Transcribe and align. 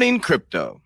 Morning 0.00 0.18
Crypto. 0.18 0.80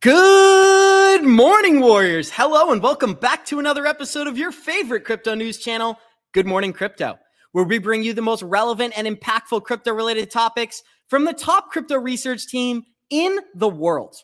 Good 0.00 1.22
morning, 1.22 1.78
Warriors. 1.78 2.32
Hello, 2.32 2.72
and 2.72 2.82
welcome 2.82 3.14
back 3.14 3.44
to 3.44 3.60
another 3.60 3.86
episode 3.86 4.26
of 4.26 4.36
your 4.36 4.50
favorite 4.50 5.04
crypto 5.04 5.36
news 5.36 5.58
channel, 5.58 6.00
Good 6.32 6.48
Morning 6.48 6.72
Crypto, 6.72 7.16
where 7.52 7.62
we 7.62 7.78
bring 7.78 8.02
you 8.02 8.12
the 8.12 8.22
most 8.22 8.42
relevant 8.42 8.92
and 8.96 9.06
impactful 9.06 9.62
crypto 9.62 9.92
related 9.92 10.32
topics 10.32 10.82
from 11.06 11.24
the 11.24 11.32
top 11.32 11.70
crypto 11.70 11.94
research 11.94 12.48
team 12.48 12.82
in 13.08 13.38
the 13.54 13.68
world. 13.68 14.16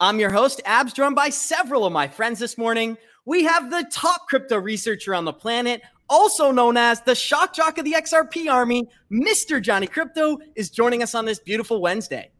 I'm 0.00 0.20
your 0.20 0.30
host, 0.30 0.60
Abs, 0.66 0.92
joined 0.92 1.16
by 1.16 1.30
several 1.30 1.86
of 1.86 1.94
my 1.94 2.08
friends 2.08 2.40
this 2.40 2.58
morning. 2.58 2.98
We 3.24 3.44
have 3.44 3.70
the 3.70 3.88
top 3.90 4.28
crypto 4.28 4.58
researcher 4.58 5.14
on 5.14 5.24
the 5.24 5.32
planet, 5.32 5.80
also 6.08 6.50
known 6.50 6.76
as 6.76 7.00
the 7.02 7.14
shock 7.14 7.54
jock 7.54 7.78
of 7.78 7.84
the 7.84 7.92
XRP 7.92 8.50
army, 8.50 8.88
Mr. 9.10 9.60
Johnny 9.60 9.86
Krypto, 9.86 10.38
is 10.54 10.70
joining 10.70 11.02
us 11.02 11.14
on 11.14 11.24
this 11.24 11.38
beautiful 11.38 11.80
Wednesday 11.80 12.30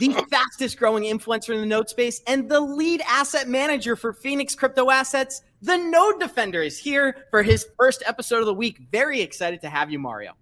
the 0.00 0.12
fastest 0.30 0.78
growing 0.78 1.04
influencer 1.04 1.54
in 1.54 1.60
the 1.60 1.66
node 1.66 1.88
space, 1.88 2.22
and 2.26 2.48
the 2.48 2.60
lead 2.60 3.02
asset 3.08 3.48
manager 3.48 3.96
for 3.96 4.12
Phoenix 4.12 4.54
Crypto 4.54 4.90
Assets. 4.90 5.42
The 5.62 5.76
Node 5.76 6.20
Defender 6.20 6.62
is 6.62 6.78
here 6.78 7.26
for 7.30 7.42
his 7.42 7.66
first 7.78 8.02
episode 8.06 8.40
of 8.40 8.46
the 8.46 8.54
week. 8.54 8.80
Very 8.92 9.20
excited 9.20 9.60
to 9.62 9.70
have 9.70 9.90
you, 9.90 9.98
Mario. 9.98 10.32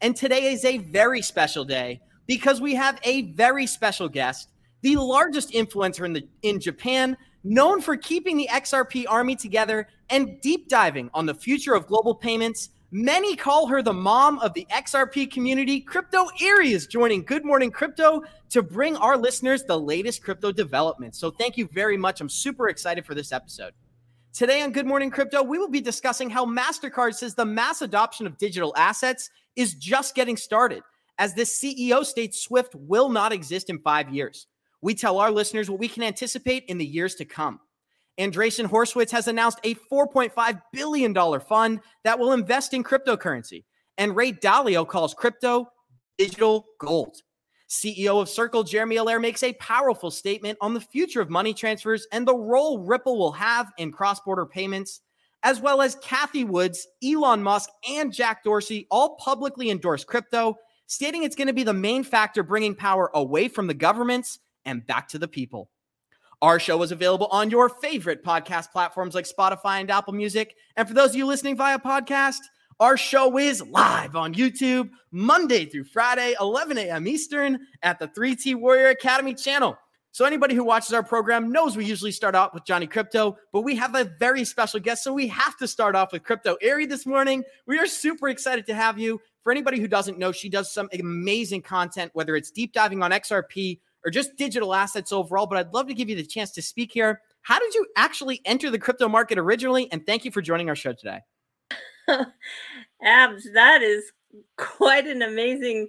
And 0.00 0.14
today 0.14 0.52
is 0.52 0.64
a 0.64 0.78
very 0.78 1.22
special 1.22 1.64
day 1.64 2.00
because 2.26 2.60
we 2.60 2.74
have 2.74 3.00
a 3.02 3.32
very 3.32 3.66
special 3.66 4.08
guest, 4.08 4.50
the 4.82 4.96
largest 4.96 5.52
influencer 5.52 6.04
in 6.04 6.12
the 6.12 6.28
in 6.42 6.60
Japan, 6.60 7.16
known 7.44 7.80
for 7.80 7.96
keeping 7.96 8.36
the 8.36 8.48
XRP 8.50 9.04
army 9.08 9.36
together 9.36 9.88
and 10.10 10.40
deep 10.40 10.68
diving 10.68 11.10
on 11.14 11.26
the 11.26 11.34
future 11.34 11.74
of 11.74 11.86
global 11.86 12.14
payments 12.14 12.70
Many 12.90 13.36
call 13.36 13.66
her 13.66 13.82
the 13.82 13.92
mom 13.92 14.38
of 14.38 14.54
the 14.54 14.66
XRP 14.72 15.30
community. 15.30 15.78
Crypto 15.78 16.28
Eri 16.40 16.72
is 16.72 16.86
joining 16.86 17.22
Good 17.22 17.44
Morning 17.44 17.70
Crypto 17.70 18.22
to 18.48 18.62
bring 18.62 18.96
our 18.96 19.14
listeners 19.14 19.62
the 19.62 19.78
latest 19.78 20.22
crypto 20.22 20.52
developments. 20.52 21.18
So 21.18 21.30
thank 21.30 21.58
you 21.58 21.68
very 21.70 21.98
much. 21.98 22.22
I'm 22.22 22.30
super 22.30 22.70
excited 22.70 23.04
for 23.04 23.14
this 23.14 23.30
episode. 23.30 23.74
Today 24.32 24.62
on 24.62 24.72
Good 24.72 24.86
Morning 24.86 25.10
Crypto, 25.10 25.42
we 25.42 25.58
will 25.58 25.68
be 25.68 25.82
discussing 25.82 26.30
how 26.30 26.46
MasterCard 26.46 27.12
says 27.12 27.34
the 27.34 27.44
mass 27.44 27.82
adoption 27.82 28.26
of 28.26 28.38
digital 28.38 28.72
assets 28.74 29.28
is 29.54 29.74
just 29.74 30.14
getting 30.14 30.38
started, 30.38 30.82
as 31.18 31.34
the 31.34 31.42
CEO 31.42 32.06
states 32.06 32.42
Swift 32.42 32.74
will 32.74 33.10
not 33.10 33.34
exist 33.34 33.68
in 33.68 33.80
five 33.80 34.08
years. 34.08 34.46
We 34.80 34.94
tell 34.94 35.18
our 35.18 35.30
listeners 35.30 35.68
what 35.68 35.80
we 35.80 35.88
can 35.88 36.02
anticipate 36.02 36.64
in 36.66 36.78
the 36.78 36.86
years 36.86 37.14
to 37.16 37.24
come. 37.24 37.60
Andreessen 38.18 38.66
Horowitz 38.66 39.12
has 39.12 39.28
announced 39.28 39.60
a 39.62 39.74
$4.5 39.74 40.62
billion 40.72 41.40
fund 41.40 41.80
that 42.04 42.18
will 42.18 42.32
invest 42.32 42.74
in 42.74 42.82
cryptocurrency. 42.82 43.64
And 43.96 44.14
Ray 44.14 44.32
Dalio 44.32 44.86
calls 44.86 45.14
crypto 45.14 45.68
digital 46.16 46.66
gold. 46.78 47.16
CEO 47.68 48.20
of 48.20 48.28
Circle, 48.28 48.64
Jeremy 48.64 48.96
Allaire, 48.96 49.20
makes 49.20 49.42
a 49.42 49.52
powerful 49.54 50.10
statement 50.10 50.58
on 50.60 50.74
the 50.74 50.80
future 50.80 51.20
of 51.20 51.30
money 51.30 51.52
transfers 51.52 52.06
and 52.12 52.26
the 52.26 52.34
role 52.34 52.80
Ripple 52.80 53.18
will 53.18 53.32
have 53.32 53.70
in 53.76 53.92
cross 53.92 54.20
border 54.20 54.46
payments, 54.46 55.00
as 55.42 55.60
well 55.60 55.82
as 55.82 55.96
Kathy 55.96 56.44
Woods, 56.44 56.86
Elon 57.04 57.42
Musk, 57.42 57.68
and 57.88 58.12
Jack 58.12 58.42
Dorsey 58.42 58.86
all 58.90 59.16
publicly 59.16 59.70
endorse 59.70 60.02
crypto, 60.02 60.56
stating 60.86 61.22
it's 61.22 61.36
going 61.36 61.46
to 61.46 61.52
be 61.52 61.62
the 61.62 61.74
main 61.74 62.02
factor 62.02 62.42
bringing 62.42 62.74
power 62.74 63.10
away 63.14 63.48
from 63.48 63.66
the 63.66 63.74
governments 63.74 64.40
and 64.64 64.86
back 64.86 65.08
to 65.08 65.18
the 65.18 65.28
people. 65.28 65.70
Our 66.40 66.60
show 66.60 66.82
is 66.82 66.92
available 66.92 67.26
on 67.32 67.50
your 67.50 67.68
favorite 67.68 68.24
podcast 68.24 68.70
platforms 68.70 69.14
like 69.14 69.26
Spotify 69.26 69.80
and 69.80 69.90
Apple 69.90 70.12
Music. 70.12 70.54
And 70.76 70.86
for 70.86 70.94
those 70.94 71.10
of 71.10 71.16
you 71.16 71.26
listening 71.26 71.56
via 71.56 71.80
podcast, 71.80 72.38
our 72.78 72.96
show 72.96 73.38
is 73.38 73.60
live 73.66 74.14
on 74.14 74.34
YouTube 74.34 74.90
Monday 75.10 75.64
through 75.64 75.84
Friday, 75.84 76.36
11 76.40 76.78
a.m. 76.78 77.08
Eastern 77.08 77.58
at 77.82 77.98
the 77.98 78.06
3T 78.06 78.54
Warrior 78.54 78.90
Academy 78.90 79.34
channel. 79.34 79.76
So, 80.12 80.24
anybody 80.24 80.54
who 80.54 80.62
watches 80.62 80.92
our 80.92 81.02
program 81.02 81.50
knows 81.50 81.76
we 81.76 81.84
usually 81.84 82.12
start 82.12 82.36
out 82.36 82.54
with 82.54 82.64
Johnny 82.64 82.86
Krypto, 82.86 83.36
but 83.52 83.62
we 83.62 83.74
have 83.76 83.94
a 83.94 84.04
very 84.18 84.44
special 84.44 84.78
guest. 84.78 85.02
So, 85.02 85.12
we 85.12 85.26
have 85.26 85.56
to 85.58 85.66
start 85.66 85.96
off 85.96 86.12
with 86.12 86.22
Crypto 86.22 86.56
Eri 86.62 86.86
this 86.86 87.04
morning. 87.04 87.42
We 87.66 87.78
are 87.80 87.86
super 87.86 88.28
excited 88.28 88.64
to 88.66 88.74
have 88.74 88.96
you. 88.96 89.20
For 89.42 89.50
anybody 89.50 89.80
who 89.80 89.88
doesn't 89.88 90.18
know, 90.18 90.30
she 90.30 90.48
does 90.48 90.72
some 90.72 90.88
amazing 90.98 91.62
content, 91.62 92.12
whether 92.14 92.36
it's 92.36 92.50
deep 92.50 92.72
diving 92.72 93.02
on 93.02 93.10
XRP 93.10 93.80
or 94.08 94.10
just 94.10 94.36
digital 94.36 94.74
assets 94.74 95.12
overall. 95.12 95.46
But 95.46 95.58
I'd 95.58 95.74
love 95.74 95.86
to 95.88 95.94
give 95.94 96.08
you 96.08 96.16
the 96.16 96.24
chance 96.24 96.50
to 96.52 96.62
speak 96.62 96.90
here. 96.92 97.20
How 97.42 97.58
did 97.58 97.74
you 97.74 97.86
actually 97.94 98.40
enter 98.46 98.70
the 98.70 98.78
crypto 98.78 99.06
market 99.06 99.36
originally? 99.36 99.92
And 99.92 100.04
thank 100.06 100.24
you 100.24 100.30
for 100.30 100.40
joining 100.40 100.70
our 100.70 100.74
show 100.74 100.94
today. 100.94 101.20
Abs, 103.02 103.46
that 103.52 103.82
is 103.82 104.10
quite 104.56 105.06
an 105.06 105.20
amazing 105.20 105.88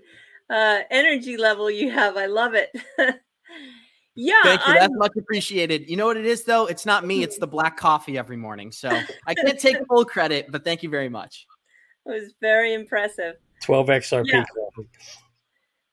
uh, 0.49 0.79
energy 0.91 1.37
level 1.37 1.71
you 1.71 1.89
have. 1.91 2.17
I 2.17 2.25
love 2.25 2.55
it. 2.55 2.69
yeah, 4.15 4.33
thank 4.43 4.67
you. 4.67 4.73
That's 4.73 4.91
I'm... 4.91 4.97
much 4.97 5.13
appreciated. 5.17 5.89
You 5.89 5.95
know 5.95 6.05
what 6.05 6.17
it 6.17 6.25
is, 6.25 6.43
though? 6.43 6.65
It's 6.65 6.85
not 6.85 7.05
me. 7.05 7.23
It's 7.23 7.37
the 7.37 7.47
black 7.55 7.77
coffee 7.77 8.17
every 8.17 8.37
morning. 8.37 8.73
So 8.73 8.89
I 9.27 9.33
can't 9.33 9.57
take 9.57 9.77
full 9.87 10.03
credit, 10.03 10.51
but 10.51 10.65
thank 10.65 10.83
you 10.83 10.89
very 10.89 11.09
much. 11.09 11.47
It 12.05 12.09
was 12.09 12.33
very 12.41 12.73
impressive. 12.73 13.35
12 13.63 13.87
XRP 13.87 14.25
yeah. 14.27 14.45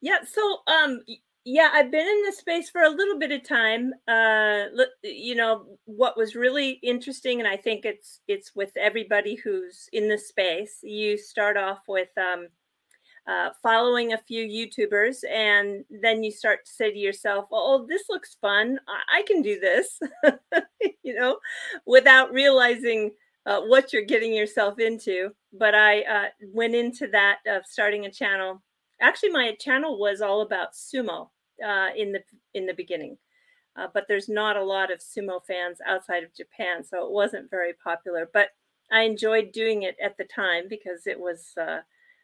Yeah. 0.01 0.17
So, 0.25 0.59
um, 0.67 1.01
yeah, 1.49 1.69
I've 1.73 1.91
been 1.91 2.05
in 2.05 2.23
this 2.23 2.39
space 2.39 2.69
for 2.69 2.81
a 2.81 2.89
little 2.89 3.17
bit 3.17 3.31
of 3.31 3.41
time. 3.41 3.93
Uh, 4.05 4.65
you 5.01 5.33
know, 5.33 5.77
what 5.85 6.17
was 6.17 6.35
really 6.35 6.71
interesting, 6.83 7.39
and 7.39 7.47
I 7.47 7.55
think 7.55 7.85
it's 7.85 8.19
it's 8.27 8.53
with 8.53 8.75
everybody 8.75 9.35
who's 9.35 9.87
in 9.93 10.09
this 10.09 10.27
space. 10.27 10.79
You 10.83 11.17
start 11.17 11.55
off 11.55 11.83
with 11.87 12.09
um, 12.17 12.49
uh, 13.25 13.51
following 13.63 14.11
a 14.11 14.17
few 14.17 14.45
YouTubers, 14.45 15.19
and 15.31 15.85
then 15.89 16.21
you 16.21 16.31
start 16.31 16.65
to 16.65 16.71
say 16.71 16.91
to 16.91 16.99
yourself, 16.99 17.45
"Oh, 17.49 17.85
this 17.87 18.03
looks 18.09 18.35
fun. 18.41 18.77
I, 18.85 19.19
I 19.19 19.21
can 19.21 19.41
do 19.41 19.57
this," 19.57 20.01
you 21.01 21.15
know, 21.15 21.37
without 21.85 22.33
realizing 22.33 23.11
uh, 23.45 23.61
what 23.61 23.93
you're 23.93 24.03
getting 24.03 24.33
yourself 24.33 24.79
into. 24.79 25.29
But 25.53 25.75
I 25.75 26.01
uh, 26.01 26.25
went 26.53 26.75
into 26.75 27.07
that 27.13 27.37
of 27.47 27.65
starting 27.65 28.05
a 28.05 28.11
channel. 28.11 28.61
Actually, 28.99 29.29
my 29.29 29.55
channel 29.61 29.97
was 29.97 30.19
all 30.19 30.41
about 30.41 30.73
sumo 30.73 31.29
uh, 31.65 31.89
in 31.95 32.11
the 32.11 32.21
in 32.53 32.65
the 32.65 32.73
beginning, 32.73 33.17
uh, 33.75 33.87
but 33.93 34.05
there's 34.07 34.29
not 34.29 34.57
a 34.57 34.63
lot 34.63 34.91
of 34.91 34.99
sumo 34.99 35.43
fans 35.45 35.79
outside 35.85 36.23
of 36.23 36.33
Japan, 36.33 36.83
so 36.83 37.05
it 37.05 37.11
wasn't 37.11 37.49
very 37.49 37.73
popular. 37.73 38.29
But 38.31 38.49
I 38.91 39.01
enjoyed 39.01 39.51
doing 39.51 39.83
it 39.83 39.97
at 40.03 40.17
the 40.17 40.23
time 40.23 40.65
because 40.69 41.07
it 41.07 41.19
was 41.19 41.51
uh, 41.59 41.79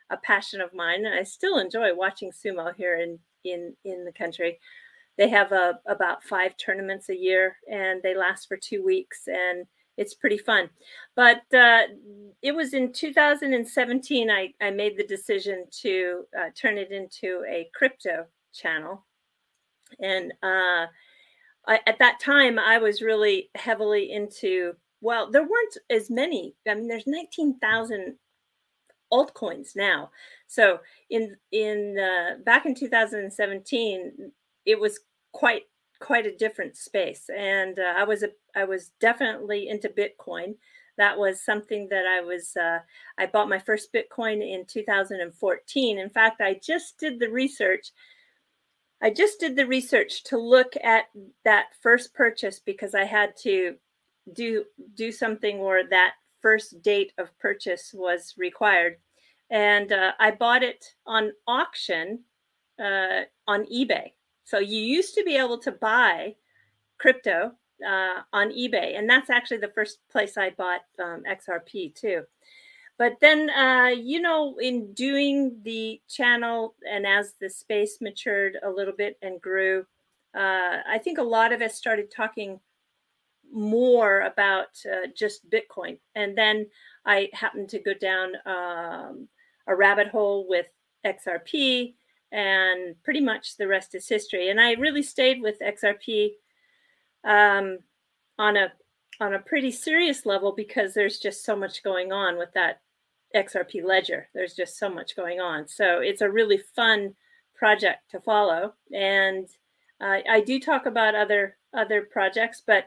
a 0.10 0.18
passion 0.18 0.62
of 0.62 0.74
mine, 0.74 1.06
and 1.06 1.16
I 1.16 1.24
still 1.24 1.58
enjoy 1.60 1.94
watching 1.94 2.32
sumo 2.32 2.74
here 2.76 2.98
in 2.98 3.20
in 3.44 3.76
in 3.84 4.06
the 4.06 4.14
country. 4.14 4.60
They 5.18 5.30
have 5.30 5.52
a, 5.52 5.56
uh, 5.56 5.74
about 5.86 6.24
five 6.24 6.58
tournaments 6.58 7.10
a 7.10 7.16
year, 7.16 7.58
and 7.72 8.02
they 8.02 8.16
last 8.16 8.48
for 8.48 8.58
two 8.58 8.84
weeks, 8.84 9.28
and 9.28 9.68
it's 9.98 10.16
pretty 10.16 10.38
fun. 10.38 10.70
But 11.16 11.44
uh, 11.54 11.84
it 12.42 12.56
was 12.56 12.74
in 12.74 12.94
2017 12.94 14.30
I, 14.30 14.54
I 14.62 14.72
made 14.72 14.98
the 14.98 15.06
decision 15.06 15.66
to 15.82 16.24
uh, 16.38 16.50
turn 16.60 16.78
it 16.78 16.92
into 16.92 17.44
a 17.48 17.70
crypto 17.76 18.26
channel 18.54 19.06
and 20.00 20.32
uh, 20.44 20.88
I, 21.68 21.80
at 21.88 22.00
that 22.00 22.20
time, 22.20 22.60
I 22.60 22.78
was 22.78 23.02
really 23.02 23.50
heavily 23.56 24.12
into. 24.12 24.74
Well, 25.02 25.30
there 25.30 25.44
weren't 25.44 25.78
as 25.90 26.10
many. 26.10 26.56
I 26.66 26.76
mean, 26.76 26.88
there's 26.88 27.06
19,000 27.06 28.16
altcoins 29.14 29.76
now. 29.76 30.10
So 30.48 30.80
in 31.10 31.36
in 31.52 31.98
uh, 32.00 32.44
back 32.44 32.66
in 32.66 32.76
2017, 32.76 34.32
it 34.66 34.80
was 34.80 35.00
quite 35.32 35.64
quite 36.00 36.26
a 36.26 36.36
different 36.36 36.76
space, 36.76 37.30
and 37.36 37.80
uh, 37.80 37.94
I 37.96 38.04
was 38.04 38.24
a 38.24 38.30
I 38.56 38.66
was 38.66 38.92
definitely 39.00 39.70
into 39.70 39.90
Bitcoin. 39.90 40.56
That 40.98 41.18
was 41.18 41.44
something 41.44 41.88
that 41.90 42.06
I 42.06 42.22
was. 42.22 42.56
Uh, 42.56 42.80
I 43.18 43.28
bought 43.28 43.50
my 43.50 43.60
first 43.60 43.94
Bitcoin 43.94 44.42
in 44.42 44.66
2014. 44.66 45.98
In 45.98 46.10
fact, 46.10 46.42
I 46.42 46.60
just 46.62 46.98
did 47.00 47.20
the 47.20 47.30
research 47.30 47.92
I 49.04 49.10
just 49.10 49.42
did 49.42 49.58
the 49.58 49.68
research 49.68 50.24
to 50.26 50.38
look 50.38 50.76
at 50.82 51.10
that 51.44 51.66
first 51.82 52.14
purchase 52.14 52.62
because 52.66 52.96
I 52.96 53.04
had 53.04 53.36
to 53.42 53.76
do 54.32 54.64
do 54.96 55.12
something 55.12 55.60
where 55.60 55.86
that 55.90 56.14
first 56.42 56.82
date 56.82 57.12
of 57.18 57.38
purchase 57.38 57.92
was 57.94 58.34
required, 58.38 58.96
and 59.50 59.92
uh, 59.92 60.14
I 60.20 60.32
bought 60.32 60.64
it 60.64 60.86
on 61.06 61.34
auction 61.46 62.24
uh, 62.80 63.24
on 63.46 63.66
eBay. 63.66 64.14
So 64.46 64.60
you 64.60 64.80
used 64.80 65.16
to 65.16 65.24
be 65.26 65.36
able 65.36 65.58
to 65.60 65.74
buy 65.74 66.36
crypto 66.98 67.52
uh, 67.86 68.22
on 68.32 68.52
eBay, 68.52 68.98
and 68.98 69.10
that's 69.10 69.30
actually 69.30 69.58
the 69.58 69.74
first 69.76 70.00
place 70.10 70.38
I 70.38 70.52
bought 70.52 70.82
um, 71.04 71.24
XRP 71.30 71.94
too. 71.94 72.24
But 72.98 73.18
then, 73.22 73.50
uh, 73.50 73.88
you 73.88 74.22
know, 74.22 74.58
in 74.60 74.94
doing 74.94 75.58
the 75.64 76.00
channel 76.08 76.76
and 76.90 77.08
as 77.08 77.34
the 77.42 77.50
space 77.50 77.98
matured 78.02 78.58
a 78.64 78.70
little 78.70 78.94
bit 78.94 79.18
and 79.22 79.42
grew, 79.42 79.86
uh, 80.36 80.78
I 80.88 81.00
think 81.04 81.18
a 81.18 81.24
lot 81.24 81.52
of 81.52 81.62
us 81.62 81.76
started 81.76 82.12
talking 82.12 82.60
more 83.52 84.22
about 84.22 84.70
uh, 84.92 85.08
just 85.16 85.50
Bitcoin. 85.50 85.98
And 86.16 86.38
then 86.38 86.68
I 87.06 87.30
happened 87.34 87.70
to 87.70 87.80
go 87.80 87.94
down 87.94 88.34
um, 88.46 89.28
a 89.68 89.76
rabbit 89.76 90.08
hole 90.08 90.48
with 90.48 90.68
XRP. 91.06 91.94
and 92.32 92.96
pretty 93.04 93.22
much 93.22 93.58
the 93.58 93.68
rest 93.68 93.94
is 93.96 94.08
history. 94.08 94.50
And 94.50 94.60
I 94.60 94.74
really 94.74 95.04
stayed 95.04 95.42
with 95.42 95.60
XRP 95.60 96.32
um, 97.24 97.80
on 98.40 98.58
a 98.58 98.72
on 99.20 99.36
a 99.36 99.40
pretty 99.40 99.70
serious 99.72 100.26
level 100.26 100.52
because 100.52 100.94
there's 100.94 101.20
just 101.20 101.46
so 101.46 101.56
much 101.56 101.84
going 101.84 102.12
on 102.12 102.38
with 102.38 102.52
that 102.54 102.82
XRP 103.36 103.84
ledger. 103.84 104.30
There's 104.34 104.54
just 104.54 104.78
so 104.78 104.90
much 104.90 105.16
going 105.16 105.40
on. 105.40 105.68
So 105.68 106.00
it's 106.00 106.22
a 106.22 106.30
really 106.30 106.58
fun 106.58 107.16
project 107.56 108.12
to 108.12 108.20
follow. 108.20 108.74
And 108.94 109.48
uh, 110.02 110.20
I 110.30 110.42
do 110.42 110.60
talk 110.60 110.86
about 110.86 111.16
other 111.16 111.58
other 111.74 112.04
projects, 112.04 112.62
but 112.66 112.86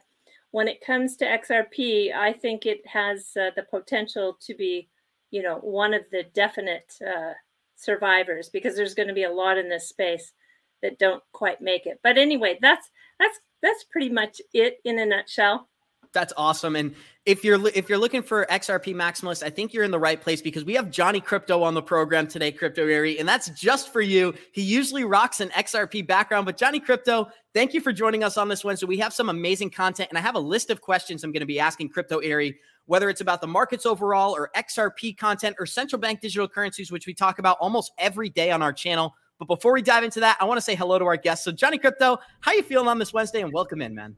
when 0.52 0.69
it 0.69 0.84
comes 0.84 1.16
to 1.16 1.25
XRP, 1.25 2.14
I 2.14 2.32
think 2.32 2.66
it 2.66 2.87
has 2.87 3.37
uh, 3.37 3.50
the 3.56 3.64
potential 3.64 4.38
to 4.43 4.54
be, 4.54 4.88
you 5.31 5.43
know, 5.43 5.56
one 5.56 5.93
of 5.93 6.02
the 6.12 6.25
definite 6.34 6.94
uh, 7.04 7.32
survivors 7.75 8.48
because 8.48 8.76
there's 8.76 8.94
going 8.94 9.08
to 9.08 9.14
be 9.14 9.25
a 9.25 9.31
lot 9.31 9.58
in 9.58 9.69
this 9.69 9.88
space 9.88 10.32
that 10.82 10.98
don't 10.98 11.22
quite 11.32 11.60
make 11.60 11.87
it. 11.87 12.00
But 12.02 12.19
anyway, 12.19 12.58
that's 12.60 12.90
that's 13.19 13.38
that's 13.62 13.84
pretty 13.84 14.08
much 14.08 14.40
it 14.52 14.78
in 14.84 14.98
a 14.98 15.06
nutshell. 15.06 15.69
That's 16.16 16.32
awesome. 16.38 16.76
And 16.76 16.94
if 17.26 17.44
you're 17.44 17.68
if 17.74 17.90
you're 17.90 17.98
looking 17.98 18.22
for 18.22 18.46
XRP 18.46 18.94
maximalist, 18.94 19.42
I 19.42 19.50
think 19.50 19.74
you're 19.74 19.84
in 19.84 19.90
the 19.90 19.98
right 19.98 20.18
place 20.18 20.40
because 20.40 20.64
we 20.64 20.72
have 20.72 20.90
Johnny 20.90 21.20
Krypto 21.20 21.62
on 21.62 21.74
the 21.74 21.82
program 21.82 22.26
today, 22.26 22.50
Crypto 22.50 22.86
Eri, 22.86 23.18
and 23.18 23.28
that's 23.28 23.50
just 23.50 23.92
for 23.92 24.00
you. 24.00 24.32
He 24.52 24.62
usually 24.62 25.04
rocks 25.04 25.40
an 25.40 25.50
XRP 25.50 26.06
background, 26.06 26.46
but 26.46 26.56
Johnny 26.56 26.80
Krypto, 26.80 27.28
thank 27.52 27.74
you 27.74 27.82
for 27.82 27.92
joining 27.92 28.24
us 28.24 28.38
on 28.38 28.48
this 28.48 28.64
Wednesday. 28.64 28.86
We 28.86 28.96
have 28.96 29.12
some 29.12 29.28
amazing 29.28 29.68
content, 29.68 30.08
and 30.08 30.16
I 30.16 30.22
have 30.22 30.36
a 30.36 30.40
list 30.40 30.70
of 30.70 30.80
questions 30.80 31.22
I'm 31.22 31.32
going 31.32 31.40
to 31.40 31.46
be 31.46 31.60
asking 31.60 31.90
Crypto 31.90 32.20
Eri, 32.20 32.56
whether 32.86 33.10
it's 33.10 33.20
about 33.20 33.42
the 33.42 33.46
markets 33.46 33.84
overall 33.84 34.34
or 34.34 34.50
XRP 34.56 35.19
content 35.19 35.56
or 35.58 35.66
central 35.66 36.00
bank 36.00 36.22
digital 36.22 36.48
currencies, 36.48 36.90
which 36.90 37.06
we 37.06 37.12
talk 37.12 37.38
about 37.38 37.58
almost 37.60 37.92
every 37.98 38.30
day 38.30 38.50
on 38.50 38.62
our 38.62 38.72
channel. 38.72 39.14
But 39.38 39.48
before 39.48 39.74
we 39.74 39.82
dive 39.82 40.02
into 40.02 40.20
that, 40.20 40.38
I 40.40 40.46
want 40.46 40.56
to 40.56 40.62
say 40.62 40.74
hello 40.74 40.98
to 40.98 41.04
our 41.04 41.19
guests. 41.19 41.44
So, 41.44 41.52
Johnny 41.52 41.78
Krypto, 41.78 42.16
how 42.40 42.52
you 42.52 42.62
feeling 42.62 42.88
on 42.88 42.98
this 42.98 43.12
Wednesday? 43.12 43.42
And 43.42 43.52
welcome 43.52 43.82
in, 43.82 43.94
man. 43.94 44.16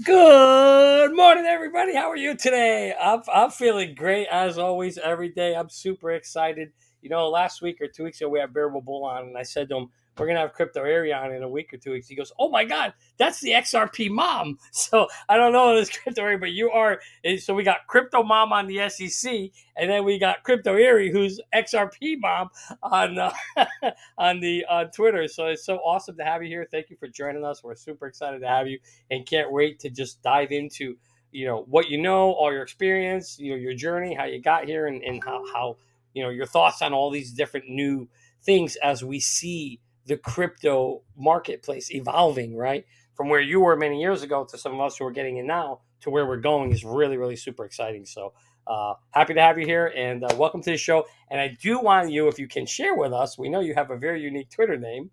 Good 0.00 1.14
morning, 1.14 1.44
everybody. 1.44 1.94
How 1.94 2.10
are 2.10 2.16
you 2.16 2.34
today? 2.34 2.94
I'm, 2.98 3.20
I'm 3.30 3.50
feeling 3.50 3.94
great 3.94 4.26
as 4.28 4.56
always. 4.56 4.96
Every 4.96 5.28
day, 5.28 5.54
I'm 5.54 5.68
super 5.68 6.12
excited. 6.12 6.72
You 7.02 7.10
know, 7.10 7.28
last 7.28 7.60
week 7.60 7.78
or 7.78 7.88
two 7.88 8.04
weeks 8.04 8.18
ago, 8.18 8.30
we 8.30 8.38
had 8.38 8.54
Bearable 8.54 8.80
Bull 8.80 9.04
on, 9.04 9.24
and 9.24 9.36
I 9.36 9.42
said 9.42 9.68
to 9.68 9.76
him, 9.76 9.88
we're 10.18 10.26
gonna 10.26 10.40
have 10.40 10.52
crypto 10.52 10.82
Eri 10.82 11.12
on 11.12 11.32
in 11.32 11.42
a 11.42 11.48
week 11.48 11.72
or 11.72 11.78
two 11.78 11.92
weeks. 11.92 12.06
He 12.06 12.14
goes, 12.14 12.32
"Oh 12.38 12.50
my 12.50 12.64
god, 12.64 12.92
that's 13.16 13.40
the 13.40 13.50
XRP 13.50 14.10
mom." 14.10 14.58
So 14.72 15.08
I 15.28 15.36
don't 15.36 15.52
know 15.52 15.74
this 15.76 15.90
crypto 15.96 16.22
Eri, 16.22 16.36
but 16.36 16.50
you 16.52 16.70
are. 16.70 17.00
Eh, 17.24 17.38
so 17.38 17.54
we 17.54 17.62
got 17.62 17.86
crypto 17.86 18.22
mom 18.22 18.52
on 18.52 18.66
the 18.66 18.88
SEC, 18.88 19.50
and 19.76 19.90
then 19.90 20.04
we 20.04 20.18
got 20.18 20.42
crypto 20.42 20.74
Eri, 20.74 21.10
who's 21.10 21.40
XRP 21.54 22.18
mom 22.18 22.50
on 22.82 23.18
uh, 23.18 23.32
on 24.18 24.40
the 24.40 24.64
on 24.66 24.90
Twitter. 24.90 25.28
So 25.28 25.46
it's 25.46 25.64
so 25.64 25.76
awesome 25.78 26.16
to 26.16 26.24
have 26.24 26.42
you 26.42 26.48
here. 26.48 26.66
Thank 26.70 26.90
you 26.90 26.96
for 26.96 27.08
joining 27.08 27.44
us. 27.44 27.62
We're 27.62 27.74
super 27.74 28.06
excited 28.06 28.40
to 28.40 28.48
have 28.48 28.66
you, 28.66 28.78
and 29.10 29.24
can't 29.24 29.50
wait 29.52 29.78
to 29.80 29.90
just 29.90 30.22
dive 30.22 30.52
into 30.52 30.96
you 31.30 31.46
know 31.46 31.64
what 31.68 31.88
you 31.88 31.98
know, 31.98 32.32
all 32.32 32.52
your 32.52 32.62
experience, 32.62 33.38
you 33.38 33.52
know 33.52 33.56
your 33.56 33.74
journey, 33.74 34.14
how 34.14 34.24
you 34.24 34.40
got 34.40 34.66
here, 34.66 34.86
and, 34.86 35.02
and 35.02 35.22
how 35.24 35.42
how 35.52 35.76
you 36.12 36.22
know 36.22 36.30
your 36.30 36.46
thoughts 36.46 36.82
on 36.82 36.92
all 36.92 37.10
these 37.10 37.32
different 37.32 37.68
new 37.68 38.08
things 38.42 38.76
as 38.76 39.02
we 39.02 39.18
see 39.18 39.80
the 40.06 40.16
crypto 40.16 41.02
marketplace 41.16 41.90
evolving, 41.90 42.56
right? 42.56 42.84
From 43.14 43.28
where 43.28 43.40
you 43.40 43.60
were 43.60 43.76
many 43.76 44.00
years 44.00 44.22
ago 44.22 44.44
to 44.44 44.58
some 44.58 44.74
of 44.74 44.80
us 44.80 44.96
who 44.96 45.06
are 45.06 45.12
getting 45.12 45.36
in 45.36 45.46
now 45.46 45.80
to 46.00 46.10
where 46.10 46.26
we're 46.26 46.38
going 46.38 46.72
is 46.72 46.84
really, 46.84 47.16
really 47.16 47.36
super 47.36 47.64
exciting. 47.64 48.04
So 48.04 48.32
uh, 48.66 48.94
happy 49.10 49.34
to 49.34 49.40
have 49.40 49.58
you 49.58 49.66
here 49.66 49.92
and 49.96 50.24
uh, 50.24 50.34
welcome 50.36 50.62
to 50.62 50.70
the 50.70 50.76
show. 50.76 51.06
And 51.30 51.40
I 51.40 51.56
do 51.60 51.80
want 51.80 52.10
you, 52.10 52.28
if 52.28 52.38
you 52.38 52.48
can 52.48 52.66
share 52.66 52.94
with 52.94 53.12
us, 53.12 53.38
we 53.38 53.48
know 53.48 53.60
you 53.60 53.74
have 53.74 53.90
a 53.90 53.96
very 53.96 54.20
unique 54.22 54.50
Twitter 54.50 54.76
name, 54.76 55.10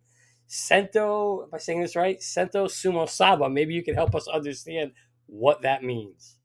Sento. 0.47 1.43
Am 1.43 1.49
I 1.53 1.57
saying 1.57 1.81
this 1.81 1.95
right? 1.95 2.21
Sento 2.21 2.65
Sumo 2.65 3.07
Saba. 3.07 3.49
Maybe 3.49 3.73
you 3.73 3.83
can 3.83 3.95
help 3.95 4.15
us 4.15 4.27
understand 4.27 4.91
what 5.27 5.61
that 5.61 5.83
means. 5.83 6.37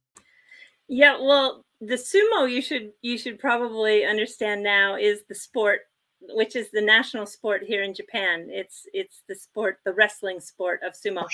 Yeah, 0.89 1.19
well, 1.21 1.65
the 1.81 1.95
sumo 1.95 2.51
you 2.51 2.63
should 2.63 2.93
you 3.03 3.19
should 3.19 3.39
probably 3.39 4.05
understand 4.05 4.63
now 4.63 4.97
is 4.97 5.23
the 5.29 5.35
sport 5.35 5.81
which 6.31 6.57
is 6.57 6.71
the 6.71 6.81
national 6.81 7.27
sport 7.27 7.63
here 7.65 7.83
in 7.83 7.95
Japan. 7.95 8.49
It's 8.51 8.87
it's 8.93 9.23
the 9.29 9.35
sport, 9.35 9.79
the 9.85 9.93
wrestling 9.93 10.41
sport 10.41 10.81
of 10.83 10.95
sumo. 10.95 11.27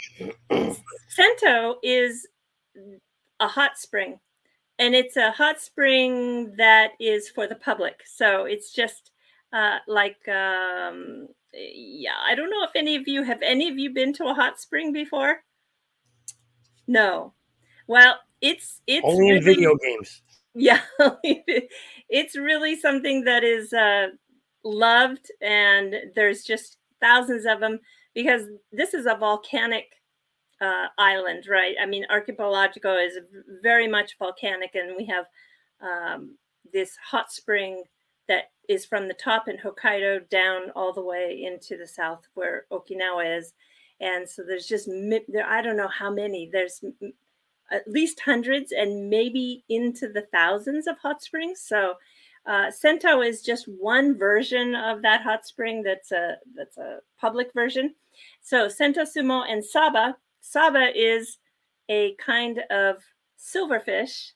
Sento 1.09 1.77
is 1.83 2.27
a 3.41 3.49
hot 3.49 3.79
spring, 3.79 4.21
and 4.79 4.95
it's 4.95 5.17
a 5.17 5.31
hot 5.31 5.61
spring 5.61 6.55
that 6.57 6.93
is 7.01 7.29
for 7.29 7.47
the 7.47 7.55
public. 7.55 8.01
So 8.07 8.45
it's 8.45 8.73
just 8.73 9.11
uh, 9.53 9.79
like 9.87 10.27
um, 10.29 11.29
yeah. 11.53 12.19
I 12.25 12.35
don't 12.35 12.51
know 12.51 12.65
if 12.65 12.75
any 12.75 12.97
of 12.97 13.07
you 13.07 13.23
have 13.23 13.43
any 13.43 13.69
of 13.69 13.79
you 13.79 13.91
been 13.91 14.13
to 14.15 14.27
a 14.27 14.35
hot 14.35 14.61
spring 14.61 14.93
before. 14.93 15.43
No. 16.87 17.35
Well, 17.87 18.17
it's 18.41 18.81
it's 18.87 19.05
only 19.05 19.33
really, 19.33 19.37
in 19.37 19.45
video 19.45 19.77
games. 19.77 20.23
Yeah, 20.55 20.81
it's 22.09 22.37
really 22.37 22.77
something 22.77 23.25
that 23.25 23.45
is 23.45 23.73
uh, 23.73 24.09
loved, 24.65 25.31
and 25.41 25.95
there's 26.15 26.43
just 26.43 26.79
thousands 27.01 27.47
of 27.47 27.61
them 27.61 27.79
because 28.15 28.43
this 28.73 28.95
is 28.95 29.07
a 29.07 29.17
volcanic 29.17 29.87
uh, 30.61 30.87
island, 30.99 31.45
right? 31.49 31.75
I 31.81 31.87
mean, 31.87 32.05
Archipelago 32.11 32.97
is 32.97 33.19
very 33.63 33.89
much 33.89 34.17
volcanic, 34.19 34.75
and 34.75 34.97
we 34.97 35.07
have 35.07 35.27
um, 35.81 36.37
this 36.73 36.97
hot 37.11 37.33
spring 37.33 37.85
that 38.29 38.51
is 38.69 38.87
from 38.87 39.09
the 39.09 39.15
top 39.15 39.49
in 39.49 39.57
Hokkaido 39.57 40.29
down 40.31 40.71
all 40.77 40.93
the 40.93 41.03
way 41.03 41.43
into 41.45 41.77
the 41.77 41.87
south 41.87 42.23
where 42.35 42.67
Okinawa 42.71 43.39
is. 43.39 43.55
And 44.01 44.29
so 44.29 44.43
there's 44.47 44.67
just, 44.67 44.89
there, 45.29 45.47
I 45.47 45.61
don't 45.61 45.77
know 45.77 45.89
how 45.89 46.11
many, 46.13 46.49
there's 46.51 46.83
at 47.73 47.89
least 47.89 48.21
hundreds 48.25 48.73
and 48.73 49.11
maybe 49.11 49.65
into 49.69 50.09
the 50.09 50.27
thousands 50.33 50.87
of 50.87 50.99
hot 50.99 51.23
springs. 51.23 51.61
So 51.67 51.95
uh, 52.47 52.71
Sento 52.71 53.21
is 53.21 53.43
just 53.43 53.67
one 53.67 54.19
version 54.19 54.75
of 54.75 55.03
that 55.03 55.23
hot 55.23 55.47
spring. 55.47 55.83
That's 55.83 56.11
a 56.13 56.37
that's 56.57 56.79
a 56.79 56.99
public 57.21 57.53
version. 57.55 57.95
So 58.43 58.69
Sento 58.69 59.03
Sumo 59.03 59.45
and 59.49 59.65
Saba. 59.65 60.17
Saba 60.41 60.91
is 60.95 61.39
a 61.91 62.15
kind 62.15 62.61
of 62.71 62.97
silverfish 63.39 64.31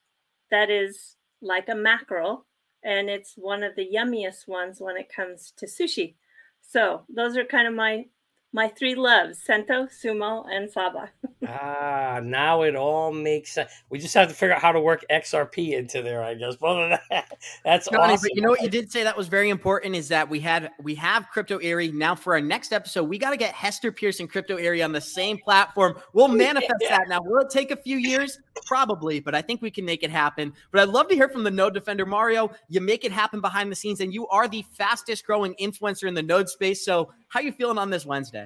that 0.51 0.71
is 0.71 1.17
like 1.41 1.69
a 1.69 1.75
mackerel, 1.75 2.47
and 2.83 3.09
it's 3.09 3.35
one 3.37 3.63
of 3.63 3.75
the 3.77 3.89
yummiest 3.93 4.47
ones 4.47 4.81
when 4.81 4.97
it 4.97 5.13
comes 5.15 5.53
to 5.57 5.67
sushi. 5.67 6.15
So 6.61 7.05
those 7.09 7.37
are 7.37 7.45
kind 7.45 7.67
of 7.67 7.75
my 7.75 8.07
my 8.55 8.69
three 8.69 8.95
loves 8.95 9.43
Sento, 9.43 9.87
Sumo, 9.87 10.47
and 10.49 10.71
Saba. 10.71 11.11
ah, 11.49 12.21
now 12.23 12.63
it 12.63 12.77
all 12.77 13.13
makes 13.13 13.53
sense. 13.53 13.71
We 13.91 13.99
just 13.99 14.15
have 14.15 14.29
to 14.29 14.35
figure 14.35 14.55
out 14.55 14.63
how 14.63 14.71
to 14.71 14.81
work 14.81 15.05
XRP 15.11 15.73
into 15.73 16.03
there, 16.03 16.23
I 16.23 16.35
guess. 16.35 16.55
But 16.65 17.01
that, 17.11 17.33
that's 17.65 17.91
Johnny, 17.91 18.15
awesome. 18.15 18.29
But 18.31 18.37
you 18.37 18.43
know 18.43 18.51
what 18.51 18.63
you 18.63 18.71
did 18.71 18.91
say 18.91 19.03
that 19.03 19.17
was 19.17 19.29
very 19.29 19.51
important 19.51 19.97
is 19.97 20.09
that 20.09 20.31
we 20.31 20.39
had 20.41 20.71
we 20.83 20.95
have 20.95 21.29
Crypto 21.31 21.59
Eri. 21.59 21.91
Now 21.91 22.15
for 22.15 22.35
our 22.35 22.41
next 22.41 22.73
episode, 22.73 23.05
we 23.05 23.19
got 23.19 23.31
to 23.31 23.37
get 23.37 23.53
Hester 23.53 23.91
Pearson 23.91 24.29
Crypto 24.29 24.57
Eri 24.57 24.83
on 24.83 24.93
the 24.93 25.01
same 25.01 25.37
platform. 25.37 25.97
We'll 26.13 26.29
manifest 26.47 26.75
yeah. 26.81 26.99
that 26.99 27.09
now. 27.09 27.21
Will 27.23 27.41
it 27.41 27.51
take 27.51 27.73
a 27.73 27.77
few 27.77 27.99
years? 27.99 28.39
Probably, 28.67 29.19
but 29.19 29.35
I 29.35 29.43
think 29.43 29.61
we 29.61 29.71
can 29.71 29.85
make 29.85 30.05
it 30.05 30.11
happen. 30.11 30.53
But 30.71 30.81
I'd 30.81 30.89
love 30.89 31.09
to 31.09 31.15
hear 31.15 31.29
from 31.29 31.43
the 31.43 31.51
node 31.51 31.75
defender, 31.75 32.07
Mario. 32.07 32.51
You 32.69 32.81
make 32.81 33.05
it 33.05 33.11
happen 33.11 33.41
behind 33.41 33.71
the 33.71 33.77
scenes, 33.77 34.01
and 34.01 34.15
you 34.15 34.29
are 34.29 34.47
the 34.47 34.65
fastest 34.73 35.27
growing 35.27 35.55
influencer 35.61 36.07
in 36.07 36.15
the 36.15 36.23
node 36.23 36.49
space. 36.49 36.85
So 36.85 37.11
how 37.29 37.41
are 37.41 37.43
you 37.43 37.53
feeling 37.53 37.79
on 37.79 37.91
this 37.91 38.07
Wednesday? 38.07 38.44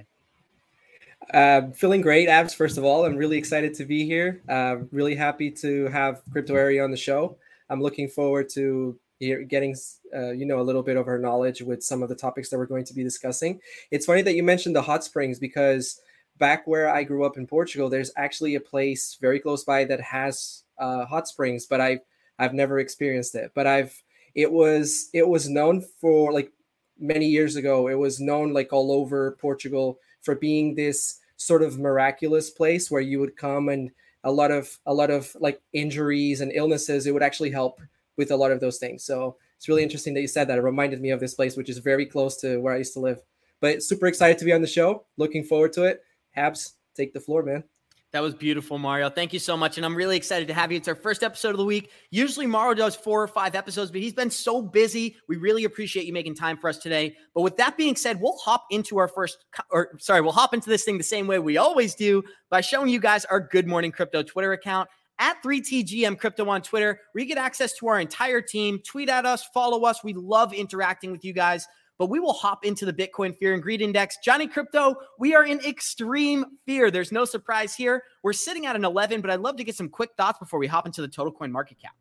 Uh, 1.33 1.71
feeling 1.73 2.01
great, 2.01 2.29
Abs. 2.29 2.55
First 2.55 2.79
of 2.79 2.85
all, 2.85 3.05
I'm 3.05 3.17
really 3.17 3.37
excited 3.37 3.75
to 3.75 3.85
be 3.85 4.07
here. 4.07 4.43
Uh, 4.49 4.77
really 4.91 5.15
happy 5.15 5.51
to 5.51 5.87
have 5.89 6.23
Crypto 6.33 6.55
Eri 6.55 6.81
on 6.81 6.91
the 6.91 6.97
show. 6.97 7.37
I'm 7.69 7.83
looking 7.83 8.09
forward 8.09 8.49
to 8.51 8.99
getting 9.21 9.77
uh, 10.15 10.31
you 10.31 10.47
know 10.47 10.61
a 10.61 10.63
little 10.63 10.83
bit 10.83 10.97
of 10.97 11.07
our 11.07 11.19
knowledge 11.19 11.61
with 11.61 11.83
some 11.83 12.03
of 12.03 12.09
the 12.09 12.15
topics 12.15 12.49
that 12.49 12.59
we're 12.59 12.67
going 12.67 12.85
to 12.85 12.95
be 12.95 13.03
discussing. 13.05 13.61
It's 13.91 14.07
funny 14.07 14.23
that 14.23 14.37
you 14.37 14.43
mentioned 14.43 14.75
the 14.75 14.83
hot 14.83 15.05
springs 15.05 15.39
because 15.39 16.01
back 16.39 16.67
where 16.67 16.89
I 16.89 17.03
grew 17.03 17.25
up 17.25 17.37
in 17.37 17.47
Portugal, 17.47 17.91
there's 17.91 18.13
actually 18.17 18.55
a 18.55 18.61
place 18.61 19.19
very 19.21 19.41
close 19.41 19.65
by 19.65 19.85
that 19.85 20.01
has 20.01 20.63
uh, 20.79 21.05
hot 21.05 21.29
springs, 21.29 21.67
but 21.67 21.81
I've 21.81 22.01
I've 22.39 22.55
never 22.55 22.79
experienced 22.79 23.35
it. 23.35 23.53
But 23.55 23.67
I've 23.67 24.03
it 24.35 24.51
was 24.51 25.11
it 25.13 25.29
was 25.29 25.51
known 25.51 25.83
for 26.01 26.33
like 26.33 26.53
many 26.99 27.27
years 27.27 27.57
ago. 27.57 27.89
It 27.89 27.99
was 27.99 28.19
known 28.19 28.55
like 28.55 28.73
all 28.73 28.91
over 28.93 29.37
Portugal 29.41 29.99
for 30.29 30.35
being 30.35 30.75
this 30.75 31.21
sort 31.39 31.63
of 31.63 31.79
miraculous 31.79 32.51
place 32.51 32.91
where 32.91 33.01
you 33.01 33.19
would 33.19 33.35
come 33.35 33.71
and 33.71 33.91
a 34.25 34.31
lot 34.31 34.51
of 34.51 34.79
a 34.85 34.93
lot 34.93 35.11
of 35.11 35.35
like 35.41 35.59
injuries 35.73 36.43
and 36.43 36.53
illnesses 36.53 37.07
it 37.07 37.15
would 37.15 37.23
actually 37.23 37.51
help 37.51 37.81
with 38.19 38.31
a 38.31 38.37
lot 38.37 38.51
of 38.51 38.61
those 38.61 38.77
things. 38.77 39.05
So 39.05 39.37
it's 39.57 39.69
really 39.69 39.83
interesting 39.83 40.13
that 40.13 40.21
you 40.21 40.29
said 40.29 40.47
that. 40.49 40.59
It 40.59 40.63
reminded 40.63 41.01
me 41.01 41.13
of 41.13 41.21
this 41.21 41.33
place 41.33 41.57
which 41.57 41.71
is 41.71 41.79
very 41.79 42.05
close 42.05 42.37
to 42.43 42.59
where 42.59 42.75
i 42.75 42.77
used 42.77 42.93
to 42.93 43.01
live. 43.01 43.23
But 43.63 43.83
super 43.83 44.07
excited 44.07 44.37
to 44.37 44.45
be 44.45 44.53
on 44.53 44.61
the 44.61 44.67
show. 44.67 45.07
Looking 45.17 45.45
forward 45.45 45.73
to 45.75 45.85
it. 45.85 46.03
Abs 46.37 46.75
take 46.95 47.15
the 47.15 47.21
floor 47.21 47.43
man 47.43 47.65
That 48.13 48.23
was 48.23 48.35
beautiful, 48.35 48.79
Mario. 48.79 49.11
Thank 49.11 49.35
you 49.35 49.39
so 49.39 49.55
much. 49.55 49.77
And 49.77 49.85
I'm 49.85 49.95
really 49.95 50.17
excited 50.17 50.49
to 50.49 50.55
have 50.55 50.73
you. 50.73 50.79
It's 50.79 50.89
our 50.89 50.95
first 50.95 51.23
episode 51.23 51.51
of 51.51 51.59
the 51.59 51.65
week. 51.65 51.91
Usually, 52.11 52.47
Mario 52.47 52.73
does 52.73 52.97
four 52.97 53.23
or 53.23 53.29
five 53.29 53.55
episodes, 53.55 53.91
but 53.91 54.01
he's 54.01 54.15
been 54.15 54.31
so 54.31 54.63
busy. 54.63 55.17
We 55.29 55.37
really 55.37 55.65
appreciate 55.65 56.07
you 56.07 56.15
making 56.15 56.37
time 56.37 56.57
for 56.57 56.71
us 56.71 56.79
today. 56.79 57.17
But 57.35 57.43
with 57.43 57.59
that 57.59 57.77
being 57.77 57.97
said, 57.97 58.19
we'll 58.19 58.39
hop 58.39 58.65
into 58.71 58.97
our 58.97 59.09
first, 59.09 59.45
or 59.71 59.91
sorry, 59.99 60.23
we'll 60.23 60.33
hop 60.33 60.55
into 60.55 60.71
this 60.71 60.85
thing 60.85 60.97
the 60.97 61.05
same 61.05 61.27
way 61.27 61.39
we 61.39 61.59
always 61.59 61.95
do 61.95 62.23
by 62.49 62.63
showing 62.63 62.89
you 62.89 62.99
guys 62.99 63.27
our 63.27 63.41
Good 63.41 63.67
Morning 63.67 63.93
Crypto 63.93 64.23
Twitter 64.23 64.55
account 64.55 64.89
at 65.19 65.43
3TGM 65.43 66.19
Crypto 66.19 66.49
on 66.49 66.63
Twitter, 66.63 67.01
where 67.13 67.23
you 67.23 67.29
get 67.29 67.39
access 67.39 67.75
to 67.75 67.89
our 67.89 68.01
entire 68.01 68.41
team. 68.41 68.81
Tweet 68.87 69.11
at 69.11 69.27
us, 69.27 69.45
follow 69.53 69.85
us. 69.85 70.03
We 70.03 70.15
love 70.15 70.55
interacting 70.55 71.13
with 71.13 71.27
you 71.27 71.35
guys 71.35 71.67
but 71.99 72.07
we 72.07 72.21
will 72.21 72.33
hop 72.33 72.65
into 72.65 72.87
the 72.87 72.93
Bitcoin 72.93 73.37
Fear 73.37 73.55
and 73.55 73.63
Greed 73.63 73.83
Index. 73.83 74.19
Johnny 74.23 74.47
Krypto, 74.47 74.95
we 75.19 75.35
are 75.35 75.45
in 75.45 75.61
extreme 75.61 76.45
fear. 76.65 76.91
There's 76.91 77.13
no 77.13 77.25
surprise 77.25 77.75
here. 77.75 78.05
We're 78.23 78.33
sitting 78.33 78.67
at 78.67 78.77
an 78.77 78.85
11, 78.85 79.21
but 79.21 79.31
I'd 79.31 79.41
love 79.41 79.57
to 79.57 79.65
get 79.65 79.75
some 79.75 79.89
quick 79.89 80.11
thoughts 80.17 80.39
before 80.39 80.61
we 80.61 80.69
hop 80.69 80.87
into 80.87 81.03
the 81.03 81.09
total 81.09 81.33
coin 81.33 81.51
market 81.51 81.79
cap. 81.81 81.95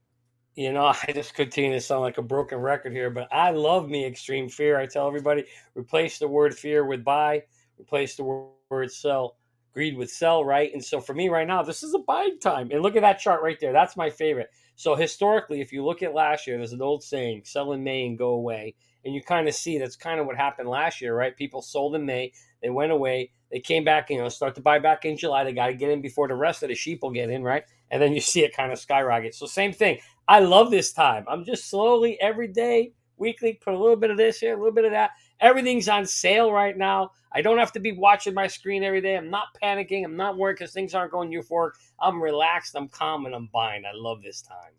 You 0.55 0.71
know, 0.71 0.85
I 1.07 1.11
just 1.13 1.33
continue 1.33 1.73
to 1.73 1.81
sound 1.81 2.01
like 2.01 2.19
a 2.19 2.21
broken 2.21 2.59
record 2.59 2.93
here, 2.93 3.09
but 3.09 3.27
I 3.31 3.51
love 3.51 3.89
me 3.89 4.05
extreme 4.05 4.49
fear. 4.49 4.79
I 4.79 4.85
tell 4.85 5.07
everybody 5.07 5.45
replace 5.75 6.19
the 6.19 6.27
word 6.27 6.55
fear 6.55 6.85
with 6.85 7.03
buy, 7.03 7.43
replace 7.79 8.15
the 8.15 8.23
word 8.69 8.91
sell, 8.91 9.37
greed 9.73 9.97
with 9.97 10.11
sell, 10.11 10.45
right? 10.45 10.71
And 10.73 10.83
so 10.83 11.01
for 11.01 11.13
me 11.13 11.29
right 11.29 11.47
now, 11.47 11.63
this 11.63 11.83
is 11.83 11.93
a 11.93 11.99
buying 11.99 12.39
time. 12.39 12.69
And 12.71 12.81
look 12.81 12.95
at 12.95 13.01
that 13.01 13.19
chart 13.19 13.41
right 13.41 13.59
there. 13.59 13.73
That's 13.73 13.97
my 13.97 14.09
favorite. 14.09 14.51
So 14.75 14.95
historically, 14.95 15.59
if 15.59 15.73
you 15.73 15.83
look 15.83 16.03
at 16.03 16.13
last 16.13 16.45
year, 16.45 16.57
there's 16.57 16.73
an 16.73 16.83
old 16.83 17.03
saying, 17.03 17.41
sell 17.45 17.73
in 17.73 17.83
May 17.83 18.05
and 18.05 18.17
go 18.17 18.29
away. 18.29 18.75
And 19.07 19.15
you 19.15 19.23
kind 19.23 19.47
of 19.47 19.55
see 19.55 19.77
that's 19.77 19.95
kind 19.95 20.19
of 20.19 20.25
what 20.25 20.35
happened 20.35 20.67
last 20.67 20.99
year, 20.99 21.15
right? 21.15 21.33
People 21.33 21.61
sold 21.61 21.95
in 21.95 22.05
May, 22.05 22.33
they 22.61 22.69
went 22.69 22.91
away, 22.91 23.31
they 23.49 23.61
came 23.61 23.85
back, 23.85 24.09
you 24.09 24.17
know, 24.17 24.27
start 24.27 24.53
to 24.55 24.61
buy 24.61 24.79
back 24.79 25.05
in 25.05 25.15
July. 25.15 25.45
They 25.45 25.53
got 25.53 25.67
to 25.67 25.73
get 25.75 25.91
in 25.91 26.01
before 26.01 26.27
the 26.27 26.35
rest 26.35 26.61
of 26.61 26.67
the 26.67 26.75
sheep 26.75 27.01
will 27.01 27.11
get 27.11 27.29
in, 27.29 27.41
right? 27.41 27.63
And 27.89 28.01
then 28.01 28.11
you 28.11 28.19
see 28.19 28.43
it 28.43 28.53
kind 28.53 28.69
of 28.69 28.79
skyrocket. 28.79 29.33
So 29.33 29.45
same 29.45 29.71
thing. 29.71 29.99
I 30.27 30.41
love 30.41 30.71
this 30.71 30.91
time. 30.91 31.23
I'm 31.29 31.45
just 31.45 31.69
slowly 31.69 32.19
every 32.19 32.49
day, 32.49 32.91
weekly, 33.15 33.53
put 33.53 33.73
a 33.73 33.79
little 33.79 33.95
bit 33.95 34.11
of 34.11 34.17
this 34.17 34.39
here, 34.39 34.55
a 34.55 34.57
little 34.57 34.73
bit 34.73 34.83
of 34.83 34.91
that. 34.91 35.11
Everything's 35.39 35.87
on 35.87 36.05
sale 36.05 36.51
right 36.51 36.77
now. 36.77 37.11
I 37.31 37.41
don't 37.41 37.59
have 37.59 37.71
to 37.73 37.79
be 37.79 37.93
watching 37.93 38.33
my 38.33 38.47
screen 38.47 38.83
every 38.83 38.99
day. 38.99 39.15
I'm 39.15 39.29
not 39.29 39.47
panicking. 39.63 40.03
I'm 40.03 40.17
not 40.17 40.37
worried 40.37 40.55
because 40.55 40.73
things 40.73 40.93
aren't 40.93 41.13
going 41.13 41.31
euphoric. 41.31 41.71
I'm 42.01 42.21
relaxed. 42.21 42.75
I'm 42.75 42.89
calm, 42.89 43.25
and 43.25 43.33
I'm 43.33 43.47
buying. 43.53 43.85
I 43.85 43.95
love 43.95 44.21
this 44.21 44.41
time. 44.41 44.73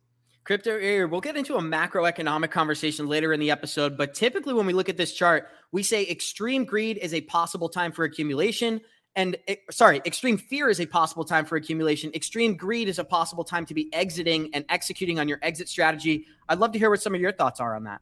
Crypto 0.49 0.79
Eri, 0.79 1.05
we'll 1.05 1.21
get 1.21 1.37
into 1.37 1.57
a 1.57 1.61
macroeconomic 1.61 2.51
conversation 2.51 3.07
later 3.07 3.35
in 3.35 3.39
the 3.39 3.51
episode, 3.51 3.99
but 3.99 4.15
typically 4.15 4.55
when 4.55 4.65
we 4.65 4.73
look 4.73 4.89
at 4.89 4.97
this 4.97 5.13
chart, 5.13 5.47
we 5.73 5.83
say 5.83 6.09
extreme 6.09 6.65
greed 6.65 6.97
is 6.97 7.13
a 7.13 7.21
possible 7.21 7.69
time 7.69 7.93
for 7.93 8.07
accumulation. 8.07 8.81
And 9.15 9.37
eh, 9.47 9.57
sorry, 9.71 10.01
extreme 10.07 10.39
fear 10.39 10.71
is 10.71 10.81
a 10.81 10.87
possible 10.87 11.23
time 11.23 11.45
for 11.45 11.57
accumulation. 11.57 12.11
Extreme 12.15 12.57
greed 12.57 12.89
is 12.89 12.99
a 12.99 13.05
possible 13.05 13.45
time 13.45 13.67
to 13.67 13.75
be 13.75 13.93
exiting 13.93 14.49
and 14.55 14.65
executing 14.71 15.21
on 15.21 15.29
your 15.29 15.39
exit 15.43 15.69
strategy. 15.69 16.25
I'd 16.49 16.61
love 16.61 16.73
to 16.73 16.79
hear 16.79 16.89
what 16.89 17.03
some 17.03 17.15
of 17.15 17.21
your 17.21 17.33
thoughts 17.33 17.61
are 17.61 17.77
on 17.77 17.85
that. 17.85 18.01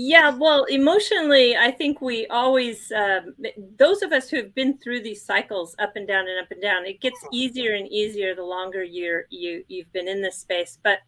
Yeah, 0.00 0.30
well, 0.30 0.62
emotionally, 0.66 1.56
I 1.56 1.72
think 1.72 2.00
we 2.00 2.28
always, 2.28 2.92
um, 2.92 3.34
those 3.76 4.00
of 4.00 4.12
us 4.12 4.30
who 4.30 4.36
have 4.36 4.54
been 4.54 4.78
through 4.78 5.00
these 5.00 5.24
cycles 5.24 5.74
up 5.80 5.96
and 5.96 6.06
down 6.06 6.28
and 6.28 6.38
up 6.38 6.52
and 6.52 6.62
down, 6.62 6.86
it 6.86 7.00
gets 7.00 7.18
easier 7.32 7.74
and 7.74 7.88
easier 7.88 8.32
the 8.32 8.44
longer 8.44 8.84
you're 8.84 9.24
you 9.30 9.64
you've 9.66 9.92
been 9.92 10.06
in 10.06 10.22
this 10.22 10.38
space. 10.38 10.78
But 10.84 11.00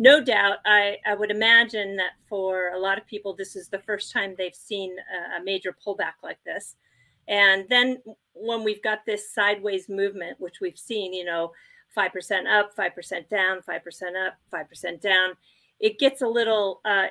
no 0.00 0.20
doubt, 0.20 0.56
I 0.66 0.96
I 1.06 1.14
would 1.14 1.30
imagine 1.30 1.94
that 1.98 2.14
for 2.28 2.72
a 2.74 2.80
lot 2.80 2.98
of 2.98 3.06
people, 3.06 3.32
this 3.32 3.54
is 3.54 3.68
the 3.68 3.78
first 3.78 4.12
time 4.12 4.34
they've 4.36 4.52
seen 4.52 4.96
a, 4.98 5.40
a 5.40 5.44
major 5.44 5.76
pullback 5.86 6.14
like 6.24 6.42
this. 6.44 6.74
And 7.28 7.66
then 7.68 8.02
when 8.32 8.64
we've 8.64 8.82
got 8.82 9.06
this 9.06 9.32
sideways 9.32 9.88
movement, 9.88 10.40
which 10.40 10.60
we've 10.60 10.76
seen, 10.76 11.12
you 11.12 11.24
know, 11.24 11.52
five 11.94 12.12
percent 12.12 12.48
up, 12.48 12.74
five 12.74 12.92
percent 12.96 13.30
down, 13.30 13.62
five 13.62 13.84
percent 13.84 14.16
up, 14.16 14.34
five 14.50 14.68
percent 14.68 15.00
down, 15.00 15.34
it 15.82 15.98
gets 15.98 16.22
a 16.22 16.28
little. 16.28 16.80
Uh, 16.84 17.08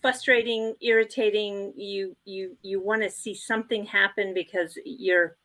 frustrating, 0.00 0.74
irritating. 0.80 1.72
You 1.76 2.16
you 2.24 2.56
you 2.62 2.82
want 2.82 3.02
to 3.02 3.10
see 3.10 3.34
something 3.34 3.84
happen 3.84 4.34
because 4.34 4.78
you're 4.84 5.36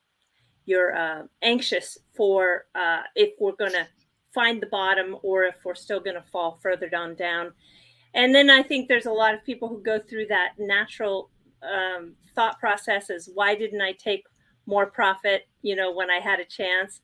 you're 0.65 0.95
uh, 0.95 1.23
anxious 1.41 1.97
for 2.15 2.65
uh, 2.73 3.01
if 3.15 3.33
we're 3.39 3.55
going 3.55 3.73
to 3.73 3.87
find 4.33 4.61
the 4.61 4.67
bottom 4.67 5.15
or 5.21 5.43
if 5.43 5.55
we're 5.63 5.75
still 5.75 5.99
going 5.99 6.15
to 6.15 6.29
fall 6.31 6.59
further 6.61 6.89
down 6.89 7.15
down. 7.15 7.53
And 8.13 8.33
then 8.33 8.49
I 8.49 8.63
think 8.63 8.87
there's 8.87 9.05
a 9.05 9.11
lot 9.11 9.33
of 9.33 9.43
people 9.43 9.67
who 9.67 9.81
go 9.81 9.99
through 9.99 10.27
that 10.27 10.53
natural 10.57 11.29
um, 11.61 12.13
thought 12.33 12.59
process: 12.59 13.09
is 13.09 13.29
why 13.33 13.55
didn't 13.55 13.81
I 13.81 13.91
take 13.93 14.25
more 14.65 14.85
profit? 14.85 15.47
You 15.61 15.75
know, 15.75 15.91
when 15.91 16.09
I 16.09 16.19
had 16.19 16.39
a 16.39 16.45
chance. 16.45 17.01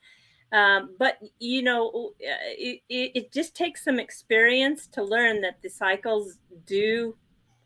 Um, 0.52 0.96
but 1.00 1.18
you 1.40 1.62
know, 1.62 2.12
it, 2.20 2.82
it, 2.90 3.12
it, 3.16 3.32
just 3.32 3.56
takes 3.56 3.86
some 3.86 4.00
experience 4.00 4.88
to 4.88 5.02
learn 5.02 5.40
that 5.42 5.62
the 5.62 5.70
cycles 5.70 6.40
do 6.66 7.16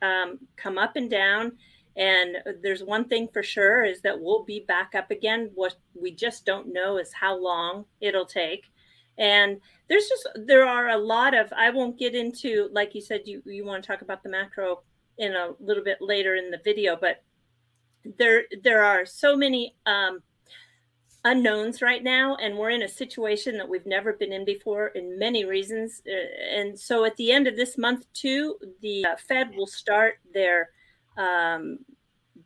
um, 0.03 0.39
come 0.55 0.77
up 0.77 0.95
and 0.95 1.09
down. 1.09 1.53
And 1.97 2.37
there's 2.61 2.83
one 2.83 3.05
thing 3.05 3.27
for 3.31 3.41
sure 3.41 3.85
is 3.85 4.01
that 4.01 4.19
we'll 4.19 4.43
be 4.43 4.65
back 4.67 4.93
up 4.93 5.09
again. 5.09 5.49
What 5.55 5.75
we 5.99 6.11
just 6.11 6.45
don't 6.45 6.71
know 6.71 6.97
is 6.97 7.11
how 7.11 7.35
long 7.41 7.85
it'll 8.01 8.25
take. 8.25 8.65
And 9.17 9.61
there's 9.87 10.07
just 10.07 10.27
there 10.35 10.67
are 10.67 10.89
a 10.89 10.97
lot 10.97 11.33
of 11.33 11.51
I 11.53 11.69
won't 11.69 11.97
get 11.97 12.15
into 12.15 12.69
like 12.71 12.93
you 12.93 13.01
said 13.01 13.21
you 13.25 13.41
you 13.45 13.65
want 13.65 13.81
to 13.81 13.87
talk 13.87 14.01
about 14.01 14.23
the 14.23 14.29
macro 14.29 14.81
in 15.17 15.33
a 15.33 15.53
little 15.59 15.83
bit 15.83 15.99
later 16.01 16.35
in 16.35 16.51
the 16.51 16.59
video, 16.63 16.97
but 16.99 17.23
there 18.17 18.43
there 18.63 18.83
are 18.83 19.05
so 19.05 19.35
many 19.35 19.75
um, 19.85 20.21
unknowns 21.25 21.81
right 21.81 22.03
now 22.03 22.35
and 22.35 22.55
we're 22.55 22.69
in 22.69 22.83
a 22.83 22.87
situation 22.87 23.57
that 23.57 23.67
we've 23.67 23.87
never 23.87 24.13
been 24.13 24.31
in 24.31 24.45
before 24.45 24.89
in 24.89 25.17
many 25.17 25.43
reasons. 25.43 26.01
Uh, 26.07 26.55
and 26.55 26.79
so 26.79 27.03
at 27.03 27.17
the 27.17 27.31
end 27.31 27.47
of 27.47 27.55
this 27.55 27.77
month 27.77 28.05
too 28.13 28.55
the 28.81 29.03
uh, 29.05 29.15
fed 29.17 29.51
will 29.55 29.67
start 29.67 30.19
their 30.33 30.69
um, 31.17 31.79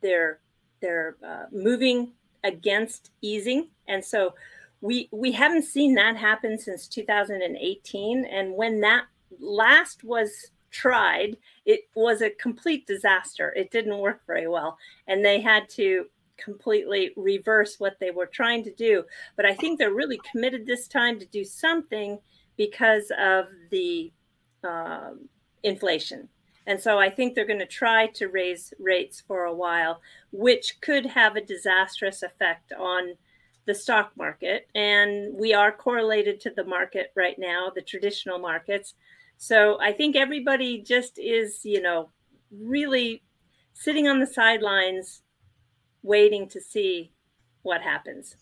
their 0.00 0.40
their 0.80 1.16
uh, 1.24 1.44
moving 1.52 2.12
against 2.42 3.10
easing. 3.20 3.68
And 3.86 4.02
so 4.02 4.34
we 4.80 5.10
we 5.12 5.30
haven't 5.30 5.64
seen 5.64 5.94
that 5.96 6.16
happen 6.16 6.58
since 6.58 6.88
2018 6.88 8.24
and 8.24 8.54
when 8.54 8.80
that 8.80 9.04
last 9.38 10.04
was 10.04 10.50
tried 10.70 11.36
it 11.66 11.80
was 11.94 12.22
a 12.22 12.30
complete 12.30 12.86
disaster. 12.86 13.52
It 13.54 13.70
didn't 13.70 13.98
work 13.98 14.22
very 14.26 14.48
well. 14.48 14.78
And 15.06 15.22
they 15.22 15.40
had 15.40 15.68
to 15.70 16.06
completely 16.42 17.12
reverse 17.16 17.78
what 17.78 17.98
they 18.00 18.10
were 18.10 18.26
trying 18.26 18.64
to 18.64 18.72
do. 18.72 19.04
But 19.36 19.46
I 19.46 19.54
think 19.54 19.78
they're 19.78 19.92
really 19.92 20.20
committed 20.30 20.66
this 20.66 20.88
time 20.88 21.18
to 21.18 21.26
do 21.26 21.44
something 21.44 22.18
because 22.56 23.10
of 23.18 23.46
the 23.70 24.12
uh, 24.64 25.10
inflation. 25.62 26.28
And 26.66 26.80
so 26.80 26.98
I 26.98 27.10
think 27.10 27.34
they're 27.34 27.46
going 27.46 27.58
to 27.58 27.66
try 27.66 28.06
to 28.08 28.28
raise 28.28 28.72
rates 28.78 29.22
for 29.26 29.44
a 29.44 29.54
while, 29.54 30.00
which 30.30 30.80
could 30.80 31.06
have 31.06 31.36
a 31.36 31.40
disastrous 31.40 32.22
effect 32.22 32.72
on 32.78 33.14
the 33.66 33.74
stock 33.74 34.12
market. 34.16 34.68
And 34.74 35.34
we 35.34 35.54
are 35.54 35.72
correlated 35.72 36.40
to 36.40 36.50
the 36.50 36.64
market 36.64 37.12
right 37.16 37.38
now, 37.38 37.70
the 37.74 37.82
traditional 37.82 38.38
markets. 38.38 38.94
So 39.38 39.80
I 39.80 39.92
think 39.92 40.16
everybody 40.16 40.80
just 40.82 41.18
is, 41.18 41.64
you 41.64 41.80
know, 41.80 42.10
really 42.52 43.22
sitting 43.72 44.06
on 44.06 44.20
the 44.20 44.26
sidelines 44.26 45.22
waiting 46.02 46.48
to 46.48 46.60
see 46.60 47.12
what 47.62 47.80
happens. 47.80 48.36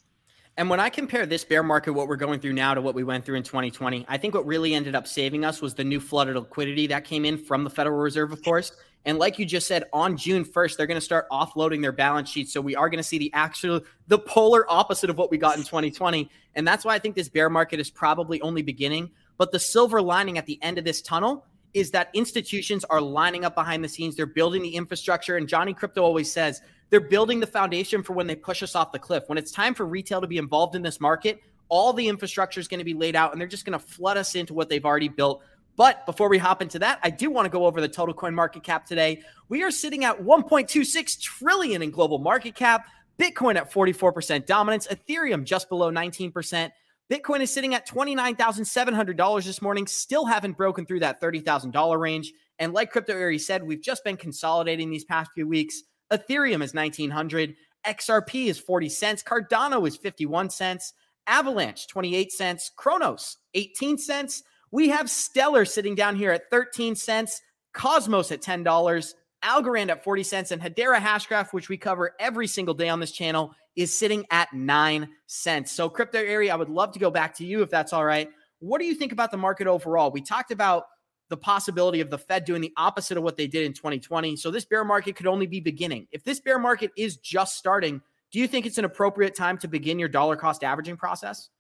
And 0.57 0.69
when 0.69 0.81
I 0.81 0.89
compare 0.89 1.25
this 1.25 1.45
bear 1.45 1.63
market, 1.63 1.93
what 1.93 2.09
we're 2.09 2.17
going 2.17 2.41
through 2.41 2.55
now, 2.55 2.75
to 2.75 2.83
what 2.83 2.97
we 2.97 3.05
went 3.05 3.25
through 3.25 3.37
in 3.37 3.45
2020, 3.45 4.05
I 4.09 4.19
think 4.19 4.35
what 4.35 4.45
really 4.45 4.75
ended 4.75 4.97
up 4.97 5.07
saving 5.07 5.45
us 5.45 5.63
was 5.63 5.75
the 5.75 5.85
new 5.85 6.01
flood 6.01 6.29
of 6.29 6.35
liquidity 6.35 6.89
that 6.89 7.05
came 7.05 7.25
in 7.25 7.39
from 7.39 7.63
the 7.63 7.71
Federal 7.71 7.99
Reserve, 7.99 8.33
of 8.33 8.43
course. 8.43 8.73
And 9.05 9.19
like 9.19 9.39
you 9.39 9.47
just 9.47 9.69
said, 9.69 9.85
on 9.93 10.17
June 10.17 10.45
1st, 10.45 10.77
they're 10.77 10.89
going 10.89 10.97
to 10.97 11.01
start 11.01 11.31
offloading 11.31 11.81
their 11.81 11.93
balance 11.93 12.29
sheets. 12.29 12.53
So 12.53 12.61
we 12.61 12.75
are 12.75 12.91
going 12.91 12.99
to 12.99 13.05
see 13.05 13.19
the 13.19 13.33
actual, 13.35 13.83
the 14.09 14.19
polar 14.19 14.69
opposite 14.69 15.11
of 15.11 15.17
what 15.17 15.31
we 15.31 15.39
got 15.39 15.57
in 15.57 15.63
2020. 15.63 16.29
And 16.57 16.67
that's 16.67 16.85
why 16.85 16.95
I 16.95 16.99
think 16.99 17.15
this 17.15 17.29
bear 17.29 17.49
market 17.49 17.79
is 17.79 17.89
probably 17.89 18.41
only 18.41 18.63
beginning. 18.63 19.13
But 19.37 19.53
the 19.53 19.61
silver 19.61 20.03
lining 20.03 20.39
at 20.39 20.47
the 20.47 20.61
end 20.61 20.77
of 20.77 20.85
this 20.85 21.01
tunnel 21.03 21.47
is 21.75 21.91
that 21.91 22.11
institutions 22.15 22.85
are 22.85 23.01
lining 23.01 23.45
up 23.45 23.55
behind 23.55 23.85
the 23.85 23.89
scenes. 23.89 24.17
They're 24.17 24.27
building 24.27 24.63
the 24.63 24.75
infrastructure. 24.75 25.37
And 25.37 25.49
Johnny 25.49 25.75
Krypto 25.75 26.03
always 26.03 26.31
says 26.31 26.63
they're 26.91 27.01
building 27.01 27.41
the 27.41 27.47
foundation 27.47 28.03
for 28.03 28.15
when 28.15 28.27
they 28.27 28.37
push 28.37 28.63
us 28.63 28.75
off 28.75 28.93
the 28.93 28.99
cliff. 28.99 29.25
When 29.27 29.39
it's 29.39 29.53
time 29.53 29.75
for 29.75 29.87
retail 29.87 30.21
to 30.21 30.27
be 30.27 30.39
involved 30.39 30.75
in 30.75 30.83
this 30.83 31.01
market, 31.01 31.41
all 31.69 31.93
the 31.93 32.09
infrastructure 32.09 32.61
is 32.61 32.69
going 32.69 32.79
to 32.79 32.85
be 32.85 32.95
laid 32.95 33.15
out 33.15 33.33
and 33.33 33.41
they're 33.41 33.49
just 33.49 33.65
going 33.65 33.79
to 33.79 33.85
flood 33.85 34.17
us 34.17 34.35
into 34.35 34.55
what 34.55 34.69
they've 34.69 34.85
already 34.85 35.09
built. 35.09 35.43
But 35.77 36.05
before 36.07 36.29
we 36.29 36.39
hop 36.39 36.61
into 36.61 36.79
that, 36.81 36.99
I 37.05 37.11
do 37.11 37.31
want 37.31 37.47
to 37.47 37.51
go 37.51 37.65
over 37.65 37.81
the 37.81 37.89
total 37.89 38.15
coin 38.15 38.35
market 38.35 38.65
cap 38.65 38.85
today. 38.85 39.23
We 39.49 39.63
are 39.63 39.71
sitting 39.71 40.05
at 40.05 40.21
1.26 40.21 41.21
trillion 41.21 41.83
in 41.83 41.91
global 41.91 42.19
market 42.19 42.57
cap, 42.57 42.87
Bitcoin 43.19 43.57
at 43.57 43.73
44% 43.73 44.45
dominance, 44.45 44.89
Ethereum 44.89 45.45
just 45.45 45.69
below 45.69 45.93
19%. 45.93 46.71
Bitcoin 47.11 47.41
is 47.41 47.51
sitting 47.51 47.75
at 47.75 47.89
$29,700 47.89 49.45
this 49.45 49.63
morning, 49.63 49.87
still 49.87 50.27
haven't 50.27 50.57
broken 50.57 50.85
through 50.85 51.01
that 51.01 51.21
$30,000 51.21 51.99
range. 51.99 52.33
And 52.59 52.73
like 52.73 52.91
Crypto 52.91 53.15
Eri 53.15 53.39
said, 53.39 53.63
we've 53.63 53.83
just 53.83 54.05
been 54.05 54.17
consolidating 54.17 54.91
these 54.91 55.05
past 55.05 55.31
few 55.35 55.49
weeks. 55.49 55.83
Ethereum 56.13 56.63
is 56.63 56.75
1900, 56.75 57.55
XRP 57.87 58.47
is 58.47 58.59
40 58.59 58.89
cents, 58.89 59.23
Cardano 59.23 59.87
is 59.87 59.97
51 59.97 60.51
cents, 60.51 60.93
Avalanche, 61.29 61.87
28 61.87 62.33
cents. 62.33 62.71
Cronos, 62.75 63.37
18 63.55 63.99
cents. 63.99 64.43
We 64.73 64.89
have 64.89 65.09
Stellar 65.09 65.65
sitting 65.65 65.95
down 65.95 66.17
here 66.17 66.33
at 66.33 66.51
13 66.51 66.97
cents. 66.97 67.41
Cosmos 67.75 68.33
at 68.33 68.43
$10. 68.43 69.15
Algorand 69.45 69.91
at 69.91 70.03
40 70.03 70.23
cents. 70.25 70.51
And 70.51 70.61
Hedera 70.61 70.99
Hashgraph, 70.99 71.53
which 71.53 71.69
we 71.69 71.77
cover 71.77 72.15
every 72.19 72.47
single 72.47 72.75
day 72.75 72.89
on 72.89 72.99
this 72.99 73.13
channel, 73.13 73.55
is 73.79 73.97
sitting 73.97 74.27
at 74.31 74.53
9 74.53 75.09
cents. 75.27 75.71
So, 75.71 75.89
crypto 75.89 76.19
Eri, 76.19 76.51
I 76.51 76.57
would 76.57 76.69
love 76.69 76.93
to 76.93 76.99
go 76.99 77.11
back 77.11 77.33
to 77.37 77.47
you 77.47 77.63
if 77.63 77.71
that's 77.71 77.93
all 77.93 78.05
right. 78.05 78.29
What 78.59 78.81
do 78.81 78.87
you 78.87 78.95
think 78.95 79.13
about 79.13 79.31
the 79.31 79.37
market 79.37 79.69
overall? 79.69 80.11
We 80.11 80.21
talked 80.21 80.51
about 80.51 80.87
the 81.29 81.37
possibility 81.37 82.01
of 82.01 82.11
the 82.11 82.19
Fed 82.19 82.45
doing 82.45 82.61
the 82.61 82.73
opposite 82.77 83.17
of 83.17 83.23
what 83.23 83.37
they 83.37 83.47
did 83.47 83.65
in 83.65 83.73
2020. 83.73 84.35
So 84.35 84.51
this 84.51 84.65
bear 84.65 84.85
market 84.85 85.15
could 85.15 85.29
only 85.29 85.47
be 85.47 85.61
beginning. 85.61 86.09
If 86.11 86.25
this 86.25 86.41
bear 86.41 86.59
market 86.59 86.91
is 86.97 87.19
just 87.19 87.57
starting, 87.57 88.01
do 88.33 88.41
you 88.41 88.49
think 88.49 88.67
it's 88.67 88.79
an 88.79 88.85
appropriate 88.85 89.37
time 89.37 89.59
to 89.59 89.69
begin 89.69 89.99
your 90.01 90.09
dollar 90.09 90.35
cost 90.35 90.65
averaging 90.65 90.97
process? 90.97 91.51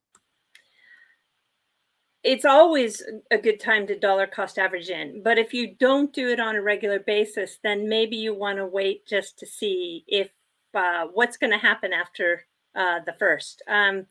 It's 2.25 2.45
always 2.45 3.01
a 3.31 3.39
good 3.39 3.61
time 3.61 3.87
to 3.87 3.99
dollar 3.99 4.27
cost 4.27 4.59
average 4.59 4.89
in. 4.89 5.23
But 5.23 5.39
if 5.39 5.55
you 5.55 5.77
don't 5.79 6.13
do 6.13 6.31
it 6.31 6.41
on 6.41 6.57
a 6.57 6.63
regular 6.63 6.99
basis, 6.99 7.59
then 7.63 7.89
maybe 7.89 8.17
you 8.17 8.35
want 8.35 8.59
to 8.59 8.67
wait 8.67 9.07
just 9.07 9.39
to 9.39 9.47
see 9.47 10.05
if 10.09 10.31
uh, 10.75 11.07
what's 11.13 11.37
going 11.37 11.53
to 11.53 11.59
happen 11.59 11.93
after 11.93 12.45
uh, 12.75 13.01
the 13.07 13.15
first. 13.15 13.63
Um, 13.69 14.07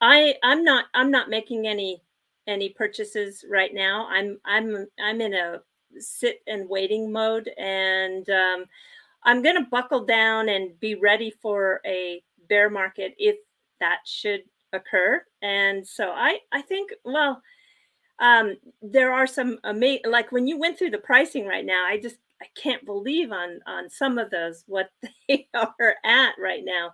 I 0.00 0.34
I'm 0.42 0.64
not 0.64 0.86
I'm 0.94 1.10
not 1.10 1.30
making 1.30 1.66
any 1.66 2.02
any 2.46 2.70
purchases 2.70 3.44
right 3.48 3.72
now. 3.72 4.06
I'm 4.08 4.38
I'm 4.44 4.86
I'm 5.00 5.20
in 5.20 5.34
a 5.34 5.60
sit 5.98 6.40
and 6.46 6.68
waiting 6.68 7.12
mode, 7.12 7.50
and 7.58 8.28
um, 8.30 8.64
I'm 9.24 9.42
going 9.42 9.56
to 9.56 9.70
buckle 9.70 10.04
down 10.04 10.48
and 10.48 10.78
be 10.80 10.94
ready 10.94 11.30
for 11.42 11.80
a 11.86 12.22
bear 12.48 12.70
market 12.70 13.14
if 13.18 13.36
that 13.80 13.98
should 14.04 14.40
occur. 14.72 15.22
And 15.42 15.86
so 15.86 16.10
I 16.10 16.38
I 16.52 16.62
think 16.62 16.90
well, 17.04 17.42
um, 18.18 18.56
there 18.82 19.12
are 19.12 19.26
some 19.26 19.58
amazing 19.64 20.10
like 20.10 20.32
when 20.32 20.46
you 20.46 20.58
went 20.58 20.78
through 20.78 20.90
the 20.90 20.98
pricing 20.98 21.46
right 21.46 21.64
now. 21.64 21.84
I 21.86 21.98
just 21.98 22.16
I 22.40 22.46
can't 22.60 22.84
believe 22.86 23.32
on 23.32 23.60
on 23.66 23.90
some 23.90 24.18
of 24.18 24.30
those 24.30 24.64
what 24.66 24.90
they 25.28 25.48
are 25.54 25.96
at 26.04 26.32
right 26.38 26.62
now, 26.64 26.92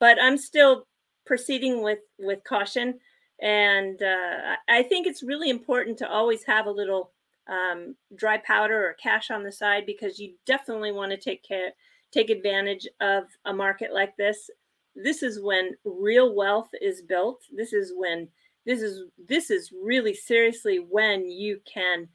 but 0.00 0.20
I'm 0.20 0.38
still 0.38 0.86
proceeding 1.26 1.82
with 1.82 2.00
with 2.18 2.44
caution 2.44 2.98
and 3.40 4.02
uh, 4.02 4.56
I 4.68 4.82
think 4.82 5.06
it's 5.06 5.22
really 5.22 5.50
important 5.50 5.98
to 5.98 6.10
always 6.10 6.42
have 6.44 6.66
a 6.66 6.70
little 6.70 7.12
um, 7.48 7.94
dry 8.16 8.38
powder 8.38 8.84
or 8.84 8.96
cash 9.00 9.30
on 9.30 9.44
the 9.44 9.52
side 9.52 9.86
because 9.86 10.18
you 10.18 10.34
definitely 10.44 10.92
want 10.92 11.12
to 11.12 11.16
take 11.16 11.44
care, 11.44 11.70
take 12.12 12.30
advantage 12.30 12.86
of 13.00 13.24
a 13.44 13.52
market 13.52 13.92
like 13.92 14.16
this. 14.16 14.50
This 14.96 15.22
is 15.22 15.40
when 15.40 15.76
real 15.84 16.34
wealth 16.34 16.68
is 16.80 17.02
built. 17.02 17.40
This 17.56 17.72
is 17.72 17.92
when 17.96 18.28
this 18.66 18.82
is 18.82 19.02
this 19.28 19.50
is 19.50 19.72
really 19.72 20.14
seriously 20.14 20.78
when 20.78 21.30
you 21.30 21.60
can 21.72 22.08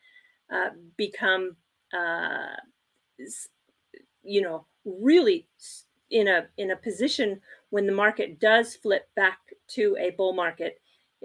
uh, 0.54 0.70
become, 0.98 1.56
uh, 1.94 2.56
you 4.24 4.42
know, 4.42 4.66
really 4.86 5.48
in 6.10 6.28
a 6.28 6.48
in 6.58 6.72
a 6.72 6.76
position 6.76 7.42
when 7.70 7.86
the 7.88 7.94
market 7.94 8.40
does 8.40 8.76
flip 8.76 9.08
back 9.16 9.40
to 9.68 9.98
a 10.00 10.12
bull 10.12 10.34
market 10.34 10.80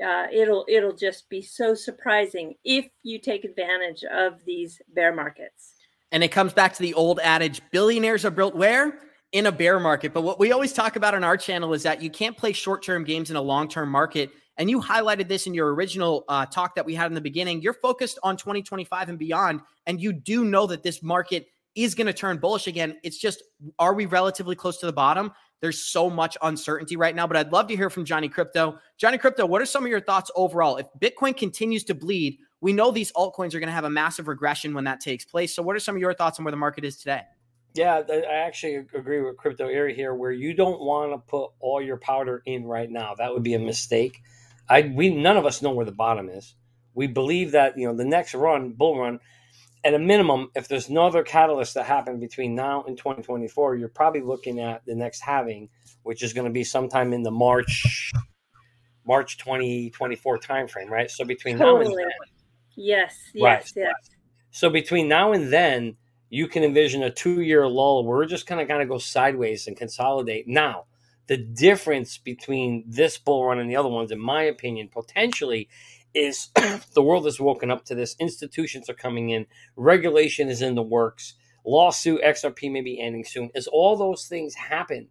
uh, 0.04 0.26
it'll 0.32 0.64
it'll 0.68 0.94
just 0.94 1.28
be 1.28 1.42
so 1.42 1.74
surprising 1.74 2.54
if 2.64 2.88
you 3.02 3.18
take 3.18 3.44
advantage 3.44 4.04
of 4.04 4.44
these 4.44 4.80
bear 4.94 5.14
markets. 5.14 5.74
And 6.12 6.22
it 6.22 6.28
comes 6.28 6.52
back 6.52 6.74
to 6.74 6.82
the 6.82 6.94
old 6.94 7.20
adage: 7.20 7.60
billionaires 7.70 8.24
are 8.24 8.30
built 8.30 8.54
where 8.54 9.00
in 9.32 9.46
a 9.46 9.52
bear 9.52 9.78
market. 9.78 10.14
But 10.14 10.22
what 10.22 10.38
we 10.38 10.52
always 10.52 10.72
talk 10.72 10.96
about 10.96 11.14
on 11.14 11.24
our 11.24 11.36
channel 11.36 11.74
is 11.74 11.82
that 11.82 12.00
you 12.00 12.10
can't 12.10 12.36
play 12.36 12.52
short-term 12.52 13.04
games 13.04 13.30
in 13.30 13.36
a 13.36 13.42
long-term 13.42 13.90
market. 13.90 14.30
And 14.58 14.68
you 14.68 14.80
highlighted 14.80 15.28
this 15.28 15.46
in 15.46 15.54
your 15.54 15.72
original 15.72 16.24
uh, 16.28 16.44
talk 16.46 16.74
that 16.74 16.84
we 16.84 16.94
had 16.94 17.06
in 17.06 17.14
the 17.14 17.20
beginning. 17.20 17.62
You're 17.62 17.72
focused 17.74 18.18
on 18.22 18.36
2025 18.36 19.08
and 19.08 19.18
beyond, 19.18 19.60
and 19.86 20.00
you 20.00 20.12
do 20.12 20.44
know 20.44 20.66
that 20.66 20.82
this 20.82 21.02
market 21.02 21.46
is 21.76 21.94
going 21.94 22.08
to 22.08 22.12
turn 22.12 22.38
bullish 22.38 22.66
again. 22.66 22.96
It's 23.04 23.18
just, 23.18 23.42
are 23.78 23.94
we 23.94 24.06
relatively 24.06 24.56
close 24.56 24.78
to 24.78 24.86
the 24.86 24.92
bottom? 24.92 25.32
There's 25.60 25.80
so 25.80 26.10
much 26.10 26.36
uncertainty 26.42 26.96
right 26.96 27.14
now, 27.14 27.26
but 27.26 27.36
I'd 27.36 27.52
love 27.52 27.68
to 27.68 27.76
hear 27.76 27.88
from 27.88 28.04
Johnny 28.04 28.28
Krypto. 28.28 28.78
Johnny 28.96 29.16
Krypto, 29.18 29.48
what 29.48 29.62
are 29.62 29.66
some 29.66 29.84
of 29.84 29.90
your 29.90 30.00
thoughts 30.00 30.30
overall? 30.34 30.76
If 30.76 30.86
Bitcoin 31.00 31.36
continues 31.36 31.84
to 31.84 31.94
bleed, 31.94 32.38
we 32.60 32.72
know 32.72 32.90
these 32.90 33.12
altcoins 33.12 33.54
are 33.54 33.60
going 33.60 33.68
to 33.68 33.72
have 33.72 33.84
a 33.84 33.90
massive 33.90 34.26
regression 34.26 34.74
when 34.74 34.84
that 34.84 35.00
takes 35.00 35.24
place. 35.24 35.54
So, 35.54 35.62
what 35.62 35.76
are 35.76 35.80
some 35.80 35.94
of 35.94 36.00
your 36.00 36.14
thoughts 36.14 36.38
on 36.38 36.44
where 36.44 36.50
the 36.50 36.56
market 36.56 36.84
is 36.84 36.96
today? 36.96 37.22
Yeah, 37.74 38.02
I 38.10 38.22
actually 38.34 38.76
agree 38.76 39.20
with 39.20 39.36
Crypto 39.36 39.68
Eri 39.68 39.94
here, 39.94 40.14
where 40.14 40.32
you 40.32 40.54
don't 40.54 40.80
want 40.80 41.12
to 41.12 41.18
put 41.18 41.50
all 41.60 41.80
your 41.80 41.98
powder 41.98 42.42
in 42.44 42.64
right 42.64 42.90
now. 42.90 43.14
That 43.16 43.32
would 43.32 43.44
be 43.44 43.54
a 43.54 43.58
mistake. 43.58 44.20
I 44.68 44.92
we 44.94 45.10
none 45.10 45.36
of 45.36 45.46
us 45.46 45.62
know 45.62 45.70
where 45.70 45.86
the 45.86 45.92
bottom 45.92 46.28
is. 46.28 46.54
We 46.94 47.06
believe 47.06 47.52
that 47.52 47.78
you 47.78 47.86
know 47.86 47.94
the 47.94 48.04
next 48.04 48.34
run, 48.34 48.72
bull 48.72 48.98
run, 48.98 49.20
at 49.84 49.94
a 49.94 49.98
minimum, 49.98 50.50
if 50.54 50.68
there's 50.68 50.90
no 50.90 51.06
other 51.06 51.22
catalyst 51.22 51.74
that 51.74 51.86
happen 51.86 52.18
between 52.18 52.54
now 52.54 52.84
and 52.86 52.96
2024, 52.96 53.76
you're 53.76 53.88
probably 53.88 54.20
looking 54.20 54.60
at 54.60 54.84
the 54.86 54.94
next 54.94 55.20
halving, 55.20 55.68
which 56.02 56.22
is 56.22 56.32
going 56.32 56.46
to 56.46 56.52
be 56.52 56.64
sometime 56.64 57.12
in 57.12 57.22
the 57.22 57.30
March 57.30 58.12
March 59.06 59.38
2024 59.38 60.38
timeframe, 60.38 60.90
right? 60.90 61.10
So 61.10 61.24
between 61.24 61.58
totally. 61.58 61.86
now 61.86 61.90
and 61.90 61.98
then, 61.98 62.08
yes, 62.76 63.16
yes, 63.32 63.42
right, 63.42 63.72
yes. 63.74 63.94
So 64.50 64.68
between 64.68 65.08
now 65.08 65.32
and 65.32 65.50
then, 65.50 65.96
you 66.30 66.46
can 66.46 66.62
envision 66.62 67.02
a 67.02 67.10
two-year 67.10 67.66
lull 67.66 68.04
where 68.04 68.18
we're 68.18 68.26
just 68.26 68.46
kind 68.46 68.60
of 68.60 68.68
kind 68.68 68.82
of 68.82 68.88
go 68.88 68.98
sideways 68.98 69.66
and 69.66 69.76
consolidate. 69.76 70.46
Now, 70.46 70.84
the 71.28 71.36
difference 71.36 72.18
between 72.18 72.84
this 72.86 73.18
bull 73.18 73.44
run 73.44 73.58
and 73.58 73.70
the 73.70 73.76
other 73.76 73.88
ones, 73.88 74.10
in 74.10 74.18
my 74.18 74.42
opinion, 74.42 74.88
potentially 74.88 75.68
is 76.14 76.48
the 76.94 77.02
world 77.02 77.26
has 77.26 77.38
woken 77.38 77.70
up 77.70 77.84
to 77.84 77.94
this. 77.94 78.16
Institutions 78.18 78.90
are 78.90 78.94
coming 78.94 79.30
in, 79.30 79.46
regulation 79.76 80.48
is 80.48 80.62
in 80.62 80.74
the 80.74 80.82
works, 80.82 81.34
lawsuit 81.64 82.22
XRP 82.22 82.72
may 82.72 82.80
be 82.80 83.00
ending 83.00 83.24
soon. 83.24 83.50
As 83.54 83.66
all 83.66 83.96
those 83.96 84.26
things 84.26 84.54
happen 84.54 85.08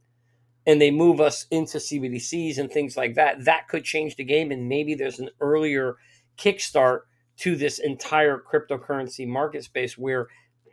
and 0.66 0.82
they 0.82 0.92
move 0.92 1.22
us 1.22 1.46
into 1.52 1.78
CBDCs 1.78 2.58
and 2.58 2.70
things 2.70 2.98
like 2.98 3.16
that, 3.16 3.46
that 3.46 3.68
could 3.68 3.84
change 3.84 4.16
the 4.16 4.24
game. 4.24 4.52
And 4.52 4.68
maybe 4.68 4.96
there's 4.96 5.20
an 5.20 5.30
earlier 5.40 5.98
kickstart 6.38 7.02
to 7.38 7.56
this 7.56 7.78
entire 7.78 8.42
cryptocurrency 8.42 9.28
market 9.28 9.64
space 9.64 9.98
where 9.98 10.28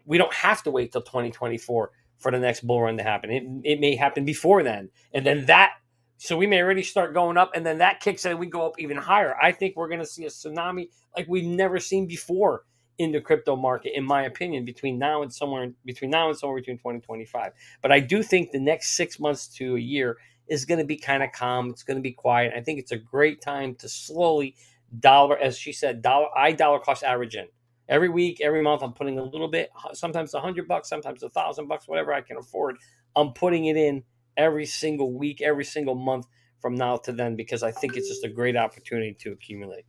we 0.07 0.17
don't 0.17 0.33
have 0.33 0.63
to 0.63 0.71
wait 0.71 0.93
till 0.93 1.03
2024 1.03 1.91
for 2.25 2.33
the 2.33 2.39
next 2.39 2.67
bull 2.67 2.81
run 2.81 2.97
to 2.97 3.03
happen. 3.03 3.31
It, 3.31 3.45
it 3.75 3.81
may 3.81 3.95
happen 3.95 4.25
before 4.25 4.63
then. 4.63 4.89
And 5.13 5.25
then 5.25 5.45
that 5.47 5.75
so 6.17 6.39
we 6.39 6.47
may 6.47 6.63
already 6.63 6.83
start 6.83 7.13
going 7.13 7.37
up, 7.37 7.51
and 7.55 7.67
then 7.67 7.79
that 7.79 8.01
kicks 8.01 8.25
in, 8.25 8.39
we 8.39 8.47
go 8.47 8.67
up 8.67 8.79
even 8.79 8.97
higher. 8.97 9.37
I 9.43 9.53
think 9.53 9.77
we're 9.77 9.89
going 9.89 10.01
to 10.01 10.07
see 10.07 10.25
a 10.25 10.29
tsunami 10.29 10.89
like 11.15 11.27
we've 11.29 11.45
never 11.45 11.79
seen 11.79 12.07
before 12.07 12.65
in 12.97 13.13
the 13.13 13.21
crypto 13.21 13.57
market, 13.57 13.93
in 13.95 14.05
my 14.05 14.23
opinion, 14.23 14.65
between 14.65 14.99
now 14.99 15.23
and 15.23 15.31
somewhere 15.31 15.73
between 15.85 16.11
now 16.11 16.29
and 16.31 16.39
somewhere 16.39 16.61
between 16.61 16.79
2025. 16.79 17.53
But 17.83 17.93
I 17.93 18.01
do 18.01 18.23
think 18.23 18.53
the 18.53 18.61
next 18.61 18.97
six 18.97 19.21
months 19.21 19.49
to 19.57 19.77
a 19.77 19.81
year 19.81 20.17
is 20.49 20.65
going 20.65 20.79
to 20.79 20.87
be 20.87 20.97
kind 20.97 21.23
of 21.23 21.33
calm. 21.33 21.69
It's 21.69 21.83
going 21.83 21.99
to 21.99 22.03
be 22.03 22.13
quiet. 22.13 22.55
I 22.57 22.63
think 22.63 22.79
it's 22.79 22.93
a 22.93 22.97
great 22.97 23.43
time 23.43 23.75
to 23.77 23.89
slowly 23.89 24.55
dollar, 24.99 25.37
as 25.37 25.59
she 25.59 25.73
said, 25.73 26.01
dollar 26.01 26.29
I 26.35 26.53
dollar 26.53 26.79
cost 26.79 27.03
average 27.03 27.35
in. 27.35 27.49
Every 27.89 28.09
week, 28.09 28.41
every 28.41 28.63
month, 28.63 28.83
I'm 28.83 28.93
putting 28.93 29.19
a 29.19 29.23
little 29.23 29.49
bit, 29.49 29.71
sometimes 29.93 30.33
a 30.35 30.41
hundred 30.41 30.67
bucks, 30.67 30.89
sometimes 30.89 31.23
a 31.23 31.29
thousand 31.29 31.69
bucks, 31.69 31.87
whatever 31.87 32.13
I 32.13 32.23
can 32.23 32.39
afford. 32.39 32.77
I'm 33.15 33.33
putting 33.33 33.67
it 33.67 33.77
in 33.77 34.03
every 34.37 34.67
single 34.67 35.13
week, 35.13 35.43
every 35.43 35.65
single 35.65 35.95
month 35.95 36.27
from 36.61 36.75
now 36.75 36.97
to 36.97 37.13
then 37.13 37.37
because 37.37 37.63
I 37.63 37.71
think 37.71 37.97
it's 37.97 38.09
just 38.09 38.25
a 38.25 38.29
great 38.29 38.57
opportunity 38.57 39.15
to 39.21 39.33
accumulate. 39.33 39.85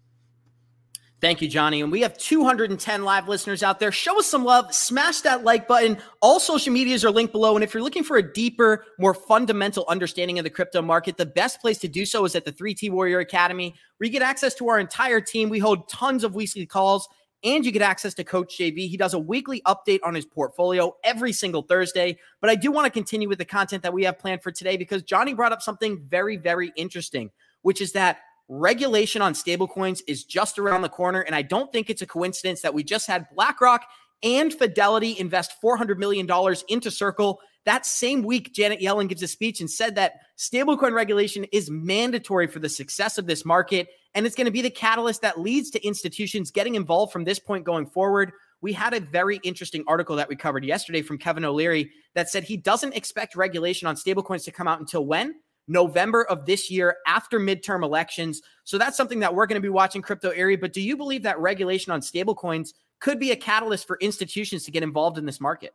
Thank 1.21 1.41
you, 1.41 1.47
Johnny. 1.47 1.81
And 1.81 1.91
we 1.91 2.01
have 2.01 2.17
210 2.17 3.03
live 3.05 3.29
listeners 3.29 3.63
out 3.63 3.79
there. 3.79 3.91
Show 3.91 4.19
us 4.19 4.27
some 4.27 4.43
love. 4.43 4.75
Smash 4.75 5.21
that 5.21 5.45
like 5.45 5.67
button. 5.67 5.97
All 6.21 6.41
social 6.41 6.73
medias 6.73 7.05
are 7.05 7.09
linked 7.09 7.31
below. 7.31 7.55
And 7.55 7.63
if 7.63 7.73
you're 7.73 7.81
looking 7.81 8.03
for 8.03 8.17
a 8.17 8.33
deeper, 8.33 8.85
more 8.99 9.13
fundamental 9.13 9.85
understanding 9.87 10.37
of 10.37 10.43
the 10.43 10.49
crypto 10.49 10.81
market, 10.81 11.15
the 11.15 11.25
best 11.25 11.61
place 11.61 11.77
to 11.79 11.87
do 11.87 12.05
so 12.05 12.25
is 12.25 12.35
at 12.35 12.43
the 12.43 12.51
3T 12.51 12.91
Warrior 12.91 13.19
Academy, 13.19 13.73
where 13.97 14.05
you 14.05 14.11
get 14.11 14.21
access 14.21 14.53
to 14.55 14.67
our 14.67 14.77
entire 14.77 15.21
team. 15.21 15.49
We 15.49 15.59
hold 15.59 15.87
tons 15.87 16.25
of 16.25 16.35
weekly 16.35 16.65
calls 16.65 17.07
and 17.45 17.63
you 17.63 17.71
get 17.71 17.83
access 17.83 18.15
to 18.15 18.23
Coach 18.23 18.57
JV. 18.57 18.89
He 18.89 18.97
does 18.97 19.13
a 19.13 19.19
weekly 19.19 19.61
update 19.67 19.99
on 20.03 20.15
his 20.15 20.25
portfolio 20.25 20.95
every 21.03 21.31
single 21.31 21.61
Thursday. 21.61 22.17
But 22.41 22.49
I 22.49 22.55
do 22.55 22.71
want 22.71 22.85
to 22.87 22.91
continue 22.91 23.29
with 23.29 23.37
the 23.37 23.45
content 23.45 23.83
that 23.83 23.93
we 23.93 24.03
have 24.03 24.19
planned 24.19 24.41
for 24.41 24.51
today 24.51 24.75
because 24.75 25.03
Johnny 25.03 25.35
brought 25.35 25.51
up 25.51 25.61
something 25.61 26.03
very, 26.07 26.35
very 26.35 26.73
interesting, 26.75 27.29
which 27.61 27.81
is 27.81 27.91
that 27.93 28.17
regulation 28.47 29.21
on 29.21 29.33
stablecoins 29.33 30.01
is 30.07 30.23
just 30.23 30.57
around 30.59 30.81
the 30.81 30.89
corner. 30.89 31.21
And 31.21 31.35
I 31.35 31.43
don't 31.43 31.71
think 31.71 31.89
it's 31.89 32.01
a 32.01 32.07
coincidence 32.07 32.61
that 32.61 32.73
we 32.73 32.83
just 32.83 33.07
had 33.07 33.27
BlackRock 33.33 33.85
and 34.23 34.51
Fidelity 34.51 35.17
invest 35.19 35.53
$400 35.63 35.97
million 35.97 36.27
into 36.67 36.89
Circle. 36.89 37.39
That 37.65 37.85
same 37.85 38.23
week, 38.23 38.53
Janet 38.53 38.79
Yellen 38.79 39.07
gives 39.07 39.23
a 39.23 39.27
speech 39.27 39.59
and 39.59 39.69
said 39.69 39.95
that 39.95 40.13
stablecoin 40.37 40.93
regulation 40.93 41.45
is 41.51 41.69
mandatory 41.69 42.47
for 42.47 42.59
the 42.59 42.69
success 42.69 43.17
of 43.17 43.27
this 43.27 43.45
market. 43.45 43.87
And 44.15 44.25
it's 44.25 44.35
going 44.35 44.45
to 44.45 44.51
be 44.51 44.61
the 44.61 44.69
catalyst 44.69 45.21
that 45.21 45.39
leads 45.39 45.69
to 45.71 45.85
institutions 45.85 46.49
getting 46.49 46.75
involved 46.75 47.13
from 47.13 47.25
this 47.25 47.37
point 47.37 47.65
going 47.65 47.85
forward. 47.85 48.31
We 48.61 48.73
had 48.73 48.93
a 48.93 49.01
very 49.01 49.39
interesting 49.43 49.83
article 49.87 50.15
that 50.15 50.29
we 50.29 50.35
covered 50.35 50.65
yesterday 50.65 51.01
from 51.01 51.17
Kevin 51.17 51.45
O'Leary 51.45 51.91
that 52.13 52.29
said 52.29 52.43
he 52.43 52.57
doesn't 52.57 52.95
expect 52.95 53.35
regulation 53.35 53.87
on 53.87 53.95
stablecoins 53.95 54.45
to 54.45 54.51
come 54.51 54.67
out 54.67 54.79
until 54.79 55.05
when? 55.05 55.35
November 55.67 56.23
of 56.25 56.45
this 56.45 56.69
year 56.71 56.97
after 57.07 57.39
midterm 57.39 57.83
elections. 57.83 58.41
So 58.63 58.77
that's 58.77 58.95
something 58.95 59.19
that 59.19 59.33
we're 59.33 59.47
going 59.47 59.61
to 59.61 59.65
be 59.65 59.69
watching 59.69 60.01
crypto 60.01 60.29
Eri. 60.29 60.55
But 60.55 60.73
do 60.73 60.81
you 60.81 60.95
believe 60.95 61.23
that 61.23 61.39
regulation 61.39 61.91
on 61.91 62.01
stablecoins 62.01 62.73
could 62.99 63.19
be 63.19 63.31
a 63.31 63.35
catalyst 63.35 63.87
for 63.87 63.97
institutions 63.99 64.63
to 64.63 64.71
get 64.71 64.83
involved 64.83 65.17
in 65.17 65.25
this 65.25 65.41
market? 65.41 65.73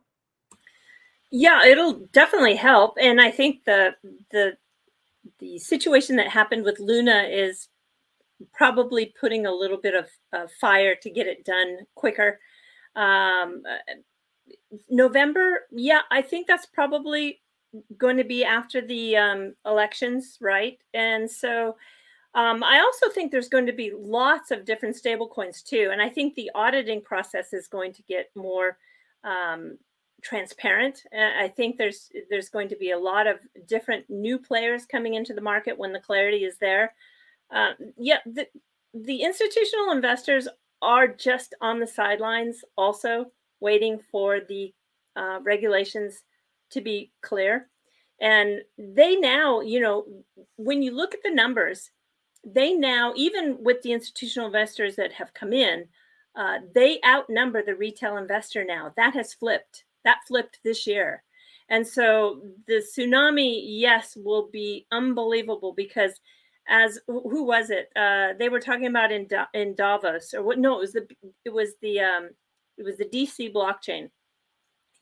Yeah, 1.29 1.65
it'll 1.65 2.07
definitely 2.11 2.55
help. 2.55 2.97
And 2.99 3.21
I 3.21 3.31
think 3.31 3.63
the 3.65 3.95
the 4.31 4.57
the 5.39 5.59
situation 5.59 6.15
that 6.17 6.27
happened 6.27 6.63
with 6.63 6.79
Luna 6.79 7.27
is 7.29 7.67
probably 8.53 9.13
putting 9.19 9.45
a 9.45 9.53
little 9.53 9.77
bit 9.77 9.95
of, 9.95 10.07
of 10.33 10.51
fire 10.59 10.95
to 10.95 11.09
get 11.09 11.27
it 11.27 11.45
done 11.45 11.79
quicker. 11.95 12.39
Um, 12.95 13.63
uh, 13.69 13.93
November, 14.89 15.61
yeah, 15.71 16.01
I 16.11 16.21
think 16.21 16.47
that's 16.47 16.65
probably 16.65 17.41
going 17.97 18.17
to 18.17 18.23
be 18.23 18.43
after 18.43 18.81
the 18.81 19.15
um, 19.15 19.53
elections, 19.65 20.37
right? 20.41 20.77
And 20.93 21.29
so 21.29 21.75
um, 22.33 22.63
I 22.63 22.79
also 22.79 23.09
think 23.09 23.31
there's 23.31 23.49
going 23.49 23.65
to 23.65 23.73
be 23.73 23.91
lots 23.97 24.51
of 24.51 24.65
different 24.65 24.95
stable 24.95 25.27
coins 25.27 25.61
too. 25.61 25.89
And 25.91 26.01
I 26.01 26.09
think 26.09 26.35
the 26.35 26.51
auditing 26.55 27.01
process 27.01 27.53
is 27.53 27.67
going 27.67 27.93
to 27.93 28.03
get 28.03 28.29
more 28.35 28.77
um, 29.23 29.77
transparent. 30.21 31.03
I 31.13 31.49
think 31.49 31.77
there's 31.77 32.09
there's 32.29 32.49
going 32.49 32.69
to 32.69 32.75
be 32.75 32.91
a 32.91 32.99
lot 32.99 33.27
of 33.27 33.39
different 33.65 34.09
new 34.09 34.37
players 34.37 34.85
coming 34.85 35.15
into 35.15 35.33
the 35.33 35.41
market 35.41 35.77
when 35.77 35.93
the 35.93 35.99
clarity 35.99 36.45
is 36.45 36.57
there. 36.57 36.93
Uh, 37.53 37.73
yeah, 37.97 38.19
the, 38.25 38.47
the 38.93 39.21
institutional 39.21 39.91
investors 39.91 40.47
are 40.81 41.07
just 41.07 41.53
on 41.61 41.79
the 41.79 41.87
sidelines, 41.87 42.63
also 42.77 43.25
waiting 43.59 43.99
for 44.11 44.39
the 44.47 44.73
uh, 45.15 45.39
regulations 45.43 46.23
to 46.71 46.81
be 46.81 47.11
clear. 47.21 47.67
And 48.19 48.61
they 48.77 49.15
now, 49.15 49.61
you 49.61 49.79
know, 49.79 50.05
when 50.55 50.81
you 50.81 50.91
look 50.91 51.13
at 51.13 51.23
the 51.23 51.33
numbers, 51.33 51.89
they 52.43 52.73
now, 52.73 53.13
even 53.15 53.57
with 53.59 53.81
the 53.81 53.91
institutional 53.91 54.47
investors 54.47 54.95
that 54.95 55.11
have 55.13 55.33
come 55.33 55.53
in, 55.53 55.85
uh, 56.35 56.59
they 56.73 56.99
outnumber 57.05 57.61
the 57.63 57.75
retail 57.75 58.17
investor 58.17 58.63
now. 58.63 58.93
That 58.95 59.13
has 59.15 59.33
flipped. 59.33 59.83
That 60.05 60.19
flipped 60.27 60.59
this 60.63 60.87
year. 60.87 61.23
And 61.69 61.87
so 61.87 62.41
the 62.67 62.81
tsunami, 62.81 63.61
yes, 63.65 64.17
will 64.17 64.49
be 64.51 64.87
unbelievable 64.91 65.73
because 65.75 66.19
as 66.67 66.99
who 67.07 67.43
was 67.43 67.69
it? 67.69 67.89
Uh, 67.95 68.33
they 68.37 68.49
were 68.49 68.59
talking 68.59 68.87
about 68.87 69.11
in 69.11 69.27
in 69.53 69.75
Davos 69.75 70.33
or 70.33 70.43
what? 70.43 70.59
No, 70.59 70.77
it 70.77 70.79
was 70.79 70.93
the 70.93 71.07
it 71.45 71.53
was 71.53 71.73
the 71.81 71.99
um, 71.99 72.29
it 72.77 72.83
was 72.83 72.97
the 72.97 73.05
DC 73.05 73.53
blockchain. 73.53 74.09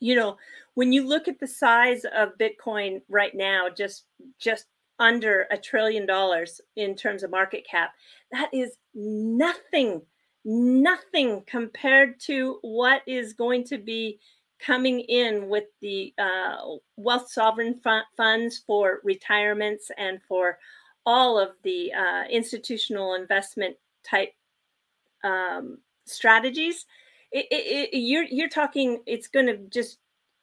You 0.00 0.16
know, 0.16 0.36
when 0.74 0.92
you 0.92 1.06
look 1.06 1.28
at 1.28 1.38
the 1.38 1.46
size 1.46 2.04
of 2.04 2.38
Bitcoin 2.38 3.02
right 3.08 3.34
now, 3.34 3.68
just 3.68 4.04
just 4.38 4.66
under 4.98 5.46
a 5.50 5.56
trillion 5.56 6.06
dollars 6.06 6.60
in 6.76 6.94
terms 6.94 7.22
of 7.22 7.30
market 7.30 7.66
cap, 7.68 7.92
that 8.32 8.50
is 8.52 8.76
nothing, 8.94 10.02
nothing 10.44 11.42
compared 11.46 12.20
to 12.20 12.58
what 12.62 13.02
is 13.06 13.32
going 13.32 13.64
to 13.64 13.78
be 13.78 14.20
coming 14.60 15.00
in 15.00 15.48
with 15.48 15.64
the 15.80 16.12
uh, 16.18 16.56
wealth 16.96 17.30
sovereign 17.30 17.80
funds 18.16 18.62
for 18.66 19.00
retirements 19.02 19.90
and 19.96 20.20
for 20.28 20.58
all 21.06 21.38
of 21.38 21.50
the 21.62 21.92
uh, 21.92 22.24
institutional 22.30 23.14
investment 23.14 23.76
type 24.04 24.32
um, 25.24 25.78
strategies, 26.06 26.86
it, 27.32 27.46
it, 27.50 27.90
it, 27.92 27.98
you're 27.98 28.24
you're 28.24 28.48
talking 28.48 29.00
it's 29.06 29.28
going 29.28 29.46
to 29.46 29.56
just 29.68 29.98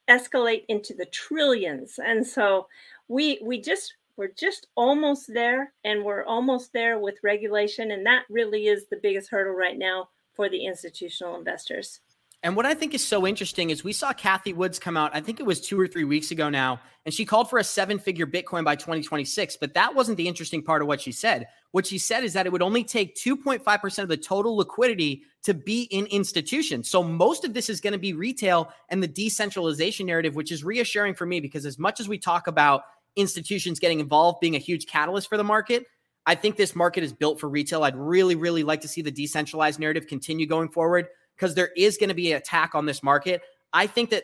escalate 0.09 0.63
into 0.69 0.93
the 0.93 1.05
trillions, 1.05 1.99
and 2.03 2.25
so 2.25 2.67
we 3.07 3.39
we 3.43 3.59
just 3.59 3.95
we're 4.15 4.29
just 4.29 4.67
almost 4.75 5.31
there, 5.33 5.73
and 5.83 6.03
we're 6.03 6.25
almost 6.25 6.73
there 6.73 6.97
with 6.99 7.15
regulation, 7.23 7.91
and 7.91 8.05
that 8.05 8.23
really 8.29 8.67
is 8.67 8.87
the 8.87 8.99
biggest 9.01 9.29
hurdle 9.29 9.53
right 9.53 9.77
now 9.77 10.09
for 10.33 10.49
the 10.49 10.65
institutional 10.65 11.35
investors. 11.35 11.99
And 12.43 12.55
what 12.55 12.67
I 12.67 12.75
think 12.75 12.93
is 12.93 13.03
so 13.03 13.25
interesting 13.25 13.71
is 13.71 13.83
we 13.83 13.93
saw 13.93 14.13
Kathy 14.13 14.53
Woods 14.53 14.77
come 14.77 14.95
out, 14.95 15.15
I 15.15 15.21
think 15.21 15.39
it 15.39 15.45
was 15.45 15.59
two 15.59 15.79
or 15.79 15.87
three 15.87 16.03
weeks 16.03 16.29
ago 16.29 16.49
now, 16.49 16.79
and 17.03 17.13
she 17.13 17.25
called 17.25 17.49
for 17.49 17.57
a 17.57 17.63
seven 17.63 17.97
figure 17.97 18.27
Bitcoin 18.27 18.63
by 18.63 18.75
2026. 18.75 19.57
But 19.57 19.73
that 19.73 19.95
wasn't 19.95 20.17
the 20.17 20.27
interesting 20.27 20.61
part 20.61 20.83
of 20.83 20.87
what 20.87 21.01
she 21.01 21.11
said. 21.11 21.47
What 21.71 21.87
she 21.87 21.97
said 21.97 22.23
is 22.23 22.33
that 22.33 22.45
it 22.45 22.51
would 22.51 22.61
only 22.61 22.83
take 22.83 23.15
2.5% 23.15 24.03
of 24.03 24.07
the 24.07 24.17
total 24.17 24.55
liquidity 24.55 25.23
to 25.43 25.55
be 25.55 25.83
in 25.83 26.05
institutions. 26.07 26.89
So 26.89 27.01
most 27.01 27.43
of 27.43 27.55
this 27.55 27.69
is 27.69 27.81
going 27.81 27.93
to 27.93 27.99
be 27.99 28.13
retail 28.13 28.71
and 28.89 29.01
the 29.01 29.07
decentralization 29.07 30.05
narrative, 30.05 30.35
which 30.35 30.51
is 30.51 30.63
reassuring 30.63 31.15
for 31.15 31.25
me 31.25 31.39
because 31.39 31.65
as 31.65 31.79
much 31.79 31.99
as 31.99 32.07
we 32.07 32.19
talk 32.19 32.47
about 32.47 32.83
institutions 33.15 33.79
getting 33.79 33.99
involved 33.99 34.39
being 34.41 34.55
a 34.55 34.59
huge 34.59 34.85
catalyst 34.85 35.27
for 35.27 35.37
the 35.37 35.43
market, 35.43 35.85
I 36.27 36.35
think 36.35 36.55
this 36.55 36.75
market 36.75 37.03
is 37.03 37.13
built 37.13 37.39
for 37.39 37.49
retail. 37.49 37.83
I'd 37.83 37.95
really, 37.95 38.35
really 38.35 38.63
like 38.63 38.81
to 38.81 38.87
see 38.87 39.01
the 39.01 39.11
decentralized 39.11 39.79
narrative 39.79 40.05
continue 40.05 40.45
going 40.45 40.69
forward 40.69 41.07
because 41.37 41.55
there 41.55 41.69
is 41.77 41.97
going 41.97 42.09
to 42.09 42.15
be 42.15 42.31
an 42.31 42.37
attack 42.37 42.73
on 42.73 42.85
this 42.85 43.03
market. 43.03 43.41
I 43.71 43.85
think 43.87 44.09
that 44.09 44.23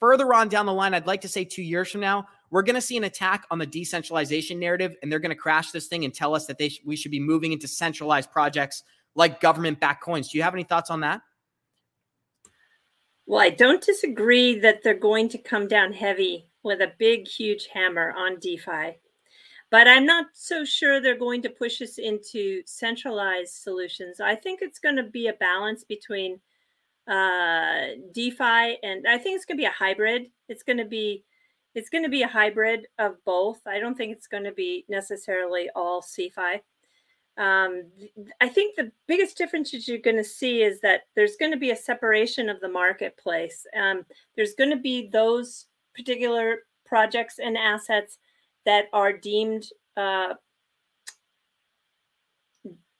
further 0.00 0.34
on 0.34 0.48
down 0.48 0.66
the 0.66 0.72
line, 0.72 0.92
I'd 0.92 1.06
like 1.06 1.20
to 1.20 1.28
say 1.28 1.44
two 1.44 1.62
years 1.62 1.90
from 1.90 2.00
now, 2.00 2.26
we're 2.50 2.62
going 2.62 2.74
to 2.74 2.80
see 2.80 2.96
an 2.96 3.04
attack 3.04 3.46
on 3.50 3.58
the 3.58 3.66
decentralization 3.66 4.58
narrative, 4.58 4.96
and 5.02 5.12
they're 5.12 5.18
going 5.18 5.30
to 5.30 5.36
crash 5.36 5.70
this 5.70 5.86
thing 5.86 6.04
and 6.04 6.12
tell 6.12 6.34
us 6.34 6.46
that 6.46 6.58
they 6.58 6.70
sh- 6.70 6.80
we 6.84 6.96
should 6.96 7.10
be 7.10 7.20
moving 7.20 7.52
into 7.52 7.68
centralized 7.68 8.32
projects 8.32 8.82
like 9.14 9.40
government-backed 9.40 10.02
coins. 10.02 10.30
Do 10.30 10.38
you 10.38 10.44
have 10.44 10.54
any 10.54 10.64
thoughts 10.64 10.90
on 10.90 11.00
that? 11.00 11.20
Well, 13.26 13.40
I 13.40 13.50
don't 13.50 13.84
disagree 13.84 14.58
that 14.60 14.82
they're 14.82 14.94
going 14.94 15.28
to 15.30 15.38
come 15.38 15.68
down 15.68 15.92
heavy 15.92 16.48
with 16.62 16.80
a 16.80 16.92
big, 16.98 17.28
huge 17.28 17.68
hammer 17.72 18.14
on 18.16 18.38
DeFi. 18.38 18.98
But 19.70 19.86
I'm 19.86 20.06
not 20.06 20.28
so 20.32 20.64
sure 20.64 20.98
they're 20.98 21.18
going 21.18 21.42
to 21.42 21.50
push 21.50 21.82
us 21.82 21.98
into 21.98 22.62
centralized 22.64 23.52
solutions. 23.52 24.18
I 24.18 24.34
think 24.34 24.60
it's 24.62 24.78
going 24.78 24.96
to 24.96 25.02
be 25.02 25.26
a 25.26 25.34
balance 25.34 25.84
between 25.84 26.40
uh, 27.08 27.96
DeFi, 28.12 28.78
and 28.82 29.06
I 29.08 29.18
think 29.18 29.36
it's 29.36 29.44
going 29.44 29.56
to 29.56 29.62
be 29.62 29.66
a 29.66 29.70
hybrid. 29.70 30.26
It's 30.48 30.62
going 30.62 30.78
to 30.78 30.84
be 30.84 31.24
it's 31.74 31.90
going 31.90 32.04
to 32.04 32.10
be 32.10 32.22
a 32.22 32.28
hybrid 32.28 32.86
of 32.98 33.22
both. 33.24 33.60
I 33.66 33.78
don't 33.78 33.94
think 33.94 34.12
it's 34.12 34.26
going 34.26 34.44
to 34.44 34.52
be 34.52 34.84
necessarily 34.88 35.68
all 35.76 36.02
CeFi. 36.02 36.60
Um, 37.36 37.84
I 38.40 38.48
think 38.48 38.74
the 38.74 38.90
biggest 39.06 39.38
difference 39.38 39.70
that 39.70 39.86
you're 39.86 39.98
going 39.98 40.16
to 40.16 40.24
see 40.24 40.62
is 40.62 40.80
that 40.80 41.02
there's 41.14 41.36
going 41.36 41.52
to 41.52 41.58
be 41.58 41.70
a 41.70 41.76
separation 41.76 42.48
of 42.48 42.60
the 42.60 42.68
marketplace. 42.68 43.64
Um, 43.76 44.04
there's 44.34 44.54
going 44.54 44.70
to 44.70 44.76
be 44.76 45.08
those 45.08 45.66
particular 45.94 46.60
projects 46.84 47.38
and 47.38 47.56
assets 47.56 48.18
that 48.64 48.86
are 48.92 49.12
deemed 49.12 49.66
uh, 49.96 50.34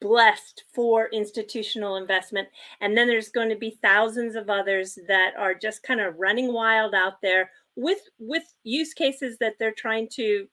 blessed 0.00 0.64
for 0.72 1.08
institutional 1.12 1.96
investment. 1.96 2.48
And 2.80 2.96
then 2.96 3.06
there's 3.08 3.30
going 3.30 3.48
to 3.48 3.56
be 3.56 3.78
thousands 3.82 4.36
of 4.36 4.50
others 4.50 4.98
that 5.08 5.34
are 5.36 5.54
just 5.54 5.82
kind 5.82 6.00
of 6.00 6.18
running 6.18 6.52
wild 6.52 6.94
out 6.94 7.20
there 7.22 7.50
with 7.76 8.00
with 8.18 8.42
use 8.64 8.92
cases 8.92 9.38
that 9.38 9.54
they're 9.58 9.72
trying 9.72 10.08
to, 10.10 10.48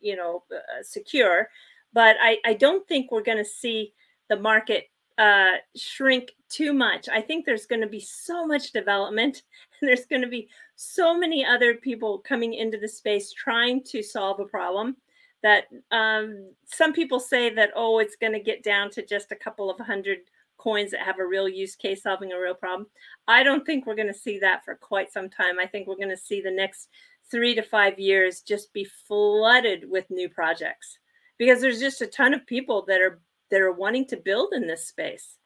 you 0.00 0.16
know, 0.16 0.44
uh, 0.54 0.82
secure. 0.82 1.48
But 1.92 2.16
I, 2.22 2.38
I 2.44 2.54
don't 2.54 2.86
think 2.86 3.10
we're 3.10 3.22
going 3.22 3.38
to 3.38 3.44
see 3.44 3.94
the 4.28 4.36
market 4.36 4.84
uh, 5.18 5.56
shrink 5.74 6.32
too 6.48 6.72
much. 6.72 7.08
I 7.08 7.20
think 7.20 7.44
there's 7.44 7.66
going 7.66 7.80
to 7.80 7.88
be 7.88 8.00
so 8.00 8.46
much 8.46 8.72
development, 8.72 9.42
and 9.80 9.88
there's 9.88 10.06
going 10.06 10.22
to 10.22 10.28
be 10.28 10.48
so 10.76 11.18
many 11.18 11.44
other 11.44 11.74
people 11.74 12.18
coming 12.18 12.54
into 12.54 12.78
the 12.78 12.88
space 12.88 13.32
trying 13.32 13.82
to 13.84 14.02
solve 14.02 14.38
a 14.38 14.44
problem 14.44 14.96
that 15.42 15.64
um, 15.90 16.50
some 16.66 16.92
people 16.92 17.20
say 17.20 17.52
that 17.54 17.70
oh 17.76 17.98
it's 17.98 18.16
going 18.16 18.32
to 18.32 18.40
get 18.40 18.62
down 18.62 18.90
to 18.90 19.04
just 19.04 19.32
a 19.32 19.36
couple 19.36 19.70
of 19.70 19.78
hundred 19.78 20.18
coins 20.56 20.90
that 20.90 21.00
have 21.00 21.20
a 21.20 21.26
real 21.26 21.48
use 21.48 21.76
case 21.76 22.02
solving 22.02 22.32
a 22.32 22.40
real 22.40 22.54
problem. 22.54 22.88
I 23.28 23.44
don't 23.44 23.64
think 23.64 23.86
we're 23.86 23.94
going 23.94 24.12
to 24.12 24.14
see 24.14 24.40
that 24.40 24.64
for 24.64 24.74
quite 24.74 25.12
some 25.12 25.30
time. 25.30 25.58
I 25.60 25.66
think 25.66 25.86
we're 25.86 25.96
going 25.96 26.08
to 26.08 26.16
see 26.16 26.40
the 26.40 26.50
next 26.50 26.88
three 27.30 27.54
to 27.54 27.62
five 27.62 27.98
years 27.98 28.40
just 28.40 28.72
be 28.72 28.84
flooded 28.84 29.88
with 29.88 30.10
new 30.10 30.28
projects 30.28 30.98
because 31.38 31.60
there's 31.60 31.80
just 31.80 32.02
a 32.02 32.06
ton 32.06 32.34
of 32.34 32.46
people 32.46 32.84
that 32.86 33.00
are 33.00 33.20
that 33.50 33.60
are 33.60 33.72
wanting 33.72 34.06
to 34.06 34.16
build 34.16 34.52
in 34.52 34.66
this 34.66 34.88
space. 34.88 35.36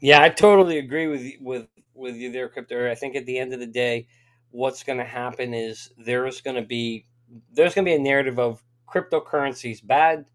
Yeah 0.00 0.22
i 0.22 0.28
totally 0.28 0.78
agree 0.78 1.06
with 1.06 1.32
with 1.40 1.66
with 1.94 2.16
you 2.16 2.32
there 2.32 2.48
crypto 2.48 2.90
i 2.90 2.94
think 2.94 3.14
at 3.14 3.26
the 3.26 3.38
end 3.38 3.52
of 3.52 3.60
the 3.60 3.66
day 3.66 4.06
what's 4.50 4.82
going 4.82 4.98
to 4.98 5.04
happen 5.04 5.52
is 5.52 5.92
there's 5.98 6.40
going 6.40 6.56
to 6.56 6.62
be 6.62 7.04
there's 7.52 7.74
going 7.74 7.84
to 7.84 7.90
be 7.90 7.94
a 7.94 7.98
narrative 7.98 8.38
of 8.38 8.62
cryptocurrencies 8.88 9.86
bad, 9.86 10.26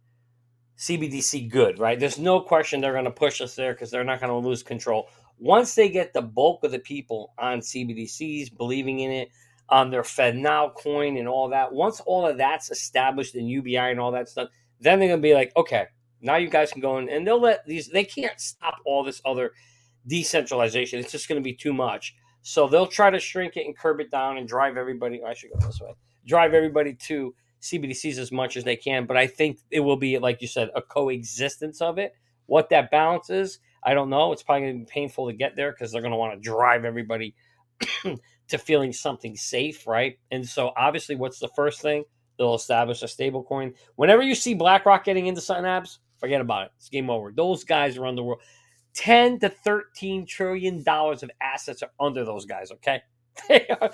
CBDC 0.78 1.50
good, 1.50 1.80
right? 1.80 2.00
There's 2.00 2.20
no 2.20 2.42
question 2.42 2.82
they're 2.82 2.94
going 2.94 3.06
to 3.06 3.12
push 3.12 3.42
us 3.42 3.56
there 3.56 3.74
because 3.74 3.92
they're 3.92 4.04
not 4.04 4.20
going 4.20 4.32
to 4.32 4.48
lose 4.48 4.64
control. 4.64 5.10
Once 5.38 5.76
they 5.76 5.90
get 5.90 6.14
the 6.14 6.22
bulk 6.22 6.64
of 6.64 6.72
the 6.72 6.80
people 6.80 7.34
on 7.38 7.60
CBDCs, 7.60 8.56
believing 8.56 9.00
in 9.00 9.12
it, 9.12 9.30
on 9.68 9.90
their 9.90 10.04
FedNow 10.04 10.74
coin 10.76 11.18
and 11.18 11.28
all 11.28 11.50
that, 11.50 11.74
once 11.74 12.00
all 12.02 12.28
of 12.28 12.38
that's 12.38 12.72
established 12.72 13.36
in 13.36 13.48
UBI 13.48 13.78
and 13.78 14.00
all 14.00 14.12
that 14.12 14.30
stuff, 14.30 14.50
then 14.80 15.00
they're 15.00 15.10
going 15.10 15.20
to 15.20 15.28
be 15.28 15.34
like, 15.34 15.52
okay, 15.58 15.86
now 16.22 16.36
you 16.36 16.50
guys 16.50 16.72
can 16.72 16.82
go 16.82 16.98
in 16.98 17.10
and 17.10 17.26
they'll 17.26 17.42
let 17.42 17.66
these, 17.66 17.88
they 17.88 18.04
can't 18.04 18.40
stop 18.40 18.76
all 18.86 19.04
this 19.04 19.22
other 19.26 19.52
decentralization. 20.08 21.00
It's 21.00 21.12
just 21.12 21.28
going 21.28 21.42
to 21.42 21.44
be 21.44 21.54
too 21.54 21.74
much. 21.74 22.16
So 22.42 22.68
they'll 22.68 22.88
try 22.88 23.10
to 23.10 23.20
shrink 23.20 23.58
it 23.58 23.66
and 23.66 23.76
curb 23.76 24.00
it 24.00 24.12
down 24.12 24.38
and 24.38 24.48
drive 24.48 24.78
everybody. 24.78 25.22
I 25.24 25.34
should 25.34 25.50
go 25.52 25.66
this 25.66 25.82
way 25.82 25.94
drive 26.26 26.54
everybody 26.54 26.94
to 26.94 27.34
CBDCs 27.62 28.18
as 28.18 28.32
much 28.32 28.58
as 28.58 28.64
they 28.64 28.76
can, 28.76 29.06
but 29.06 29.18
I 29.18 29.28
think 29.28 29.60
it 29.72 29.80
will 29.80 29.98
be, 29.98 30.18
like 30.18 30.42
you 30.42 30.48
said, 30.48 30.70
a 30.76 30.82
coexistence 30.82 31.82
of 31.82 31.98
it. 31.98 32.14
What 32.46 32.70
that 32.70 32.92
balance 32.92 33.30
is, 33.30 33.60
I 33.84 33.94
don't 33.94 34.10
know. 34.10 34.32
It's 34.32 34.44
probably 34.44 34.62
going 34.68 34.74
to 34.74 34.86
be 34.86 34.92
painful 34.92 35.28
to 35.28 35.34
get 35.34 35.56
there 35.56 35.72
because 35.72 35.92
they're 35.92 36.02
going 36.02 36.12
to 36.12 36.18
want 36.18 36.34
to 36.34 36.40
drive 36.40 36.86
everybody 36.86 37.36
to 38.04 38.58
feeling 38.58 38.94
something 38.94 39.36
safe, 39.36 39.88
right? 39.88 40.18
And 40.32 40.48
so, 40.48 40.72
obviously, 40.78 41.16
what's 41.16 41.40
the 41.40 41.50
first 41.56 41.82
thing? 41.82 42.04
They'll 42.38 42.56
establish 42.56 43.02
a 43.02 43.08
stable 43.08 43.44
coin. 43.44 43.74
Whenever 43.96 44.22
you 44.22 44.36
see 44.36 44.54
BlackRock 44.54 45.04
getting 45.04 45.28
into 45.28 45.42
something 45.42 45.66
Abs, 45.66 46.00
forget 46.20 46.42
about 46.42 46.66
it. 46.66 46.72
It's 46.78 46.90
game 46.90 47.10
over. 47.10 47.32
Those 47.32 47.64
guys 47.64 47.98
around 47.98 48.16
the 48.16 48.24
world, 48.24 48.42
10 48.94 49.40
to 49.40 49.50
13 49.50 50.26
trillion 50.26 50.84
dollars 50.84 51.24
of 51.24 51.32
assets 51.42 51.84
are 51.84 51.92
under 52.00 52.26
those 52.26 52.46
guys, 52.46 52.72
okay? 52.72 53.02
They, 53.50 53.68
are, 53.68 53.92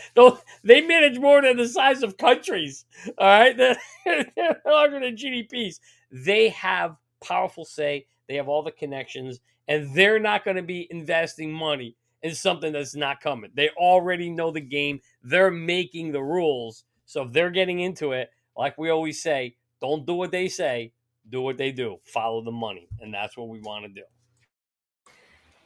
they 0.64 0.82
manage 0.82 1.20
more 1.20 1.42
than 1.42 1.58
the 1.58 1.68
size 1.68 2.04
of 2.04 2.18
countries. 2.18 2.86
All 3.18 3.28
right, 3.28 3.58
they're, 3.58 3.78
they're 4.06 4.62
larger 4.66 5.00
than 5.00 5.16
GDPs. 5.16 5.80
They 6.12 6.50
have 6.50 6.96
powerful 7.24 7.66
say. 7.66 8.06
They 8.28 8.36
have 8.36 8.48
all 8.48 8.64
the 8.64 8.72
connections, 8.72 9.40
and 9.68 9.94
they're 9.96 10.20
not 10.20 10.46
going 10.46 10.58
to 10.58 10.64
be 10.64 10.88
investing 10.90 11.52
money 11.52 11.96
in 12.24 12.36
something 12.36 12.72
that's 12.72 12.96
not 12.96 13.20
coming. 13.20 13.52
They 13.56 13.70
already 13.70 14.30
know 14.30 14.52
the 14.52 14.62
game. 14.62 15.02
They're 15.24 15.52
making 15.52 16.12
the 16.12 16.22
rules. 16.22 16.86
So 17.06 17.24
if 17.24 17.34
they're 17.34 17.50
getting 17.52 17.80
into 17.80 18.12
it, 18.14 18.30
like 18.56 18.78
we 18.78 18.90
always 18.90 19.22
say, 19.22 19.56
don't 19.82 20.06
do 20.06 20.14
what 20.14 20.32
they 20.32 20.48
say, 20.48 20.94
do 21.30 21.42
what 21.42 21.58
they 21.58 21.72
do. 21.72 21.98
Follow 22.04 22.44
the 22.44 22.52
money, 22.52 22.88
and 23.00 23.14
that's 23.14 23.36
what 23.36 23.50
we 23.50 23.60
want 23.60 23.86
to 23.86 23.90
do. 23.90 24.06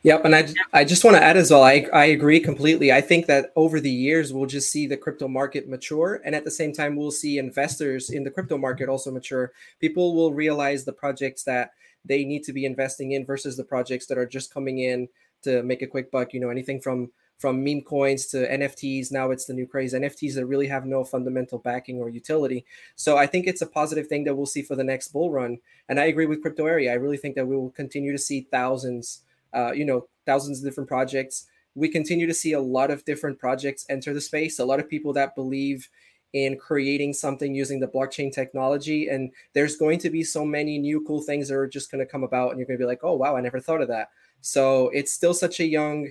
Yep, 0.05 0.23
and 0.23 0.35
I, 0.35 0.47
I 0.71 0.83
just 0.83 1.03
want 1.03 1.17
to 1.17 1.23
add 1.23 1.35
as 1.35 1.49
well. 1.49 1.63
I, 1.63 1.87
I 1.91 2.05
agree 2.05 2.39
completely. 2.39 2.91
I 2.91 3.01
think 3.01 3.25
that 3.25 3.51
over 3.55 3.79
the 3.79 3.89
years 3.89 4.31
we'll 4.31 4.45
just 4.45 4.69
see 4.69 4.85
the 4.85 4.95
crypto 4.95 5.27
market 5.27 5.67
mature, 5.67 6.21
and 6.23 6.35
at 6.35 6.43
the 6.43 6.51
same 6.51 6.71
time 6.73 6.95
we'll 6.95 7.09
see 7.09 7.39
investors 7.39 8.11
in 8.11 8.23
the 8.23 8.29
crypto 8.29 8.55
market 8.55 8.87
also 8.87 9.09
mature. 9.09 9.51
People 9.79 10.13
will 10.13 10.31
realize 10.31 10.85
the 10.85 10.93
projects 10.93 11.43
that 11.45 11.71
they 12.07 12.23
need 12.23 12.43
to 12.43 12.53
be 12.53 12.65
investing 12.65 13.13
in 13.13 13.25
versus 13.25 13.57
the 13.57 13.63
projects 13.63 14.05
that 14.05 14.19
are 14.19 14.27
just 14.27 14.53
coming 14.53 14.77
in 14.77 15.07
to 15.41 15.63
make 15.63 15.81
a 15.81 15.87
quick 15.87 16.11
buck. 16.11 16.35
You 16.35 16.39
know, 16.39 16.51
anything 16.51 16.79
from 16.79 17.11
from 17.39 17.63
meme 17.63 17.81
coins 17.81 18.27
to 18.27 18.47
NFTs. 18.47 19.11
Now 19.11 19.31
it's 19.31 19.45
the 19.45 19.55
new 19.55 19.65
craze. 19.65 19.95
NFTs 19.95 20.35
that 20.35 20.45
really 20.45 20.67
have 20.67 20.85
no 20.85 21.03
fundamental 21.03 21.57
backing 21.57 21.97
or 21.97 22.09
utility. 22.09 22.63
So 22.95 23.17
I 23.17 23.25
think 23.25 23.47
it's 23.47 23.63
a 23.63 23.67
positive 23.67 24.05
thing 24.05 24.23
that 24.25 24.35
we'll 24.35 24.45
see 24.45 24.61
for 24.61 24.75
the 24.75 24.83
next 24.83 25.07
bull 25.07 25.31
run. 25.31 25.57
And 25.89 25.99
I 25.99 26.05
agree 26.05 26.27
with 26.27 26.43
Crypto 26.43 26.67
Eri. 26.67 26.91
I 26.91 26.93
really 26.93 27.17
think 27.17 27.33
that 27.35 27.47
we 27.47 27.57
will 27.57 27.71
continue 27.71 28.11
to 28.11 28.19
see 28.19 28.47
thousands 28.51 29.23
uh, 29.55 29.71
you 29.71 29.85
know, 29.85 30.07
thousands 30.25 30.59
of 30.59 30.65
different 30.65 30.89
projects. 30.89 31.45
We 31.75 31.89
continue 31.89 32.27
to 32.27 32.33
see 32.33 32.53
a 32.53 32.59
lot 32.59 32.91
of 32.91 33.05
different 33.05 33.39
projects 33.39 33.85
enter 33.89 34.13
the 34.13 34.21
space. 34.21 34.59
A 34.59 34.65
lot 34.65 34.79
of 34.79 34.89
people 34.89 35.13
that 35.13 35.35
believe 35.35 35.89
in 36.33 36.57
creating 36.57 37.13
something 37.13 37.55
using 37.55 37.79
the 37.79 37.87
blockchain 37.87 38.31
technology. 38.31 39.07
And 39.07 39.31
there's 39.53 39.77
going 39.77 39.99
to 39.99 40.09
be 40.09 40.21
so 40.21 40.43
many 40.43 40.77
new 40.77 41.01
cool 41.05 41.21
things 41.21 41.47
that 41.47 41.55
are 41.55 41.67
just 41.67 41.89
going 41.89 42.05
to 42.05 42.11
come 42.11 42.23
about, 42.23 42.49
and 42.49 42.59
you're 42.59 42.67
going 42.67 42.77
to 42.77 42.83
be 42.83 42.87
like, 42.87 43.03
oh, 43.03 43.15
wow, 43.15 43.37
I 43.37 43.41
never 43.41 43.61
thought 43.61 43.81
of 43.81 43.87
that. 43.87 44.09
So 44.41 44.89
it's 44.89 45.13
still 45.13 45.33
such 45.33 45.61
a 45.61 45.65
young 45.65 46.09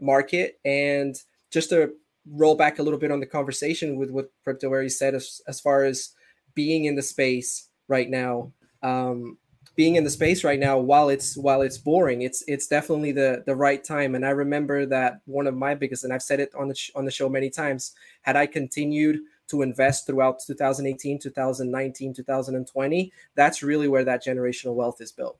market. 0.00 0.58
And 0.64 1.14
just 1.52 1.70
to 1.70 1.94
roll 2.28 2.56
back 2.56 2.78
a 2.78 2.82
little 2.82 2.98
bit 2.98 3.12
on 3.12 3.20
the 3.20 3.26
conversation 3.26 3.96
with 3.96 4.10
what 4.10 4.32
Crypto 4.42 4.88
said 4.88 5.14
as, 5.14 5.40
as 5.46 5.60
far 5.60 5.84
as 5.84 6.10
being 6.54 6.86
in 6.86 6.96
the 6.96 7.02
space 7.02 7.68
right 7.86 8.10
now, 8.10 8.52
um, 8.82 9.38
being 9.76 9.96
in 9.96 10.04
the 10.04 10.10
space 10.10 10.44
right 10.44 10.58
now 10.58 10.78
while 10.78 11.08
it's 11.08 11.36
while 11.36 11.62
it's 11.62 11.78
boring 11.78 12.22
it's 12.22 12.42
it's 12.46 12.66
definitely 12.66 13.12
the 13.12 13.42
the 13.46 13.54
right 13.54 13.82
time. 13.84 14.14
And 14.14 14.26
i 14.26 14.30
remember 14.30 14.86
that 14.86 15.20
one 15.26 15.46
of 15.46 15.54
my 15.54 15.74
biggest 15.74 16.04
and 16.04 16.12
i've 16.12 16.22
said 16.22 16.40
it 16.40 16.54
on 16.54 16.68
the 16.68 16.74
sh- 16.74 16.90
on 16.94 17.04
the 17.04 17.10
show 17.10 17.28
many 17.28 17.50
times 17.50 17.94
had 18.22 18.36
i 18.36 18.46
continued 18.46 19.20
to 19.48 19.62
invest 19.62 20.06
throughout 20.06 20.40
2018 20.46 21.18
2019 21.18 22.14
2020 22.14 23.12
that's 23.34 23.62
really 23.62 23.88
where 23.88 24.04
that 24.04 24.24
generational 24.24 24.74
wealth 24.74 25.00
is 25.00 25.12
built 25.12 25.38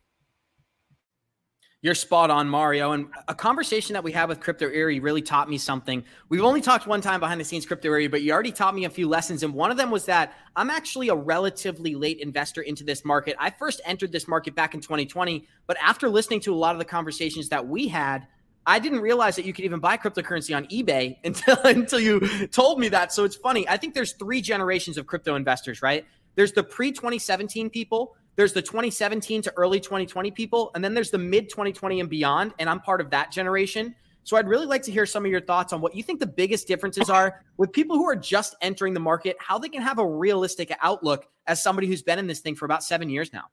you're 1.82 1.94
spot 1.94 2.28
on, 2.30 2.48
Mario. 2.48 2.92
And 2.92 3.06
a 3.26 3.34
conversation 3.34 3.94
that 3.94 4.04
we 4.04 4.12
had 4.12 4.28
with 4.28 4.40
Crypto 4.40 4.68
Eri 4.68 5.00
really 5.00 5.22
taught 5.22 5.48
me 5.48 5.56
something. 5.56 6.04
We've 6.28 6.44
only 6.44 6.60
talked 6.60 6.86
one 6.86 7.00
time 7.00 7.20
behind 7.20 7.40
the 7.40 7.44
scenes, 7.44 7.64
Crypto 7.64 7.88
Eri, 7.88 8.06
but 8.06 8.20
you 8.20 8.32
already 8.32 8.52
taught 8.52 8.74
me 8.74 8.84
a 8.84 8.90
few 8.90 9.08
lessons. 9.08 9.42
And 9.42 9.54
one 9.54 9.70
of 9.70 9.78
them 9.78 9.90
was 9.90 10.04
that 10.04 10.34
I'm 10.56 10.68
actually 10.68 11.08
a 11.08 11.14
relatively 11.14 11.94
late 11.94 12.20
investor 12.20 12.60
into 12.60 12.84
this 12.84 13.02
market. 13.02 13.34
I 13.38 13.48
first 13.48 13.80
entered 13.86 14.12
this 14.12 14.28
market 14.28 14.54
back 14.54 14.74
in 14.74 14.80
2020, 14.80 15.46
but 15.66 15.78
after 15.82 16.10
listening 16.10 16.40
to 16.40 16.52
a 16.52 16.56
lot 16.56 16.74
of 16.74 16.78
the 16.78 16.84
conversations 16.84 17.48
that 17.48 17.66
we 17.66 17.88
had, 17.88 18.26
I 18.66 18.78
didn't 18.78 19.00
realize 19.00 19.36
that 19.36 19.46
you 19.46 19.54
could 19.54 19.64
even 19.64 19.80
buy 19.80 19.96
cryptocurrency 19.96 20.54
on 20.54 20.66
eBay 20.66 21.16
until 21.24 21.56
until 21.64 21.98
you 21.98 22.46
told 22.48 22.78
me 22.78 22.90
that. 22.90 23.10
So 23.10 23.24
it's 23.24 23.36
funny. 23.36 23.66
I 23.66 23.78
think 23.78 23.94
there's 23.94 24.12
three 24.12 24.42
generations 24.42 24.98
of 24.98 25.06
crypto 25.06 25.34
investors, 25.34 25.80
right? 25.80 26.04
There's 26.34 26.52
the 26.52 26.62
pre 26.62 26.92
2017 26.92 27.70
people 27.70 28.16
there's 28.36 28.52
the 28.52 28.62
2017 28.62 29.42
to 29.42 29.52
early 29.56 29.80
2020 29.80 30.30
people, 30.30 30.70
and 30.74 30.82
then 30.82 30.94
there's 30.94 31.10
the 31.10 31.18
mid 31.18 31.48
2020 31.48 32.00
and 32.00 32.08
beyond. 32.08 32.54
And 32.58 32.68
I'm 32.68 32.80
part 32.80 33.00
of 33.00 33.10
that 33.10 33.32
generation. 33.32 33.94
So 34.22 34.36
I'd 34.36 34.48
really 34.48 34.66
like 34.66 34.82
to 34.82 34.92
hear 34.92 35.06
some 35.06 35.24
of 35.24 35.30
your 35.30 35.40
thoughts 35.40 35.72
on 35.72 35.80
what 35.80 35.94
you 35.94 36.02
think 36.02 36.20
the 36.20 36.26
biggest 36.26 36.68
differences 36.68 37.08
are 37.10 37.42
with 37.56 37.72
people 37.72 37.96
who 37.96 38.08
are 38.08 38.16
just 38.16 38.54
entering 38.60 38.94
the 38.94 39.00
market, 39.00 39.36
how 39.40 39.58
they 39.58 39.68
can 39.68 39.82
have 39.82 39.98
a 39.98 40.06
realistic 40.06 40.72
outlook 40.82 41.26
as 41.46 41.62
somebody 41.62 41.86
who's 41.86 42.02
been 42.02 42.18
in 42.18 42.26
this 42.26 42.40
thing 42.40 42.54
for 42.54 42.64
about 42.64 42.84
seven 42.84 43.08
years 43.08 43.32
now. 43.32 43.44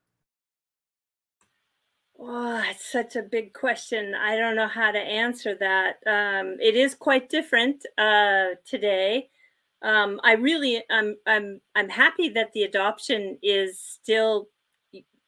Oh, 2.20 2.64
it's 2.70 2.92
such 2.92 3.16
a 3.16 3.22
big 3.22 3.54
question. 3.54 4.14
I 4.16 4.36
don't 4.36 4.56
know 4.56 4.68
how 4.68 4.92
to 4.92 5.00
answer 5.00 5.56
that. 5.60 5.98
Um, 6.06 6.58
it 6.60 6.76
is 6.76 6.96
quite 6.96 7.30
different 7.30 7.86
uh, 7.98 8.56
today. 8.66 9.30
Um, 9.84 10.20
I 10.24 10.34
really, 10.34 10.84
I'm, 10.90 11.16
I'm, 11.28 11.62
I'm 11.76 11.90
happy 11.90 12.30
that 12.30 12.54
the 12.54 12.64
adoption 12.64 13.38
is 13.44 13.80
still 13.80 14.48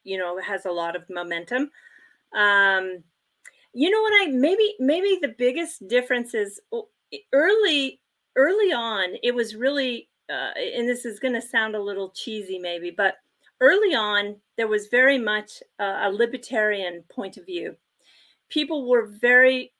you 0.04 0.18
know 0.18 0.40
has 0.40 0.66
a 0.66 0.70
lot 0.70 0.96
of 0.96 1.08
momentum. 1.08 1.70
Um 2.34 3.02
you 3.72 3.88
know 3.88 4.02
what 4.02 4.12
i 4.20 4.26
maybe 4.32 4.74
maybe 4.80 5.20
the 5.22 5.32
biggest 5.38 5.86
difference 5.86 6.34
is 6.34 6.60
early 7.32 8.00
early 8.34 8.72
on 8.72 9.10
it 9.22 9.32
was 9.32 9.54
really 9.54 10.08
uh, 10.28 10.50
and 10.58 10.88
this 10.88 11.04
is 11.04 11.20
going 11.20 11.34
to 11.34 11.40
sound 11.40 11.76
a 11.76 11.80
little 11.80 12.10
cheesy 12.10 12.58
maybe 12.58 12.90
but 12.90 13.18
early 13.60 13.94
on 13.94 14.36
there 14.56 14.68
was 14.68 14.88
very 14.88 15.18
much 15.18 15.62
a, 15.78 16.08
a 16.08 16.10
libertarian 16.10 17.04
point 17.10 17.36
of 17.36 17.46
view. 17.46 17.76
People 18.48 18.88
were 18.88 19.06
very 19.06 19.72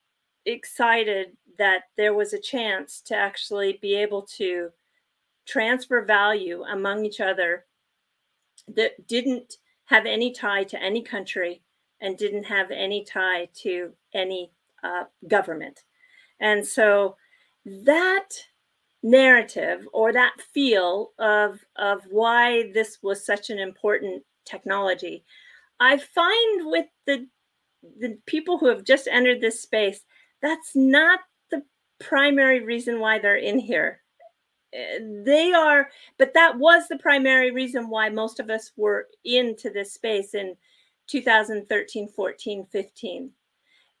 excited 0.45 1.37
that 1.57 1.83
there 1.97 2.13
was 2.13 2.33
a 2.33 2.39
chance 2.39 3.01
to 3.01 3.15
actually 3.15 3.79
be 3.81 3.95
able 3.95 4.23
to 4.23 4.69
transfer 5.45 6.03
value 6.03 6.63
among 6.63 7.05
each 7.05 7.19
other 7.19 7.65
that 8.67 9.07
didn't 9.07 9.57
have 9.91 10.05
any 10.05 10.31
tie 10.31 10.63
to 10.63 10.81
any 10.81 11.03
country 11.03 11.61
and 11.99 12.17
didn't 12.17 12.45
have 12.45 12.71
any 12.71 13.03
tie 13.03 13.49
to 13.53 13.91
any 14.13 14.51
uh, 14.83 15.03
government. 15.27 15.83
And 16.39 16.65
so 16.65 17.17
that 17.65 18.29
narrative 19.03 19.87
or 19.91 20.13
that 20.13 20.35
feel 20.53 21.11
of, 21.19 21.59
of 21.75 22.03
why 22.09 22.71
this 22.73 22.99
was 23.03 23.25
such 23.25 23.49
an 23.49 23.59
important 23.59 24.23
technology, 24.45 25.25
I 25.79 25.97
find 25.97 26.71
with 26.71 26.85
the, 27.05 27.27
the 27.99 28.17
people 28.25 28.57
who 28.57 28.67
have 28.67 28.85
just 28.85 29.09
entered 29.11 29.41
this 29.41 29.61
space, 29.61 30.05
that's 30.41 30.71
not 30.73 31.19
the 31.51 31.63
primary 31.99 32.63
reason 32.63 33.01
why 33.01 33.19
they're 33.19 33.35
in 33.35 33.59
here 33.59 34.01
they 34.73 35.51
are 35.53 35.89
but 36.17 36.33
that 36.33 36.57
was 36.57 36.87
the 36.87 36.97
primary 36.97 37.51
reason 37.51 37.89
why 37.89 38.09
most 38.09 38.39
of 38.39 38.49
us 38.49 38.71
were 38.77 39.07
into 39.25 39.69
this 39.69 39.93
space 39.93 40.33
in 40.33 40.55
2013 41.07 42.07
14 42.07 42.65
15 42.71 43.31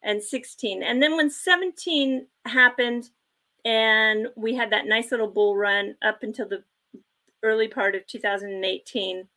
and 0.03 0.23
16 0.23 0.83
and 0.83 1.01
then 1.01 1.15
when 1.17 1.29
17 1.29 2.25
happened 2.45 3.09
and 3.65 4.27
we 4.35 4.55
had 4.55 4.71
that 4.71 4.87
nice 4.87 5.11
little 5.11 5.27
bull 5.27 5.55
run 5.55 5.95
up 6.01 6.23
until 6.23 6.47
the 6.47 6.63
early 7.43 7.67
part 7.67 7.95
of 7.95 8.07
2018 8.07 9.27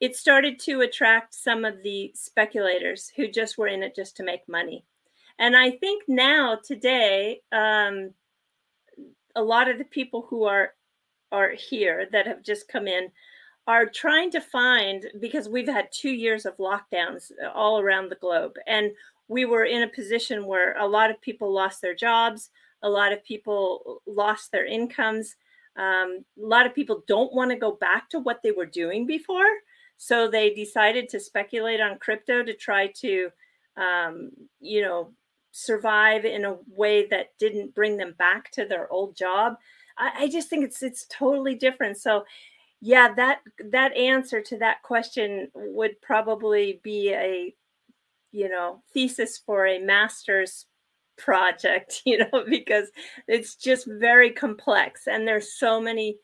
it 0.00 0.14
started 0.14 0.60
to 0.60 0.82
attract 0.82 1.34
some 1.34 1.64
of 1.64 1.82
the 1.82 2.12
speculators 2.14 3.10
who 3.16 3.26
just 3.26 3.58
were 3.58 3.66
in 3.66 3.82
it 3.82 3.96
just 3.96 4.16
to 4.16 4.22
make 4.22 4.48
money. 4.48 4.84
And 5.40 5.56
i 5.56 5.70
think 5.72 6.04
now 6.08 6.58
today 6.62 7.40
um, 7.52 8.12
a 9.36 9.42
lot 9.42 9.68
of 9.68 9.78
the 9.78 9.84
people 9.84 10.26
who 10.28 10.44
are 10.44 10.74
are 11.30 11.50
here 11.50 12.08
that 12.10 12.26
have 12.26 12.42
just 12.42 12.68
come 12.68 12.88
in 12.88 13.10
are 13.66 13.84
trying 13.84 14.30
to 14.30 14.40
find 14.40 15.06
because 15.20 15.48
we've 15.48 15.68
had 15.68 15.88
two 15.92 16.10
years 16.10 16.46
of 16.46 16.56
lockdowns 16.56 17.30
all 17.54 17.78
around 17.78 18.08
the 18.08 18.16
globe. 18.16 18.54
And 18.66 18.92
we 19.28 19.44
were 19.44 19.64
in 19.64 19.82
a 19.82 19.88
position 19.88 20.46
where 20.46 20.74
a 20.78 20.86
lot 20.86 21.10
of 21.10 21.20
people 21.20 21.52
lost 21.52 21.82
their 21.82 21.94
jobs 21.94 22.50
a 22.82 22.88
lot 22.88 23.12
of 23.12 23.24
people 23.24 24.00
lost 24.06 24.52
their 24.52 24.64
incomes 24.64 25.36
um, 25.78 26.24
a 26.42 26.46
lot 26.46 26.66
of 26.66 26.74
people 26.74 27.04
don't 27.06 27.32
want 27.32 27.50
to 27.52 27.56
go 27.56 27.72
back 27.72 28.10
to 28.10 28.18
what 28.18 28.40
they 28.42 28.50
were 28.50 28.66
doing 28.66 29.06
before. 29.06 29.46
So 29.96 30.28
they 30.28 30.52
decided 30.52 31.08
to 31.10 31.20
speculate 31.20 31.80
on 31.80 32.00
crypto 32.00 32.42
to 32.42 32.52
try 32.52 32.88
to 32.96 33.30
um, 33.76 34.30
you 34.60 34.82
know 34.82 35.12
survive 35.58 36.24
in 36.24 36.44
a 36.44 36.56
way 36.68 37.06
that 37.08 37.36
didn't 37.38 37.74
bring 37.74 37.96
them 37.96 38.14
back 38.18 38.50
to 38.52 38.64
their 38.64 38.90
old 38.92 39.16
job. 39.16 39.54
I, 39.98 40.24
I 40.24 40.28
just 40.28 40.48
think 40.48 40.64
it's 40.64 40.82
it's 40.82 41.06
totally 41.06 41.54
different. 41.54 41.98
So 41.98 42.24
yeah, 42.80 43.12
that 43.14 43.40
that 43.70 43.96
answer 43.96 44.40
to 44.40 44.58
that 44.58 44.82
question 44.82 45.50
would 45.54 46.00
probably 46.00 46.80
be 46.82 47.12
a 47.12 47.54
you 48.30 48.48
know 48.48 48.82
thesis 48.94 49.38
for 49.38 49.66
a 49.66 49.80
master's 49.80 50.66
project, 51.16 52.02
you 52.06 52.18
know, 52.18 52.44
because 52.48 52.90
it's 53.26 53.56
just 53.56 53.86
very 53.88 54.30
complex 54.30 55.06
and 55.06 55.26
there's 55.26 55.58
so 55.58 55.80
many 55.80 56.18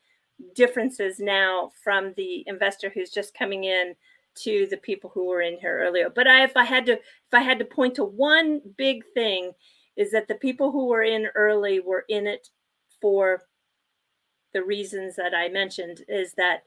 differences 0.53 1.19
now 1.19 1.71
from 1.83 2.13
the 2.17 2.43
investor 2.47 2.91
who's 2.93 3.09
just 3.09 3.37
coming 3.37 3.63
in 3.63 3.95
to 4.43 4.67
the 4.69 4.77
people 4.77 5.11
who 5.13 5.25
were 5.25 5.41
in 5.41 5.57
here 5.59 5.79
earlier. 5.79 6.09
But 6.09 6.27
I, 6.27 6.43
if 6.43 6.55
I 6.55 6.63
had 6.63 6.85
to, 6.87 6.93
if 6.93 7.33
I 7.33 7.41
had 7.41 7.59
to 7.59 7.65
point 7.65 7.95
to 7.95 8.03
one 8.03 8.61
big 8.77 9.03
thing, 9.13 9.51
is 9.95 10.11
that 10.11 10.27
the 10.27 10.35
people 10.35 10.71
who 10.71 10.87
were 10.87 11.03
in 11.03 11.27
early 11.35 11.79
were 11.79 12.05
in 12.09 12.27
it 12.27 12.49
for 13.01 13.43
the 14.53 14.63
reasons 14.63 15.15
that 15.15 15.33
I 15.33 15.49
mentioned. 15.49 16.01
Is 16.07 16.33
that 16.33 16.63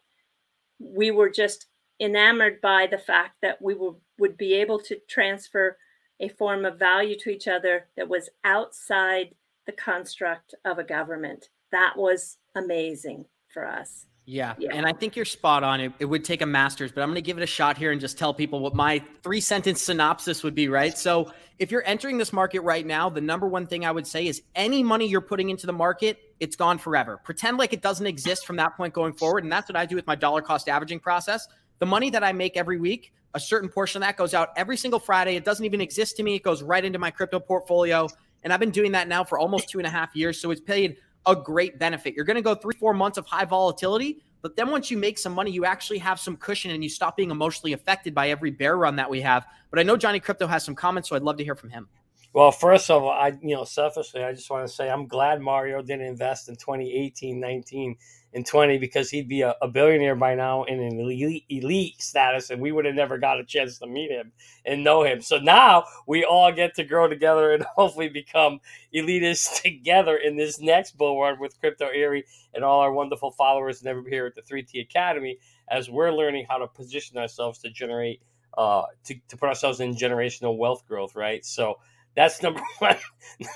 we 0.78 1.10
were 1.10 1.30
just 1.30 1.66
enamored 2.00 2.60
by 2.60 2.86
the 2.86 2.98
fact 2.98 3.36
that 3.42 3.60
we 3.60 3.74
will, 3.74 4.00
would 4.18 4.36
be 4.36 4.54
able 4.54 4.78
to 4.78 4.96
transfer 5.08 5.76
a 6.20 6.28
form 6.28 6.64
of 6.64 6.78
value 6.78 7.16
to 7.18 7.30
each 7.30 7.48
other 7.48 7.86
that 7.96 8.08
was 8.08 8.30
outside 8.44 9.34
the 9.66 9.72
construct 9.72 10.54
of 10.64 10.78
a 10.78 10.84
government. 10.84 11.48
That 11.70 11.94
was 11.96 12.38
amazing 12.54 13.26
for 13.48 13.66
us. 13.66 14.06
Yeah. 14.28 14.54
yeah. 14.58 14.74
And 14.74 14.84
I 14.84 14.92
think 14.92 15.16
you're 15.16 15.24
spot 15.24 15.64
on. 15.64 15.80
It, 15.80 15.92
it 16.00 16.04
would 16.04 16.22
take 16.22 16.42
a 16.42 16.46
master's, 16.46 16.92
but 16.92 17.00
I'm 17.00 17.08
going 17.08 17.14
to 17.14 17.22
give 17.22 17.38
it 17.38 17.42
a 17.42 17.46
shot 17.46 17.78
here 17.78 17.92
and 17.92 18.00
just 18.00 18.18
tell 18.18 18.34
people 18.34 18.60
what 18.60 18.74
my 18.74 19.02
three 19.22 19.40
sentence 19.40 19.80
synopsis 19.80 20.42
would 20.42 20.54
be, 20.54 20.68
right? 20.68 20.96
So, 20.96 21.32
if 21.58 21.72
you're 21.72 21.82
entering 21.86 22.18
this 22.18 22.32
market 22.32 22.60
right 22.60 22.86
now, 22.86 23.08
the 23.08 23.22
number 23.22 23.48
one 23.48 23.66
thing 23.66 23.86
I 23.86 23.90
would 23.90 24.06
say 24.06 24.26
is 24.26 24.42
any 24.54 24.82
money 24.82 25.08
you're 25.08 25.22
putting 25.22 25.48
into 25.48 25.66
the 25.66 25.72
market, 25.72 26.18
it's 26.38 26.54
gone 26.54 26.76
forever. 26.78 27.18
Pretend 27.24 27.56
like 27.56 27.72
it 27.72 27.80
doesn't 27.80 28.06
exist 28.06 28.46
from 28.46 28.56
that 28.56 28.76
point 28.76 28.92
going 28.92 29.14
forward. 29.14 29.42
And 29.44 29.52
that's 29.52 29.68
what 29.68 29.74
I 29.74 29.86
do 29.86 29.96
with 29.96 30.06
my 30.06 30.14
dollar 30.14 30.42
cost 30.42 30.68
averaging 30.68 31.00
process. 31.00 31.48
The 31.78 31.86
money 31.86 32.10
that 32.10 32.22
I 32.22 32.32
make 32.32 32.56
every 32.56 32.78
week, 32.78 33.12
a 33.34 33.40
certain 33.40 33.70
portion 33.70 34.02
of 34.02 34.06
that 34.06 34.16
goes 34.16 34.34
out 34.34 34.50
every 34.56 34.76
single 34.76 35.00
Friday. 35.00 35.36
It 35.36 35.44
doesn't 35.44 35.64
even 35.64 35.80
exist 35.80 36.16
to 36.18 36.22
me. 36.22 36.36
It 36.36 36.42
goes 36.42 36.62
right 36.62 36.84
into 36.84 36.98
my 36.98 37.10
crypto 37.10 37.40
portfolio. 37.40 38.08
And 38.44 38.52
I've 38.52 38.60
been 38.60 38.70
doing 38.70 38.92
that 38.92 39.08
now 39.08 39.24
for 39.24 39.38
almost 39.38 39.68
two 39.68 39.78
and 39.78 39.86
a 39.86 39.90
half 39.90 40.14
years. 40.14 40.40
So 40.40 40.50
it's 40.50 40.60
paid 40.60 40.98
a 41.26 41.36
great 41.36 41.78
benefit. 41.78 42.14
You're 42.14 42.24
going 42.24 42.36
to 42.36 42.42
go 42.42 42.54
three, 42.54 42.74
four 42.78 42.94
months 42.94 43.18
of 43.18 43.26
high 43.26 43.44
volatility. 43.44 44.22
But 44.40 44.56
then 44.56 44.70
once 44.70 44.90
you 44.90 44.96
make 44.96 45.18
some 45.18 45.32
money, 45.32 45.50
you 45.50 45.64
actually 45.64 45.98
have 45.98 46.20
some 46.20 46.36
cushion 46.36 46.70
and 46.70 46.82
you 46.82 46.88
stop 46.88 47.16
being 47.16 47.30
emotionally 47.30 47.72
affected 47.72 48.14
by 48.14 48.30
every 48.30 48.50
bear 48.50 48.76
run 48.76 48.96
that 48.96 49.10
we 49.10 49.20
have. 49.20 49.46
But 49.70 49.80
I 49.80 49.82
know 49.82 49.96
Johnny 49.96 50.20
Krypto 50.20 50.48
has 50.48 50.64
some 50.64 50.74
comments, 50.74 51.08
so 51.08 51.16
I'd 51.16 51.22
love 51.22 51.36
to 51.38 51.44
hear 51.44 51.56
from 51.56 51.70
him. 51.70 51.88
Well, 52.32 52.52
first 52.52 52.90
of 52.90 53.02
all, 53.02 53.10
I 53.10 53.32
you 53.42 53.56
know, 53.56 53.64
selfishly, 53.64 54.22
I 54.22 54.32
just 54.32 54.48
want 54.50 54.66
to 54.66 54.72
say 54.72 54.90
I'm 54.90 55.06
glad 55.06 55.40
Mario 55.40 55.82
didn't 55.82 56.06
invest 56.06 56.48
in 56.48 56.56
2018, 56.56 57.40
19, 57.40 57.96
and 58.34 58.46
20 58.46 58.78
because 58.78 59.10
he'd 59.10 59.28
be 59.28 59.42
a, 59.42 59.54
a 59.62 59.68
billionaire 59.68 60.14
by 60.14 60.34
now 60.34 60.64
in 60.64 60.80
an 60.80 61.00
elite, 61.00 61.44
elite 61.48 62.00
status, 62.00 62.50
and 62.50 62.60
we 62.60 62.72
would 62.72 62.84
have 62.84 62.94
never 62.94 63.18
got 63.18 63.40
a 63.40 63.44
chance 63.44 63.78
to 63.78 63.86
meet 63.86 64.10
him 64.10 64.32
and 64.64 64.84
know 64.84 65.02
him. 65.02 65.20
So 65.20 65.38
now 65.38 65.84
we 66.06 66.24
all 66.24 66.52
get 66.52 66.74
to 66.74 66.84
grow 66.84 67.08
together 67.08 67.52
and 67.52 67.62
hopefully 67.76 68.08
become 68.08 68.60
elitists 68.94 69.62
together 69.62 70.16
in 70.16 70.36
this 70.36 70.60
next 70.60 70.96
bull 70.96 71.20
run 71.20 71.40
with 71.40 71.58
Crypto 71.60 71.88
Eri 71.88 72.24
and 72.54 72.64
all 72.64 72.80
our 72.80 72.92
wonderful 72.92 73.30
followers 73.30 73.80
and 73.80 73.88
everybody 73.88 74.16
here 74.16 74.26
at 74.26 74.34
the 74.34 74.42
3T 74.42 74.82
Academy 74.82 75.38
as 75.70 75.90
we're 75.90 76.12
learning 76.12 76.46
how 76.48 76.58
to 76.58 76.66
position 76.66 77.18
ourselves 77.18 77.58
to 77.60 77.70
generate, 77.70 78.20
uh, 78.56 78.82
to, 79.04 79.14
to 79.28 79.36
put 79.36 79.48
ourselves 79.48 79.80
in 79.80 79.94
generational 79.94 80.56
wealth 80.56 80.86
growth, 80.86 81.14
right? 81.14 81.44
So 81.44 81.78
that's 82.18 82.42
number 82.42 82.60
one. 82.80 82.96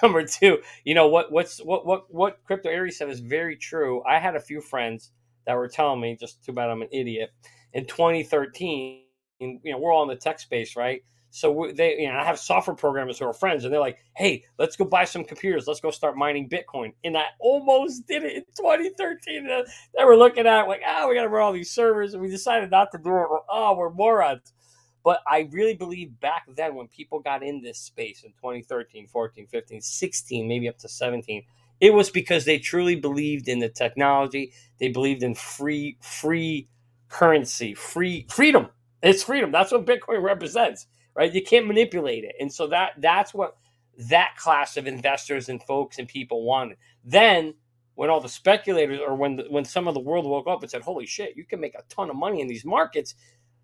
number 0.02 0.24
two, 0.24 0.58
you 0.84 0.94
know 0.94 1.08
what? 1.08 1.32
What's 1.32 1.58
what? 1.58 1.84
What? 1.84 2.04
What 2.08 2.38
Crypto 2.44 2.68
Eri's 2.68 2.96
said 2.96 3.10
is 3.10 3.20
very 3.20 3.56
true. 3.56 4.02
I 4.08 4.18
had 4.20 4.36
a 4.36 4.40
few 4.40 4.60
friends 4.60 5.10
that 5.46 5.54
were 5.54 5.68
telling 5.68 6.00
me, 6.00 6.16
just 6.18 6.44
too 6.44 6.52
bad 6.52 6.70
I'm 6.70 6.82
an 6.82 6.88
idiot. 6.92 7.30
In 7.72 7.86
2013, 7.86 9.02
you 9.40 9.58
know, 9.64 9.78
we're 9.78 9.92
all 9.92 10.04
in 10.04 10.08
the 10.08 10.16
tech 10.16 10.38
space, 10.38 10.76
right? 10.76 11.02
So 11.30 11.72
they, 11.74 11.98
you 11.98 12.08
know, 12.08 12.18
I 12.18 12.24
have 12.24 12.38
software 12.38 12.76
programmers 12.76 13.18
who 13.18 13.24
are 13.24 13.32
friends, 13.32 13.64
and 13.64 13.72
they're 13.72 13.80
like, 13.80 13.98
"Hey, 14.16 14.44
let's 14.58 14.76
go 14.76 14.84
buy 14.84 15.06
some 15.06 15.24
computers. 15.24 15.66
Let's 15.66 15.80
go 15.80 15.90
start 15.90 16.16
mining 16.16 16.48
Bitcoin." 16.48 16.92
And 17.02 17.16
I 17.18 17.24
almost 17.40 18.06
did 18.06 18.22
it 18.22 18.36
in 18.36 18.44
2013. 18.56 19.48
They 19.96 20.04
were 20.04 20.16
looking 20.16 20.46
at 20.46 20.64
it 20.64 20.68
like, 20.68 20.82
"Ah, 20.86 21.00
oh, 21.00 21.08
we 21.08 21.16
got 21.16 21.22
to 21.22 21.28
run 21.28 21.42
all 21.42 21.52
these 21.52 21.72
servers," 21.72 22.12
and 22.14 22.22
we 22.22 22.28
decided 22.28 22.70
not 22.70 22.92
to 22.92 22.98
do 22.98 23.10
it. 23.10 23.26
Oh, 23.48 23.74
we're 23.76 23.90
morons. 23.90 24.52
But 25.04 25.20
I 25.26 25.48
really 25.52 25.74
believe 25.74 26.20
back 26.20 26.44
then 26.56 26.74
when 26.74 26.88
people 26.88 27.20
got 27.20 27.42
in 27.42 27.62
this 27.62 27.78
space 27.78 28.22
in 28.24 28.32
2013, 28.32 29.08
14, 29.08 29.46
15, 29.48 29.80
16, 29.80 30.48
maybe 30.48 30.68
up 30.68 30.78
to 30.78 30.88
17, 30.88 31.44
it 31.80 31.94
was 31.94 32.10
because 32.10 32.44
they 32.44 32.58
truly 32.58 32.96
believed 32.96 33.48
in 33.48 33.60
the 33.60 33.68
technology. 33.70 34.52
They 34.78 34.88
believed 34.88 35.22
in 35.22 35.34
free, 35.34 35.98
free 36.00 36.68
currency, 37.08 37.74
free 37.74 38.26
freedom. 38.30 38.68
It's 39.02 39.24
freedom. 39.24 39.52
That's 39.52 39.72
what 39.72 39.86
Bitcoin 39.86 40.22
represents, 40.22 40.86
right? 41.16 41.32
You 41.32 41.42
can't 41.42 41.66
manipulate 41.66 42.24
it. 42.24 42.34
And 42.40 42.52
so 42.52 42.68
that 42.68 42.92
that's 42.98 43.34
what 43.34 43.56
that 44.10 44.36
class 44.38 44.76
of 44.76 44.86
investors 44.86 45.48
and 45.48 45.62
folks 45.62 45.98
and 45.98 46.08
people 46.08 46.44
wanted. 46.44 46.78
Then 47.04 47.54
when 47.96 48.10
all 48.10 48.20
the 48.20 48.28
speculators 48.28 49.00
or 49.06 49.16
when 49.16 49.36
the, 49.36 49.44
when 49.50 49.64
some 49.64 49.88
of 49.88 49.94
the 49.94 50.00
world 50.00 50.26
woke 50.26 50.48
up 50.48 50.62
and 50.62 50.70
said, 50.70 50.82
"Holy 50.82 51.06
shit, 51.06 51.36
you 51.36 51.44
can 51.44 51.60
make 51.60 51.74
a 51.74 51.82
ton 51.88 52.10
of 52.10 52.16
money 52.16 52.40
in 52.40 52.48
these 52.48 52.64
markets," 52.64 53.14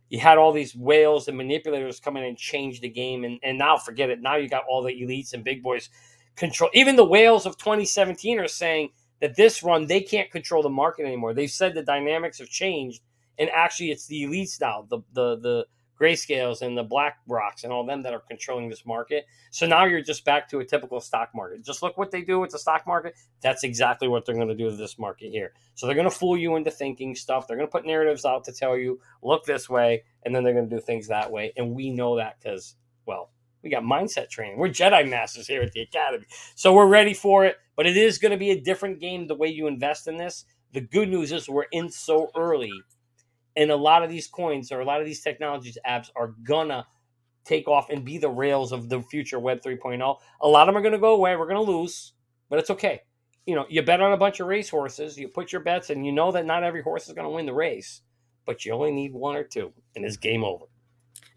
you 0.09 0.19
had 0.19 0.39
all 0.39 0.53
these 0.53 0.75
whales 0.75 1.29
and 1.29 1.37
manipulators 1.37 2.01
come 2.01 2.17
in 2.17 2.25
and 2.25 2.37
change 2.37 2.81
the 2.81 2.89
game. 2.89 3.25
And, 3.25 3.39
and 3.43 3.59
now 3.59 3.77
forget 3.77 4.11
it. 4.11 4.21
Now 4.21 4.37
you 4.37 4.49
got 4.49 4.65
all 4.69 4.83
the 4.83 4.93
elites 4.93 5.35
and 5.35 5.45
big 5.45 5.63
boys 5.63 5.91
control 6.37 6.71
even 6.73 6.95
the 6.95 7.05
whales 7.05 7.47
of 7.47 7.57
2017 7.59 8.39
are 8.39 8.47
saying 8.47 8.91
that 9.21 9.35
this 9.35 9.63
run 9.65 9.87
they 9.87 10.01
can't 10.01 10.31
control 10.31 10.63
the 10.63 10.69
market 10.69 11.05
anymore. 11.05 11.35
They've 11.35 11.51
said 11.51 11.75
the 11.75 11.83
dynamics 11.83 12.39
have 12.39 12.49
changed 12.49 13.03
and 13.39 13.51
actually 13.51 13.91
it's 13.91 14.07
the 14.07 14.23
elites 14.23 14.61
now 14.61 14.87
the 14.89 15.01
the 15.13 15.37
the 15.37 15.67
grayscales 16.01 16.63
and 16.63 16.77
the 16.77 16.85
BlackRocks 16.85 17.65
and 17.65 17.73
all 17.73 17.85
them 17.85 18.03
that 18.03 18.13
are 18.13 18.23
controlling 18.29 18.69
this 18.69 18.87
market. 18.87 19.27
So 19.51 19.67
now 19.67 19.85
you're 19.85 20.03
just 20.03 20.25
back 20.25 20.49
to 20.51 20.61
a 20.61 20.65
typical 20.65 21.01
stock 21.01 21.31
market. 21.35 21.65
Just 21.65 21.83
look 21.83 21.99
what 21.99 22.11
they 22.11 22.23
do 22.23 22.39
with 22.39 22.51
the 22.51 22.59
stock 22.59 22.87
market. 22.87 23.15
That's 23.41 23.65
exactly 23.65 24.09
what 24.09 24.25
they're 24.25 24.35
going 24.35 24.49
to 24.49 24.55
do 24.55 24.67
with 24.67 24.79
this 24.79 24.99
market 24.99 25.31
here. 25.31 25.53
So 25.75 25.87
they're 25.87 25.95
going 25.95 26.09
to 26.09 26.15
fool 26.15 26.37
you 26.37 26.57
into 26.57 26.71
thinking 26.71 27.15
stuff. 27.15 27.47
They're 27.47 27.57
going 27.57 27.69
to 27.69 27.73
put 27.73 27.87
narratives 27.87 28.25
out 28.25 28.45
to 28.45 28.53
tell 28.53 28.77
you, 28.77 29.01
look 29.23 29.45
this 29.45 29.69
way, 29.69 30.05
and 30.25 30.35
then 30.35 30.45
they're 30.45 30.55
going 30.55 30.69
to 30.69 30.77
do 30.77 30.81
things 30.81 31.09
that 31.09 31.31
way. 31.31 31.53
And 31.57 31.75
we 31.75 31.91
know 31.91 32.17
that 32.17 32.37
because, 32.41 32.77
well, 33.07 33.31
we 33.63 33.71
got 33.71 33.83
mindset 33.83 34.31
training. 34.31 34.59
We're 34.59 34.69
Jedi 34.69 35.09
Masters 35.09 35.47
here 35.49 35.63
at 35.63 35.73
the 35.73 35.81
Academy. 35.81 36.27
So 36.55 36.73
we're 36.73 36.87
ready 36.87 37.15
for 37.15 37.45
it. 37.45 37.57
But 37.77 37.87
it 37.87 37.97
is 37.97 38.19
going 38.19 38.33
to 38.33 38.39
be 38.39 38.51
a 38.51 38.61
different 38.61 39.01
game 39.01 39.27
the 39.27 39.35
way 39.35 39.49
you 39.49 39.67
invest 39.67 40.09
in 40.09 40.17
this. 40.17 40.45
The 40.73 40.81
good 40.81 41.09
news 41.09 41.33
is 41.33 41.49
we're 41.49 41.67
in 41.73 41.91
so 41.91 42.31
early 42.37 42.73
and 43.59 43.73
a 43.73 43.77
lot 43.77 44.05
of 44.05 44.09
these 44.09 44.29
coins 44.29 44.71
or 44.71 44.81
a 44.81 44.85
lot 44.85 45.01
of 45.01 45.07
these 45.07 45.21
technologies 45.21 45.77
apps 45.87 46.11
are 46.17 46.35
gonna 46.45 46.87
take 47.45 47.67
off 47.67 47.91
and 47.91 48.05
be 48.05 48.17
the 48.17 48.29
rails 48.29 48.71
of 48.73 48.89
the 48.89 49.03
future 49.03 49.41
Web 49.41 49.61
3.0. 49.61 50.17
A 50.43 50.49
lot 50.49 50.69
of 50.69 50.75
them 50.75 50.81
are 50.81 50.85
gonna 50.85 50.99
go 50.99 51.15
away. 51.15 51.35
We're 51.35 51.49
gonna 51.49 51.61
lose, 51.61 52.13
but 52.49 52.61
it's 52.61 52.71
okay. 52.71 53.03
You 53.47 53.57
know, 53.57 53.67
you 53.69 53.83
bet 53.83 54.01
on 54.01 54.13
a 54.13 54.17
bunch 54.17 54.39
of 54.39 54.47
race 54.47 54.69
horses, 54.69 55.19
you 55.19 55.27
put 55.27 55.51
your 55.51 55.63
bets, 55.63 55.91
and 55.91 56.07
you 56.07 56.13
know 56.13 56.31
that 56.33 56.47
not 56.47 56.63
every 56.63 56.83
horse 56.83 57.09
is 57.09 57.15
gonna 57.15 57.31
win 57.31 57.47
the 57.47 57.53
race, 57.53 58.03
but 58.47 58.65
you 58.65 58.73
only 58.73 58.93
need 58.93 59.13
one 59.13 59.35
or 59.35 59.45
two, 59.45 59.73
and 59.97 60.05
it's 60.05 60.17
game 60.17 60.45
over. 60.45 60.67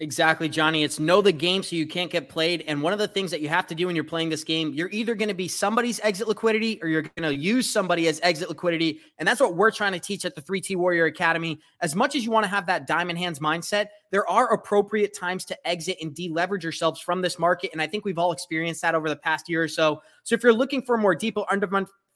Exactly, 0.01 0.49
Johnny. 0.49 0.83
It's 0.83 0.99
know 0.99 1.21
the 1.21 1.31
game 1.31 1.61
so 1.61 1.75
you 1.75 1.85
can't 1.85 2.09
get 2.09 2.27
played. 2.27 2.63
And 2.67 2.81
one 2.81 2.91
of 2.91 2.97
the 2.97 3.07
things 3.07 3.29
that 3.29 3.39
you 3.39 3.49
have 3.49 3.67
to 3.67 3.75
do 3.75 3.85
when 3.85 3.95
you're 3.95 4.03
playing 4.03 4.29
this 4.29 4.43
game, 4.43 4.73
you're 4.73 4.89
either 4.89 5.13
going 5.13 5.27
to 5.27 5.35
be 5.35 5.47
somebody's 5.47 5.99
exit 5.99 6.27
liquidity 6.27 6.79
or 6.81 6.87
you're 6.87 7.03
going 7.03 7.29
to 7.29 7.35
use 7.35 7.69
somebody 7.69 8.07
as 8.07 8.19
exit 8.23 8.49
liquidity. 8.49 8.99
And 9.19 9.27
that's 9.27 9.39
what 9.39 9.55
we're 9.55 9.69
trying 9.69 9.91
to 9.91 9.99
teach 9.99 10.25
at 10.25 10.33
the 10.33 10.41
3T 10.41 10.75
Warrior 10.75 11.05
Academy. 11.05 11.59
As 11.81 11.95
much 11.95 12.15
as 12.15 12.25
you 12.25 12.31
want 12.31 12.45
to 12.45 12.49
have 12.49 12.65
that 12.65 12.87
diamond 12.87 13.19
hands 13.19 13.37
mindset, 13.37 13.89
there 14.09 14.27
are 14.27 14.51
appropriate 14.51 15.15
times 15.15 15.45
to 15.45 15.67
exit 15.67 15.97
and 16.01 16.15
deleverage 16.15 16.63
yourselves 16.63 16.99
from 16.99 17.21
this 17.21 17.37
market. 17.37 17.69
And 17.71 17.79
I 17.79 17.85
think 17.85 18.03
we've 18.03 18.17
all 18.17 18.31
experienced 18.31 18.81
that 18.81 18.95
over 18.95 19.07
the 19.07 19.15
past 19.15 19.47
year 19.49 19.61
or 19.61 19.67
so. 19.67 20.01
So 20.23 20.33
if 20.33 20.41
you're 20.41 20.51
looking 20.51 20.81
for 20.81 20.95
a 20.95 20.97
more 20.97 21.13
deeper, 21.13 21.43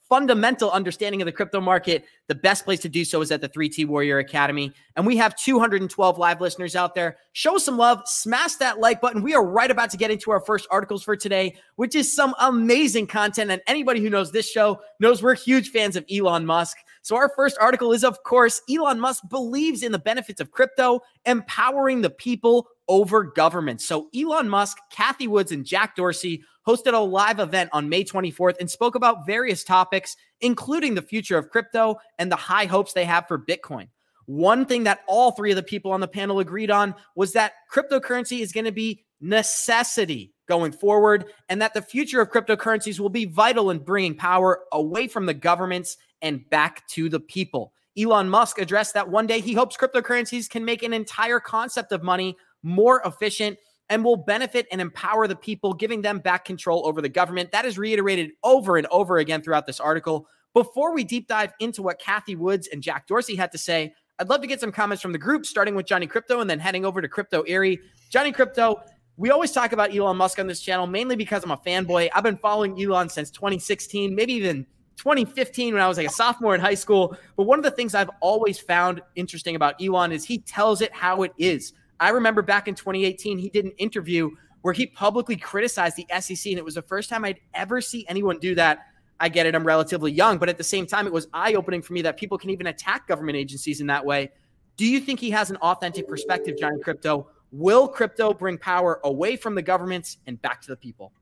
fundamental 0.09 0.71
understanding 0.71 1.21
of 1.21 1.25
the 1.25 1.31
crypto 1.31 1.59
market, 1.59 2.05
the 2.27 2.35
best 2.35 2.63
place 2.65 2.79
to 2.79 2.89
do 2.89 3.03
so 3.03 3.21
is 3.21 3.31
at 3.31 3.41
the 3.41 3.49
3T 3.49 3.87
Warrior 3.87 4.19
Academy. 4.19 4.71
And 4.95 5.05
we 5.05 5.17
have 5.17 5.35
212 5.35 6.17
live 6.17 6.41
listeners 6.41 6.75
out 6.75 6.95
there. 6.95 7.17
Show 7.35 7.57
some 7.57 7.75
love, 7.75 8.01
smash 8.05 8.55
that 8.55 8.79
like 8.79 9.01
button. 9.01 9.21
We 9.21 9.33
are 9.33 9.45
right 9.45 9.69
about 9.69 9.89
to 9.89 9.97
get 9.97 10.09
into 10.09 10.31
our 10.31 10.39
first 10.39 10.67
articles 10.71 11.03
for 11.03 11.17
today, 11.17 11.57
which 11.75 11.93
is 11.93 12.15
some 12.15 12.33
amazing 12.39 13.07
content. 13.07 13.51
And 13.51 13.61
anybody 13.67 13.99
who 13.99 14.09
knows 14.09 14.31
this 14.31 14.49
show 14.49 14.79
knows 15.01 15.21
we're 15.21 15.35
huge 15.35 15.71
fans 15.71 15.97
of 15.97 16.05
Elon 16.09 16.45
Musk. 16.45 16.77
So, 17.01 17.17
our 17.17 17.27
first 17.35 17.57
article 17.59 17.91
is, 17.91 18.05
of 18.05 18.23
course, 18.23 18.61
Elon 18.73 19.01
Musk 19.01 19.27
believes 19.27 19.83
in 19.83 19.91
the 19.91 19.99
benefits 19.99 20.39
of 20.39 20.51
crypto, 20.51 21.01
empowering 21.25 21.99
the 21.99 22.09
people 22.09 22.69
over 22.87 23.25
government. 23.25 23.81
So, 23.81 24.07
Elon 24.15 24.47
Musk, 24.47 24.77
Kathy 24.89 25.27
Woods, 25.27 25.51
and 25.51 25.65
Jack 25.65 25.97
Dorsey 25.97 26.41
hosted 26.65 26.93
a 26.93 26.99
live 26.99 27.41
event 27.41 27.69
on 27.73 27.89
May 27.89 28.05
24th 28.05 28.55
and 28.61 28.71
spoke 28.71 28.95
about 28.95 29.25
various 29.25 29.65
topics, 29.65 30.15
including 30.39 30.95
the 30.95 31.01
future 31.01 31.37
of 31.37 31.49
crypto 31.49 31.97
and 32.17 32.31
the 32.31 32.37
high 32.37 32.65
hopes 32.65 32.93
they 32.93 33.03
have 33.03 33.27
for 33.27 33.37
Bitcoin. 33.37 33.89
One 34.25 34.65
thing 34.65 34.83
that 34.85 35.01
all 35.07 35.31
three 35.31 35.51
of 35.51 35.55
the 35.55 35.63
people 35.63 35.91
on 35.91 35.99
the 35.99 36.07
panel 36.07 36.39
agreed 36.39 36.71
on 36.71 36.95
was 37.15 37.33
that 37.33 37.53
cryptocurrency 37.71 38.39
is 38.39 38.51
going 38.51 38.65
to 38.65 38.71
be 38.71 39.03
necessity 39.21 40.33
going 40.47 40.71
forward 40.71 41.25
and 41.49 41.61
that 41.61 41.73
the 41.73 41.81
future 41.81 42.21
of 42.21 42.29
cryptocurrencies 42.29 42.99
will 42.99 43.09
be 43.09 43.25
vital 43.25 43.71
in 43.71 43.79
bringing 43.79 44.15
power 44.15 44.61
away 44.71 45.07
from 45.07 45.25
the 45.25 45.33
governments 45.33 45.97
and 46.21 46.47
back 46.49 46.87
to 46.89 47.09
the 47.09 47.19
people. 47.19 47.73
Elon 47.97 48.29
Musk 48.29 48.59
addressed 48.59 48.93
that 48.93 49.09
one 49.09 49.25
day 49.25 49.39
he 49.39 49.53
hopes 49.53 49.77
cryptocurrencies 49.77 50.49
can 50.49 50.65
make 50.65 50.83
an 50.83 50.93
entire 50.93 51.39
concept 51.39 51.91
of 51.91 52.03
money 52.03 52.35
more 52.61 53.01
efficient 53.05 53.57
and 53.89 54.03
will 54.03 54.17
benefit 54.17 54.67
and 54.71 54.81
empower 54.81 55.27
the 55.27 55.35
people, 55.35 55.73
giving 55.73 56.01
them 56.01 56.19
back 56.19 56.43
control 56.43 56.85
over 56.87 57.01
the 57.01 57.09
government. 57.09 57.51
That 57.51 57.65
is 57.65 57.77
reiterated 57.77 58.31
over 58.43 58.77
and 58.77 58.87
over 58.87 59.17
again 59.17 59.41
throughout 59.41 59.67
this 59.67 59.79
article. 59.79 60.27
Before 60.53 60.93
we 60.93 61.03
deep 61.03 61.27
dive 61.27 61.53
into 61.59 61.83
what 61.83 61.99
Kathy 61.99 62.35
Woods 62.35 62.67
and 62.71 62.81
Jack 62.81 63.07
Dorsey 63.07 63.35
had 63.35 63.51
to 63.51 63.57
say, 63.57 63.93
I'd 64.17 64.29
love 64.29 64.39
to 64.41 64.47
get 64.47 64.61
some 64.61 64.71
comments 64.71 65.01
from 65.01 65.11
the 65.11 65.17
group, 65.17 65.45
starting 65.45 65.75
with 65.75 65.85
Johnny 65.85 66.07
Krypto 66.07 66.39
and 66.39 66.49
then 66.49 66.57
heading 66.57 66.85
over 66.85 67.01
to 67.01 67.07
Crypto 67.07 67.41
Eri. 67.41 67.81
Johnny 68.09 68.31
Krypto, 68.31 68.81
we 69.17 69.29
always 69.29 69.51
talk 69.51 69.73
about 69.73 69.93
Elon 69.93 70.15
Musk 70.15 70.39
on 70.39 70.47
this 70.47 70.61
channel, 70.61 70.87
mainly 70.87 71.17
because 71.17 71.43
I'm 71.43 71.51
a 71.51 71.57
fanboy. 71.57 72.09
I've 72.13 72.23
been 72.23 72.37
following 72.37 72.81
Elon 72.81 73.09
since 73.09 73.29
2016, 73.29 74.15
maybe 74.15 74.31
even 74.33 74.65
2015 74.95 75.73
when 75.73 75.83
I 75.83 75.87
was 75.89 75.97
like 75.97 76.07
a 76.07 76.11
sophomore 76.11 76.55
in 76.55 76.61
high 76.61 76.75
school. 76.75 77.17
But 77.35 77.43
one 77.43 77.59
of 77.59 77.65
the 77.65 77.71
things 77.71 77.93
I've 77.93 78.09
always 78.21 78.57
found 78.57 79.01
interesting 79.15 79.57
about 79.57 79.75
Elon 79.83 80.13
is 80.13 80.23
he 80.23 80.37
tells 80.39 80.79
it 80.79 80.93
how 80.93 81.23
it 81.23 81.33
is. 81.37 81.73
I 81.99 82.09
remember 82.09 82.41
back 82.41 82.69
in 82.69 82.75
2018, 82.75 83.37
he 83.37 83.49
did 83.49 83.65
an 83.65 83.71
interview 83.71 84.29
where 84.61 84.73
he 84.73 84.87
publicly 84.87 85.35
criticized 85.35 85.97
the 85.97 86.07
SEC, 86.21 86.51
and 86.51 86.57
it 86.57 86.63
was 86.63 86.75
the 86.75 86.81
first 86.81 87.09
time 87.09 87.25
I'd 87.25 87.39
ever 87.53 87.81
see 87.81 88.05
anyone 88.07 88.39
do 88.39 88.55
that. 88.55 88.79
I 89.19 89.29
get 89.29 89.45
it, 89.45 89.55
I'm 89.55 89.65
relatively 89.65 90.11
young, 90.11 90.37
but 90.37 90.49
at 90.49 90.57
the 90.57 90.63
same 90.63 90.85
time, 90.85 91.07
it 91.07 91.13
was 91.13 91.27
eye 91.33 91.53
opening 91.53 91.81
for 91.81 91.93
me 91.93 92.01
that 92.01 92.17
people 92.17 92.37
can 92.37 92.49
even 92.49 92.67
attack 92.67 93.07
government 93.07 93.37
agencies 93.37 93.81
in 93.81 93.87
that 93.87 94.05
way. 94.05 94.31
Do 94.77 94.85
you 94.85 94.99
think 94.99 95.19
he 95.19 95.29
has 95.31 95.49
an 95.49 95.55
authentic 95.57 96.07
perspective, 96.07 96.57
Johnny 96.57 96.79
Krypto? 96.81 97.27
Will 97.51 97.87
crypto 97.87 98.33
bring 98.33 98.57
power 98.57 98.99
away 99.05 99.37
from 99.37 99.55
the 99.55 99.61
governments 99.61 100.17
and 100.27 100.41
back 100.41 100.61
to 100.63 100.67
the 100.67 100.75
people? 100.75 101.13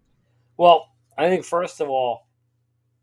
Well, 0.58 0.88
I 1.18 1.30
think 1.30 1.46
first 1.46 1.80
of 1.80 1.89
all, 1.89 2.28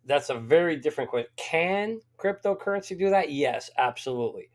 that's 0.07 0.31
a 0.31 0.35
very 0.35 0.77
different 0.77 1.11
question. 1.11 1.31
Can 1.37 2.01
cryptocurrency 2.19 2.99
do 2.99 3.11
that? 3.11 3.31
Yes, 3.31 3.71
absolutely. 3.79 4.51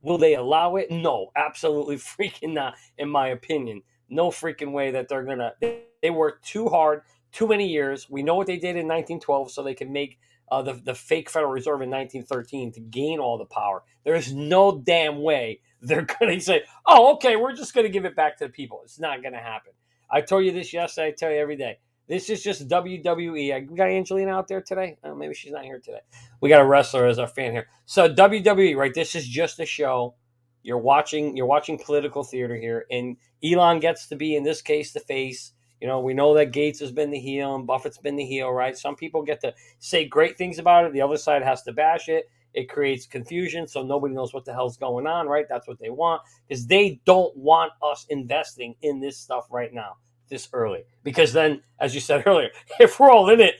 Will 0.00 0.18
they 0.18 0.34
allow 0.34 0.76
it? 0.76 0.90
No, 0.90 1.30
absolutely 1.36 1.96
freaking 1.98 2.54
not, 2.54 2.74
in 2.98 3.08
my 3.08 3.28
opinion. 3.28 3.82
No 4.08 4.30
freaking 4.30 4.72
way 4.72 4.90
that 4.90 5.08
they're 5.08 5.22
gonna. 5.22 5.52
They, 5.60 5.84
they 6.02 6.10
worked 6.10 6.44
too 6.44 6.68
hard, 6.68 7.02
too 7.32 7.48
many 7.48 7.68
years. 7.68 8.08
We 8.08 8.22
know 8.22 8.34
what 8.34 8.46
they 8.46 8.56
did 8.56 8.76
in 8.76 8.86
1912, 8.86 9.50
so 9.50 9.62
they 9.62 9.74
can 9.74 9.92
make 9.92 10.18
uh, 10.50 10.62
the 10.62 10.74
the 10.74 10.94
fake 10.94 11.30
Federal 11.30 11.50
Reserve 11.50 11.82
in 11.82 11.90
1913 11.90 12.72
to 12.72 12.80
gain 12.80 13.18
all 13.18 13.38
the 13.38 13.46
power. 13.46 13.82
There's 14.04 14.32
no 14.32 14.78
damn 14.78 15.22
way 15.22 15.60
they're 15.82 16.06
gonna 16.20 16.40
say, 16.40 16.62
"Oh, 16.86 17.14
okay, 17.14 17.36
we're 17.36 17.54
just 17.54 17.74
gonna 17.74 17.88
give 17.88 18.04
it 18.04 18.16
back 18.16 18.38
to 18.38 18.46
the 18.46 18.50
people." 18.50 18.80
It's 18.84 19.00
not 19.00 19.22
gonna 19.22 19.38
happen. 19.38 19.72
I 20.10 20.20
told 20.20 20.44
you 20.44 20.52
this 20.52 20.72
yesterday. 20.72 21.08
I 21.08 21.12
tell 21.12 21.30
you 21.30 21.38
every 21.38 21.56
day. 21.56 21.78
This 22.08 22.28
is 22.28 22.42
just 22.42 22.68
WWE. 22.68 23.70
We 23.70 23.76
got 23.76 23.88
Angelina 23.88 24.32
out 24.32 24.48
there 24.48 24.60
today. 24.60 24.98
Oh, 25.04 25.14
maybe 25.14 25.34
she's 25.34 25.52
not 25.52 25.64
here 25.64 25.80
today. 25.82 26.00
We 26.40 26.48
got 26.48 26.60
a 26.60 26.66
wrestler 26.66 27.06
as 27.06 27.18
our 27.18 27.28
fan 27.28 27.52
here. 27.52 27.68
So 27.86 28.12
WWE, 28.12 28.76
right? 28.76 28.92
This 28.92 29.14
is 29.14 29.26
just 29.26 29.60
a 29.60 29.66
show. 29.66 30.14
You're 30.62 30.78
watching. 30.78 31.36
You're 31.36 31.46
watching 31.46 31.78
political 31.78 32.22
theater 32.22 32.56
here, 32.56 32.86
and 32.90 33.16
Elon 33.42 33.80
gets 33.80 34.08
to 34.08 34.16
be, 34.16 34.36
in 34.36 34.44
this 34.44 34.62
case, 34.62 34.92
the 34.92 35.00
face. 35.00 35.51
You 35.82 35.88
know, 35.88 35.98
we 35.98 36.14
know 36.14 36.32
that 36.34 36.52
Gates 36.52 36.78
has 36.78 36.92
been 36.92 37.10
the 37.10 37.18
heel 37.18 37.56
and 37.56 37.66
Buffett's 37.66 37.98
been 37.98 38.14
the 38.14 38.24
heel, 38.24 38.52
right? 38.52 38.78
Some 38.78 38.94
people 38.94 39.20
get 39.20 39.40
to 39.40 39.52
say 39.80 40.06
great 40.06 40.38
things 40.38 40.60
about 40.60 40.84
it. 40.84 40.92
The 40.92 41.00
other 41.02 41.16
side 41.16 41.42
has 41.42 41.64
to 41.64 41.72
bash 41.72 42.08
it. 42.08 42.30
It 42.54 42.68
creates 42.68 43.04
confusion, 43.04 43.66
so 43.66 43.82
nobody 43.82 44.14
knows 44.14 44.32
what 44.32 44.44
the 44.44 44.52
hell's 44.52 44.76
going 44.76 45.08
on, 45.08 45.26
right? 45.26 45.44
That's 45.48 45.66
what 45.66 45.80
they 45.80 45.90
want 45.90 46.22
because 46.46 46.68
they 46.68 47.00
don't 47.04 47.36
want 47.36 47.72
us 47.82 48.06
investing 48.10 48.76
in 48.82 49.00
this 49.00 49.18
stuff 49.18 49.48
right 49.50 49.74
now 49.74 49.96
this 50.28 50.48
early 50.52 50.84
because 51.02 51.32
then, 51.32 51.60
as 51.80 51.96
you 51.96 52.00
said 52.00 52.22
earlier, 52.26 52.50
if 52.78 53.00
we're 53.00 53.10
all 53.10 53.28
in 53.30 53.40
it, 53.40 53.56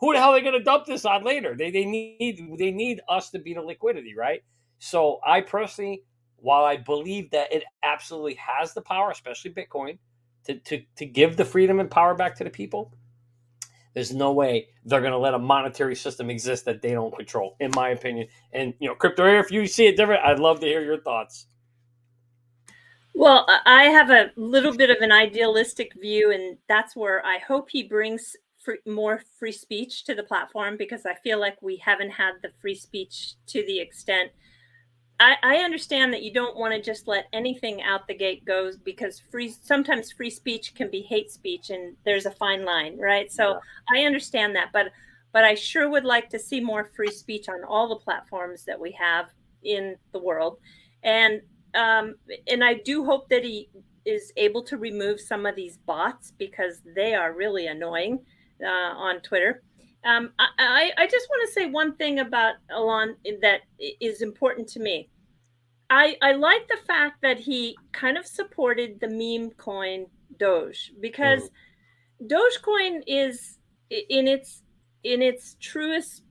who 0.00 0.14
the 0.14 0.18
hell 0.18 0.30
are 0.30 0.36
they 0.36 0.40
going 0.40 0.58
to 0.58 0.64
dump 0.64 0.86
this 0.86 1.04
on 1.04 1.24
later? 1.24 1.54
They 1.54 1.70
they 1.70 1.84
need 1.84 2.56
they 2.58 2.70
need 2.70 3.02
us 3.06 3.28
to 3.32 3.38
be 3.38 3.52
the 3.52 3.60
liquidity, 3.60 4.14
right? 4.16 4.42
So 4.78 5.20
I 5.26 5.42
personally, 5.42 6.04
while 6.36 6.64
I 6.64 6.78
believe 6.78 7.30
that 7.32 7.52
it 7.52 7.64
absolutely 7.82 8.36
has 8.36 8.72
the 8.72 8.80
power, 8.80 9.10
especially 9.10 9.50
Bitcoin, 9.50 9.98
to 10.46 10.54
to 10.54 10.82
to 10.96 11.06
give 11.06 11.36
the 11.36 11.44
freedom 11.44 11.80
and 11.80 11.90
power 11.90 12.14
back 12.14 12.34
to 12.36 12.44
the 12.44 12.50
people, 12.50 12.92
there's 13.94 14.12
no 14.12 14.32
way 14.32 14.68
they're 14.84 15.00
going 15.00 15.12
to 15.12 15.18
let 15.18 15.34
a 15.34 15.38
monetary 15.38 15.96
system 15.96 16.30
exist 16.30 16.64
that 16.66 16.82
they 16.82 16.92
don't 16.92 17.16
control, 17.16 17.56
in 17.60 17.70
my 17.74 17.90
opinion. 17.90 18.28
And 18.52 18.74
you 18.78 18.88
know, 18.88 18.94
crypto 18.94 19.26
if 19.38 19.50
you 19.50 19.66
see 19.66 19.86
it 19.86 19.96
different, 19.96 20.24
I'd 20.24 20.38
love 20.38 20.60
to 20.60 20.66
hear 20.66 20.82
your 20.82 21.00
thoughts. 21.00 21.46
Well, 23.14 23.46
I 23.64 23.84
have 23.84 24.10
a 24.10 24.30
little 24.36 24.76
bit 24.76 24.90
of 24.90 24.98
an 25.00 25.10
idealistic 25.10 25.94
view, 25.98 26.32
and 26.32 26.58
that's 26.68 26.94
where 26.94 27.24
I 27.24 27.38
hope 27.38 27.70
he 27.70 27.82
brings 27.82 28.36
free, 28.62 28.76
more 28.84 29.22
free 29.38 29.52
speech 29.52 30.04
to 30.04 30.14
the 30.14 30.22
platform 30.22 30.76
because 30.76 31.06
I 31.06 31.14
feel 31.14 31.40
like 31.40 31.56
we 31.62 31.76
haven't 31.78 32.10
had 32.10 32.32
the 32.42 32.50
free 32.60 32.74
speech 32.74 33.36
to 33.46 33.64
the 33.64 33.80
extent. 33.80 34.32
I, 35.18 35.36
I 35.42 35.56
understand 35.58 36.12
that 36.12 36.22
you 36.22 36.32
don't 36.32 36.56
want 36.56 36.74
to 36.74 36.82
just 36.82 37.08
let 37.08 37.26
anything 37.32 37.82
out 37.82 38.06
the 38.06 38.14
gate 38.14 38.44
goes 38.44 38.76
because 38.76 39.22
free 39.30 39.54
sometimes 39.62 40.12
free 40.12 40.30
speech 40.30 40.74
can 40.74 40.90
be 40.90 41.00
hate 41.00 41.30
speech, 41.30 41.70
and 41.70 41.96
there's 42.04 42.26
a 42.26 42.30
fine 42.30 42.64
line, 42.64 42.98
right? 42.98 43.32
So 43.32 43.52
yeah. 43.52 43.58
I 44.02 44.04
understand 44.04 44.54
that, 44.56 44.68
but 44.72 44.88
but 45.32 45.44
I 45.44 45.54
sure 45.54 45.88
would 45.88 46.04
like 46.04 46.30
to 46.30 46.38
see 46.38 46.60
more 46.60 46.90
free 46.96 47.10
speech 47.10 47.48
on 47.48 47.64
all 47.64 47.88
the 47.88 47.96
platforms 47.96 48.64
that 48.64 48.78
we 48.78 48.92
have 48.92 49.30
in 49.64 49.96
the 50.12 50.18
world. 50.18 50.58
And 51.02 51.40
um, 51.74 52.16
and 52.46 52.62
I 52.64 52.74
do 52.74 53.04
hope 53.04 53.28
that 53.28 53.44
he 53.44 53.68
is 54.04 54.32
able 54.36 54.62
to 54.64 54.76
remove 54.76 55.20
some 55.20 55.46
of 55.46 55.56
these 55.56 55.78
bots 55.78 56.32
because 56.38 56.80
they 56.94 57.14
are 57.14 57.32
really 57.32 57.66
annoying 57.66 58.20
uh, 58.62 58.68
on 58.68 59.20
Twitter. 59.20 59.62
Um, 60.04 60.30
I, 60.38 60.92
I, 60.96 61.06
just 61.06 61.28
want 61.28 61.48
to 61.48 61.52
say 61.52 61.66
one 61.66 61.96
thing 61.96 62.20
about 62.20 62.54
Elon 62.70 63.16
that 63.42 63.62
is 64.00 64.22
important 64.22 64.68
to 64.68 64.80
me. 64.80 65.08
I, 65.90 66.16
I 66.22 66.32
like 66.32 66.68
the 66.68 66.78
fact 66.86 67.22
that 67.22 67.40
he 67.40 67.76
kind 67.92 68.16
of 68.16 68.24
supported 68.24 69.00
the 69.00 69.08
meme 69.08 69.50
coin 69.52 70.06
Doge 70.38 70.92
because 71.00 71.50
mm. 72.22 72.28
Dogecoin 72.28 73.02
is 73.06 73.58
in 73.90 74.26
its 74.26 74.62
in 75.04 75.22
its 75.22 75.56
truest 75.60 76.22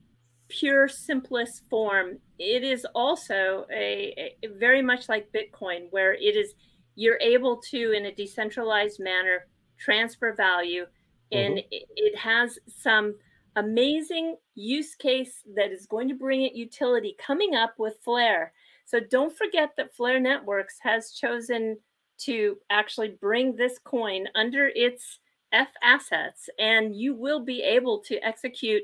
pure 0.48 0.86
simplest 0.88 1.62
form 1.68 2.18
it 2.38 2.62
is 2.62 2.86
also 2.94 3.66
a, 3.72 4.34
a, 4.42 4.48
very 4.58 4.82
much 4.82 5.08
like 5.08 5.32
bitcoin 5.32 5.86
where 5.90 6.14
it 6.14 6.36
is 6.36 6.54
you're 6.94 7.18
able 7.20 7.56
to 7.56 7.92
in 7.92 8.06
a 8.06 8.14
decentralized 8.14 9.00
manner 9.00 9.46
transfer 9.78 10.34
value 10.34 10.86
and 11.32 11.54
mm-hmm. 11.54 11.68
it, 11.72 11.88
it 11.96 12.16
has 12.16 12.58
some 12.66 13.14
amazing 13.56 14.36
use 14.54 14.94
case 14.94 15.42
that 15.54 15.72
is 15.72 15.86
going 15.86 16.08
to 16.08 16.14
bring 16.14 16.42
it 16.42 16.54
utility 16.54 17.16
coming 17.18 17.54
up 17.54 17.74
with 17.78 17.98
flare 18.02 18.52
so 18.84 19.00
don't 19.00 19.36
forget 19.36 19.70
that 19.76 19.94
flare 19.94 20.20
networks 20.20 20.76
has 20.80 21.12
chosen 21.12 21.76
to 22.18 22.56
actually 22.70 23.16
bring 23.20 23.56
this 23.56 23.78
coin 23.84 24.26
under 24.34 24.70
its 24.74 25.18
f 25.52 25.68
assets 25.82 26.48
and 26.58 26.94
you 26.94 27.14
will 27.14 27.40
be 27.40 27.62
able 27.62 27.98
to 28.00 28.18
execute 28.24 28.82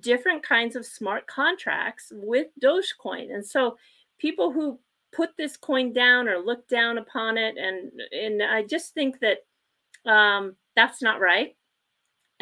different 0.00 0.42
kinds 0.42 0.76
of 0.76 0.86
smart 0.86 1.26
contracts 1.26 2.12
with 2.14 2.48
Dogecoin. 2.62 3.32
And 3.34 3.44
so 3.44 3.76
people 4.18 4.52
who 4.52 4.78
put 5.12 5.30
this 5.36 5.56
coin 5.56 5.92
down 5.92 6.28
or 6.28 6.38
look 6.38 6.66
down 6.68 6.98
upon 6.98 7.36
it, 7.36 7.56
and 7.58 7.92
and 8.12 8.42
I 8.42 8.62
just 8.62 8.94
think 8.94 9.16
that 9.20 10.10
um, 10.10 10.56
that's 10.74 11.02
not 11.02 11.20
right. 11.20 11.54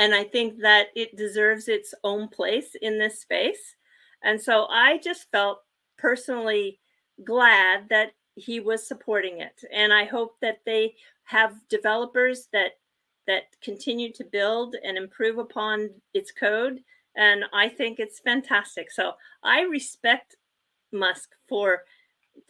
And 0.01 0.15
I 0.15 0.25
think 0.25 0.61
that 0.61 0.87
it 0.97 1.17
deserves 1.17 1.69
its 1.69 1.93
own 2.05 2.29
place 2.29 2.75
in 2.81 2.99
this 2.99 3.21
space. 3.21 3.77
And 4.23 4.41
so 4.41 4.67
I 4.71 4.99
just 4.99 5.31
felt 5.31 5.61
personally 5.99 6.81
glad 7.23 7.89
that 7.91 8.13
he 8.35 8.61
was 8.61 8.87
supporting 8.87 9.41
it. 9.41 9.63
And 9.73 9.93
I 9.93 10.05
hope 10.05 10.37
that 10.41 10.61
they 10.65 10.95
have 11.25 11.69
developers 11.69 12.49
that 12.53 12.73
that 13.27 13.45
continue 13.63 14.11
to 14.15 14.25
build 14.25 14.75
and 14.83 14.97
improve 14.97 15.39
upon 15.39 15.91
its 16.15 16.33
code 16.33 16.81
and 17.17 17.45
I 17.53 17.69
think 17.69 17.99
it's 17.99 18.21
fantastic. 18.21 18.91
So 18.91 19.13
I 19.43 19.63
respect 19.63 20.37
Musk 20.93 21.31
for 21.49 21.83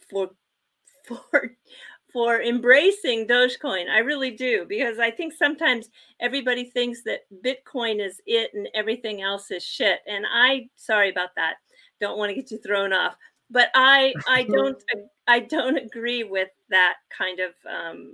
for 0.09 0.31
for 1.03 1.55
for 2.13 2.41
embracing 2.41 3.27
Dogecoin. 3.27 3.89
I 3.89 3.99
really 3.99 4.31
do 4.31 4.65
because 4.67 4.99
I 4.99 5.11
think 5.11 5.33
sometimes 5.33 5.89
everybody 6.19 6.65
thinks 6.65 7.01
that 7.03 7.21
Bitcoin 7.43 8.05
is 8.05 8.21
it 8.25 8.51
and 8.53 8.67
everything 8.73 9.21
else 9.21 9.51
is 9.51 9.63
shit. 9.63 9.99
And 10.07 10.25
I 10.31 10.69
sorry 10.75 11.09
about 11.09 11.29
that. 11.35 11.55
Don't 11.99 12.17
want 12.17 12.29
to 12.29 12.35
get 12.35 12.51
you 12.51 12.57
thrown 12.59 12.93
off, 12.93 13.15
but 13.49 13.69
I 13.75 14.13
I 14.27 14.43
don't 14.51 14.81
I 15.27 15.39
don't 15.39 15.77
agree 15.77 16.23
with 16.23 16.49
that 16.69 16.95
kind 17.15 17.39
of 17.39 17.53
um, 17.69 18.13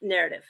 narrative. 0.00 0.44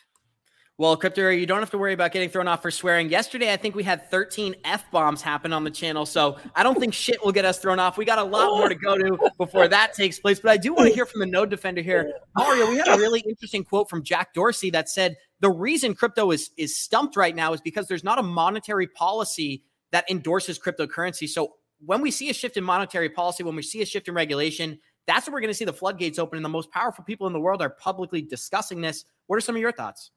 Well, 0.77 0.97
Crypto, 0.97 1.29
you 1.29 1.47
don't 1.47 1.61
have 1.61 1.70
to 1.70 1.79
worry 1.79 1.93
about 1.93 2.11
getting 2.11 2.29
thrown 2.29 2.49
off 2.49 2.61
for 2.61 2.72
swearing. 2.72 3.09
Yesterday, 3.09 3.53
I 3.53 3.57
think 3.57 3.77
we 3.77 3.85
had 3.85 4.11
13 4.11 4.57
F 4.64 4.91
bombs 4.91 5.22
happen 5.22 5.53
on 5.53 5.62
the 5.62 5.70
channel. 5.70 6.05
So 6.05 6.37
I 6.57 6.64
don't 6.64 6.81
think 6.81 6.93
shit 6.95 7.25
will 7.25 7.31
get 7.31 7.45
us 7.45 7.61
thrown 7.61 7.79
off. 7.79 7.97
We 7.97 8.05
got 8.05 8.18
a 8.18 8.25
lot 8.25 8.59
more 8.59 8.68
to 8.68 8.75
go 8.75 8.99
to 8.99 9.31
before 9.39 9.68
that 9.68 9.95
takes 9.95 10.18
place. 10.18 10.41
But 10.41 10.51
I 10.51 10.57
do 10.57 10.75
want 10.75 10.89
to 10.89 10.95
hear 10.95 11.07
from 11.07 11.20
the 11.20 11.27
node 11.27 11.49
defender 11.49 11.81
here. 11.81 12.12
Mario, 12.37 12.68
we 12.68 12.79
had 12.79 12.89
a 12.89 12.99
really 12.99 13.20
interesting 13.20 13.62
quote 13.62 13.89
from 13.89 14.03
Jack 14.03 14.35
Dorsey 14.35 14.68
that 14.70 14.89
said 14.89 15.14
the 15.39 15.49
reason 15.49 15.95
crypto 15.95 16.33
is, 16.33 16.51
is 16.57 16.77
stumped 16.77 17.16
right 17.16 17.37
now 17.37 17.53
is 17.53 17.61
because 17.61 17.87
there's 17.87 18.03
not 18.03 18.18
a 18.18 18.22
monetary 18.25 18.89
policy 18.89 19.62
that 19.93 20.11
endorses 20.11 20.59
cryptocurrency. 20.59 21.29
So 21.29 21.53
when 21.87 22.01
we 22.01 22.11
see 22.11 22.31
a 22.31 22.35
shift 22.35 22.57
in 22.57 22.64
monetary 22.64 23.11
policy, 23.11 23.45
when 23.45 23.55
we 23.55 23.62
see 23.62 23.81
a 23.81 23.87
shift 23.87 24.09
in 24.09 24.14
regulation, 24.14 24.81
that's 25.07 25.29
when 25.29 25.35
we're 25.35 25.41
going 25.41 25.53
to 25.53 25.55
see 25.55 25.64
the 25.64 25.72
floodgates 25.72 26.18
open 26.18 26.37
and 26.37 26.45
the 26.45 26.49
most 26.49 26.72
powerful 26.72 27.05
people 27.05 27.29
in 27.29 27.33
the 27.33 27.39
world 27.39 27.62
are 27.62 27.70
publicly 27.70 28.22
discussing 28.22 28.81
this. 28.81 29.05
What 29.29 29.37
are 29.37 29.41
some 29.41 29.55
of 29.55 29.61
your 29.61 29.70
thoughts? 29.70 30.11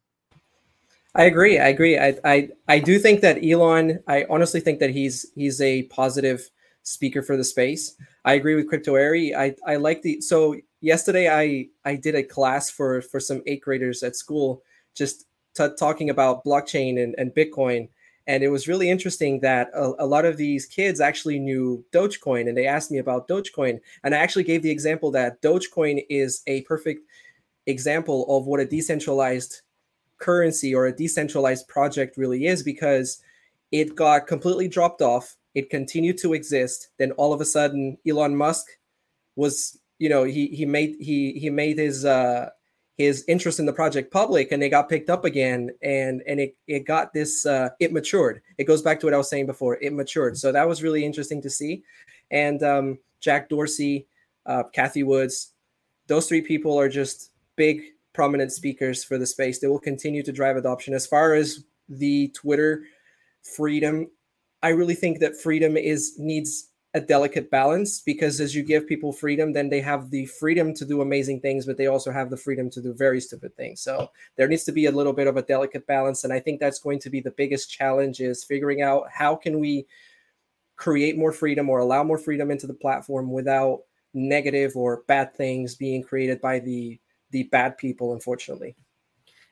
I 1.18 1.24
agree. 1.24 1.58
I 1.58 1.68
agree. 1.70 1.98
I, 1.98 2.16
I 2.24 2.50
I 2.68 2.80
do 2.80 3.00
think 3.00 3.22
that 3.22 3.44
Elon. 3.44 4.00
I 4.08 4.26
honestly 4.30 4.60
think 4.60 4.80
that 4.80 4.92
he's 4.92 5.26
he's 5.34 5.60
a 5.60 5.84
positive 5.84 6.48
speaker 6.84 7.24
for 7.24 7.36
the 7.36 7.44
space. 7.44 7.96
I 8.24 8.34
agree 8.36 8.54
with 8.54 8.70
Crypto 8.70 8.94
Eri. 8.94 9.36
I 9.36 9.56
I 9.66 9.78
like 9.78 10.04
the 10.04 10.22
so 10.22 10.56
yesterday 10.80 11.28
I 11.28 11.70
I 11.90 11.96
did 11.96 12.14
a 12.14 12.22
class 12.22 12.70
for 12.70 13.02
for 13.02 13.20
some 13.20 13.42
eighth 13.48 13.64
graders 13.64 14.04
at 14.04 14.16
school 14.16 14.62
just 14.94 15.26
t- 15.56 15.68
talking 15.80 16.12
about 16.12 16.46
blockchain 16.46 17.02
and, 17.02 17.16
and 17.18 17.34
Bitcoin. 17.34 17.90
And 18.28 18.44
it 18.44 18.50
was 18.50 18.68
really 18.68 18.90
interesting 18.90 19.40
that 19.40 19.70
a, 19.74 19.94
a, 20.00 20.06
lot 20.06 20.26
of 20.26 20.36
these 20.36 20.66
kids 20.66 21.00
actually 21.00 21.40
knew 21.40 21.86
Dogecoin 21.94 22.50
and 22.50 22.58
they 22.58 22.68
asked 22.68 22.92
me 22.92 22.98
about 22.98 23.28
Dogecoin. 23.30 23.80
And 24.04 24.14
I 24.14 24.18
actually 24.18 24.44
gave 24.44 24.64
the 24.64 24.70
example 24.70 25.12
that 25.12 25.42
Dogecoin 25.42 26.04
is 26.10 26.42
a 26.46 26.62
perfect 26.64 27.08
example 27.68 28.26
of 28.28 28.46
what 28.46 28.60
a 28.60 28.66
decentralized 28.66 29.62
currency 30.18 30.74
or 30.74 30.88
a 30.88 30.96
decentralized 30.96 31.68
project 31.68 32.18
really 32.18 32.46
is 32.46 32.64
because 32.64 33.22
it 33.72 33.96
got 33.96 34.28
completely 34.28 34.68
dropped 34.68 35.02
off. 35.02 35.36
It 35.54 35.70
continued 35.70 36.18
to 36.20 36.34
exist. 36.34 36.90
Then 36.98 37.12
all 37.14 37.34
of 37.34 37.42
a 37.42 37.46
sudden, 37.46 37.98
Elon 38.08 38.36
Musk 38.36 38.68
was, 39.36 39.80
you 40.00 40.10
know, 40.10 40.24
he 40.24 40.48
he 40.48 40.66
made 40.66 40.96
he 41.00 41.34
he 41.34 41.50
made 41.50 41.78
his 41.78 42.06
uh 42.06 42.50
his 42.98 43.24
interest 43.28 43.60
in 43.60 43.66
the 43.66 43.74
project 43.74 44.12
public 44.12 44.52
and 44.52 44.62
they 44.62 44.70
got 44.70 44.90
picked 44.90 45.10
up 45.10 45.24
again 45.24 45.70
and 45.82 46.24
and 46.28 46.40
it, 46.40 46.56
it 46.68 46.80
got 46.86 47.14
this 47.14 47.46
uh, 47.46 47.70
it 47.80 47.94
matured 47.94 48.42
it 48.58 48.66
goes 48.66 48.82
back 48.82 49.00
to 49.00 49.06
what 49.06 49.14
i 49.14 49.18
was 49.18 49.30
saying 49.30 49.46
before 49.46 49.78
it 49.82 49.94
matured 49.94 50.36
so 50.36 50.52
that 50.52 50.68
was 50.68 50.82
really 50.82 51.06
interesting 51.06 51.42
to 51.42 51.50
see 51.50 51.84
and 52.32 52.64
um, 52.64 52.98
jack 53.22 53.50
dorsey 53.50 54.08
uh, 54.48 54.64
cathie 54.74 55.04
woods 55.04 55.54
those 56.08 56.28
three 56.28 56.42
people 56.42 56.78
are 56.78 56.90
just 56.90 57.32
big 57.56 57.84
prominent 58.18 58.52
speakers 58.52 59.04
for 59.04 59.20
the 59.20 59.28
space 59.28 59.60
they 59.60 59.68
will 59.68 59.80
continue 59.92 60.24
to 60.24 60.32
drive 60.32 60.58
adoption 60.58 60.96
as 60.96 61.06
far 61.06 61.36
as 61.36 61.64
the 61.88 62.30
twitter 62.30 62.84
freedom 63.56 64.08
i 64.64 64.70
really 64.70 64.96
think 64.96 65.20
that 65.20 65.40
freedom 65.40 65.78
is 65.78 66.16
needs 66.18 66.70
a 66.94 67.02
delicate 67.02 67.52
balance 67.52 68.02
because 68.02 68.42
as 68.42 68.56
you 68.56 68.64
give 68.64 68.88
people 68.88 69.14
freedom, 69.14 69.54
then 69.54 69.70
they 69.70 69.82
have 69.82 70.10
the 70.10 70.26
freedom 70.26 70.74
to 70.74 70.86
do 70.86 71.02
amazing 71.02 71.40
things, 71.42 71.66
but 71.66 71.78
they 71.78 71.88
also 71.88 72.12
have 72.12 72.30
the 72.30 72.38
freedom 72.38 72.70
to 72.72 72.82
do 72.82 72.94
very 72.94 73.22
stupid 73.22 73.56
things. 73.56 73.82
So 73.82 74.10
there 74.36 74.48
needs 74.48 74.64
to 74.64 74.72
be 74.72 74.88
a 74.88 74.92
little 74.92 75.14
bit 75.14 75.28
of 75.28 75.38
a 75.38 75.44
delicate 75.44 75.86
balance. 75.86 76.24
And 76.24 76.34
I 76.34 76.40
think 76.40 76.60
that's 76.60 76.80
going 76.80 77.00
to 77.00 77.10
be 77.10 77.20
the 77.20 77.32
biggest 77.32 77.70
challenge 77.70 78.20
is 78.20 78.44
figuring 78.44 78.82
out 78.82 79.04
how 79.12 79.36
can 79.36 79.60
we 79.60 79.86
create 80.76 81.18
more 81.18 81.32
freedom 81.32 81.70
or 81.70 81.80
allow 81.80 82.04
more 82.04 82.18
freedom 82.18 82.52
into 82.52 82.68
the 82.68 82.74
platform 82.74 83.32
without 83.32 83.82
negative 84.14 84.76
or 84.76 85.04
bad 85.08 85.36
things 85.36 85.76
being 85.76 86.02
created 86.02 86.42
by 86.42 86.60
the 86.60 87.00
the 87.32 87.44
bad 87.44 87.78
people, 87.78 88.14
unfortunately. 88.14 88.76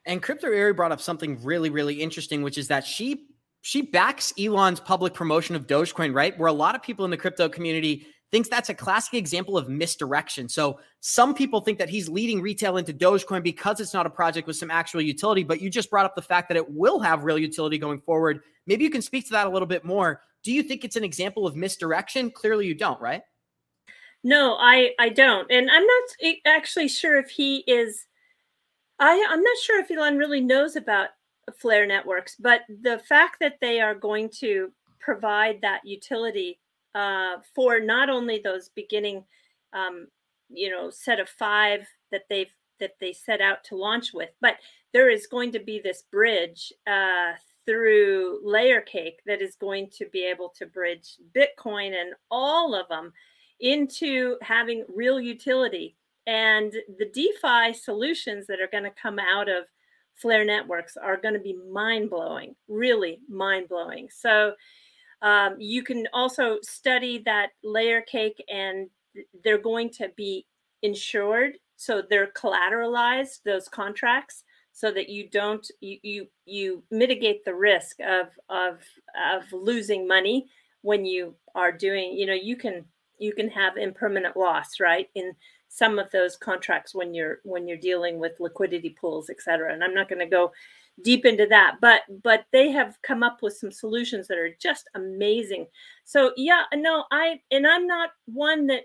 And 0.05 0.21
Crypto 0.21 0.47
Eri 0.47 0.73
brought 0.73 0.91
up 0.91 1.01
something 1.01 1.41
really, 1.43 1.69
really 1.69 2.01
interesting, 2.01 2.43
which 2.43 2.57
is 2.57 2.67
that 2.67 2.85
she 2.85 3.27
she 3.61 3.81
backs 3.81 4.31
Elon's 4.39 4.79
public 4.79 5.15
promotion 5.15 5.55
of 5.55 5.65
Dogecoin, 5.65 6.13
right? 6.13 6.37
Where 6.37 6.47
a 6.47 6.53
lot 6.53 6.75
of 6.75 6.83
people 6.83 7.03
in 7.03 7.09
the 7.09 7.17
crypto 7.17 7.49
community 7.49 8.05
thinks 8.31 8.47
that's 8.47 8.69
a 8.69 8.75
classic 8.75 9.15
example 9.15 9.57
of 9.57 9.69
misdirection. 9.69 10.47
So 10.47 10.79
some 10.99 11.33
people 11.33 11.61
think 11.61 11.79
that 11.79 11.89
he's 11.89 12.07
leading 12.07 12.41
retail 12.41 12.77
into 12.77 12.93
Dogecoin 12.93 13.41
because 13.41 13.79
it's 13.79 13.93
not 13.93 14.05
a 14.05 14.09
project 14.09 14.45
with 14.45 14.55
some 14.55 14.69
actual 14.69 15.01
utility, 15.01 15.43
but 15.43 15.61
you 15.61 15.71
just 15.71 15.89
brought 15.89 16.05
up 16.05 16.15
the 16.15 16.21
fact 16.21 16.47
that 16.49 16.57
it 16.57 16.69
will 16.69 16.99
have 16.99 17.23
real 17.23 17.39
utility 17.39 17.79
going 17.79 18.01
forward. 18.01 18.41
Maybe 18.67 18.83
you 18.83 18.91
can 18.91 19.01
speak 19.01 19.25
to 19.25 19.31
that 19.31 19.47
a 19.47 19.49
little 19.49 19.67
bit 19.67 19.83
more. 19.83 20.21
Do 20.43 20.51
you 20.51 20.61
think 20.61 20.83
it's 20.83 20.95
an 20.95 21.03
example 21.03 21.47
of 21.47 21.55
misdirection? 21.55 22.29
Clearly 22.29 22.67
you 22.67 22.75
don't, 22.75 23.01
right? 23.01 23.23
No, 24.25 24.57
I 24.59 24.89
I 24.97 25.09
don't. 25.09 25.49
And 25.51 25.69
I'm 25.69 25.85
not 25.85 26.33
actually 26.47 26.87
sure 26.87 27.17
if 27.17 27.29
he 27.29 27.57
is 27.67 28.07
I 28.99 29.23
I'm 29.29 29.43
not 29.43 29.57
sure 29.63 29.79
if 29.79 29.91
Elon 29.91 30.17
really 30.17 30.41
knows 30.41 30.75
about 30.75 31.09
Flare 31.59 31.85
networks, 31.85 32.35
but 32.35 32.61
the 32.81 32.97
fact 33.07 33.37
that 33.39 33.57
they 33.61 33.79
are 33.79 33.93
going 33.93 34.29
to 34.39 34.71
provide 34.99 35.61
that 35.61 35.81
utility 35.85 36.59
uh, 36.95 37.35
for 37.53 37.79
not 37.79 38.09
only 38.09 38.39
those 38.43 38.69
beginning, 38.69 39.23
um, 39.73 40.07
you 40.49 40.71
know, 40.71 40.89
set 40.89 41.19
of 41.19 41.29
five 41.29 41.85
that 42.11 42.23
they've 42.27 42.51
that 42.79 42.95
they 42.99 43.13
set 43.13 43.41
out 43.41 43.63
to 43.65 43.75
launch 43.75 44.11
with, 44.11 44.31
but 44.41 44.55
there 44.91 45.11
is 45.11 45.27
going 45.27 45.51
to 45.51 45.59
be 45.59 45.79
this 45.79 46.01
bridge 46.11 46.73
uh, 46.87 47.33
through 47.67 48.39
Layer 48.43 48.81
Cake 48.81 49.21
that 49.27 49.43
is 49.43 49.55
going 49.55 49.87
to 49.97 50.07
be 50.11 50.25
able 50.25 50.49
to 50.57 50.65
bridge 50.65 51.17
Bitcoin 51.35 51.93
and 51.93 52.15
all 52.31 52.73
of 52.73 52.87
them 52.89 53.13
into 53.59 54.37
having 54.41 54.85
real 54.93 55.19
utility. 55.19 55.95
And 56.27 56.73
the 56.97 57.09
DeFi 57.13 57.73
solutions 57.73 58.47
that 58.47 58.59
are 58.59 58.69
going 58.71 58.83
to 58.83 59.01
come 59.01 59.19
out 59.19 59.49
of 59.49 59.65
Flare 60.15 60.45
networks 60.45 60.95
are 60.97 61.17
going 61.17 61.33
to 61.33 61.41
be 61.41 61.57
mind 61.69 62.09
blowing, 62.09 62.55
really 62.67 63.19
mind 63.29 63.67
blowing. 63.67 64.07
So 64.09 64.53
um, 65.21 65.55
you 65.59 65.83
can 65.83 66.07
also 66.13 66.59
study 66.61 67.21
that 67.25 67.49
layer 67.63 68.01
cake, 68.01 68.41
and 68.49 68.89
they're 69.43 69.57
going 69.57 69.89
to 69.91 70.09
be 70.15 70.45
insured. 70.81 71.57
So 71.75 72.01
they're 72.09 72.31
collateralized 72.31 73.43
those 73.43 73.67
contracts 73.67 74.43
so 74.71 74.91
that 74.91 75.09
you 75.09 75.29
don't 75.29 75.65
you 75.79 75.97
you, 76.03 76.27
you 76.45 76.83
mitigate 76.91 77.43
the 77.43 77.55
risk 77.55 77.97
of 78.01 78.27
of 78.49 78.79
of 79.33 79.51
losing 79.51 80.07
money 80.07 80.47
when 80.81 81.05
you 81.05 81.35
are 81.55 81.71
doing 81.71 82.13
you 82.17 82.25
know 82.25 82.33
you 82.33 82.55
can 82.55 82.85
you 83.19 83.33
can 83.33 83.49
have 83.49 83.77
impermanent 83.77 84.37
loss 84.37 84.79
right 84.79 85.09
in 85.15 85.33
some 85.69 85.99
of 85.99 86.09
those 86.11 86.37
contracts 86.37 86.95
when 86.95 87.13
you're 87.13 87.39
when 87.43 87.67
you're 87.67 87.77
dealing 87.77 88.19
with 88.19 88.39
liquidity 88.39 88.95
pools, 88.99 89.29
et 89.29 89.41
cetera. 89.41 89.73
And 89.73 89.83
I'm 89.83 89.93
not 89.93 90.09
going 90.09 90.19
to 90.19 90.25
go 90.25 90.51
deep 91.03 91.25
into 91.25 91.45
that, 91.47 91.77
but 91.81 92.01
but 92.23 92.45
they 92.51 92.71
have 92.71 92.97
come 93.01 93.23
up 93.23 93.41
with 93.41 93.57
some 93.57 93.71
solutions 93.71 94.27
that 94.27 94.37
are 94.37 94.55
just 94.61 94.89
amazing. 94.95 95.67
So 96.05 96.31
yeah, 96.37 96.63
no, 96.73 97.05
I 97.11 97.41
and 97.51 97.67
I'm 97.67 97.87
not 97.87 98.11
one 98.25 98.67
that 98.67 98.83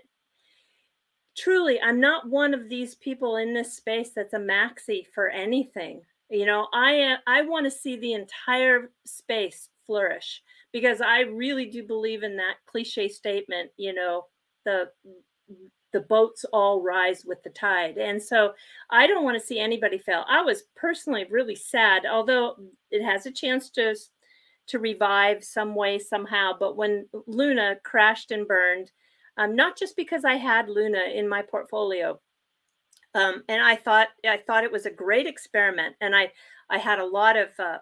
truly 1.37 1.79
I'm 1.81 1.99
not 1.99 2.29
one 2.29 2.53
of 2.53 2.67
these 2.69 2.95
people 2.95 3.37
in 3.37 3.53
this 3.53 3.73
space 3.73 4.11
that's 4.15 4.33
a 4.33 4.39
maxi 4.39 5.05
for 5.13 5.29
anything. 5.29 6.01
You 6.29 6.45
know, 6.45 6.67
I 6.73 7.15
I 7.27 7.43
want 7.43 7.65
to 7.65 7.71
see 7.71 7.95
the 7.97 8.13
entire 8.13 8.91
space 9.05 9.69
flourish 9.85 10.41
because 10.73 11.01
I 11.01 11.21
really 11.21 11.65
do 11.65 11.83
believe 11.83 12.23
in 12.23 12.37
that 12.37 12.55
cliche 12.65 13.07
statement, 13.07 13.71
you 13.77 13.93
know, 13.93 14.25
the 14.65 14.89
the 15.93 16.01
boats 16.01 16.45
all 16.53 16.81
rise 16.81 17.25
with 17.25 17.43
the 17.43 17.49
tide. 17.49 17.97
And 17.97 18.21
so 18.21 18.53
I 18.89 19.07
don't 19.07 19.25
want 19.25 19.39
to 19.39 19.45
see 19.45 19.59
anybody 19.59 19.97
fail. 19.97 20.23
I 20.29 20.41
was 20.41 20.63
personally 20.75 21.25
really 21.29 21.55
sad, 21.55 22.05
although 22.05 22.55
it 22.91 23.03
has 23.03 23.25
a 23.25 23.31
chance 23.31 23.69
to 23.71 23.95
to 24.67 24.79
revive 24.79 25.43
some 25.43 25.75
way 25.75 25.99
somehow. 25.99 26.53
But 26.57 26.77
when 26.77 27.07
Luna 27.27 27.77
crashed 27.83 28.31
and 28.31 28.47
burned, 28.47 28.91
um, 29.37 29.55
not 29.55 29.77
just 29.77 29.95
because 29.95 30.23
I 30.23 30.35
had 30.35 30.69
Luna 30.69 31.01
in 31.13 31.27
my 31.27 31.41
portfolio, 31.41 32.19
um, 33.13 33.43
and 33.49 33.61
I 33.61 33.75
thought 33.75 34.09
I 34.25 34.37
thought 34.37 34.63
it 34.63 34.71
was 34.71 34.85
a 34.85 34.91
great 34.91 35.27
experiment, 35.27 35.95
and 35.99 36.15
I 36.15 36.31
I 36.69 36.77
had 36.77 36.99
a 36.99 37.05
lot 37.05 37.35
of 37.35 37.49
uh, 37.59 37.79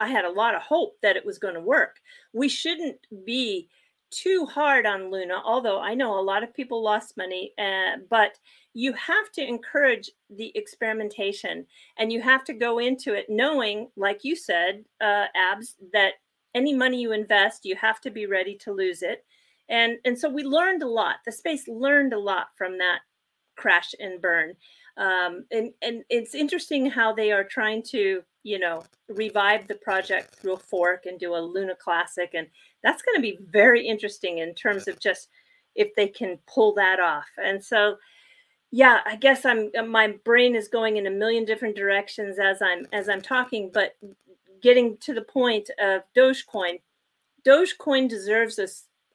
I 0.00 0.08
had 0.08 0.24
a 0.24 0.30
lot 0.30 0.54
of 0.54 0.62
hope 0.62 0.96
that 1.02 1.16
it 1.16 1.24
was 1.24 1.38
going 1.38 1.54
to 1.54 1.60
work. 1.60 1.96
We 2.32 2.48
shouldn't 2.48 2.98
be 3.24 3.68
too 4.10 4.46
hard 4.46 4.86
on 4.86 5.10
Luna, 5.10 5.42
although 5.44 5.80
I 5.80 5.94
know 5.94 6.18
a 6.18 6.22
lot 6.22 6.42
of 6.42 6.54
people 6.54 6.82
lost 6.82 7.16
money, 7.16 7.52
uh, 7.58 7.98
but 8.08 8.38
you 8.74 8.92
have 8.94 9.30
to 9.32 9.46
encourage 9.46 10.10
the 10.30 10.50
experimentation 10.54 11.66
and 11.98 12.12
you 12.12 12.22
have 12.22 12.44
to 12.44 12.52
go 12.54 12.78
into 12.78 13.14
it 13.14 13.26
knowing, 13.28 13.90
like 13.96 14.24
you 14.24 14.34
said, 14.34 14.84
uh, 15.00 15.26
Abs, 15.34 15.76
that 15.92 16.14
any 16.54 16.72
money 16.72 17.00
you 17.00 17.12
invest, 17.12 17.64
you 17.64 17.76
have 17.76 18.00
to 18.00 18.10
be 18.10 18.26
ready 18.26 18.56
to 18.56 18.72
lose 18.72 19.02
it. 19.02 19.24
And, 19.68 19.98
and 20.04 20.18
so 20.18 20.30
we 20.30 20.42
learned 20.42 20.82
a 20.82 20.88
lot. 20.88 21.16
The 21.26 21.32
space 21.32 21.68
learned 21.68 22.14
a 22.14 22.18
lot 22.18 22.48
from 22.56 22.78
that 22.78 23.00
crash 23.56 23.94
and 24.00 24.22
burn. 24.22 24.54
Um, 24.96 25.44
and, 25.50 25.72
and 25.82 26.04
it's 26.08 26.34
interesting 26.34 26.86
how 26.86 27.12
they 27.12 27.30
are 27.30 27.44
trying 27.44 27.82
to, 27.90 28.22
you 28.48 28.58
know, 28.58 28.82
revive 29.08 29.68
the 29.68 29.74
project 29.74 30.34
through 30.34 30.54
a 30.54 30.58
fork 30.58 31.04
and 31.04 31.20
do 31.20 31.34
a 31.34 31.36
Luna 31.36 31.74
Classic. 31.74 32.30
And 32.32 32.46
that's 32.82 33.02
going 33.02 33.16
to 33.16 33.20
be 33.20 33.38
very 33.50 33.86
interesting 33.86 34.38
in 34.38 34.54
terms 34.54 34.88
of 34.88 34.98
just 34.98 35.28
if 35.74 35.94
they 35.94 36.08
can 36.08 36.38
pull 36.46 36.72
that 36.74 36.98
off. 36.98 37.26
And 37.36 37.62
so, 37.62 37.96
yeah, 38.70 39.00
I 39.04 39.16
guess 39.16 39.44
I'm 39.44 39.70
my 39.86 40.14
brain 40.24 40.54
is 40.54 40.68
going 40.68 40.96
in 40.96 41.06
a 41.06 41.10
million 41.10 41.44
different 41.44 41.76
directions 41.76 42.38
as 42.38 42.62
I'm 42.62 42.86
as 42.92 43.10
I'm 43.10 43.20
talking, 43.20 43.70
but 43.72 43.96
getting 44.62 44.96
to 44.98 45.12
the 45.12 45.22
point 45.22 45.68
of 45.78 46.02
Dogecoin, 46.16 46.80
Dogecoin 47.46 48.08
deserves 48.08 48.58
a, 48.58 48.68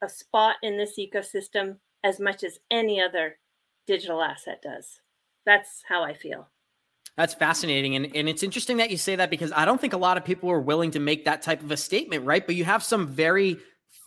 a 0.05 0.09
spot 0.09 0.57
in 0.61 0.77
this 0.77 0.99
ecosystem 0.99 1.77
as 2.03 2.19
much 2.19 2.43
as 2.43 2.59
any 2.69 3.01
other 3.01 3.37
digital 3.87 4.21
asset 4.21 4.61
does. 4.61 5.01
That's 5.45 5.83
how 5.87 6.03
I 6.03 6.13
feel. 6.13 6.47
That's 7.15 7.33
fascinating. 7.33 7.95
And, 7.95 8.15
and 8.15 8.27
it's 8.27 8.41
interesting 8.41 8.77
that 8.77 8.89
you 8.89 8.97
say 8.97 9.15
that 9.15 9.29
because 9.29 9.51
I 9.51 9.65
don't 9.65 9.79
think 9.79 9.93
a 9.93 9.97
lot 9.97 10.17
of 10.17 10.25
people 10.25 10.49
are 10.49 10.59
willing 10.59 10.91
to 10.91 10.99
make 10.99 11.25
that 11.25 11.41
type 11.43 11.61
of 11.61 11.71
a 11.71 11.77
statement, 11.77 12.25
right? 12.25 12.45
But 12.45 12.55
you 12.55 12.65
have 12.65 12.83
some 12.83 13.07
very 13.07 13.57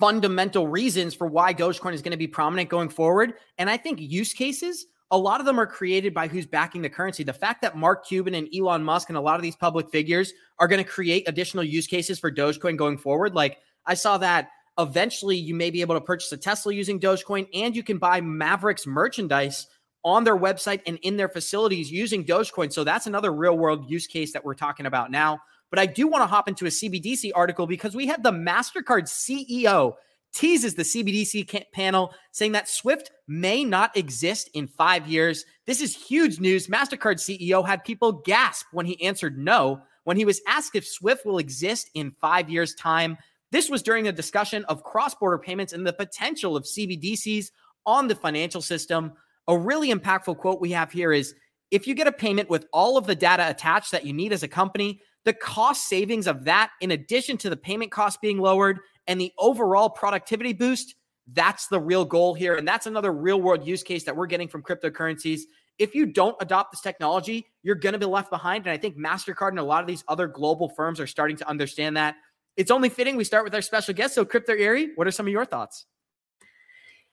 fundamental 0.00 0.66
reasons 0.66 1.14
for 1.14 1.26
why 1.26 1.54
Dogecoin 1.54 1.94
is 1.94 2.02
going 2.02 2.12
to 2.12 2.18
be 2.18 2.26
prominent 2.26 2.68
going 2.68 2.88
forward. 2.88 3.34
And 3.58 3.70
I 3.70 3.76
think 3.76 4.00
use 4.00 4.32
cases, 4.32 4.86
a 5.12 5.18
lot 5.18 5.38
of 5.38 5.46
them 5.46 5.60
are 5.60 5.66
created 5.66 6.12
by 6.12 6.26
who's 6.26 6.46
backing 6.46 6.82
the 6.82 6.90
currency. 6.90 7.22
The 7.22 7.32
fact 7.32 7.62
that 7.62 7.76
Mark 7.76 8.06
Cuban 8.06 8.34
and 8.34 8.48
Elon 8.54 8.82
Musk 8.82 9.08
and 9.08 9.16
a 9.16 9.20
lot 9.20 9.36
of 9.36 9.42
these 9.42 9.56
public 9.56 9.88
figures 9.90 10.32
are 10.58 10.66
going 10.66 10.82
to 10.82 10.90
create 10.90 11.28
additional 11.28 11.62
use 11.62 11.86
cases 11.86 12.18
for 12.18 12.30
Dogecoin 12.32 12.76
going 12.76 12.98
forward. 12.98 13.34
Like 13.34 13.58
I 13.86 13.94
saw 13.94 14.18
that 14.18 14.50
eventually 14.78 15.36
you 15.36 15.54
may 15.54 15.70
be 15.70 15.80
able 15.80 15.94
to 15.94 16.00
purchase 16.00 16.32
a 16.32 16.36
Tesla 16.36 16.74
using 16.74 17.00
Dogecoin 17.00 17.46
and 17.54 17.74
you 17.74 17.82
can 17.82 17.98
buy 17.98 18.20
Mavericks 18.20 18.86
merchandise 18.86 19.68
on 20.06 20.22
their 20.22 20.38
website 20.38 20.80
and 20.86 20.98
in 21.02 21.16
their 21.16 21.28
facilities 21.28 21.90
using 21.90 22.24
Dogecoin. 22.24 22.72
So 22.72 22.84
that's 22.84 23.08
another 23.08 23.32
real 23.32 23.58
world 23.58 23.90
use 23.90 24.06
case 24.06 24.32
that 24.32 24.44
we're 24.44 24.54
talking 24.54 24.86
about 24.86 25.10
now. 25.10 25.40
But 25.68 25.80
I 25.80 25.86
do 25.86 26.06
want 26.06 26.22
to 26.22 26.26
hop 26.26 26.48
into 26.48 26.64
a 26.64 26.68
CBDC 26.68 27.32
article 27.34 27.66
because 27.66 27.96
we 27.96 28.06
had 28.06 28.22
the 28.22 28.30
MasterCard 28.30 29.08
CEO 29.08 29.94
teases 30.32 30.74
the 30.76 30.84
CBDC 30.84 31.64
panel 31.72 32.14
saying 32.30 32.52
that 32.52 32.68
Swift 32.68 33.10
may 33.26 33.64
not 33.64 33.96
exist 33.96 34.48
in 34.54 34.68
five 34.68 35.08
years. 35.08 35.44
This 35.66 35.80
is 35.80 35.96
huge 35.96 36.38
news. 36.38 36.68
MasterCard 36.68 37.16
CEO 37.16 37.66
had 37.66 37.82
people 37.82 38.12
gasp 38.12 38.66
when 38.70 38.86
he 38.86 39.02
answered 39.02 39.36
no 39.36 39.82
when 40.04 40.16
he 40.16 40.24
was 40.24 40.40
asked 40.46 40.76
if 40.76 40.86
Swift 40.86 41.26
will 41.26 41.38
exist 41.38 41.90
in 41.94 42.14
five 42.20 42.48
years' 42.48 42.76
time. 42.76 43.18
This 43.50 43.68
was 43.68 43.82
during 43.82 44.06
a 44.06 44.12
discussion 44.12 44.64
of 44.66 44.84
cross 44.84 45.16
border 45.16 45.36
payments 45.38 45.72
and 45.72 45.84
the 45.84 45.92
potential 45.92 46.56
of 46.56 46.62
CBDCs 46.62 47.50
on 47.86 48.06
the 48.06 48.14
financial 48.14 48.62
system. 48.62 49.14
A 49.48 49.56
really 49.56 49.92
impactful 49.92 50.38
quote 50.38 50.60
we 50.60 50.72
have 50.72 50.90
here 50.92 51.12
is 51.12 51.34
if 51.70 51.86
you 51.86 51.94
get 51.94 52.06
a 52.06 52.12
payment 52.12 52.48
with 52.48 52.66
all 52.72 52.96
of 52.96 53.06
the 53.06 53.14
data 53.14 53.48
attached 53.48 53.92
that 53.92 54.04
you 54.04 54.12
need 54.12 54.32
as 54.32 54.42
a 54.42 54.48
company, 54.48 55.00
the 55.24 55.32
cost 55.32 55.88
savings 55.88 56.26
of 56.26 56.44
that, 56.44 56.70
in 56.80 56.92
addition 56.92 57.36
to 57.38 57.50
the 57.50 57.56
payment 57.56 57.90
cost 57.90 58.20
being 58.20 58.38
lowered 58.38 58.78
and 59.06 59.20
the 59.20 59.32
overall 59.38 59.90
productivity 59.90 60.52
boost, 60.52 60.94
that's 61.32 61.66
the 61.66 61.80
real 61.80 62.04
goal 62.04 62.34
here. 62.34 62.54
And 62.54 62.66
that's 62.66 62.86
another 62.86 63.12
real 63.12 63.40
world 63.40 63.66
use 63.66 63.82
case 63.82 64.04
that 64.04 64.16
we're 64.16 64.26
getting 64.26 64.48
from 64.48 64.62
cryptocurrencies. 64.62 65.40
If 65.78 65.94
you 65.94 66.06
don't 66.06 66.36
adopt 66.40 66.72
this 66.72 66.80
technology, 66.80 67.46
you're 67.62 67.74
going 67.74 67.92
to 67.94 67.98
be 67.98 68.06
left 68.06 68.30
behind. 68.30 68.66
And 68.66 68.72
I 68.72 68.78
think 68.78 68.96
MasterCard 68.96 69.50
and 69.50 69.58
a 69.58 69.64
lot 69.64 69.80
of 69.80 69.88
these 69.88 70.04
other 70.08 70.28
global 70.28 70.68
firms 70.68 71.00
are 71.00 71.06
starting 71.06 71.36
to 71.38 71.48
understand 71.48 71.96
that. 71.96 72.14
It's 72.56 72.70
only 72.70 72.88
fitting 72.88 73.16
we 73.16 73.24
start 73.24 73.44
with 73.44 73.54
our 73.54 73.60
special 73.60 73.92
guest. 73.92 74.14
So, 74.14 74.24
Crypto 74.24 74.54
Eri, 74.54 74.90
what 74.94 75.06
are 75.06 75.10
some 75.10 75.26
of 75.26 75.32
your 75.32 75.44
thoughts? 75.44 75.84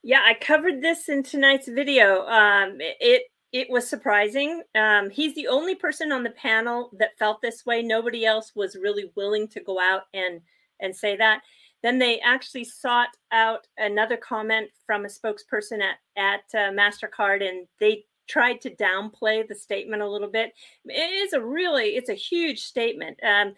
Yeah, 0.04 0.20
I 0.24 0.34
covered 0.34 0.82
this 0.82 1.08
in 1.08 1.24
tonight's 1.24 1.68
video. 1.68 2.28
Um, 2.28 2.78
it 2.80 3.24
it 3.54 3.70
was 3.70 3.88
surprising. 3.88 4.64
Um, 4.76 5.10
he's 5.10 5.36
the 5.36 5.48
only 5.48 5.76
person 5.76 6.12
on 6.12 6.24
the 6.24 6.32
panel 6.32 6.90
that 7.00 7.18
felt 7.18 7.42
this 7.42 7.66
way. 7.66 7.82
Nobody 7.82 8.26
else 8.26 8.52
was 8.56 8.76
really 8.76 9.12
willing 9.16 9.48
to 9.50 9.62
go 9.62 9.80
out 9.80 10.04
and 10.14 10.42
and 10.82 10.94
say 10.96 11.16
that. 11.18 11.42
Then 11.84 12.00
they 12.00 12.20
actually 12.20 12.66
sought 12.66 13.10
out 13.32 13.68
another 13.78 14.18
comment 14.18 14.70
from 14.86 15.06
a 15.06 15.08
spokesperson 15.08 15.82
at 15.82 15.98
at 16.18 16.42
uh, 16.54 16.72
Mastercard, 16.72 17.48
and 17.48 17.66
they 17.80 18.04
tried 18.28 18.60
to 18.62 18.76
downplay 18.76 19.48
the 19.48 19.56
statement 19.56 20.02
a 20.02 20.10
little 20.10 20.30
bit. 20.30 20.52
It 20.86 21.12
is 21.26 21.32
a 21.34 21.42
really 21.42 21.96
it's 21.96 22.10
a 22.10 22.14
huge 22.14 22.60
statement. 22.60 23.20
Um, 23.24 23.54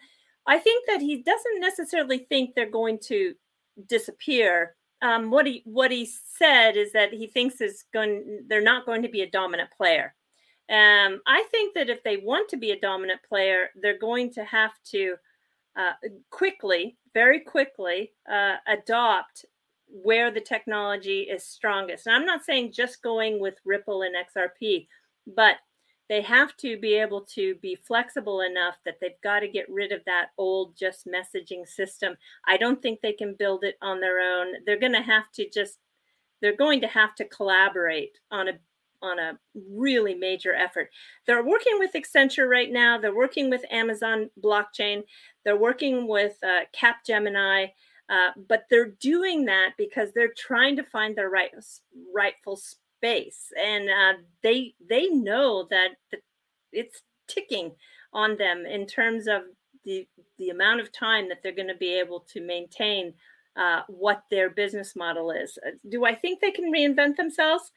I 0.46 0.58
think 0.58 0.86
that 0.86 1.00
he 1.00 1.24
doesn't 1.24 1.60
necessarily 1.60 2.18
think 2.18 2.54
they're 2.54 2.70
going 2.70 3.00
to 3.06 3.34
disappear 3.88 4.75
um, 5.02 5.30
what 5.30 5.46
he 5.46 5.62
what 5.64 5.90
he 5.90 6.06
said 6.06 6.76
is 6.76 6.92
that 6.92 7.12
he 7.12 7.26
thinks 7.26 7.60
is 7.60 7.84
going 7.92 8.44
they're 8.48 8.62
not 8.62 8.86
going 8.86 9.02
to 9.02 9.08
be 9.08 9.22
a 9.22 9.30
dominant 9.30 9.70
player. 9.76 10.14
Um, 10.68 11.20
I 11.26 11.44
think 11.50 11.74
that 11.74 11.90
if 11.90 12.02
they 12.02 12.16
want 12.16 12.48
to 12.48 12.56
be 12.56 12.72
a 12.72 12.80
dominant 12.80 13.20
player, 13.28 13.68
they're 13.80 13.98
going 13.98 14.32
to 14.32 14.44
have 14.44 14.72
to 14.90 15.14
uh, 15.76 15.92
quickly, 16.30 16.96
very 17.14 17.40
quickly, 17.40 18.12
uh, 18.30 18.56
adopt 18.66 19.44
where 19.88 20.30
the 20.30 20.40
technology 20.40 21.20
is 21.20 21.44
strongest. 21.44 22.06
And 22.06 22.16
I'm 22.16 22.26
not 22.26 22.44
saying 22.44 22.72
just 22.72 23.02
going 23.02 23.38
with 23.38 23.54
Ripple 23.64 24.02
and 24.02 24.16
XRP, 24.16 24.88
but 25.36 25.56
they 26.08 26.22
have 26.22 26.56
to 26.58 26.78
be 26.78 26.94
able 26.94 27.22
to 27.22 27.56
be 27.56 27.76
flexible 27.76 28.40
enough 28.40 28.76
that 28.84 28.96
they've 29.00 29.20
got 29.22 29.40
to 29.40 29.48
get 29.48 29.68
rid 29.68 29.92
of 29.92 30.04
that 30.06 30.28
old 30.38 30.76
just 30.76 31.06
messaging 31.06 31.66
system. 31.66 32.16
I 32.46 32.56
don't 32.56 32.80
think 32.80 33.00
they 33.00 33.12
can 33.12 33.34
build 33.34 33.64
it 33.64 33.76
on 33.82 34.00
their 34.00 34.20
own. 34.20 34.54
They're 34.64 34.78
going 34.78 34.92
to 34.92 35.02
have 35.02 35.30
to 35.34 35.48
just 35.48 35.78
they're 36.42 36.56
going 36.56 36.82
to 36.82 36.86
have 36.86 37.14
to 37.16 37.24
collaborate 37.24 38.18
on 38.30 38.48
a 38.48 38.52
on 39.02 39.18
a 39.18 39.38
really 39.70 40.14
major 40.14 40.54
effort. 40.54 40.90
They're 41.26 41.44
working 41.44 41.78
with 41.78 41.92
Accenture 41.92 42.48
right 42.48 42.70
now. 42.70 42.98
They're 42.98 43.14
working 43.14 43.50
with 43.50 43.62
Amazon 43.70 44.30
blockchain. 44.42 45.02
They're 45.44 45.58
working 45.58 46.08
with 46.08 46.36
uh, 46.42 46.64
Capgemini. 46.74 47.72
Uh, 48.08 48.30
but 48.48 48.64
they're 48.70 48.92
doing 49.00 49.46
that 49.46 49.72
because 49.76 50.12
they're 50.12 50.32
trying 50.36 50.76
to 50.76 50.84
find 50.84 51.16
their 51.16 51.28
right 51.28 51.50
rightful 52.14 52.58
space 52.96 53.52
and 53.62 53.88
uh, 53.88 54.18
they 54.42 54.74
they 54.88 55.08
know 55.08 55.66
that 55.70 55.90
it's 56.72 57.02
ticking 57.28 57.72
on 58.12 58.36
them 58.36 58.64
in 58.66 58.86
terms 58.86 59.26
of 59.26 59.42
the 59.84 60.06
the 60.38 60.50
amount 60.50 60.80
of 60.80 60.92
time 60.92 61.28
that 61.28 61.38
they're 61.42 61.52
going 61.52 61.68
to 61.68 61.74
be 61.74 61.98
able 61.98 62.20
to 62.20 62.40
maintain 62.40 63.12
uh, 63.56 63.82
what 63.88 64.22
their 64.30 64.50
business 64.50 64.94
model 64.94 65.30
is. 65.30 65.58
Uh, 65.66 65.70
do 65.88 66.04
I 66.04 66.14
think 66.14 66.40
they 66.40 66.50
can 66.50 66.72
reinvent 66.72 67.16
themselves? 67.16 67.70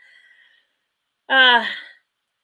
Uh, 1.30 1.65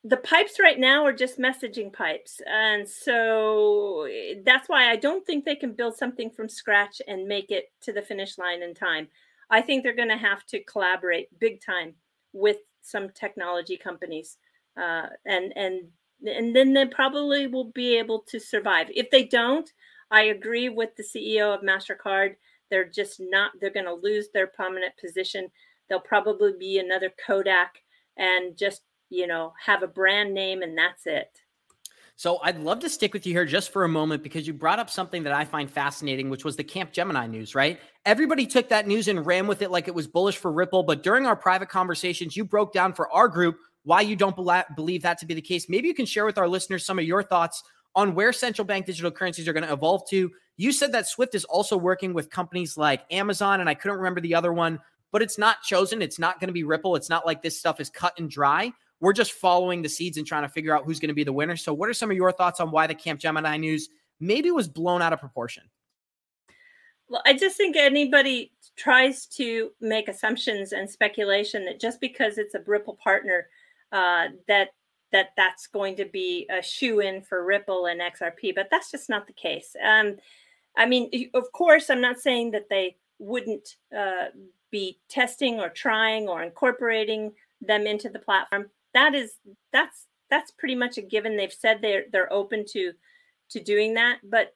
the 0.03 0.17
pipes 0.17 0.59
right 0.59 0.79
now 0.79 1.03
are 1.03 1.11
just 1.11 1.39
messaging 1.39 1.91
pipes. 1.91 2.39
And 2.47 2.87
so 2.87 4.03
eh, 4.03 4.35
that's 4.45 4.69
why 4.69 4.91
I 4.91 4.95
don't 4.95 5.25
think 5.25 5.43
they 5.43 5.55
can 5.55 5.73
build 5.73 5.97
something 5.97 6.29
from 6.29 6.47
scratch 6.47 7.01
and 7.07 7.27
make 7.27 7.49
it 7.49 7.65
to 7.81 7.91
the 7.91 8.03
finish 8.03 8.37
line 8.37 8.61
in 8.61 8.75
time. 8.75 9.07
I 9.49 9.61
think 9.61 9.83
they're 9.83 9.95
going 9.95 10.09
to 10.09 10.17
have 10.17 10.45
to 10.47 10.63
collaborate 10.63 11.39
big 11.39 11.59
time 11.65 11.95
with 12.35 12.57
some 12.81 13.09
technology 13.09 13.77
companies, 13.77 14.37
uh, 14.77 15.07
and 15.25 15.53
and 15.55 15.87
and 16.25 16.55
then 16.55 16.73
they 16.73 16.85
probably 16.85 17.47
will 17.47 17.71
be 17.71 17.97
able 17.97 18.19
to 18.27 18.39
survive. 18.39 18.87
If 18.93 19.09
they 19.09 19.23
don't, 19.23 19.71
I 20.11 20.23
agree 20.23 20.69
with 20.69 20.95
the 20.95 21.03
CEO 21.03 21.53
of 21.53 21.61
Mastercard. 21.61 22.35
They're 22.69 22.89
just 22.89 23.19
not. 23.19 23.51
They're 23.59 23.71
going 23.71 23.85
to 23.85 23.93
lose 23.93 24.29
their 24.33 24.47
prominent 24.47 24.93
position. 24.99 25.49
They'll 25.89 25.99
probably 25.99 26.53
be 26.59 26.79
another 26.79 27.11
Kodak 27.25 27.75
and 28.17 28.57
just 28.57 28.81
you 29.09 29.27
know 29.27 29.53
have 29.63 29.83
a 29.83 29.87
brand 29.87 30.33
name 30.33 30.61
and 30.61 30.77
that's 30.77 31.05
it. 31.05 31.41
So 32.17 32.39
I'd 32.41 32.59
love 32.59 32.79
to 32.79 32.89
stick 32.89 33.13
with 33.13 33.27
you 33.27 33.33
here 33.33 33.45
just 33.45 33.71
for 33.71 33.83
a 33.83 33.89
moment 33.89 34.23
because 34.23 34.47
you 34.47 34.53
brought 34.53 34.79
up 34.79 34.89
something 34.89 35.23
that 35.23 35.33
I 35.33 35.43
find 35.43 35.69
fascinating, 35.69 36.29
which 36.29 36.45
was 36.45 36.55
the 36.55 36.63
Capgemini 36.63 37.29
news, 37.29 37.55
right? 37.55 37.77
Everybody 38.05 38.45
took 38.45 38.69
that 38.69 38.87
news 38.87 39.09
and 39.09 39.25
ran 39.25 39.47
with 39.47 39.61
it 39.61 39.69
like 39.69 39.89
it 39.89 39.93
was 39.93 40.07
bullish 40.07 40.37
for 40.37 40.51
Ripple. 40.51 40.83
But 40.83 41.03
during 41.03 41.25
our 41.25 41.35
private 41.35 41.67
conversations, 41.67 42.37
you 42.37 42.45
broke 42.45 42.71
down 42.71 42.93
for 42.93 43.11
our 43.11 43.27
group 43.27 43.57
why 43.83 44.01
you 44.01 44.15
don't 44.15 44.35
believe 44.35 45.01
that 45.03 45.17
to 45.19 45.25
be 45.25 45.33
the 45.33 45.41
case. 45.41 45.67
Maybe 45.67 45.87
you 45.89 45.93
can 45.93 46.05
share 46.05 46.25
with 46.25 46.37
our 46.37 46.47
listeners 46.47 46.85
some 46.85 46.99
of 46.99 47.05
your 47.05 47.21
thoughts 47.21 47.63
on 47.95 48.15
where 48.15 48.31
central 48.33 48.65
bank 48.65 48.85
digital 48.85 49.11
currencies 49.11 49.47
are 49.47 49.53
going 49.53 49.65
to 49.65 49.73
evolve 49.73 50.07
to. 50.09 50.31
You 50.57 50.71
said 50.71 50.93
that 50.93 51.07
Swift 51.07 51.35
is 51.35 51.43
also 51.45 51.77
working 51.77 52.13
with 52.13 52.29
companies 52.29 52.77
like 52.77 53.01
Amazon, 53.11 53.59
and 53.59 53.69
I 53.69 53.73
couldn't 53.73 53.97
remember 53.97 54.21
the 54.21 54.35
other 54.35 54.53
one, 54.53 54.79
but 55.11 55.21
it's 55.21 55.37
not 55.37 55.61
chosen. 55.63 56.01
It's 56.01 56.17
not 56.17 56.39
going 56.39 56.47
to 56.47 56.53
be 56.53 56.63
Ripple. 56.63 56.95
It's 56.95 57.09
not 57.09 57.25
like 57.25 57.43
this 57.43 57.59
stuff 57.59 57.81
is 57.81 57.89
cut 57.89 58.13
and 58.17 58.29
dry. 58.29 58.71
We're 58.99 59.13
just 59.13 59.33
following 59.33 59.81
the 59.81 59.89
seeds 59.89 60.17
and 60.17 60.25
trying 60.25 60.43
to 60.43 60.49
figure 60.49 60.75
out 60.75 60.85
who's 60.85 60.99
going 60.99 61.09
to 61.09 61.15
be 61.15 61.23
the 61.23 61.33
winner. 61.33 61.55
So, 61.55 61.73
what 61.73 61.89
are 61.89 61.93
some 61.93 62.09
of 62.09 62.17
your 62.17 62.31
thoughts 62.31 62.59
on 62.59 62.71
why 62.71 62.87
the 62.87 62.95
Capgemini 62.95 63.59
news 63.59 63.89
maybe 64.19 64.51
was 64.51 64.67
blown 64.67 65.01
out 65.01 65.13
of 65.13 65.19
proportion? 65.19 65.63
Well, 67.07 67.21
I 67.25 67.33
just 67.33 67.57
think 67.57 67.75
anybody 67.75 68.51
tries 68.75 69.25
to 69.27 69.71
make 69.79 70.07
assumptions 70.07 70.71
and 70.71 70.89
speculation 70.89 71.65
that 71.65 71.79
just 71.79 72.01
because 72.01 72.37
it's 72.37 72.55
a 72.55 72.63
Ripple 72.65 72.97
partner, 73.01 73.47
uh, 73.91 74.29
that 74.47 74.69
that 75.11 75.29
that's 75.37 75.67
going 75.67 75.95
to 75.97 76.05
be 76.05 76.47
a 76.49 76.61
shoe 76.61 76.99
in 76.99 77.21
for 77.21 77.45
Ripple 77.45 77.85
and 77.85 78.01
XRP, 78.01 78.55
but 78.55 78.67
that's 78.71 78.91
just 78.91 79.09
not 79.09 79.27
the 79.27 79.33
case. 79.33 79.75
Um, 79.85 80.17
I 80.77 80.85
mean, 80.85 81.29
of 81.33 81.51
course, 81.53 81.89
I'm 81.89 82.01
not 82.01 82.19
saying 82.19 82.51
that 82.51 82.69
they 82.69 82.97
wouldn't 83.19 83.77
uh, 83.97 84.25
be 84.71 84.99
testing 85.07 85.59
or 85.59 85.69
trying 85.69 86.27
or 86.27 86.43
incorporating 86.43 87.31
them 87.61 87.87
into 87.87 88.09
the 88.09 88.19
platform 88.19 88.69
that 88.95 89.13
is 89.13 89.33
that's 89.71 90.07
that's 90.31 90.51
pretty 90.51 90.75
much 90.75 90.97
a 90.97 91.01
given. 91.01 91.37
They've 91.37 91.53
said 91.53 91.79
they're 91.81 92.05
they're 92.11 92.33
open 92.33 92.65
to 92.71 92.93
to 93.51 93.59
doing 93.59 93.93
that, 93.93 94.19
but 94.23 94.53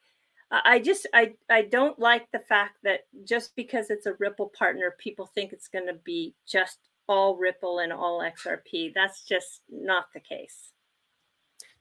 I 0.52 0.80
just 0.80 1.08
I 1.14 1.34
I 1.50 1.62
don't 1.62 2.00
like 2.00 2.26
the 2.32 2.40
fact 2.40 2.78
that 2.84 3.02
just 3.24 3.56
because 3.56 3.92
it's 3.92 4.08
a 4.08 4.16
Ripple 4.18 4.52
partner, 4.58 4.96
people 4.98 5.28
think 5.28 5.54
it's 5.54 5.68
going 5.68 5.86
to 5.86 5.94
be 6.04 6.34
just 6.48 6.80
all 7.08 7.38
Ripple 7.38 7.80
and 7.80 7.94
all 7.94 8.20
XRP. 8.22 8.94
That's 8.96 9.24
just 9.24 9.62
not 9.70 10.06
the 10.14 10.20
case. 10.20 10.72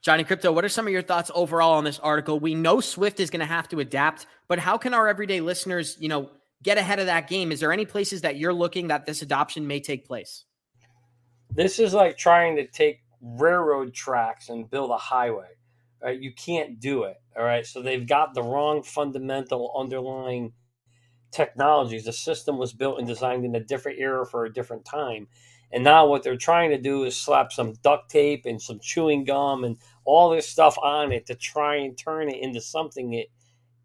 Johnny 0.01 0.23
Krypto, 0.23 0.53
what 0.53 0.63
are 0.63 0.69
some 0.69 0.87
of 0.87 0.93
your 0.93 1.01
thoughts 1.01 1.31
overall 1.33 1.73
on 1.73 1.83
this 1.83 1.99
article? 1.99 2.39
We 2.39 2.55
know 2.55 2.79
Swift 2.79 3.19
is 3.19 3.29
going 3.29 3.41
to 3.41 3.45
have 3.45 3.67
to 3.69 3.79
adapt, 3.79 4.27
but 4.47 4.59
how 4.59 4.77
can 4.77 4.93
our 4.93 5.07
everyday 5.07 5.41
listeners, 5.41 5.97
you 5.99 6.07
know, 6.07 6.29
get 6.63 6.77
ahead 6.77 6.99
of 6.99 7.07
that 7.07 7.27
game? 7.27 7.51
Is 7.51 7.59
there 7.59 7.73
any 7.73 7.85
places 7.85 8.21
that 8.21 8.37
you're 8.37 8.53
looking 8.53 8.87
that 8.87 9.05
this 9.05 9.21
adoption 9.21 9.67
may 9.67 9.81
take 9.81 10.05
place? 10.07 10.45
This 11.51 11.79
is 11.79 11.93
like 11.93 12.17
trying 12.17 12.55
to 12.57 12.67
take 12.67 13.01
railroad 13.21 13.93
tracks 13.93 14.49
and 14.49 14.69
build 14.69 14.91
a 14.91 14.97
highway. 14.97 15.49
Right? 16.01 16.19
You 16.19 16.33
can't 16.33 16.79
do 16.79 17.03
it. 17.03 17.17
All 17.37 17.43
right. 17.43 17.65
So 17.65 17.81
they've 17.81 18.07
got 18.07 18.33
the 18.33 18.43
wrong 18.43 18.83
fundamental 18.83 19.73
underlying 19.77 20.53
technologies. 21.31 22.05
The 22.05 22.13
system 22.13 22.57
was 22.57 22.73
built 22.73 22.99
and 22.99 23.07
designed 23.07 23.45
in 23.45 23.55
a 23.55 23.59
different 23.59 23.99
era 23.99 24.25
for 24.25 24.45
a 24.45 24.53
different 24.53 24.85
time. 24.85 25.27
And 25.71 25.83
now 25.83 26.07
what 26.07 26.23
they're 26.23 26.37
trying 26.37 26.71
to 26.71 26.81
do 26.81 27.03
is 27.03 27.15
slap 27.15 27.51
some 27.51 27.73
duct 27.83 28.09
tape 28.09 28.45
and 28.45 28.61
some 28.61 28.79
chewing 28.79 29.23
gum 29.23 29.63
and 29.63 29.77
all 30.05 30.29
this 30.29 30.47
stuff 30.47 30.77
on 30.81 31.11
it 31.11 31.27
to 31.27 31.35
try 31.35 31.75
and 31.75 31.97
turn 31.97 32.29
it 32.29 32.41
into 32.41 32.61
something 32.61 33.13
it 33.13 33.27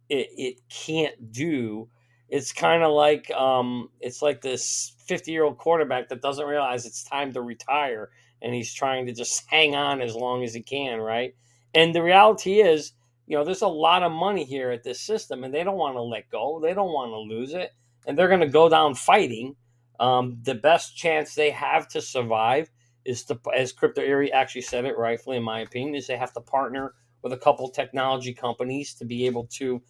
it, 0.08 0.28
it 0.36 0.60
can't 0.68 1.32
do. 1.32 1.88
It's 2.34 2.52
kind 2.52 2.82
of 2.82 2.90
like 2.90 3.30
um, 3.30 3.90
it's 4.00 4.20
like 4.20 4.40
this 4.40 4.96
50 5.06 5.30
year 5.30 5.44
old 5.44 5.56
quarterback 5.56 6.08
that 6.08 6.20
doesn't 6.20 6.44
realize 6.44 6.84
it's 6.84 7.04
time 7.04 7.32
to 7.34 7.40
retire 7.40 8.10
and 8.42 8.52
he's 8.52 8.74
trying 8.74 9.06
to 9.06 9.12
just 9.12 9.44
hang 9.50 9.76
on 9.76 10.02
as 10.02 10.16
long 10.16 10.42
as 10.42 10.52
he 10.52 10.60
can, 10.60 10.98
right? 10.98 11.36
And 11.74 11.94
the 11.94 12.02
reality 12.02 12.60
is, 12.60 12.92
you 13.28 13.38
know, 13.38 13.44
there's 13.44 13.62
a 13.62 13.68
lot 13.68 14.02
of 14.02 14.10
money 14.10 14.42
here 14.42 14.72
at 14.72 14.82
this 14.82 15.00
system 15.00 15.44
and 15.44 15.54
they 15.54 15.62
don't 15.62 15.78
want 15.78 15.94
to 15.94 16.02
let 16.02 16.28
go. 16.28 16.58
They 16.60 16.74
don't 16.74 16.92
want 16.92 17.12
to 17.12 17.36
lose 17.36 17.54
it. 17.54 17.70
And 18.04 18.18
they're 18.18 18.26
going 18.26 18.40
to 18.40 18.48
go 18.48 18.68
down 18.68 18.96
fighting 18.96 19.54
um, 20.00 20.38
the 20.42 20.56
best 20.56 20.96
chance 20.96 21.36
they 21.36 21.52
have 21.52 21.86
to 21.90 22.00
survive 22.00 22.68
is 23.04 23.22
to, 23.26 23.38
as 23.56 23.70
Crypto 23.70 24.02
Eri 24.02 24.32
actually 24.32 24.62
said 24.62 24.86
it 24.86 24.98
rightfully, 24.98 25.36
in 25.36 25.44
my 25.44 25.60
opinion, 25.60 25.94
is 25.94 26.08
they 26.08 26.16
have 26.16 26.32
to 26.32 26.40
partner 26.40 26.94
with 27.22 27.32
a 27.32 27.38
couple 27.38 27.68
technology 27.68 28.34
companies 28.34 28.92
to 28.94 29.04
be 29.04 29.24
able 29.24 29.46
to 29.52 29.80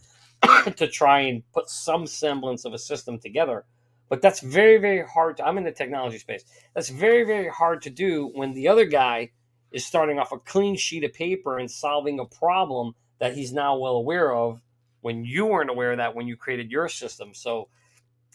to 0.77 0.89
try 0.89 1.21
and 1.21 1.43
put 1.53 1.69
some 1.69 2.07
semblance 2.07 2.65
of 2.65 2.73
a 2.73 2.79
system 2.79 3.19
together. 3.19 3.65
But 4.09 4.23
that's 4.23 4.41
very, 4.41 4.79
very 4.79 5.07
hard. 5.07 5.39
To, 5.39 5.47
I'm 5.47 5.59
in 5.59 5.65
the 5.65 5.73
technology 5.73 6.19
space. 6.19 6.45
That's 6.75 6.89
very, 6.89 7.25
very 7.25 7.49
hard 7.49 7.83
to 7.83 7.91
do 7.91 8.31
when 8.35 8.53
the 8.53 8.69
other 8.69 8.85
guy 8.85 9.31
is 9.73 9.85
starting 9.85 10.19
off 10.19 10.33
a 10.33 10.39
clean 10.39 10.77
sheet 10.77 11.05
of 11.05 11.13
paper 11.13 11.59
and 11.59 11.71
solving 11.71 12.21
a 12.21 12.25
problem 12.25 12.95
that 13.19 13.35
he's 13.35 13.53
now 13.53 13.77
well 13.77 13.95
aware 13.95 14.33
of 14.33 14.61
when 15.01 15.25
you 15.25 15.47
weren't 15.47 15.71
aware 15.71 15.93
of 15.93 15.99
that 15.99 16.15
when 16.15 16.27
you 16.27 16.37
created 16.37 16.71
your 16.71 16.89
system. 16.89 17.35
So 17.35 17.69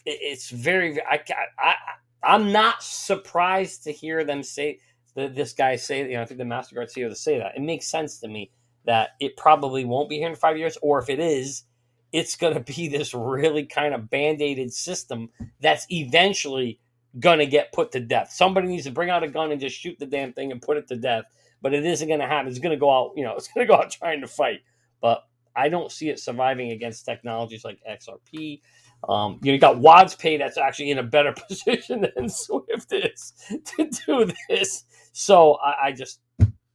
it's 0.06 0.50
very 0.50 1.00
I, 1.02 1.20
I 1.58 1.74
I'm 2.22 2.52
not 2.52 2.82
surprised 2.82 3.84
to 3.84 3.92
hear 3.92 4.24
them 4.24 4.42
say 4.42 4.78
this 5.14 5.52
guy 5.52 5.76
say 5.76 6.02
you 6.02 6.14
know 6.14 6.22
I 6.22 6.24
think 6.24 6.38
the 6.38 6.44
Mastercard 6.44 6.92
CEO 6.92 7.08
to 7.08 7.16
say 7.16 7.38
that 7.38 7.56
it 7.56 7.62
makes 7.62 7.86
sense 7.86 8.18
to 8.20 8.28
me 8.28 8.50
that 8.86 9.10
it 9.20 9.36
probably 9.36 9.84
won't 9.84 10.08
be 10.08 10.18
here 10.18 10.28
in 10.28 10.36
five 10.36 10.56
years 10.56 10.78
or 10.82 11.00
if 11.00 11.08
it 11.08 11.20
is 11.20 11.64
it's 12.12 12.36
going 12.36 12.54
to 12.54 12.60
be 12.60 12.88
this 12.88 13.14
really 13.14 13.64
kind 13.66 13.94
of 13.94 14.10
band-aided 14.10 14.72
system 14.72 15.28
that's 15.60 15.86
eventually 15.90 16.80
going 17.18 17.38
to 17.38 17.46
get 17.46 17.72
put 17.72 17.92
to 17.92 18.00
death. 18.00 18.30
Somebody 18.32 18.68
needs 18.68 18.84
to 18.84 18.90
bring 18.90 19.10
out 19.10 19.22
a 19.22 19.28
gun 19.28 19.52
and 19.52 19.60
just 19.60 19.76
shoot 19.76 19.98
the 19.98 20.06
damn 20.06 20.32
thing 20.32 20.52
and 20.52 20.62
put 20.62 20.76
it 20.76 20.88
to 20.88 20.96
death 20.96 21.24
but 21.62 21.74
it 21.74 21.84
isn't 21.84 22.08
going 22.08 22.20
to 22.20 22.26
happen. 22.26 22.48
It's 22.48 22.58
going 22.58 22.74
to 22.74 22.80
go 22.80 22.90
out 22.90 23.12
you 23.16 23.24
know 23.24 23.34
it's 23.36 23.48
going 23.48 23.66
to 23.66 23.72
go 23.72 23.78
out 23.78 23.90
trying 23.90 24.20
to 24.20 24.26
fight. 24.26 24.60
But 25.00 25.24
I 25.56 25.68
don't 25.68 25.90
see 25.90 26.08
it 26.08 26.18
surviving 26.20 26.70
against 26.70 27.04
technologies 27.04 27.64
like 27.64 27.80
XRP 27.88 28.60
um, 29.08 29.38
you 29.42 29.50
know, 29.50 29.54
you 29.54 29.58
got 29.58 29.76
WadzPay 29.76 30.38
that's 30.38 30.58
actually 30.58 30.90
in 30.90 30.98
a 30.98 31.02
better 31.02 31.32
position 31.48 32.06
than 32.14 32.28
Swift 32.28 32.92
is 32.92 33.32
to 33.48 33.90
do 34.06 34.30
this. 34.48 34.84
So 35.12 35.54
I, 35.54 35.86
I 35.86 35.92
just, 35.92 36.20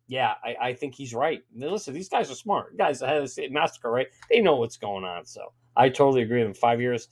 yeah, 0.07 0.33
I, 0.43 0.55
I, 0.69 0.73
think 0.73 0.93
he's 0.93 1.13
right. 1.13 1.41
Listen, 1.55 1.93
these 1.93 2.09
guys 2.09 2.29
are 2.29 2.35
smart. 2.35 2.77
Guys 2.77 3.01
ahead 3.01 3.23
of 3.23 3.29
Mastercard, 3.29 3.91
right? 3.91 4.07
They 4.29 4.39
know 4.39 4.55
what's 4.55 4.77
going 4.77 5.03
on. 5.03 5.25
So 5.25 5.41
I 5.75 5.89
totally 5.89 6.21
agree 6.21 6.43
them. 6.43 6.53
Five 6.53 6.79
years, 6.79 7.07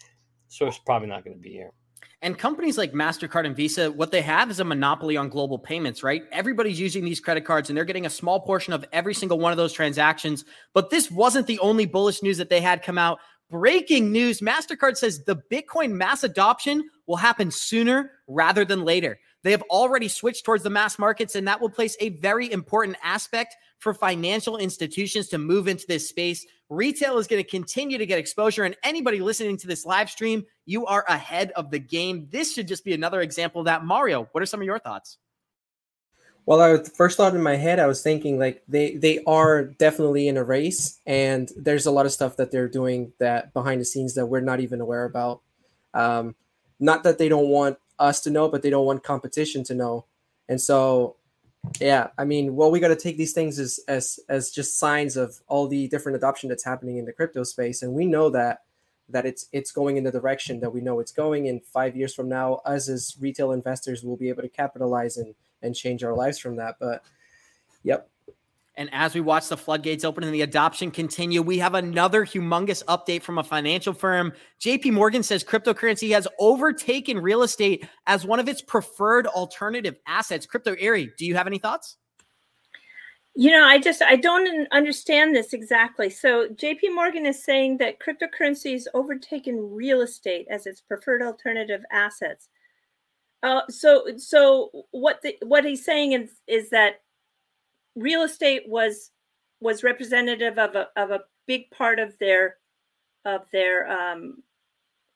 Swift's 0.48 0.80
probably 0.86 1.08
not 1.08 1.24
going 1.24 1.36
to 1.36 1.42
be 1.42 1.52
here. 1.52 1.72
And 2.22 2.38
companies 2.38 2.78
like 2.78 2.94
MasterCard 2.94 3.46
and 3.46 3.56
Visa, 3.56 3.92
what 3.92 4.12
they 4.12 4.22
have 4.22 4.50
is 4.50 4.62
a 4.62 4.64
monopoly 4.64 5.18
on 5.18 5.28
global 5.28 5.60
payments, 5.60 6.04
right? 6.04 6.24
Everybody's 6.32 6.80
using 6.80 7.04
these 7.04 7.20
credit 7.20 7.44
cards 7.44 7.70
and 7.70 7.76
they're 7.76 7.84
getting 7.84 8.06
a 8.06 8.10
small 8.10 8.40
portion 8.40 8.72
of 8.72 8.86
every 8.94 9.14
single 9.14 9.40
one 9.40 9.52
of 9.52 9.58
those 9.58 9.74
transactions. 9.74 10.46
But 10.74 10.90
this 10.90 11.12
wasn't 11.12 11.48
the 11.48 11.60
only 11.60 11.86
bullish 11.86 12.24
news 12.24 12.38
that 12.38 12.50
they 12.50 12.62
had 12.62 12.82
come 12.82 12.98
out. 12.98 13.20
Breaking 13.50 14.12
news 14.14 14.40
MasterCard 14.40 14.96
says 14.96 15.26
the 15.26 15.42
Bitcoin 15.52 15.92
mass 15.92 16.24
adoption 16.24 16.90
will 17.08 17.18
happen 17.18 17.52
sooner 17.52 18.12
rather 18.28 18.64
than 18.64 18.86
later. 18.86 19.20
They 19.44 19.52
have 19.52 19.62
already 19.64 20.08
switched 20.08 20.46
towards 20.46 20.64
the 20.64 20.70
mass 20.70 20.98
markets, 20.98 21.36
and 21.36 21.48
that 21.48 21.62
will 21.62 21.70
place 21.70 21.96
a 22.00 22.10
very 22.10 22.52
important 22.52 22.98
aspect 23.04 23.56
for 23.78 23.94
financial 23.94 24.58
institutions 24.58 25.28
to 25.30 25.38
move 25.38 25.68
into 25.68 25.86
this 25.88 26.08
space. 26.08 26.46
Retail 26.70 27.18
is 27.18 27.28
going 27.28 27.44
to 27.44 27.50
continue 27.50 27.98
to 27.98 28.06
get 28.06 28.18
exposure, 28.18 28.64
and 28.64 28.76
anybody 28.84 29.20
listening 29.20 29.58
to 29.58 29.68
this 29.68 29.86
live 29.86 30.10
stream, 30.10 30.46
you 30.66 30.86
are 30.86 31.04
ahead 31.08 31.52
of 31.52 31.70
the 31.70 31.80
game. 31.80 32.28
This 32.32 32.54
should 32.54 32.68
just 32.68 32.86
be 32.86 32.94
another 32.94 33.22
example 33.22 33.62
of 33.62 33.66
that. 33.66 33.84
Mario, 33.84 34.30
what 34.32 34.42
are 34.42 34.46
some 34.46 34.62
of 34.62 34.66
your 34.66 34.80
thoughts? 34.80 35.18
Well, 36.46 36.62
I 36.62 36.82
first 36.84 37.16
thought 37.16 37.36
in 37.36 37.44
my 37.44 37.56
head, 37.56 37.80
I 37.80 37.88
was 37.88 38.02
thinking 38.02 38.38
like 38.38 38.64
they 38.68 38.96
they 38.96 39.24
are 39.26 39.64
definitely 39.64 40.28
in 40.28 40.36
a 40.36 40.44
race, 40.44 41.00
and 41.06 41.50
there's 41.58 41.86
a 41.86 41.92
lot 41.92 42.06
of 42.06 42.12
stuff 42.12 42.38
that 42.38 42.52
they're 42.52 42.68
doing 42.68 43.14
that 43.20 43.54
behind 43.54 43.80
the 43.80 43.86
scenes 43.86 44.16
that 44.16 44.26
we're 44.26 44.42
not 44.42 44.60
even 44.60 44.82
aware 44.82 45.06
about. 45.06 45.42
Um, 45.94 46.36
not 46.80 47.04
that 47.04 47.18
they 47.18 47.30
don't 47.30 47.48
want 47.48 47.78
us 48.00 48.22
to 48.22 48.30
know, 48.30 48.50
but 48.50 48.62
they 48.62 48.70
don't 48.70 48.86
want 48.86 49.04
competition 49.04 49.64
to 49.66 49.74
know. 49.74 50.06
And 50.50 50.60
so, 50.60 51.18
yeah, 51.80 52.08
I 52.18 52.26
mean, 52.26 52.56
well, 52.56 52.72
we 52.72 52.80
got 52.80 52.90
to 52.90 52.96
take 52.96 53.18
these 53.18 53.34
things 53.34 53.60
as 53.60 53.80
as 53.88 54.20
as 54.28 54.52
just 54.52 54.78
signs 54.78 55.16
of 55.16 55.40
all 55.48 55.68
the 55.68 55.88
different 55.88 56.18
adoption 56.18 56.50
that's 56.50 56.66
happening 56.66 56.98
in 56.98 57.06
the 57.06 57.14
crypto 57.14 57.44
space, 57.44 57.82
and 57.82 57.94
we 57.94 58.06
know 58.06 58.30
that 58.32 58.64
that 59.10 59.26
it's 59.26 59.48
it's 59.52 59.72
going 59.72 59.98
in 59.98 60.04
the 60.04 60.12
direction 60.12 60.60
that 60.60 60.74
we 60.74 60.82
know 60.82 61.00
it's 61.00 61.12
going. 61.12 61.46
In 61.46 61.62
five 61.62 61.96
years 61.96 62.14
from 62.14 62.28
now, 62.28 62.56
us 62.66 62.90
as 62.90 63.16
retail 63.20 63.52
investors 63.52 64.04
will 64.04 64.18
be 64.18 64.30
able 64.30 64.42
to 64.42 64.50
capitalize 64.50 65.18
and 65.18 65.36
and 65.62 65.76
change 65.76 66.04
our 66.04 66.14
lives 66.14 66.38
from 66.38 66.58
that. 66.58 66.76
But 66.80 67.04
yep. 67.84 68.10
And 68.76 68.90
as 68.92 69.14
we 69.14 69.22
watch 69.22 69.50
the 69.50 69.58
floodgates 69.58 70.04
open 70.04 70.24
and 70.24 70.34
the 70.34 70.42
adoption 70.42 70.90
continue, 70.90 71.42
we 71.42 71.60
have 71.60 71.76
another 71.76 72.26
humongous 72.26 72.84
update 72.86 73.22
from 73.22 73.38
a 73.38 73.44
financial 73.44 73.94
firm. 73.94 74.34
JP 74.60 74.94
Morgan 74.94 75.22
says 75.22 75.44
cryptocurrency 75.44 76.12
has 76.12 76.28
overtaken 76.40 77.20
real 77.20 77.44
estate 77.44 77.88
as 78.08 78.26
one 78.26 78.40
of 78.40 78.50
its 78.50 78.62
preferred 78.64 79.28
alternative 79.28 79.96
assets. 80.08 80.48
Crypto 80.48 80.76
Eri, 80.80 81.12
do 81.18 81.26
you 81.26 81.36
have 81.36 81.46
any 81.46 81.60
thoughts? 81.60 81.98
You 83.36 83.52
know, 83.52 83.66
I 83.66 83.80
just 83.80 84.02
I 84.02 84.16
don't 84.16 84.68
understand 84.72 85.36
this 85.36 85.54
exactly. 85.54 86.10
So 86.10 86.50
JP 86.50 86.94
Morgan 86.94 87.26
is 87.26 87.44
saying 87.44 87.78
that 87.78 87.98
cryptocurrency 88.00 88.74
has 88.74 88.88
overtaken 88.94 89.74
real 89.74 90.02
estate 90.02 90.48
as 90.52 90.68
its 90.68 90.82
preferred 90.82 91.24
alternative 91.24 91.82
assets. 91.92 92.50
Uh, 93.42 93.62
so 93.70 94.06
so 94.18 94.86
what 94.92 95.20
the, 95.24 95.36
what 95.44 95.66
he's 95.66 95.84
saying 95.84 96.14
is 96.14 96.30
is 96.48 96.70
that 96.70 97.02
real 97.96 98.24
estate 98.24 98.64
was 98.68 99.12
was 99.60 99.84
representative 99.84 100.58
of 100.58 100.76
a 100.76 100.90
of 100.96 101.12
a 101.12 101.22
big 101.48 101.70
part 101.72 102.00
of 102.00 102.18
their 102.20 102.58
of 103.26 103.42
their 103.52 103.90
um, 103.90 104.44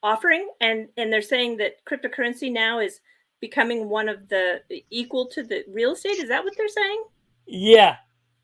offering, 0.04 0.50
and 0.62 0.88
and 0.98 1.12
they're 1.12 1.22
saying 1.22 1.58
that 1.58 1.84
cryptocurrency 1.86 2.52
now 2.52 2.80
is 2.80 3.02
becoming 3.40 3.90
one 3.90 4.10
of 4.10 4.28
the 4.30 4.62
equal 4.90 5.28
to 5.28 5.44
the 5.44 5.64
real 5.70 5.94
estate. 5.94 6.20
Is 6.20 6.30
that 6.30 6.44
what 6.44 6.54
they're 6.58 6.68
saying? 6.68 7.04
Yeah, 7.46 7.98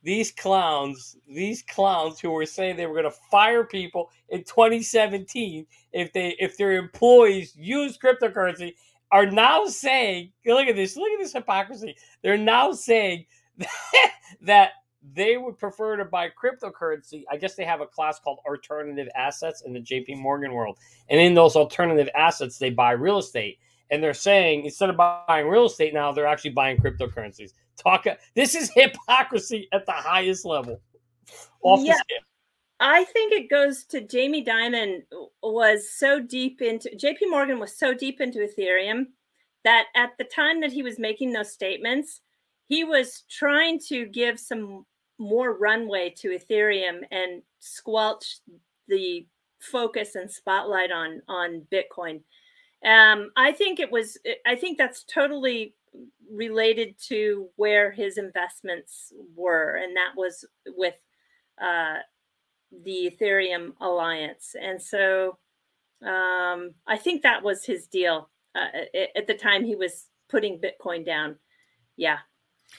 these 0.04 0.32
clowns, 0.32 1.18
these 1.28 1.64
clowns 1.64 2.20
who 2.20 2.32
were 2.32 2.46
saying 2.46 2.76
they 2.76 2.86
were 2.86 3.02
going 3.02 3.12
to 3.12 3.20
fire 3.32 3.64
people 3.64 4.10
in 4.30 4.44
2017 4.44 5.66
if 5.94 6.12
they 6.14 6.36
if 6.40 6.58
their 6.58 6.74
employees 6.74 7.56
use 7.56 7.98
cryptocurrency 7.98 8.74
are 9.12 9.30
now 9.30 9.66
saying, 9.66 10.32
look 10.46 10.68
at 10.68 10.76
this, 10.76 10.98
look 10.98 11.12
at 11.12 11.20
this 11.20 11.34
hypocrisy. 11.34 11.96
They're 12.24 12.38
now 12.38 12.72
saying 12.72 13.26
that 14.42 14.72
they 15.14 15.38
would 15.38 15.58
prefer 15.58 15.98
to 15.98 16.06
buy 16.06 16.30
cryptocurrency. 16.30 17.24
I 17.30 17.38
guess 17.38 17.56
they 17.56 17.66
have 17.66 17.82
a 17.82 17.86
class 17.86 18.20
called 18.20 18.40
alternative 18.48 19.10
assets 19.16 19.62
in 19.66 19.74
the 19.74 19.80
JP 19.80 20.18
Morgan 20.18 20.54
world. 20.54 20.78
And 21.10 21.20
in 21.20 21.34
those 21.34 21.56
alternative 21.56 22.10
assets, 22.16 22.58
they 22.58 22.70
buy 22.70 22.92
real 22.92 23.18
estate. 23.18 23.60
And 23.92 24.02
they're 24.02 24.14
saying 24.14 24.66
instead 24.66 24.90
of 24.90 24.98
buying 24.98 25.48
real 25.48 25.66
estate 25.66 25.94
now, 25.94 26.12
they're 26.12 26.28
actually 26.28 26.52
buying 26.52 26.78
cryptocurrencies. 26.78 27.52
Talk 27.78 28.06
this 28.36 28.56
is 28.56 28.72
hypocrisy 28.76 29.68
at 29.74 29.86
the 29.86 29.92
highest 29.92 30.46
level. 30.46 30.80
Off 31.62 31.82
yeah. 31.84 31.96
I 32.80 33.06
think 33.06 33.34
it 33.34 33.50
goes 33.50 33.86
to 33.86 34.02
Jamie 34.02 34.44
Dimon 34.44 35.04
was 35.42 35.90
so 35.90 36.20
deep 36.20 36.62
into 36.62 36.90
JP 36.90 37.30
Morgan 37.30 37.60
was 37.60 37.78
so 37.78 37.94
deep 37.94 38.20
into 38.20 38.40
Ethereum 38.40 39.08
that 39.64 39.86
at 39.96 40.12
the 40.18 40.26
time 40.26 40.60
that 40.62 40.74
he 40.74 40.84
was 40.84 41.00
making 41.00 41.32
those 41.32 41.54
statements, 41.54 42.20
he 42.68 42.84
was 42.84 43.24
trying 43.30 43.80
to 43.88 44.06
give 44.06 44.40
some 44.40 44.86
more 45.20 45.58
runway 45.58 46.14
to 46.18 46.30
Ethereum 46.30 47.02
and 47.12 47.42
squelch 47.60 48.40
the 48.88 49.26
focus 49.60 50.16
and 50.16 50.30
spotlight 50.30 50.92
on 50.92 51.22
on 51.28 51.66
Bitcoin. 51.72 52.22
Um, 52.86 53.32
I 53.38 53.52
think 53.52 53.80
it 53.80 53.92
was. 53.92 54.18
I 54.46 54.56
think 54.56 54.78
that's 54.78 55.04
totally 55.04 55.76
related 56.32 56.96
to 57.08 57.50
where 57.56 57.92
his 57.92 58.18
investments 58.18 59.14
were, 59.36 59.76
and 59.76 59.96
that 59.96 60.14
was 60.18 60.46
with 60.68 60.96
uh, 61.62 61.96
the 62.84 63.12
Ethereum 63.12 63.74
Alliance. 63.80 64.56
And 64.60 64.82
so 64.82 65.38
um, 66.06 66.74
I 66.88 66.98
think 66.98 67.22
that 67.22 67.44
was 67.44 67.66
his 67.66 67.88
deal 67.88 68.30
uh, 68.56 68.68
at 69.16 69.28
the 69.28 69.34
time 69.34 69.64
he 69.64 69.76
was 69.76 70.08
putting 70.30 70.60
Bitcoin 70.60 71.06
down. 71.06 71.38
Yeah. 71.96 72.18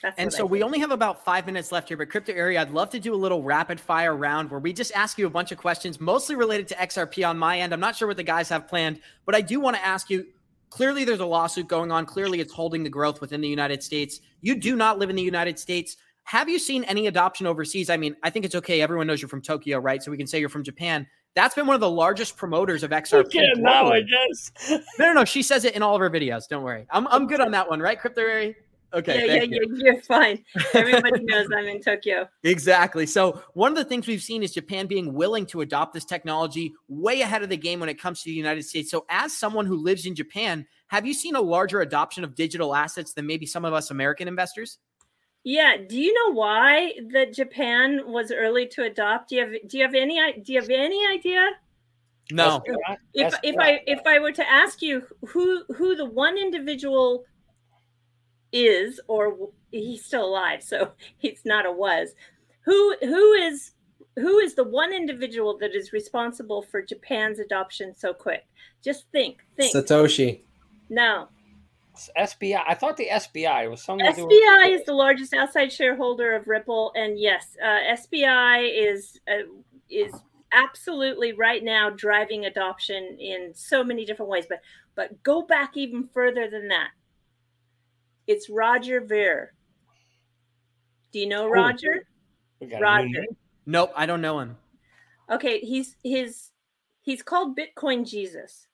That's 0.02 0.18
and 0.18 0.32
so 0.32 0.44
we 0.44 0.62
only 0.62 0.78
have 0.80 0.90
about 0.90 1.24
five 1.24 1.46
minutes 1.46 1.72
left 1.72 1.88
here, 1.88 1.96
but 1.96 2.10
Crypto 2.10 2.32
Eri, 2.32 2.58
I'd 2.58 2.70
love 2.70 2.90
to 2.90 3.00
do 3.00 3.14
a 3.14 3.16
little 3.16 3.42
rapid 3.42 3.80
fire 3.80 4.14
round 4.14 4.50
where 4.50 4.60
we 4.60 4.72
just 4.72 4.92
ask 4.92 5.16
you 5.18 5.26
a 5.26 5.30
bunch 5.30 5.50
of 5.50 5.58
questions, 5.58 6.00
mostly 6.00 6.36
related 6.36 6.68
to 6.68 6.74
XRP 6.74 7.26
on 7.26 7.38
my 7.38 7.60
end. 7.60 7.72
I'm 7.72 7.80
not 7.80 7.96
sure 7.96 8.08
what 8.08 8.16
the 8.16 8.22
guys 8.22 8.48
have 8.50 8.68
planned, 8.68 9.00
but 9.24 9.34
I 9.34 9.40
do 9.40 9.60
want 9.60 9.76
to 9.76 9.84
ask 9.84 10.10
you. 10.10 10.26
Clearly, 10.70 11.04
there's 11.04 11.20
a 11.20 11.26
lawsuit 11.26 11.68
going 11.68 11.92
on. 11.92 12.04
Clearly, 12.04 12.40
it's 12.40 12.52
holding 12.52 12.82
the 12.82 12.90
growth 12.90 13.20
within 13.20 13.40
the 13.40 13.48
United 13.48 13.80
States. 13.82 14.20
You 14.40 14.56
do 14.56 14.74
not 14.74 14.98
live 14.98 15.08
in 15.08 15.14
the 15.14 15.22
United 15.22 15.56
States. 15.58 15.96
Have 16.24 16.48
you 16.48 16.58
seen 16.58 16.84
any 16.84 17.06
adoption 17.06 17.46
overseas? 17.46 17.90
I 17.90 17.96
mean, 17.96 18.16
I 18.22 18.30
think 18.30 18.44
it's 18.44 18.56
okay. 18.56 18.80
Everyone 18.80 19.06
knows 19.06 19.22
you're 19.22 19.28
from 19.28 19.42
Tokyo, 19.42 19.78
right? 19.78 20.02
So 20.02 20.10
we 20.10 20.16
can 20.16 20.26
say 20.26 20.40
you're 20.40 20.48
from 20.48 20.64
Japan. 20.64 21.06
That's 21.34 21.54
been 21.54 21.66
one 21.66 21.74
of 21.74 21.80
the 21.80 21.90
largest 21.90 22.36
promoters 22.36 22.82
of 22.82 22.90
XRP. 22.90 23.26
Okay, 23.26 23.52
now 23.56 23.92
I 23.92 24.00
guess. 24.00 24.50
No, 24.98 25.06
no, 25.06 25.12
no. 25.12 25.24
She 25.24 25.42
says 25.42 25.64
it 25.64 25.74
in 25.74 25.82
all 25.82 25.94
of 25.94 26.00
her 26.00 26.10
videos. 26.10 26.48
Don't 26.48 26.62
worry. 26.62 26.86
I'm, 26.90 27.06
I'm 27.08 27.26
good 27.26 27.40
on 27.40 27.50
that 27.52 27.68
one, 27.68 27.80
right? 27.80 27.98
Crypto 27.98 28.22
Eri? 28.22 28.56
Okay. 28.94 29.18
yeah, 29.18 29.24
yeah, 29.32 29.38
thank 29.40 29.52
you. 29.52 29.66
yeah, 29.76 29.92
you're 29.92 30.02
fine. 30.02 30.44
Everybody 30.74 31.24
knows 31.24 31.48
I'm 31.54 31.66
in 31.66 31.80
Tokyo. 31.80 32.28
Exactly. 32.44 33.06
So, 33.06 33.42
one 33.54 33.72
of 33.72 33.76
the 33.76 33.84
things 33.84 34.06
we've 34.06 34.22
seen 34.22 34.42
is 34.42 34.52
Japan 34.52 34.86
being 34.86 35.12
willing 35.12 35.46
to 35.46 35.62
adopt 35.62 35.92
this 35.92 36.04
technology 36.04 36.72
way 36.88 37.20
ahead 37.22 37.42
of 37.42 37.48
the 37.48 37.56
game 37.56 37.80
when 37.80 37.88
it 37.88 38.00
comes 38.00 38.22
to 38.22 38.30
the 38.30 38.36
United 38.36 38.64
States. 38.64 38.90
So, 38.90 39.04
as 39.10 39.36
someone 39.36 39.66
who 39.66 39.76
lives 39.76 40.06
in 40.06 40.14
Japan, 40.14 40.66
have 40.88 41.06
you 41.06 41.14
seen 41.14 41.34
a 41.34 41.40
larger 41.40 41.80
adoption 41.80 42.22
of 42.22 42.34
digital 42.34 42.74
assets 42.74 43.14
than 43.14 43.26
maybe 43.26 43.46
some 43.46 43.64
of 43.64 43.72
us 43.74 43.90
American 43.90 44.28
investors? 44.28 44.78
Yeah. 45.42 45.76
Do 45.88 46.00
you 46.00 46.14
know 46.14 46.34
why 46.34 46.94
that 47.12 47.34
Japan 47.34 48.00
was 48.06 48.32
early 48.32 48.66
to 48.68 48.84
adopt? 48.84 49.28
Do 49.28 49.36
you 49.36 49.42
have 49.42 49.68
Do 49.68 49.78
you 49.78 49.84
have 49.84 49.94
any 49.94 50.40
Do 50.40 50.52
you 50.52 50.60
have 50.60 50.70
any 50.70 51.06
idea? 51.06 51.50
No. 52.30 52.62
If 53.12 53.32
That's 53.32 53.36
if. 53.42 53.56
I 53.58 53.82
if 53.86 54.00
I 54.06 54.18
were 54.18 54.32
to 54.32 54.50
ask 54.50 54.80
you 54.80 55.02
who 55.26 55.64
who 55.74 55.94
the 55.94 56.06
one 56.06 56.38
individual 56.38 57.24
is, 58.54 59.00
or 59.08 59.50
he's 59.70 60.04
still 60.04 60.24
alive, 60.24 60.62
so 60.62 60.92
he's 61.18 61.42
not 61.44 61.66
a 61.66 61.72
was. 61.72 62.14
Who 62.64 62.96
who 63.00 63.32
is 63.32 63.72
who 64.16 64.38
is 64.38 64.54
the 64.54 64.64
one 64.64 64.92
individual 64.92 65.58
that 65.58 65.74
is 65.74 65.92
responsible 65.92 66.62
for 66.62 66.80
Japan's 66.80 67.40
adoption 67.40 67.94
so 67.94 68.14
quick? 68.14 68.46
Just 68.82 69.06
think, 69.10 69.44
think. 69.56 69.74
Satoshi. 69.74 70.42
no, 70.88 71.28
It's 71.92 72.10
SBI. 72.16 72.62
I 72.66 72.74
thought 72.74 72.96
the 72.96 73.08
SBI 73.08 73.68
was 73.68 73.82
something. 73.82 74.06
to 74.06 74.14
do 74.14 74.26
SBI 74.26 74.70
is 74.70 74.84
the 74.84 74.94
largest 74.94 75.34
outside 75.34 75.72
shareholder 75.72 76.34
of 76.34 76.46
Ripple, 76.46 76.92
and 76.94 77.18
yes, 77.18 77.56
uh, 77.62 77.94
SBI 77.96 78.92
is 78.92 79.20
uh, 79.28 79.44
is 79.90 80.14
absolutely 80.52 81.32
right 81.32 81.64
now 81.64 81.90
driving 81.90 82.44
adoption 82.46 83.16
in 83.18 83.52
so 83.52 83.82
many 83.82 84.04
different 84.04 84.30
ways. 84.30 84.46
But 84.48 84.60
but 84.94 85.22
go 85.24 85.42
back 85.42 85.76
even 85.76 86.08
further 86.14 86.48
than 86.48 86.68
that. 86.68 86.90
It's 88.26 88.48
Roger 88.48 89.00
Ver. 89.00 89.52
Do 91.12 91.18
you 91.18 91.26
know 91.26 91.48
Roger? 91.48 92.06
We 92.60 92.66
got 92.66 92.76
a 92.76 92.80
new 92.80 92.84
Roger. 92.84 93.26
Nope. 93.66 93.92
I 93.96 94.06
don't 94.06 94.20
know 94.20 94.40
him. 94.40 94.56
Okay, 95.30 95.60
he's 95.60 95.96
his 96.02 96.50
he's 97.02 97.22
called 97.22 97.56
Bitcoin 97.56 98.06
Jesus. 98.06 98.66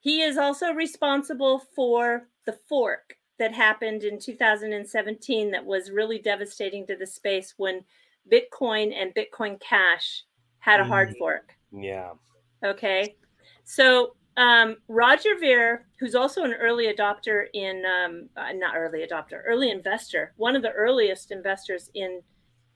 He 0.00 0.22
is 0.22 0.36
also 0.36 0.72
responsible 0.72 1.58
for 1.74 2.28
the 2.44 2.52
fork 2.52 3.16
that 3.38 3.52
happened 3.52 4.04
in 4.04 4.18
2017 4.18 5.50
that 5.50 5.64
was 5.64 5.90
really 5.90 6.18
devastating 6.18 6.86
to 6.86 6.96
the 6.96 7.06
space 7.06 7.54
when 7.56 7.84
Bitcoin 8.30 8.94
and 8.94 9.14
Bitcoin 9.14 9.60
Cash 9.60 10.24
had 10.58 10.80
a 10.80 10.84
hard 10.84 11.10
Mhm. 11.10 11.18
fork. 11.18 11.56
Yeah. 11.72 12.14
Okay. 12.62 13.16
So 13.64 14.16
um, 14.36 14.76
Roger 14.88 15.38
Ver, 15.40 15.84
who's 15.98 16.14
also 16.14 16.44
an 16.44 16.54
early 16.54 16.92
adopter 16.92 17.46
in, 17.54 17.84
um, 17.84 18.28
uh, 18.36 18.52
not 18.52 18.76
early 18.76 19.06
adopter, 19.06 19.42
early 19.46 19.70
investor, 19.70 20.32
one 20.36 20.56
of 20.56 20.62
the 20.62 20.72
earliest 20.72 21.30
investors 21.30 21.90
in 21.94 22.22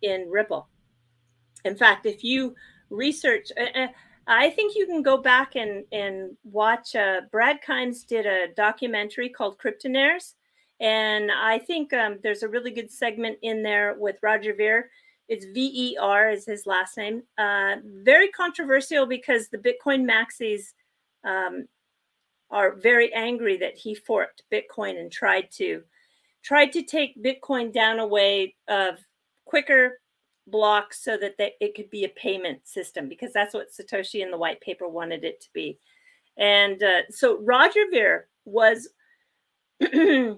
in 0.02 0.28
Ripple. 0.30 0.68
In 1.64 1.76
fact, 1.76 2.06
if 2.06 2.22
you 2.22 2.54
research, 2.90 3.50
uh, 3.58 3.78
uh, 3.78 3.88
I 4.28 4.50
think 4.50 4.76
you 4.76 4.86
can 4.86 5.02
go 5.02 5.16
back 5.16 5.56
and 5.56 5.84
and 5.90 6.36
watch. 6.44 6.94
Uh, 6.94 7.22
Brad 7.32 7.58
Kimes 7.66 8.06
did 8.06 8.26
a 8.26 8.54
documentary 8.54 9.28
called 9.28 9.58
Cryptonaires, 9.58 10.34
and 10.80 11.32
I 11.32 11.58
think 11.58 11.92
um, 11.92 12.18
there's 12.22 12.44
a 12.44 12.48
really 12.48 12.70
good 12.70 12.90
segment 12.90 13.38
in 13.42 13.62
there 13.62 13.96
with 13.98 14.16
Roger 14.22 14.54
Ver. 14.54 14.88
It's 15.28 15.44
V 15.46 15.72
E 15.74 15.96
R 16.00 16.30
is 16.30 16.46
his 16.46 16.66
last 16.66 16.96
name. 16.96 17.22
Uh, 17.36 17.76
very 17.84 18.28
controversial 18.28 19.04
because 19.04 19.48
the 19.48 19.58
Bitcoin 19.58 20.08
maxis 20.08 20.72
um, 21.24 21.66
are 22.50 22.76
very 22.76 23.12
angry 23.14 23.56
that 23.58 23.76
he 23.76 23.94
forked 23.94 24.42
Bitcoin 24.52 24.98
and 24.98 25.12
tried 25.12 25.50
to 25.52 25.82
tried 26.42 26.72
to 26.72 26.82
take 26.82 27.22
Bitcoin 27.22 27.72
down 27.72 27.98
a 27.98 28.06
way 28.06 28.54
of 28.68 28.98
quicker 29.44 30.00
blocks 30.46 31.02
so 31.02 31.16
that 31.16 31.36
they, 31.36 31.52
it 31.60 31.74
could 31.74 31.90
be 31.90 32.04
a 32.04 32.08
payment 32.10 32.66
system 32.66 33.08
because 33.08 33.32
that's 33.32 33.54
what 33.54 33.68
Satoshi 33.72 34.22
in 34.22 34.30
the 34.30 34.38
white 34.38 34.60
paper 34.60 34.88
wanted 34.88 35.24
it 35.24 35.40
to 35.42 35.48
be. 35.52 35.78
And 36.38 36.82
uh, 36.82 37.02
so 37.10 37.38
Roger 37.42 37.84
Ver 37.92 38.28
was 38.44 38.88
he 39.80 40.36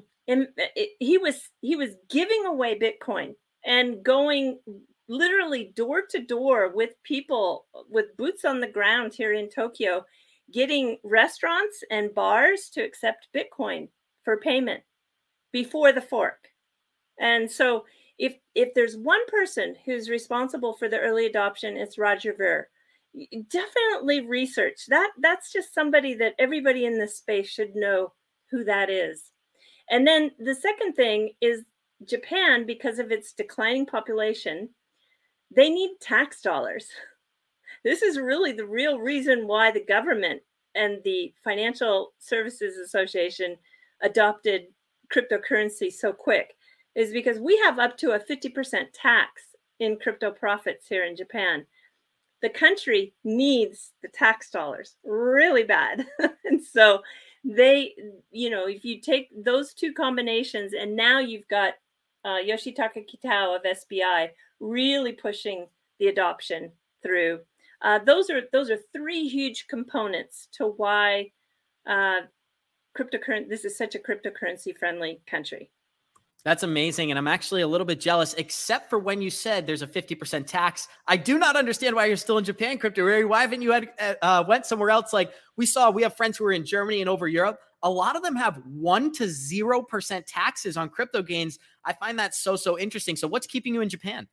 was 1.18 1.50
he 1.60 1.76
was 1.76 1.90
giving 2.08 2.46
away 2.46 2.78
Bitcoin 2.78 3.34
and 3.64 4.02
going 4.02 4.58
literally 5.08 5.72
door 5.76 6.02
to 6.10 6.20
door 6.20 6.72
with 6.74 6.90
people 7.02 7.66
with 7.88 8.16
boots 8.16 8.44
on 8.44 8.60
the 8.60 8.68
ground 8.68 9.12
here 9.12 9.32
in 9.32 9.48
Tokyo, 9.48 10.04
getting 10.52 10.98
restaurants 11.04 11.82
and 11.90 12.14
bars 12.14 12.70
to 12.74 12.82
accept 12.82 13.28
Bitcoin 13.34 13.88
for 14.24 14.36
payment 14.38 14.82
before 15.52 15.92
the 15.92 16.02
fork. 16.02 16.48
And 17.18 17.50
so 17.50 17.84
if 18.18 18.36
if 18.54 18.74
there's 18.74 18.96
one 18.96 19.24
person 19.28 19.74
who's 19.84 20.10
responsible 20.10 20.74
for 20.74 20.88
the 20.88 20.98
early 20.98 21.26
adoption, 21.26 21.76
it's 21.76 21.98
Roger 21.98 22.34
Ver. 22.36 22.68
Definitely 23.48 24.26
research 24.26 24.86
that. 24.88 25.10
That's 25.18 25.52
just 25.52 25.74
somebody 25.74 26.14
that 26.14 26.34
everybody 26.38 26.84
in 26.84 26.98
this 26.98 27.16
space 27.16 27.48
should 27.48 27.74
know 27.74 28.12
who 28.50 28.64
that 28.64 28.90
is. 28.90 29.30
And 29.90 30.06
then 30.06 30.30
the 30.38 30.54
second 30.54 30.94
thing 30.94 31.30
is 31.40 31.64
Japan, 32.06 32.66
because 32.66 32.98
of 32.98 33.10
its 33.10 33.32
declining 33.32 33.86
population, 33.86 34.70
they 35.54 35.68
need 35.68 35.96
tax 36.00 36.40
dollars. 36.40 36.88
This 37.84 38.02
is 38.02 38.18
really 38.18 38.52
the 38.52 38.66
real 38.66 38.98
reason 38.98 39.46
why 39.46 39.70
the 39.70 39.84
government 39.84 40.42
and 40.74 40.98
the 41.04 41.32
Financial 41.42 42.12
Services 42.18 42.76
Association 42.76 43.56
adopted 44.02 44.66
cryptocurrency 45.12 45.92
so 45.92 46.12
quick 46.12 46.56
is 46.94 47.12
because 47.12 47.38
we 47.38 47.56
have 47.64 47.78
up 47.78 47.96
to 47.98 48.12
a 48.12 48.20
50% 48.20 48.86
tax 48.92 49.42
in 49.78 49.96
crypto 49.96 50.30
profits 50.30 50.86
here 50.88 51.04
in 51.04 51.16
Japan. 51.16 51.66
The 52.42 52.50
country 52.50 53.14
needs 53.24 53.92
the 54.02 54.08
tax 54.08 54.50
dollars 54.50 54.96
really 55.04 55.64
bad. 55.64 56.06
and 56.44 56.62
so 56.62 57.00
they, 57.44 57.94
you 58.30 58.50
know, 58.50 58.66
if 58.66 58.84
you 58.84 59.00
take 59.00 59.28
those 59.44 59.72
two 59.74 59.92
combinations 59.92 60.72
and 60.78 60.94
now 60.94 61.18
you've 61.18 61.48
got 61.48 61.74
uh, 62.24 62.38
Yoshitaka 62.46 63.06
Kitao 63.08 63.56
of 63.56 63.62
SBI 63.62 64.28
really 64.58 65.12
pushing 65.12 65.66
the 65.98 66.08
adoption 66.08 66.70
through. 67.02 67.40
Uh, 67.82 67.98
those 68.04 68.30
are 68.30 68.42
those 68.52 68.70
are 68.70 68.78
three 68.94 69.26
huge 69.28 69.66
components 69.68 70.48
to 70.52 70.66
why 70.66 71.30
uh, 71.88 72.20
cryptocurrency. 72.96 73.48
This 73.48 73.64
is 73.64 73.76
such 73.76 73.94
a 73.94 73.98
cryptocurrency 73.98 74.76
friendly 74.76 75.20
country. 75.26 75.70
That's 76.44 76.62
amazing. 76.62 77.10
And 77.10 77.18
I'm 77.18 77.26
actually 77.26 77.60
a 77.60 77.68
little 77.68 77.84
bit 77.84 78.00
jealous, 78.00 78.32
except 78.34 78.88
for 78.88 78.98
when 78.98 79.20
you 79.20 79.28
said 79.28 79.66
there's 79.66 79.82
a 79.82 79.86
50% 79.86 80.46
tax. 80.46 80.88
I 81.06 81.18
do 81.18 81.38
not 81.38 81.54
understand 81.54 81.94
why 81.94 82.06
you're 82.06 82.16
still 82.16 82.38
in 82.38 82.44
Japan, 82.44 82.78
Crypto. 82.78 83.26
Why 83.26 83.42
haven't 83.42 83.60
you 83.60 83.72
had, 83.72 83.90
uh, 84.22 84.44
went 84.48 84.64
somewhere 84.64 84.90
else? 84.90 85.12
Like 85.12 85.32
we 85.56 85.66
saw, 85.66 85.90
we 85.90 86.02
have 86.02 86.16
friends 86.16 86.38
who 86.38 86.46
are 86.46 86.52
in 86.52 86.64
Germany 86.64 87.02
and 87.02 87.10
over 87.10 87.28
Europe. 87.28 87.58
A 87.82 87.90
lot 87.90 88.16
of 88.16 88.22
them 88.22 88.36
have 88.36 88.62
one 88.64 89.12
to 89.12 89.24
0% 89.24 90.22
taxes 90.26 90.76
on 90.78 90.88
crypto 90.88 91.22
gains. 91.22 91.58
I 91.84 91.92
find 91.92 92.18
that 92.18 92.34
so, 92.34 92.56
so 92.56 92.78
interesting. 92.78 93.16
So 93.16 93.28
what's 93.28 93.46
keeping 93.46 93.74
you 93.74 93.82
in 93.82 93.90
Japan? 93.90 94.26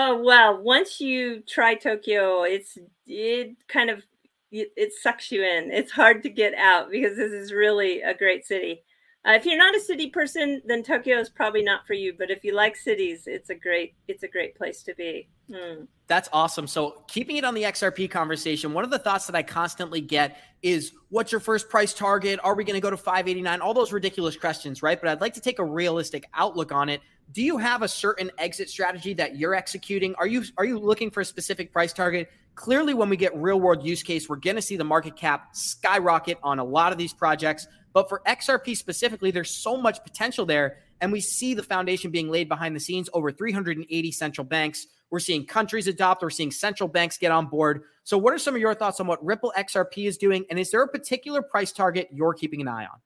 Oh 0.00 0.22
well, 0.22 0.62
once 0.62 1.00
you 1.00 1.40
try 1.40 1.74
Tokyo, 1.74 2.44
it's 2.44 2.78
it 3.08 3.56
kind 3.66 3.90
of 3.90 4.04
it, 4.52 4.68
it 4.76 4.92
sucks 4.92 5.32
you 5.32 5.42
in. 5.42 5.72
It's 5.72 5.90
hard 5.90 6.22
to 6.22 6.30
get 6.30 6.54
out 6.54 6.88
because 6.88 7.16
this 7.16 7.32
is 7.32 7.52
really 7.52 8.02
a 8.02 8.14
great 8.14 8.46
city. 8.46 8.84
Uh, 9.26 9.32
if 9.32 9.44
you're 9.44 9.58
not 9.58 9.74
a 9.74 9.80
city 9.80 10.08
person, 10.08 10.62
then 10.66 10.84
Tokyo 10.84 11.18
is 11.18 11.28
probably 11.28 11.62
not 11.62 11.84
for 11.84 11.94
you. 11.94 12.14
But 12.16 12.30
if 12.30 12.44
you 12.44 12.54
like 12.54 12.76
cities, 12.76 13.24
it's 13.26 13.50
a 13.50 13.56
great 13.56 13.94
it's 14.06 14.22
a 14.22 14.28
great 14.28 14.54
place 14.54 14.84
to 14.84 14.94
be. 14.94 15.28
Hmm. 15.52 15.86
That's 16.06 16.28
awesome. 16.32 16.68
So, 16.68 17.02
keeping 17.08 17.36
it 17.36 17.44
on 17.44 17.54
the 17.54 17.64
XRP 17.64 18.08
conversation, 18.08 18.72
one 18.72 18.84
of 18.84 18.90
the 18.90 19.00
thoughts 19.00 19.26
that 19.26 19.34
I 19.34 19.42
constantly 19.42 20.00
get 20.00 20.38
is 20.62 20.92
what's 21.08 21.32
your 21.32 21.40
first 21.40 21.68
price 21.68 21.92
target? 21.92 22.38
Are 22.44 22.54
we 22.54 22.62
going 22.62 22.74
to 22.74 22.80
go 22.80 22.90
to 22.90 22.96
589? 22.96 23.60
All 23.60 23.74
those 23.74 23.92
ridiculous 23.92 24.36
questions, 24.36 24.80
right? 24.80 25.00
But 25.00 25.10
I'd 25.10 25.20
like 25.20 25.34
to 25.34 25.40
take 25.40 25.58
a 25.58 25.64
realistic 25.64 26.24
outlook 26.34 26.70
on 26.70 26.88
it. 26.88 27.00
Do 27.32 27.42
you 27.42 27.58
have 27.58 27.82
a 27.82 27.88
certain 27.88 28.30
exit 28.38 28.70
strategy 28.70 29.12
that 29.14 29.36
you're 29.36 29.54
executing? 29.54 30.14
Are 30.14 30.26
you 30.26 30.44
are 30.56 30.64
you 30.64 30.78
looking 30.78 31.10
for 31.10 31.20
a 31.20 31.24
specific 31.24 31.72
price 31.72 31.92
target? 31.92 32.30
Clearly, 32.54 32.94
when 32.94 33.08
we 33.08 33.16
get 33.16 33.36
real 33.36 33.60
world 33.60 33.84
use 33.84 34.02
case, 34.02 34.28
we're 34.28 34.36
going 34.36 34.56
to 34.56 34.62
see 34.62 34.76
the 34.76 34.84
market 34.84 35.14
cap 35.14 35.54
skyrocket 35.54 36.38
on 36.42 36.58
a 36.58 36.64
lot 36.64 36.90
of 36.90 36.98
these 36.98 37.12
projects. 37.12 37.68
But 37.92 38.08
for 38.08 38.22
XRP 38.26 38.76
specifically, 38.76 39.30
there's 39.30 39.50
so 39.50 39.76
much 39.76 40.02
potential 40.02 40.46
there 40.46 40.78
And 41.00 41.12
we 41.12 41.20
see 41.20 41.54
the 41.54 41.62
foundation 41.62 42.10
being 42.10 42.28
laid 42.28 42.48
behind 42.48 42.74
the 42.74 42.80
scenes 42.80 43.08
over 43.12 43.30
380 43.30 44.12
central 44.12 44.44
banks. 44.44 44.86
We're 45.10 45.20
seeing 45.20 45.46
countries 45.46 45.86
adopt, 45.86 46.22
we're 46.22 46.30
seeing 46.30 46.50
central 46.50 46.88
banks 46.88 47.16
get 47.16 47.30
on 47.30 47.46
board. 47.46 47.82
So, 48.04 48.18
what 48.18 48.32
are 48.32 48.38
some 48.38 48.54
of 48.54 48.60
your 48.60 48.74
thoughts 48.74 49.00
on 49.00 49.06
what 49.06 49.24
Ripple 49.24 49.52
XRP 49.56 50.06
is 50.06 50.16
doing? 50.16 50.44
And 50.50 50.58
is 50.58 50.70
there 50.70 50.82
a 50.82 50.88
particular 50.88 51.42
price 51.42 51.72
target 51.72 52.08
you're 52.10 52.34
keeping 52.34 52.60
an 52.60 52.68
eye 52.68 52.86
on? 52.86 53.00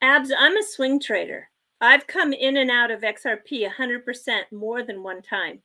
Abs, 0.00 0.30
I'm 0.38 0.56
a 0.56 0.62
swing 0.62 1.00
trader. 1.00 1.48
I've 1.84 2.06
come 2.06 2.32
in 2.32 2.56
and 2.56 2.70
out 2.70 2.90
of 2.90 3.02
XRP 3.02 3.68
100% 3.68 4.52
more 4.52 4.82
than 4.82 5.02
one 5.02 5.22
time. 5.22 5.60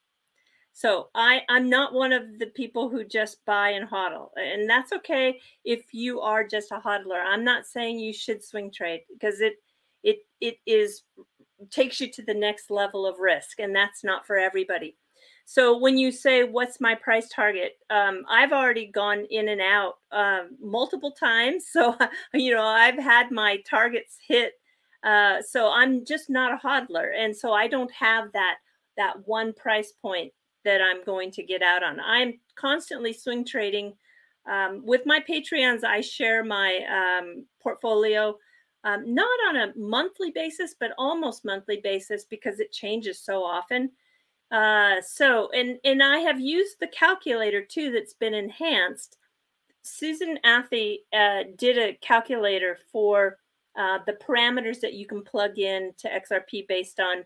So 0.73 1.09
I, 1.15 1.41
I'm 1.49 1.69
not 1.69 1.93
one 1.93 2.13
of 2.13 2.39
the 2.39 2.47
people 2.47 2.89
who 2.89 3.03
just 3.03 3.43
buy 3.45 3.71
and 3.71 3.89
hodl. 3.89 4.29
And 4.37 4.69
that's 4.69 4.93
okay 4.93 5.39
if 5.65 5.93
you 5.93 6.21
are 6.21 6.47
just 6.47 6.71
a 6.71 6.77
hodler. 6.77 7.21
I'm 7.25 7.43
not 7.43 7.65
saying 7.65 7.99
you 7.99 8.13
should 8.13 8.43
swing 8.43 8.71
trade 8.71 9.01
because 9.11 9.41
it 9.41 9.55
it 10.03 10.19
it 10.39 10.55
is 10.65 11.03
takes 11.69 11.99
you 11.99 12.09
to 12.09 12.21
the 12.21 12.33
next 12.33 12.71
level 12.71 13.05
of 13.05 13.19
risk 13.19 13.59
and 13.59 13.75
that's 13.75 14.03
not 14.03 14.25
for 14.25 14.37
everybody. 14.37 14.95
So 15.45 15.77
when 15.77 15.97
you 15.97 16.11
say 16.11 16.43
what's 16.43 16.79
my 16.79 16.95
price 16.95 17.27
target, 17.27 17.73
um, 17.89 18.23
I've 18.29 18.53
already 18.53 18.85
gone 18.85 19.25
in 19.31 19.49
and 19.49 19.59
out 19.59 19.95
um, 20.11 20.51
multiple 20.61 21.11
times. 21.11 21.65
So 21.73 21.97
you 22.33 22.53
know 22.53 22.63
I've 22.63 22.99
had 22.99 23.31
my 23.31 23.57
targets 23.69 24.17
hit. 24.25 24.53
Uh, 25.03 25.41
so 25.41 25.71
I'm 25.71 26.05
just 26.05 26.29
not 26.29 26.53
a 26.53 26.67
hodler, 26.67 27.11
and 27.17 27.35
so 27.35 27.53
I 27.53 27.67
don't 27.67 27.91
have 27.91 28.31
that 28.33 28.57
that 28.97 29.27
one 29.27 29.53
price 29.53 29.93
point 30.01 30.33
that 30.65 30.81
I'm 30.81 31.03
going 31.05 31.31
to 31.31 31.43
get 31.43 31.61
out 31.61 31.83
on. 31.83 31.99
I'm 31.99 32.39
constantly 32.55 33.13
swing 33.13 33.45
trading. 33.45 33.93
Um, 34.49 34.81
with 34.83 35.05
my 35.05 35.19
Patreons, 35.19 35.83
I 35.83 36.01
share 36.01 36.43
my 36.43 37.19
um, 37.21 37.45
portfolio 37.61 38.35
um, 38.83 39.13
not 39.13 39.37
on 39.49 39.55
a 39.57 39.73
monthly 39.75 40.31
basis, 40.31 40.75
but 40.79 40.91
almost 40.97 41.43
monthly 41.43 41.81
basis 41.83 42.23
because 42.23 42.59
it 42.59 42.71
changes 42.71 43.19
so 43.19 43.43
often. 43.43 43.91
Uh, 44.51 44.95
so, 45.01 45.49
and 45.51 45.77
and 45.83 46.01
I 46.01 46.19
have 46.19 46.39
used 46.39 46.77
the 46.79 46.87
calculator 46.87 47.61
too 47.61 47.91
that's 47.91 48.13
been 48.13 48.33
enhanced. 48.33 49.17
Susan 49.81 50.39
Athey 50.45 50.99
uh, 51.13 51.43
did 51.57 51.77
a 51.77 51.97
calculator 52.01 52.77
for 52.91 53.37
uh, 53.79 53.99
the 54.05 54.17
parameters 54.27 54.81
that 54.81 54.93
you 54.93 55.07
can 55.07 55.23
plug 55.23 55.57
in 55.57 55.93
to 55.97 56.09
XRP 56.09 56.67
based 56.67 56.99
on 56.99 57.23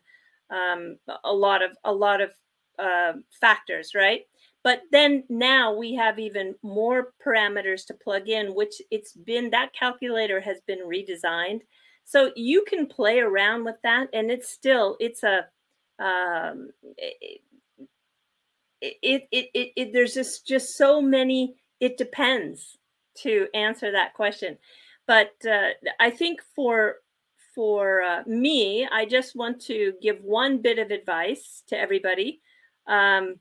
um, 0.49 0.97
a 1.23 1.33
lot 1.33 1.63
of 1.63 1.71
a 1.83 1.91
lot 1.91 2.21
of 2.21 2.31
uh, 2.77 3.13
factors, 3.41 3.93
right? 3.95 4.21
But 4.63 4.81
then 4.91 5.23
now 5.29 5.73
we 5.73 5.95
have 5.95 6.19
even 6.19 6.55
more 6.61 7.13
parameters 7.25 7.85
to 7.87 7.93
plug 7.93 8.29
in, 8.29 8.55
which 8.55 8.75
it's 8.91 9.13
been 9.13 9.49
that 9.49 9.73
calculator 9.73 10.39
has 10.39 10.61
been 10.67 10.79
redesigned. 10.87 11.61
So 12.05 12.31
you 12.35 12.63
can 12.67 12.85
play 12.85 13.19
around 13.19 13.65
with 13.65 13.77
that, 13.83 14.07
and 14.13 14.29
it's 14.29 14.49
still 14.49 14.95
it's 14.99 15.23
a 15.23 15.47
um, 15.99 16.69
it, 16.97 17.41
it, 18.81 19.27
it, 19.31 19.49
it, 19.53 19.71
it 19.75 19.93
there's 19.93 20.13
just 20.13 20.47
just 20.47 20.77
so 20.77 21.01
many. 21.01 21.55
It 21.79 21.97
depends 21.97 22.77
to 23.17 23.47
answer 23.53 23.91
that 23.91 24.13
question, 24.13 24.57
but 25.07 25.31
uh, 25.49 25.69
I 25.99 26.09
think 26.09 26.41
for 26.55 26.95
for 27.55 28.01
uh, 28.01 28.23
me, 28.25 28.87
I 28.91 29.05
just 29.05 29.35
want 29.35 29.61
to 29.65 29.93
give 30.01 30.17
one 30.23 30.61
bit 30.61 30.79
of 30.79 30.89
advice 30.89 31.63
to 31.67 31.77
everybody 31.77 32.41
um, 32.87 33.35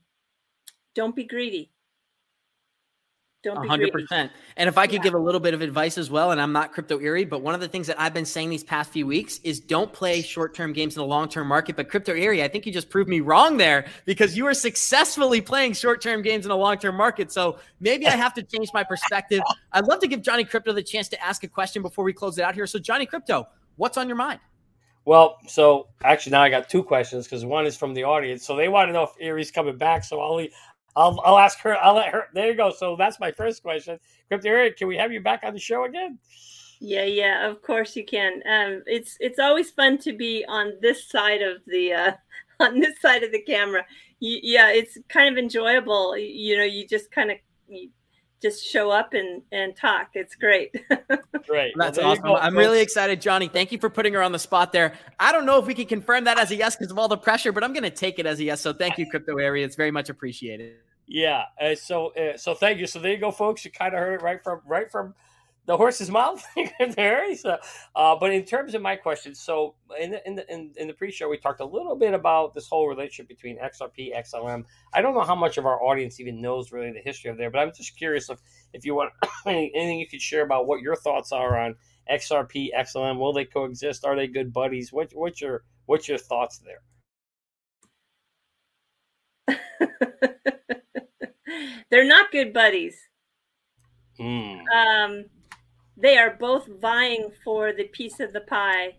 don't 0.94 1.16
be 1.16 1.24
greedy. 1.24 1.71
Don't 3.42 3.60
be 3.60 3.68
100%. 3.68 3.90
Greedy. 3.90 4.30
And 4.56 4.68
if 4.68 4.78
I 4.78 4.86
could 4.86 4.96
yeah. 4.96 5.02
give 5.02 5.14
a 5.14 5.18
little 5.18 5.40
bit 5.40 5.52
of 5.52 5.62
advice 5.62 5.98
as 5.98 6.10
well, 6.10 6.30
and 6.30 6.40
I'm 6.40 6.52
not 6.52 6.72
Crypto 6.72 6.98
Eri, 6.98 7.24
but 7.24 7.42
one 7.42 7.54
of 7.54 7.60
the 7.60 7.66
things 7.66 7.88
that 7.88 8.00
I've 8.00 8.14
been 8.14 8.24
saying 8.24 8.50
these 8.50 8.62
past 8.62 8.90
few 8.92 9.06
weeks 9.06 9.40
is 9.42 9.58
don't 9.58 9.92
play 9.92 10.22
short 10.22 10.54
term 10.54 10.72
games 10.72 10.96
in 10.96 11.00
the 11.00 11.06
long 11.06 11.28
term 11.28 11.48
market. 11.48 11.74
But 11.74 11.88
Crypto 11.88 12.12
Eri, 12.12 12.42
I 12.42 12.48
think 12.48 12.66
you 12.66 12.72
just 12.72 12.88
proved 12.88 13.08
me 13.08 13.20
wrong 13.20 13.56
there 13.56 13.86
because 14.04 14.36
you 14.36 14.46
are 14.46 14.54
successfully 14.54 15.40
playing 15.40 15.72
short 15.72 16.00
term 16.00 16.22
games 16.22 16.44
in 16.44 16.52
a 16.52 16.56
long 16.56 16.78
term 16.78 16.96
market. 16.96 17.32
So 17.32 17.58
maybe 17.80 18.06
I 18.06 18.12
have 18.12 18.34
to 18.34 18.42
change 18.42 18.68
my 18.72 18.84
perspective. 18.84 19.42
I'd 19.72 19.86
love 19.86 20.00
to 20.00 20.08
give 20.08 20.22
Johnny 20.22 20.44
Krypto 20.44 20.74
the 20.74 20.82
chance 20.82 21.08
to 21.08 21.24
ask 21.24 21.42
a 21.42 21.48
question 21.48 21.82
before 21.82 22.04
we 22.04 22.12
close 22.12 22.38
it 22.38 22.44
out 22.44 22.54
here. 22.54 22.66
So, 22.66 22.78
Johnny 22.78 23.06
Krypto, 23.06 23.46
what's 23.76 23.96
on 23.96 24.06
your 24.06 24.16
mind? 24.16 24.40
Well, 25.04 25.38
so 25.48 25.88
actually 26.04 26.32
now 26.32 26.42
I 26.42 26.48
got 26.48 26.68
two 26.68 26.84
questions 26.84 27.26
because 27.26 27.44
one 27.44 27.66
is 27.66 27.76
from 27.76 27.92
the 27.92 28.04
audience. 28.04 28.46
So 28.46 28.54
they 28.54 28.68
want 28.68 28.88
to 28.88 28.92
know 28.92 29.02
if 29.02 29.10
Eri's 29.20 29.50
coming 29.50 29.76
back. 29.76 30.04
So 30.04 30.20
I'll 30.20 30.46
I'll 30.94 31.20
I'll 31.24 31.38
ask 31.38 31.58
her. 31.60 31.76
I'll 31.76 31.94
let 31.94 32.08
her. 32.08 32.24
There 32.34 32.48
you 32.48 32.54
go. 32.54 32.70
So 32.70 32.96
that's 32.96 33.18
my 33.18 33.32
first 33.32 33.62
question. 33.62 33.98
Crypto 34.28 34.48
Eri, 34.48 34.72
can 34.72 34.88
we 34.88 34.96
have 34.96 35.12
you 35.12 35.20
back 35.20 35.42
on 35.44 35.52
the 35.54 35.58
show 35.58 35.84
again? 35.84 36.18
Yeah, 36.80 37.04
yeah, 37.04 37.48
of 37.48 37.62
course 37.62 37.94
you 37.94 38.04
can. 38.04 38.42
Um, 38.44 38.82
it's 38.86 39.16
it's 39.20 39.38
always 39.38 39.70
fun 39.70 39.98
to 39.98 40.12
be 40.12 40.44
on 40.48 40.72
this 40.80 41.08
side 41.08 41.40
of 41.40 41.58
the 41.66 41.92
uh, 41.92 42.12
on 42.60 42.80
this 42.80 43.00
side 43.00 43.22
of 43.22 43.32
the 43.32 43.42
camera. 43.42 43.84
yeah, 44.18 44.70
it's 44.70 44.98
kind 45.08 45.32
of 45.32 45.38
enjoyable. 45.38 46.16
You 46.16 46.58
know, 46.58 46.64
you 46.64 46.86
just 46.86 47.10
kind 47.10 47.30
of 47.30 47.36
just 48.42 48.66
show 48.66 48.90
up 48.90 49.14
and 49.14 49.42
and 49.52 49.76
talk. 49.76 50.10
It's 50.14 50.34
great. 50.34 50.74
great. 51.46 51.72
That's 51.76 51.98
well, 51.98 52.08
awesome. 52.08 52.24
Go, 52.24 52.36
I'm 52.36 52.56
really 52.56 52.80
excited, 52.80 53.20
Johnny. 53.20 53.48
Thank 53.48 53.72
you 53.72 53.78
for 53.78 53.88
putting 53.88 54.12
her 54.14 54.22
on 54.22 54.32
the 54.32 54.38
spot 54.38 54.72
there. 54.72 54.94
I 55.20 55.32
don't 55.32 55.46
know 55.46 55.58
if 55.58 55.66
we 55.66 55.74
can 55.74 55.86
confirm 55.86 56.24
that 56.24 56.38
as 56.38 56.50
a 56.50 56.56
yes 56.56 56.76
because 56.76 56.90
of 56.90 56.98
all 56.98 57.08
the 57.08 57.16
pressure, 57.16 57.52
but 57.52 57.62
I'm 57.62 57.72
going 57.72 57.84
to 57.84 57.90
take 57.90 58.18
it 58.18 58.26
as 58.26 58.40
a 58.40 58.44
yes. 58.44 58.60
So 58.60 58.72
thank 58.72 58.98
you, 58.98 59.08
Crypto 59.08 59.36
Eri. 59.38 59.62
It's 59.62 59.76
very 59.76 59.90
much 59.90 60.08
appreciated. 60.08 60.74
Yeah. 61.06 61.44
Uh, 61.60 61.74
so 61.74 62.08
uh, 62.14 62.36
so 62.36 62.54
thank 62.54 62.78
you. 62.78 62.86
So 62.86 62.98
there 62.98 63.12
you 63.12 63.18
go, 63.18 63.30
folks. 63.30 63.64
You 63.64 63.70
kind 63.70 63.94
of 63.94 64.00
heard 64.00 64.14
it 64.14 64.22
right 64.22 64.42
from 64.42 64.60
right 64.66 64.90
from 64.90 65.14
the 65.66 65.76
horse's 65.76 66.10
mouth 66.10 66.44
there. 66.96 67.34
So, 67.36 67.56
uh, 67.94 68.16
but 68.18 68.32
in 68.32 68.44
terms 68.44 68.74
of 68.74 68.82
my 68.82 68.96
question, 68.96 69.34
so 69.34 69.74
in 70.00 70.10
the, 70.10 70.26
in 70.26 70.34
the 70.34 70.52
in, 70.52 70.72
in 70.76 70.88
the 70.88 70.94
pre-show 70.94 71.28
we 71.28 71.38
talked 71.38 71.60
a 71.60 71.64
little 71.64 71.94
bit 71.94 72.14
about 72.14 72.54
this 72.54 72.66
whole 72.66 72.88
relationship 72.88 73.28
between 73.28 73.58
XRP, 73.58 74.16
XLM. 74.16 74.64
I 74.92 75.00
don't 75.02 75.14
know 75.14 75.22
how 75.22 75.36
much 75.36 75.58
of 75.58 75.66
our 75.66 75.82
audience 75.82 76.18
even 76.20 76.40
knows 76.40 76.72
really 76.72 76.90
the 76.92 77.00
history 77.00 77.30
of 77.30 77.36
there, 77.36 77.50
but 77.50 77.60
I'm 77.60 77.72
just 77.74 77.96
curious 77.96 78.28
if 78.28 78.40
if 78.72 78.84
you 78.84 78.94
want 78.94 79.12
anything 79.46 79.98
you 79.98 80.08
could 80.08 80.22
share 80.22 80.42
about 80.42 80.66
what 80.66 80.80
your 80.80 80.96
thoughts 80.96 81.30
are 81.32 81.58
on 81.58 81.76
XRP, 82.10 82.68
XLM. 82.76 83.18
Will 83.18 83.32
they 83.32 83.44
coexist? 83.44 84.04
Are 84.04 84.16
they 84.16 84.26
good 84.26 84.52
buddies? 84.52 84.92
What 84.92 85.12
what's 85.14 85.40
your 85.40 85.62
what's 85.86 86.08
your 86.08 86.18
thoughts 86.18 86.58
there? 86.58 86.82
They're 91.90 92.04
not 92.04 92.32
good 92.32 92.52
buddies. 92.52 92.96
Mm. 94.18 94.60
Um, 94.68 95.24
they 96.02 96.18
are 96.18 96.36
both 96.38 96.66
vying 96.80 97.30
for 97.44 97.72
the 97.72 97.84
piece 97.84 98.20
of 98.20 98.32
the 98.32 98.40
pie. 98.40 98.96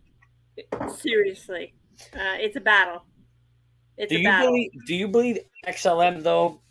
Seriously, 0.96 1.74
uh, 2.14 2.38
it's 2.40 2.56
a 2.56 2.62
battle. 2.62 3.04
It's 3.98 4.10
do 4.10 4.16
a 4.16 4.20
you 4.20 4.28
battle. 4.28 4.48
believe? 4.48 4.72
Do 4.88 4.96
you 4.96 5.08
believe 5.08 5.40
XLM 5.68 6.24
though? 6.24 6.62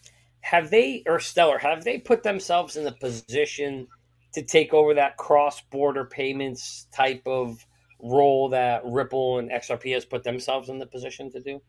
Have 0.40 0.70
they 0.70 1.04
or 1.06 1.20
Stellar 1.20 1.58
have 1.58 1.84
they 1.84 1.98
put 1.98 2.22
themselves 2.22 2.76
in 2.76 2.84
the 2.84 2.92
position 2.92 3.86
to 4.32 4.42
take 4.42 4.74
over 4.74 4.94
that 4.94 5.16
cross-border 5.18 6.06
payments 6.06 6.88
type 6.92 7.22
of 7.26 7.64
role 8.00 8.48
that 8.48 8.82
Ripple 8.84 9.38
and 9.38 9.50
XRP 9.50 9.92
has 9.94 10.04
put 10.04 10.24
themselves 10.24 10.68
in 10.68 10.78
the 10.78 10.86
position 10.86 11.30
to 11.32 11.40
do? 11.40 11.60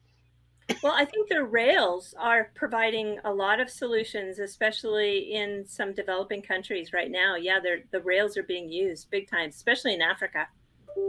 Well, 0.81 0.93
I 0.93 1.05
think 1.05 1.29
the 1.29 1.43
rails 1.43 2.13
are 2.17 2.51
providing 2.55 3.19
a 3.23 3.33
lot 3.33 3.59
of 3.59 3.69
solutions, 3.69 4.39
especially 4.39 5.33
in 5.33 5.65
some 5.67 5.93
developing 5.93 6.41
countries 6.41 6.93
right 6.93 7.11
now. 7.11 7.35
Yeah, 7.35 7.59
they're, 7.61 7.83
the 7.91 8.01
rails 8.01 8.37
are 8.37 8.43
being 8.43 8.69
used 8.69 9.09
big 9.09 9.29
time, 9.29 9.49
especially 9.49 9.93
in 9.93 10.01
Africa. 10.01 10.47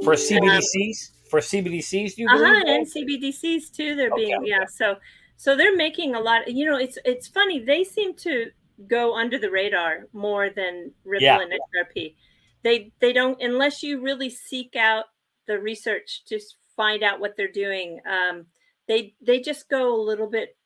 For 0.03 0.15
CBDCs, 0.15 1.11
um, 1.11 1.15
for 1.31 1.41
CBDCs, 1.41 2.17
do 2.17 2.23
you 2.23 2.29
uh-huh, 2.29 2.63
and 2.67 2.87
CBDCs 2.87 3.73
too. 3.73 3.97
They're 3.97 4.11
okay, 4.11 4.25
being 4.25 4.37
okay. 4.39 4.49
yeah. 4.49 4.65
So 4.67 4.97
so 5.37 5.57
they're 5.57 5.77
making 5.77 6.15
a 6.15 6.21
lot. 6.21 6.51
You 6.51 6.67
know, 6.67 6.77
it's 6.77 6.99
it's 7.05 7.29
funny. 7.29 7.59
They 7.61 7.85
seem 7.85 8.15
to 8.19 8.51
go 8.89 9.15
under 9.15 9.39
the 9.39 9.51
radar 9.51 10.09
more 10.13 10.51
than 10.51 10.93
Ripple 11.05 11.25
yeah. 11.25 11.41
and 11.41 11.53
XRP. 11.53 12.15
They 12.63 12.93
they 13.01 13.13
don't 13.13 13.41
unless 13.43 13.83
you 13.83 14.01
really 14.01 14.31
seek 14.31 14.75
out 14.77 15.05
the 15.47 15.59
research 15.59 16.25
to 16.27 16.41
find 16.77 17.03
out 17.03 17.21
what 17.21 17.37
they're 17.37 17.53
doing. 17.53 18.01
Um, 18.07 18.47
they 18.89 19.15
they 19.21 19.41
just 19.41 19.69
go 19.69 19.95
a 19.95 20.05
little 20.05 20.29
bit 20.29 20.57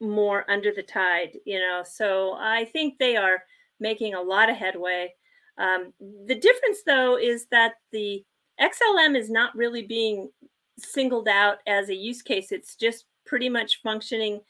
more 0.00 0.48
under 0.50 0.72
the 0.72 0.82
tide, 0.82 1.38
you 1.44 1.58
know. 1.58 1.82
So 1.84 2.34
I 2.38 2.64
think 2.66 2.98
they 2.98 3.16
are 3.16 3.42
making 3.80 4.14
a 4.14 4.22
lot 4.22 4.50
of 4.50 4.56
headway. 4.56 5.14
Um, 5.58 5.92
the 6.00 6.34
difference, 6.34 6.78
though, 6.86 7.18
is 7.18 7.46
that 7.50 7.74
the 7.92 8.24
XLM 8.60 9.16
is 9.16 9.30
not 9.30 9.56
really 9.56 9.82
being 9.82 10.30
singled 10.78 11.28
out 11.28 11.58
as 11.66 11.88
a 11.88 11.94
use 11.94 12.22
case. 12.22 12.52
It's 12.52 12.76
just 12.76 13.06
pretty 13.26 13.48
much 13.48 13.80
functioning 13.82 14.40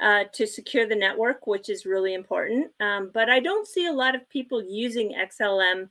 uh, 0.00 0.24
to 0.32 0.46
secure 0.46 0.86
the 0.86 0.96
network, 0.96 1.46
which 1.46 1.68
is 1.68 1.86
really 1.86 2.14
important. 2.14 2.70
Um, 2.80 3.10
but 3.12 3.28
I 3.30 3.40
don't 3.40 3.66
see 3.66 3.86
a 3.86 3.92
lot 3.92 4.14
of 4.14 4.28
people 4.28 4.62
using 4.62 5.14
XLM 5.14 5.88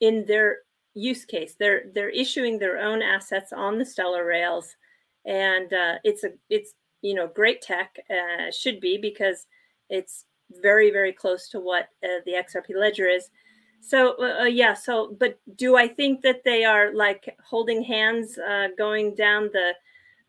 in 0.00 0.24
their 0.26 0.58
use 0.94 1.24
case. 1.24 1.54
They're 1.58 1.84
they're 1.94 2.10
issuing 2.10 2.58
their 2.58 2.78
own 2.78 3.02
assets 3.02 3.52
on 3.52 3.78
the 3.78 3.84
Stellar 3.84 4.24
rails 4.24 4.76
and 5.24 5.72
uh, 5.72 5.94
it's 6.04 6.24
a 6.24 6.30
it's 6.50 6.74
you 7.00 7.14
know 7.14 7.26
great 7.26 7.62
tech 7.62 7.96
uh, 8.10 8.50
should 8.50 8.80
be 8.80 8.98
because 8.98 9.46
it's 9.88 10.24
very 10.60 10.90
very 10.90 11.12
close 11.12 11.48
to 11.48 11.60
what 11.60 11.88
uh, 12.04 12.20
the 12.26 12.32
XRP 12.32 12.76
ledger 12.76 13.06
is. 13.06 13.30
So 13.80 14.14
uh, 14.20 14.42
uh, 14.42 14.44
yeah, 14.44 14.74
so 14.74 15.14
but 15.18 15.38
do 15.56 15.76
I 15.76 15.88
think 15.88 16.22
that 16.22 16.44
they 16.44 16.64
are 16.64 16.94
like 16.94 17.36
holding 17.44 17.82
hands 17.82 18.38
uh, 18.38 18.68
going 18.78 19.14
down 19.14 19.50
the 19.52 19.72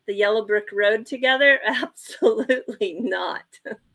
the 0.06 0.14
yellow 0.14 0.44
brick 0.44 0.68
road 0.72 1.06
together? 1.06 1.60
Absolutely 1.66 2.98
not. 3.00 3.44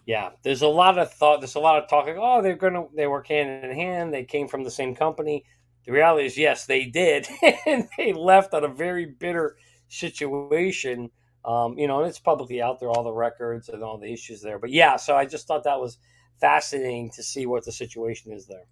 yeah, 0.06 0.30
there's 0.44 0.62
a 0.62 0.68
lot 0.68 0.98
of 0.98 1.12
thought. 1.14 1.42
There's 1.42 1.56
a 1.56 1.60
lot 1.60 1.82
of 1.82 1.90
talking. 1.90 2.18
Oh, 2.18 2.42
they're 2.42 2.56
gonna 2.56 2.86
they 2.96 3.08
work 3.08 3.28
hand 3.28 3.66
in 3.66 3.76
hand. 3.76 4.14
They 4.14 4.24
came 4.24 4.48
from 4.48 4.64
the 4.64 4.72
same 4.72 4.96
company. 4.96 5.44
The 5.86 5.92
reality 5.94 6.26
is, 6.26 6.38
yes, 6.38 6.66
they 6.66 6.86
did, 6.86 7.28
and 7.66 7.88
they 7.98 8.14
left 8.14 8.54
on 8.54 8.64
a 8.64 8.68
very 8.68 9.06
bitter 9.06 9.58
situation. 9.90 11.12
Um, 11.46 11.78
you 11.78 11.88
know, 11.88 12.00
and 12.00 12.10
it's 12.10 12.20
publicly 12.20 12.62
out 12.62 12.80
there, 12.80 12.90
all 12.90 13.04
the 13.04 13.12
records 13.12 13.70
and 13.70 13.84
all 13.84 13.98
the 13.98 14.12
issues 14.12 14.42
there. 14.42 14.60
But 14.60 14.72
yeah, 14.72 14.96
so 14.96 15.16
I 15.16 15.26
just 15.26 15.48
thought 15.48 15.64
that 15.64 15.80
was 15.80 15.98
fascinating 16.40 17.12
to 17.12 17.24
see 17.24 17.46
what 17.46 17.66
the 17.66 17.72
situation 17.72 18.32
is 18.32 18.46
there. 18.46 18.66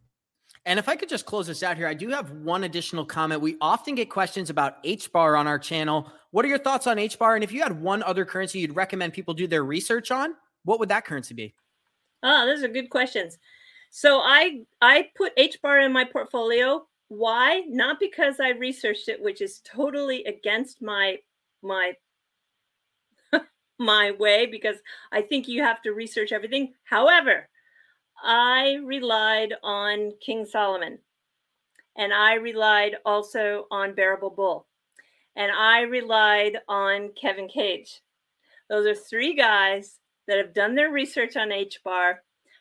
And 0.66 0.78
if 0.78 0.90
I 0.90 0.98
could 0.98 1.08
just 1.08 1.26
close 1.26 1.48
this 1.48 1.64
out 1.64 1.78
here, 1.78 1.88
I 1.88 1.94
do 1.94 2.10
have 2.10 2.32
one 2.32 2.66
additional 2.66 3.06
comment. 3.06 3.40
We 3.40 3.56
often 3.62 3.96
get 3.96 4.10
questions 4.10 4.50
about 4.50 4.84
HBAR 4.84 5.40
on 5.40 5.48
our 5.48 5.58
channel. 5.58 6.12
What 6.32 6.44
are 6.44 6.50
your 6.50 6.58
thoughts 6.58 6.88
on 6.88 6.98
HBAR? 6.98 7.36
And 7.36 7.44
if 7.44 7.54
you 7.54 7.64
had 7.64 7.82
one 7.82 8.04
other 8.04 8.26
currency 8.26 8.60
you'd 8.60 8.76
recommend 8.76 9.14
people 9.14 9.34
do 9.34 9.48
their 9.48 9.64
research 9.64 10.12
on, 10.12 10.36
what 10.66 10.80
would 10.80 10.90
that 10.90 11.06
currency 11.06 11.34
be? 11.34 11.56
Oh, 12.22 12.46
those 12.46 12.64
are 12.64 12.68
good 12.68 12.90
questions. 12.90 13.38
So 13.92 14.20
I 14.20 14.64
I 14.82 15.10
put 15.16 15.36
HBAR 15.38 15.86
in 15.86 15.94
my 15.94 16.04
portfolio. 16.04 16.86
Why? 17.10 17.64
Not 17.68 18.00
because 18.00 18.40
I 18.40 18.50
researched 18.50 19.08
it, 19.08 19.22
which 19.22 19.42
is 19.42 19.62
totally 19.64 20.24
against 20.26 20.82
my 20.82 21.18
my 21.62 21.94
my 23.80 24.12
way 24.12 24.46
because 24.46 24.78
I 25.12 25.22
think 25.22 25.48
you 25.48 25.64
have 25.64 25.82
to 25.84 25.94
research 25.94 26.32
everything. 26.32 26.74
However, 26.84 27.48
I 28.22 28.80
relied 28.84 29.54
on 29.64 30.14
King 30.20 30.46
Solomon, 30.46 31.00
and 31.96 32.14
I 32.14 32.36
relied 32.36 32.98
also 33.06 33.68
on 33.72 33.96
Bearable 33.96 34.32
Bull, 34.32 34.68
and 35.36 35.52
I 35.52 35.82
relied 35.82 36.58
on 36.68 37.12
Kevin 37.20 37.48
Cage. 37.48 38.02
Those 38.70 38.86
are 38.86 38.96
three 38.96 39.34
guys 39.34 40.00
that 40.28 40.38
have 40.38 40.54
done 40.54 40.76
their 40.76 40.92
research 40.92 41.38
on 41.38 41.50
HBAR. 41.50 42.16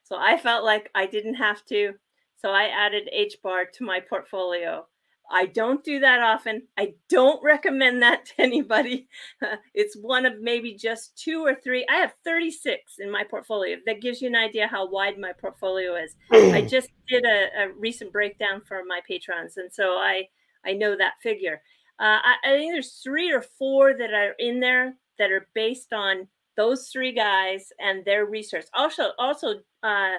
So 0.05 0.17
I 0.17 0.39
felt 0.39 0.65
like 0.65 0.91
I 0.95 1.07
didn't 1.07 1.35
have 1.35 1.65
to. 1.67 1.95
So 2.37 2.51
I 2.51 2.65
added 2.65 3.09
HBAR 3.17 3.71
to 3.73 3.85
my 3.85 4.01
portfolio. 4.01 4.87
I 5.31 5.47
don't 5.47 5.83
do 5.83 6.01
that 6.01 6.21
often. 6.21 6.69
I 6.79 6.95
don't 7.09 7.43
recommend 7.43 8.03
that 8.03 8.27
to 8.27 8.33
anybody. 8.39 9.09
it's 9.75 9.97
one 9.97 10.25
of 10.27 10.41
maybe 10.41 10.75
just 10.75 11.17
two 11.17 11.45
or 11.45 11.55
three. 11.55 11.85
I 11.91 11.97
have 11.97 12.15
36 12.25 12.95
in 13.01 13.11
my 13.11 13.25
portfolio. 13.29 13.77
That 13.87 14.01
gives 14.01 14.23
you 14.23 14.29
an 14.29 14.37
idea 14.37 14.69
how 14.69 14.89
wide 14.89 15.19
my 15.19 15.33
portfolio 15.33 15.97
is. 15.97 16.15
I 16.31 16.61
just 16.71 16.91
did 17.09 17.25
a, 17.25 17.65
a, 17.65 17.73
recent 17.77 18.13
breakdown 18.13 18.63
for 18.67 18.83
my 18.87 19.01
patrons, 19.07 19.57
and 19.57 19.73
so 19.73 19.95
I 19.95 20.29
I 20.65 20.73
know 20.73 20.97
that 20.97 21.15
figure. 21.23 21.63
Uh, 21.99 22.19
I, 22.23 22.35
I 22.45 22.57
think 22.57 22.73
there's 22.73 23.01
three 23.03 23.33
or 23.33 23.43
four 23.43 23.95
that 23.97 24.13
are 24.13 24.35
in 24.39 24.61
there 24.61 24.97
that 25.19 25.31
are 25.31 25.49
based 25.55 25.93
on 25.93 26.29
those 26.57 26.89
three 26.89 27.13
guys 27.13 27.69
and 27.79 28.05
their 28.05 28.27
research. 28.27 28.67
Also, 28.75 29.11
also 29.19 29.61
uh, 29.83 30.15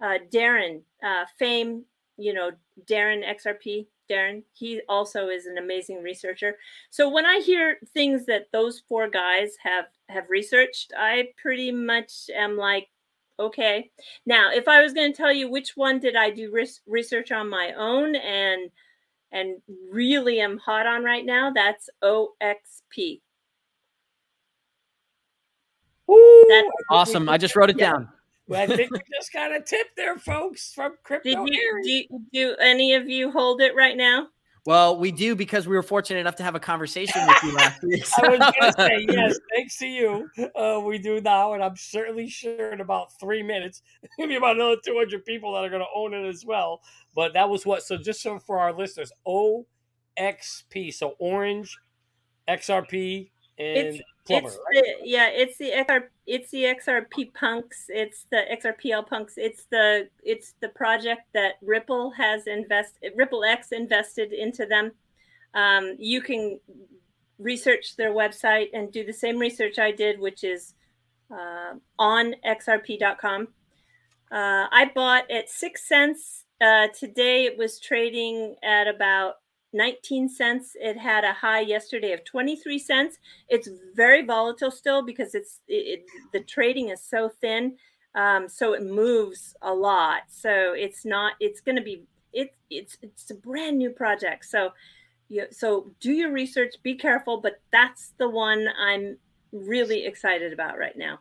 uh, 0.00 0.18
Darren 0.32 0.82
uh, 1.02 1.24
Fame, 1.38 1.84
you 2.16 2.32
know 2.32 2.50
Darren 2.88 3.22
XRP 3.24 3.86
Darren. 4.10 4.42
He 4.52 4.80
also 4.88 5.28
is 5.28 5.46
an 5.46 5.58
amazing 5.58 6.02
researcher. 6.02 6.56
So 6.90 7.08
when 7.08 7.26
I 7.26 7.40
hear 7.40 7.78
things 7.92 8.26
that 8.26 8.46
those 8.52 8.82
four 8.88 9.08
guys 9.08 9.50
have 9.62 9.86
have 10.08 10.24
researched, 10.30 10.92
I 10.96 11.28
pretty 11.40 11.72
much 11.72 12.30
am 12.34 12.56
like, 12.56 12.88
okay. 13.38 13.90
Now, 14.24 14.50
if 14.52 14.68
I 14.68 14.82
was 14.82 14.92
going 14.92 15.12
to 15.12 15.16
tell 15.16 15.32
you 15.32 15.50
which 15.50 15.76
one 15.76 15.98
did 15.98 16.16
I 16.16 16.30
do 16.30 16.50
res- 16.52 16.80
research 16.86 17.32
on 17.32 17.48
my 17.48 17.72
own 17.76 18.16
and 18.16 18.70
and 19.32 19.60
really 19.90 20.40
am 20.40 20.58
hot 20.58 20.86
on 20.86 21.02
right 21.02 21.26
now, 21.26 21.50
that's 21.52 21.90
OXP. 22.02 23.20
Ooh, 26.08 26.46
that's 26.48 26.68
awesome. 26.90 27.28
I 27.28 27.36
just 27.36 27.56
wrote 27.56 27.70
it 27.70 27.78
yeah. 27.78 27.92
down. 27.92 28.08
Well, 28.48 28.62
I 28.62 28.76
think 28.76 28.92
we 28.92 29.00
just 29.12 29.32
got 29.32 29.54
a 29.54 29.60
tip 29.60 29.88
there, 29.96 30.18
folks, 30.18 30.72
from 30.72 30.94
crypto. 31.02 31.44
Did 31.44 31.54
you, 31.54 32.08
do, 32.10 32.20
do 32.32 32.56
any 32.60 32.94
of 32.94 33.08
you 33.08 33.30
hold 33.30 33.60
it 33.60 33.74
right 33.74 33.96
now? 33.96 34.28
Well, 34.66 34.98
we 34.98 35.12
do 35.12 35.36
because 35.36 35.68
we 35.68 35.76
were 35.76 35.82
fortunate 35.82 36.18
enough 36.18 36.34
to 36.36 36.42
have 36.42 36.56
a 36.56 36.60
conversation 36.60 37.24
with 37.24 37.42
you 37.44 37.54
last 37.54 37.82
week. 37.84 38.04
So. 38.04 38.22
I 38.24 38.28
was 38.30 38.38
going 38.38 38.72
to 38.72 38.72
say 38.76 39.06
yes, 39.14 39.38
thanks 39.54 39.78
to 39.78 39.86
you, 39.86 40.28
uh, 40.56 40.80
we 40.84 40.98
do 40.98 41.20
now, 41.20 41.52
and 41.54 41.62
I'm 41.62 41.76
certainly 41.76 42.28
sure 42.28 42.72
in 42.72 42.80
about 42.80 43.12
three 43.20 43.44
minutes, 43.44 43.82
maybe 44.18 44.34
about 44.34 44.56
another 44.56 44.76
200 44.84 45.24
people 45.24 45.54
that 45.54 45.64
are 45.64 45.68
going 45.70 45.82
to 45.82 45.88
own 45.94 46.14
it 46.14 46.26
as 46.26 46.44
well. 46.44 46.80
But 47.14 47.32
that 47.34 47.48
was 47.48 47.64
what. 47.64 47.84
So 47.84 47.96
just 47.96 48.20
so 48.20 48.40
for 48.40 48.58
our 48.58 48.76
listeners, 48.76 49.12
OXP, 49.24 50.92
so 50.92 51.14
Orange, 51.20 51.78
XRP, 52.48 53.30
and 53.58 53.78
it's, 53.78 54.02
Plumber, 54.26 54.48
it's 54.48 54.58
right? 54.74 54.84
the, 55.00 55.08
yeah, 55.08 55.28
it's 55.28 55.58
the 55.58 55.70
XR, 55.70 56.02
it's 56.26 56.50
the 56.50 56.64
XRP 56.64 57.32
punks, 57.34 57.86
it's 57.88 58.26
the 58.30 58.42
XRPL 58.52 59.06
punks, 59.06 59.34
it's 59.36 59.66
the 59.70 60.08
it's 60.22 60.54
the 60.60 60.68
project 60.70 61.22
that 61.34 61.54
Ripple 61.62 62.10
has 62.12 62.46
invested, 62.46 63.12
RippleX 63.16 63.72
invested 63.72 64.32
into 64.32 64.66
them. 64.66 64.92
Um, 65.54 65.94
you 65.98 66.20
can 66.20 66.58
research 67.38 67.96
their 67.96 68.12
website 68.12 68.68
and 68.72 68.92
do 68.92 69.04
the 69.04 69.12
same 69.12 69.38
research 69.38 69.78
I 69.78 69.92
did, 69.92 70.18
which 70.18 70.42
is 70.42 70.74
uh, 71.30 71.74
on 71.98 72.34
xrp.com. 72.44 73.48
Uh, 74.32 74.66
I 74.70 74.90
bought 74.94 75.30
at 75.30 75.48
six 75.48 75.88
cents. 75.88 76.44
Uh, 76.60 76.88
today 76.98 77.44
it 77.44 77.56
was 77.56 77.78
trading 77.78 78.56
at 78.64 78.88
about 78.88 79.34
19 79.76 80.28
cents. 80.28 80.76
It 80.80 80.96
had 80.96 81.24
a 81.24 81.32
high 81.32 81.60
yesterday 81.60 82.12
of 82.12 82.24
23 82.24 82.78
cents. 82.78 83.18
It's 83.48 83.68
very 83.94 84.24
volatile 84.24 84.70
still 84.70 85.02
because 85.02 85.34
it's 85.34 85.60
it, 85.68 86.00
it, 86.00 86.06
the 86.32 86.40
trading 86.40 86.88
is 86.88 87.02
so 87.02 87.28
thin. 87.28 87.76
Um, 88.14 88.48
so 88.48 88.72
it 88.72 88.82
moves 88.82 89.54
a 89.60 89.72
lot. 89.72 90.22
So 90.28 90.72
it's 90.72 91.04
not, 91.04 91.34
it's 91.38 91.60
going 91.60 91.76
to 91.76 91.82
be, 91.82 92.04
it, 92.32 92.54
it's, 92.70 92.96
it's 93.02 93.30
a 93.30 93.34
brand 93.34 93.76
new 93.76 93.90
project. 93.90 94.46
So, 94.46 94.70
you, 95.28 95.46
so 95.50 95.92
do 96.00 96.12
your 96.12 96.32
research, 96.32 96.74
be 96.82 96.94
careful, 96.94 97.40
but 97.40 97.60
that's 97.72 98.14
the 98.18 98.28
one 98.28 98.68
I'm 98.80 99.18
really 99.52 100.06
excited 100.06 100.52
about 100.52 100.78
right 100.78 100.96
now. 100.96 101.20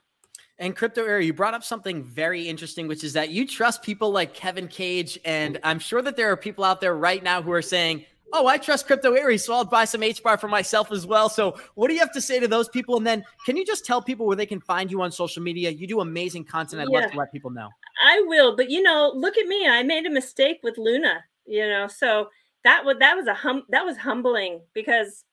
And 0.57 0.73
Crypto 0.73 1.03
Eri, 1.03 1.25
you 1.25 1.33
brought 1.33 1.53
up 1.53 1.65
something 1.65 2.01
very 2.01 2.47
interesting, 2.47 2.87
which 2.87 3.03
is 3.03 3.11
that 3.13 3.29
you 3.29 3.45
trust 3.45 3.83
people 3.83 4.11
like 4.11 4.33
Kevin 4.33 4.69
Cage. 4.69 5.19
And 5.25 5.59
I'm 5.63 5.79
sure 5.79 6.01
that 6.01 6.15
there 6.15 6.31
are 6.31 6.37
people 6.37 6.63
out 6.63 6.79
there 6.79 6.95
right 6.95 7.21
now 7.21 7.41
who 7.41 7.51
are 7.51 7.61
saying, 7.61 8.05
oh, 8.35 8.47
I 8.47 8.57
trust 8.57 8.85
Crypto 8.85 9.13
Eri's, 9.13 9.45
so 9.45 9.53
I'll 9.53 9.65
buy 9.65 9.85
some 9.85 10.01
HBAR 10.01 10.39
for 10.39 10.47
myself 10.47 10.91
as 10.91 11.07
well. 11.07 11.29
So, 11.29 11.57
what 11.75 11.87
do 11.87 11.93
you 11.93 11.99
have 11.99 12.11
to 12.13 12.21
say 12.21 12.39
to 12.39 12.47
those 12.47 12.69
people? 12.69 12.97
And 12.97 13.07
then, 13.07 13.23
can 13.45 13.55
you 13.57 13.65
just 13.65 13.85
tell 13.85 14.01
people 14.01 14.25
where 14.25 14.35
they 14.35 14.45
can 14.45 14.59
find 14.59 14.91
you 14.91 15.01
on 15.01 15.11
social 15.11 15.41
media? 15.41 15.69
You 15.69 15.87
do 15.87 16.01
amazing 16.01 16.45
content. 16.45 16.81
I'd 16.81 16.89
yeah, 16.91 16.99
love 16.99 17.11
to 17.11 17.17
let 17.17 17.31
people 17.31 17.49
know. 17.51 17.69
I 18.05 18.23
will, 18.27 18.55
but 18.55 18.69
you 18.69 18.81
know, 18.81 19.11
look 19.15 19.37
at 19.37 19.47
me. 19.47 19.67
I 19.67 19.83
made 19.83 20.05
a 20.05 20.11
mistake 20.11 20.59
with 20.63 20.77
Luna. 20.77 21.23
You 21.45 21.67
know, 21.67 21.87
so 21.87 22.29
that 22.63 22.83
was 22.83 22.97
that 22.99 23.15
was 23.15 23.27
a 23.27 23.33
hum 23.33 23.63
that 23.69 23.85
was 23.85 23.97
humbling 23.97 24.61
because 24.73 25.23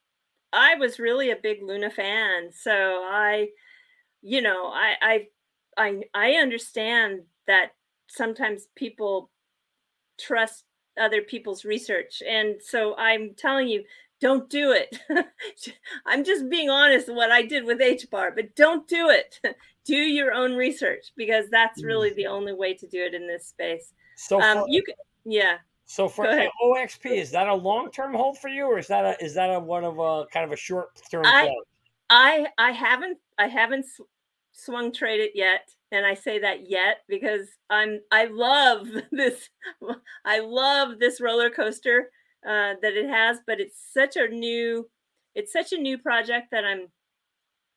I 0.53 0.75
was 0.77 0.99
really 0.99 1.31
a 1.31 1.37
big 1.37 1.63
Luna 1.63 1.91
fan. 1.91 2.51
So 2.53 2.73
I, 2.73 3.49
you 4.21 4.43
know, 4.43 4.67
I 4.67 4.95
I 5.03 5.27
I 5.77 6.03
I 6.15 6.33
understand 6.35 7.23
that 7.47 7.73
sometimes 8.09 8.69
people 8.77 9.31
trust 10.21 10.65
other 10.99 11.23
people's 11.23 11.65
research. 11.65 12.23
And 12.27 12.57
so 12.63 12.97
I'm 12.97 13.35
telling 13.35 13.69
you, 13.69 13.85
don't 14.21 14.49
do 14.49 14.73
it. 14.73 14.99
I'm 16.07 16.25
just 16.25 16.49
being 16.49 16.71
honest 16.71 17.13
what 17.13 17.33
I 17.33 17.43
did 17.43 17.65
with 17.65 17.81
HBAR, 17.81 18.35
but 18.35 18.55
don't 18.55 18.87
do 18.87 19.11
it. 19.11 19.41
do 19.85 19.97
your 19.97 20.33
own 20.33 20.55
research 20.55 21.13
because 21.17 21.49
that's 21.51 21.83
really 21.83 22.11
the 22.11 22.25
mm-hmm. 22.25 22.35
only 22.35 22.53
way 22.53 22.75
to 22.75 22.87
do 22.87 23.03
it 23.03 23.15
in 23.15 23.27
this 23.27 23.47
space. 23.47 23.93
So 24.17 24.41
um, 24.41 24.61
for, 24.61 24.69
you 24.69 24.83
can, 24.83 24.95
yeah. 25.25 25.57
So 25.87 26.09
for 26.09 26.25
OXP, 26.25 27.07
is 27.07 27.33
that 27.33 27.49
a 27.49 27.55
long 27.55 27.91
term 27.91 28.15
hold 28.15 28.39
for 28.39 28.49
you, 28.49 28.65
or 28.65 28.79
is 28.79 28.87
that 28.87 29.05
a 29.05 29.25
is 29.25 29.35
that 29.35 29.51
a 29.51 29.59
one 29.59 29.85
of 29.85 29.99
a 29.99 30.27
kind 30.33 30.45
of 30.45 30.53
a 30.53 30.57
short 30.57 30.91
term 31.11 31.25
I, 31.27 31.53
I 32.09 32.47
I 32.57 32.71
haven't 32.71 33.19
I 33.39 33.49
haven't 33.49 33.87
swung 34.53 34.93
traded 34.93 35.27
it 35.27 35.33
yet 35.35 35.69
and 35.93 36.07
I 36.07 36.15
say 36.15 36.39
that 36.41 36.69
yet 36.69 37.03
because 37.07 37.47
I'm 37.71 38.01
I 38.11 38.25
love 38.25 38.89
this 39.13 39.51
I 40.25 40.41
love 40.41 40.99
this 40.99 41.21
roller 41.21 41.51
coaster 41.51 42.11
uh, 42.45 42.75
that 42.83 42.95
it 42.95 43.09
has, 43.09 43.39
but 43.47 43.61
it's 43.61 43.79
such 43.93 44.17
a 44.17 44.27
new 44.27 44.89
it's 45.35 45.53
such 45.53 45.73
a 45.73 45.81
new 45.81 45.99
project 45.99 46.49
that 46.51 46.65
I'm 46.65 46.89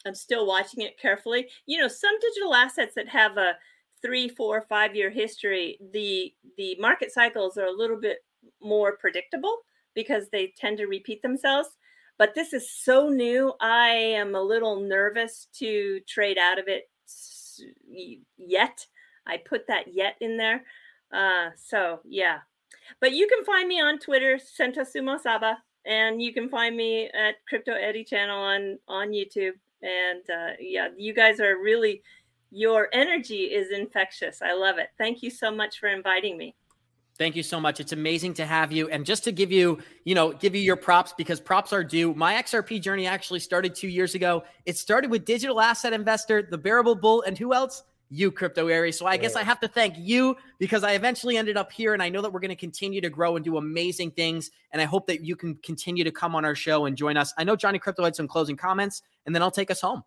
I'm 0.07 0.15
still 0.15 0.47
watching 0.47 0.83
it 0.83 0.99
carefully. 0.99 1.47
You 1.65 1.79
know, 1.79 1.87
some 1.87 2.17
digital 2.19 2.55
assets 2.55 2.93
that 2.95 3.09
have 3.09 3.37
a 3.37 3.53
three, 4.01 4.29
four, 4.29 4.65
five 4.69 4.95
year 4.95 5.09
history, 5.09 5.77
the 5.93 6.33
the 6.57 6.77
market 6.79 7.11
cycles 7.11 7.57
are 7.57 7.65
a 7.65 7.71
little 7.71 7.99
bit 7.99 8.19
more 8.61 8.97
predictable 8.97 9.57
because 9.93 10.29
they 10.31 10.53
tend 10.57 10.77
to 10.77 10.85
repeat 10.85 11.21
themselves. 11.21 11.69
But 12.17 12.33
this 12.33 12.53
is 12.53 12.71
so 12.71 13.09
new. 13.09 13.53
I 13.59 13.89
am 13.89 14.35
a 14.35 14.41
little 14.41 14.79
nervous 14.79 15.47
to 15.59 15.99
trade 16.07 16.37
out 16.37 16.59
of 16.59 16.69
it 16.69 16.83
yet. 18.37 18.85
I 19.27 19.37
put 19.37 19.67
that 19.67 19.93
yet 19.93 20.15
in 20.21 20.37
there. 20.37 20.63
Uh, 21.11 21.49
so 21.55 21.99
yeah, 22.05 22.39
But 22.99 23.13
you 23.13 23.27
can 23.27 23.45
find 23.45 23.67
me 23.67 23.79
on 23.81 23.99
Twitter, 23.99 24.37
Sentosumosaba, 24.37 25.57
and 25.85 26.21
you 26.21 26.33
can 26.33 26.49
find 26.49 26.75
me 26.75 27.09
at 27.13 27.35
Crypto 27.47 27.73
Eri 27.73 28.03
channel 28.03 28.39
on 28.39 28.79
on 28.87 29.09
YouTube. 29.09 29.53
And 29.81 30.29
uh, 30.29 30.53
yeah, 30.59 30.89
you 30.97 31.13
guys 31.13 31.39
are 31.39 31.57
really 31.57 32.01
your 32.51 32.89
energy 32.93 33.45
is 33.45 33.71
infectious. 33.71 34.41
I 34.41 34.53
love 34.53 34.77
it. 34.77 34.89
Thank 34.97 35.21
you 35.23 35.29
so 35.29 35.51
much 35.51 35.79
for 35.79 35.87
inviting 35.89 36.37
me. 36.37 36.55
Thank 37.17 37.37
you 37.37 37.43
so 37.43 37.61
much. 37.61 37.79
It's 37.79 37.93
amazing 37.93 38.33
to 38.35 38.45
have 38.45 38.73
you. 38.73 38.89
And 38.89 39.05
just 39.05 39.23
to 39.23 39.31
give 39.31 39.49
you, 39.49 39.79
you 40.03 40.15
know, 40.15 40.33
give 40.33 40.53
you 40.53 40.61
your 40.61 40.75
props 40.75 41.13
because 41.17 41.39
props 41.39 41.71
are 41.71 41.83
due. 41.83 42.13
My 42.13 42.33
XRP 42.33 42.81
journey 42.81 43.07
actually 43.07 43.39
started 43.39 43.73
two 43.73 43.87
years 43.87 44.15
ago. 44.15 44.43
It 44.65 44.77
started 44.77 45.09
with 45.09 45.23
digital 45.23 45.61
asset 45.61 45.93
investor, 45.93 46.41
the 46.41 46.57
bearable 46.57 46.95
bull, 46.95 47.21
and 47.21 47.37
who 47.37 47.53
else? 47.53 47.83
You, 48.09 48.31
Crypto 48.31 48.67
Eri's. 48.67 48.99
So 48.99 49.05
I 49.05 49.13
yeah. 49.13 49.21
guess 49.21 49.35
I 49.35 49.43
have 49.43 49.61
to 49.61 49.67
thank 49.67 49.95
you 49.97 50.35
because 50.59 50.83
I 50.83 50.91
eventually 50.91 51.37
ended 51.37 51.55
up 51.57 51.71
here. 51.71 51.93
And 51.93 52.03
I 52.03 52.09
know 52.09 52.21
that 52.21 52.31
we're 52.31 52.41
going 52.41 52.49
to 52.49 52.55
continue 52.55 53.01
to 53.01 53.09
grow 53.09 53.37
and 53.37 53.45
do 53.45 53.57
amazing 53.57 54.11
things. 54.11 54.51
And 54.73 54.81
I 54.81 54.85
hope 54.85 55.07
that 55.07 55.23
you 55.23 55.35
can 55.37 55.55
continue 55.63 56.03
to 56.03 56.11
come 56.11 56.35
on 56.35 56.43
our 56.43 56.53
show 56.53 56.85
and 56.85 56.97
join 56.97 57.15
us. 57.17 57.33
I 57.37 57.45
know 57.45 57.55
Johnny 57.55 57.79
Krypto 57.79 58.03
had 58.03 58.15
some 58.15 58.27
closing 58.27 58.57
comments, 58.57 59.01
and 59.25 59.33
then 59.33 59.41
I'll 59.41 59.51
take 59.51 59.71
us 59.71 59.81
home. 59.81 60.03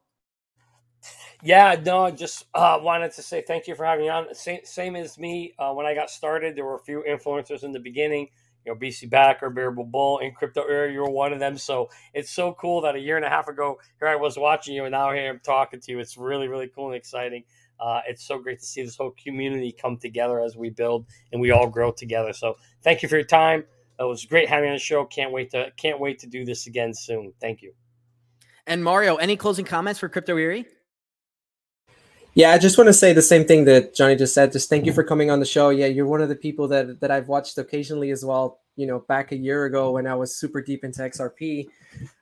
Yeah, 1.43 1.81
no, 1.85 2.11
just 2.11 2.47
uh, 2.53 2.79
wanted 2.83 3.13
to 3.13 3.23
say 3.23 3.43
thank 3.47 3.69
you 3.69 3.75
for 3.77 3.85
having 3.85 4.07
me 4.07 4.09
on. 4.09 4.35
Same, 4.35 4.61
same 4.65 4.97
as 4.97 5.19
me. 5.19 5.55
Uh, 5.59 5.73
when 5.73 5.87
I 5.87 5.95
got 5.95 6.11
started, 6.11 6.57
there 6.57 6.65
were 6.65 6.75
a 6.75 6.81
few 6.81 7.05
influencers 7.09 7.63
in 7.63 7.73
the 7.73 7.79
beginning. 7.79 8.29
You 8.65 8.73
know, 8.73 8.79
BC 8.79 9.09
Backer, 9.09 9.49
Bearable 9.49 9.85
Bull, 9.85 10.19
in 10.19 10.33
Crypto 10.33 10.65
Eri, 10.65 10.93
you 10.93 11.01
were 11.01 11.11
one 11.11 11.33
of 11.33 11.39
them. 11.39 11.57
So 11.57 11.89
it's 12.13 12.31
so 12.31 12.55
cool 12.55 12.81
that 12.83 12.97
a 12.97 12.99
year 12.99 13.17
and 13.17 13.25
a 13.25 13.29
half 13.29 13.47
ago, 13.47 13.79
here 14.01 14.09
I 14.09 14.17
was 14.17 14.37
watching 14.37 14.75
you, 14.75 14.85
and 14.85 14.93
now 14.93 15.13
here 15.13 15.31
I'm 15.31 15.39
talking 15.39 15.81
to 15.81 15.93
you. 15.93 16.01
It's 16.01 16.17
really, 16.17 16.49
really 16.49 16.69
cool 16.75 16.89
and 16.89 16.97
exciting. 16.97 17.45
Uh, 17.81 18.01
it's 18.09 18.25
so 18.25 18.39
great 18.39 18.59
to 18.59 18.67
see 18.67 18.83
this 18.83 18.97
whole 18.97 19.15
community 19.23 19.73
come 19.73 19.97
together 19.97 20.41
as 20.41 20.57
we 20.57 20.71
build 20.71 21.07
and 21.33 21.41
we 21.41 21.53
all 21.53 21.69
grow 21.69 21.93
together. 21.93 22.33
So 22.33 22.57
thank 22.83 23.03
you 23.03 23.09
for 23.09 23.17
your 23.17 23.25
time. 23.25 23.65
It 24.01 24.05
was 24.05 24.25
great 24.25 24.49
having 24.49 24.69
on 24.69 24.77
the 24.77 24.81
show. 24.81 25.05
Can't 25.05 25.33
wait 25.33 25.51
to 25.53 25.71
can't 25.77 26.01
wait 26.01 26.19
to 26.21 26.27
do 26.27 26.45
this 26.45 26.67
again 26.67 26.95
soon. 26.95 27.33
Thank 27.41 27.63
you. 27.63 27.73
And 28.67 28.83
Mario, 28.83 29.17
any 29.17 29.37
closing 29.37 29.65
comments 29.65 30.01
for 30.01 30.09
Crypto 30.09 30.37
Eri? 30.37 30.67
Yeah, 32.39 32.53
I 32.53 32.59
just 32.59 32.79
want 32.79 32.87
to 32.87 32.95
say 32.95 33.13
the 33.13 33.21
same 33.21 33.45
thing 33.45 33.65
that 33.65 33.97
Johnny 33.97 34.15
just 34.15 34.33
said. 34.33 34.53
Just 34.53 34.69
thank 34.69 34.87
you 34.87 34.93
for 34.93 35.03
coming 35.03 35.29
on 35.29 35.41
the 35.41 35.45
show. 35.45 35.71
Yeah, 35.71 35.87
you're 35.87 36.07
one 36.07 36.21
of 36.21 36.29
the 36.29 36.37
people 36.37 36.69
that 36.69 37.01
that 37.01 37.11
I've 37.11 37.27
watched 37.27 37.59
occasionally 37.59 38.13
as 38.13 38.25
well. 38.25 38.61
You 38.77 38.87
know, 38.87 39.01
back 39.09 39.33
a 39.33 39.37
year 39.37 39.65
ago 39.65 39.91
when 39.91 40.07
I 40.07 40.15
was 40.15 40.39
super 40.39 40.63
deep 40.63 40.85
into 40.85 41.01
XRP, 41.01 41.67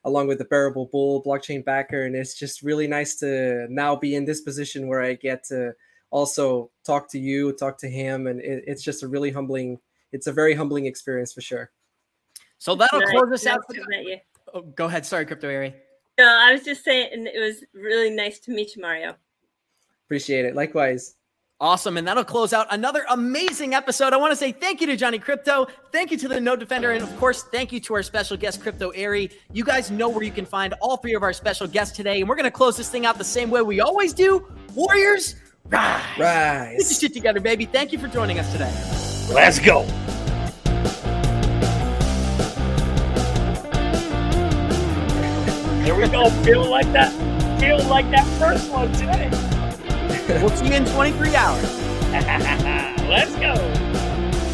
along 0.07 0.29
with 0.29 0.39
the 0.39 0.47
Bearable 0.47 0.87
Bull 0.87 1.23
blockchain 1.23 1.63
backer, 1.63 2.05
and 2.05 2.17
it's 2.17 2.33
just 2.33 2.63
really 2.63 2.87
nice 2.87 3.17
to 3.17 3.67
now 3.69 3.95
be 3.95 4.15
in 4.15 4.25
this 4.25 4.41
position 4.41 4.89
where 4.89 5.03
I 5.03 5.13
get 5.13 5.45
to 5.49 5.75
also 6.09 6.71
talk 6.87 7.11
to 7.11 7.19
you, 7.19 7.53
talk 7.53 7.77
to 7.81 7.87
him, 7.87 8.27
and 8.27 8.41
it, 8.41 8.65
it's 8.67 8.83
just 8.83 9.03
a 9.03 9.09
really 9.09 9.31
humbling. 9.31 9.79
It's 10.13 10.29
a 10.29 10.33
very 10.33 10.55
humbling 10.55 10.87
experience 10.87 11.35
for 11.35 11.43
sure. 11.43 11.71
So 12.57 12.75
that'll 12.75 13.01
nice. 13.01 13.11
close 13.11 13.33
us 13.33 13.47
out. 13.47 13.61
Oh, 14.55 14.63
go 14.63 14.87
ahead. 14.87 15.05
Sorry, 15.05 15.27
Crypto 15.27 15.51
Eri. 15.51 15.75
No, 16.19 16.27
I 16.27 16.53
was 16.53 16.63
just 16.63 16.85
saying 16.85 17.11
it 17.13 17.39
was 17.39 17.65
really 17.75 18.09
nice 18.09 18.39
to 18.39 18.51
meet 18.51 18.77
you, 18.77 18.81
Mario. 18.81 19.17
Appreciate 20.07 20.45
it. 20.45 20.55
Likewise. 20.55 21.17
Awesome. 21.59 21.97
And 21.97 22.07
that'll 22.07 22.23
close 22.23 22.53
out 22.53 22.67
another 22.71 23.07
amazing 23.09 23.73
episode. 23.73 24.13
I 24.13 24.19
want 24.19 24.31
to 24.31 24.37
say 24.37 24.53
thank 24.53 24.83
you 24.83 24.87
to 24.89 24.97
Johnny 24.97 25.19
Krypto. 25.19 25.71
Thank 25.91 26.11
you 26.11 26.19
to 26.19 26.29
the 26.29 26.39
Node 26.39 26.61
Defender. 26.61 26.93
And 26.93 27.03
of 27.03 27.17
course, 27.17 27.45
thank 27.45 27.73
you 27.73 27.81
to 27.81 27.95
our 27.95 28.03
special 28.03 28.37
guest, 28.37 28.61
Crypto 28.61 28.91
Eri. 28.91 29.31
You 29.55 29.65
guys 29.65 29.91
know 29.91 30.11
where 30.11 30.23
you 30.23 30.31
can 30.31 30.45
find 30.45 30.75
all 30.83 30.99
three 30.99 31.15
of 31.15 31.23
our 31.23 31.33
special 31.33 31.67
guests 31.67 31.97
today. 31.97 32.21
And 32.21 32.29
we're 32.29 32.37
going 32.37 32.45
to 32.45 32.51
close 32.51 32.77
this 32.77 32.91
thing 32.91 33.07
out 33.07 33.17
the 33.17 33.25
same 33.25 33.49
way 33.51 33.63
we 33.63 33.81
always 33.81 34.13
do. 34.13 34.47
Warriors, 34.75 35.37
rise. 35.71 36.05
Rise. 36.19 36.73
Get 36.73 36.91
your 36.91 37.01
shit 37.01 37.15
together, 37.15 37.41
baby. 37.41 37.65
Thank 37.65 37.91
you 37.91 37.99
for 37.99 38.09
joining 38.09 38.39
us 38.39 38.53
today. 38.53 38.73
Let's 39.33 39.59
go. 39.59 39.85
Here 45.83 45.95
we 45.97 46.07
go. 46.09 46.29
Feeling 46.45 46.69
like 46.69 46.93
that. 46.93 47.13
Feeling 47.59 47.89
like 47.89 48.11
that 48.11 48.27
first 48.39 48.71
one 48.71 48.93
today 48.93 49.31
we'll 50.29 50.51
see 50.51 50.67
you 50.67 50.75
in 50.75 50.85
23 50.85 51.35
hours. 51.35 51.79
Let's 53.09 53.35
go. 53.37 53.86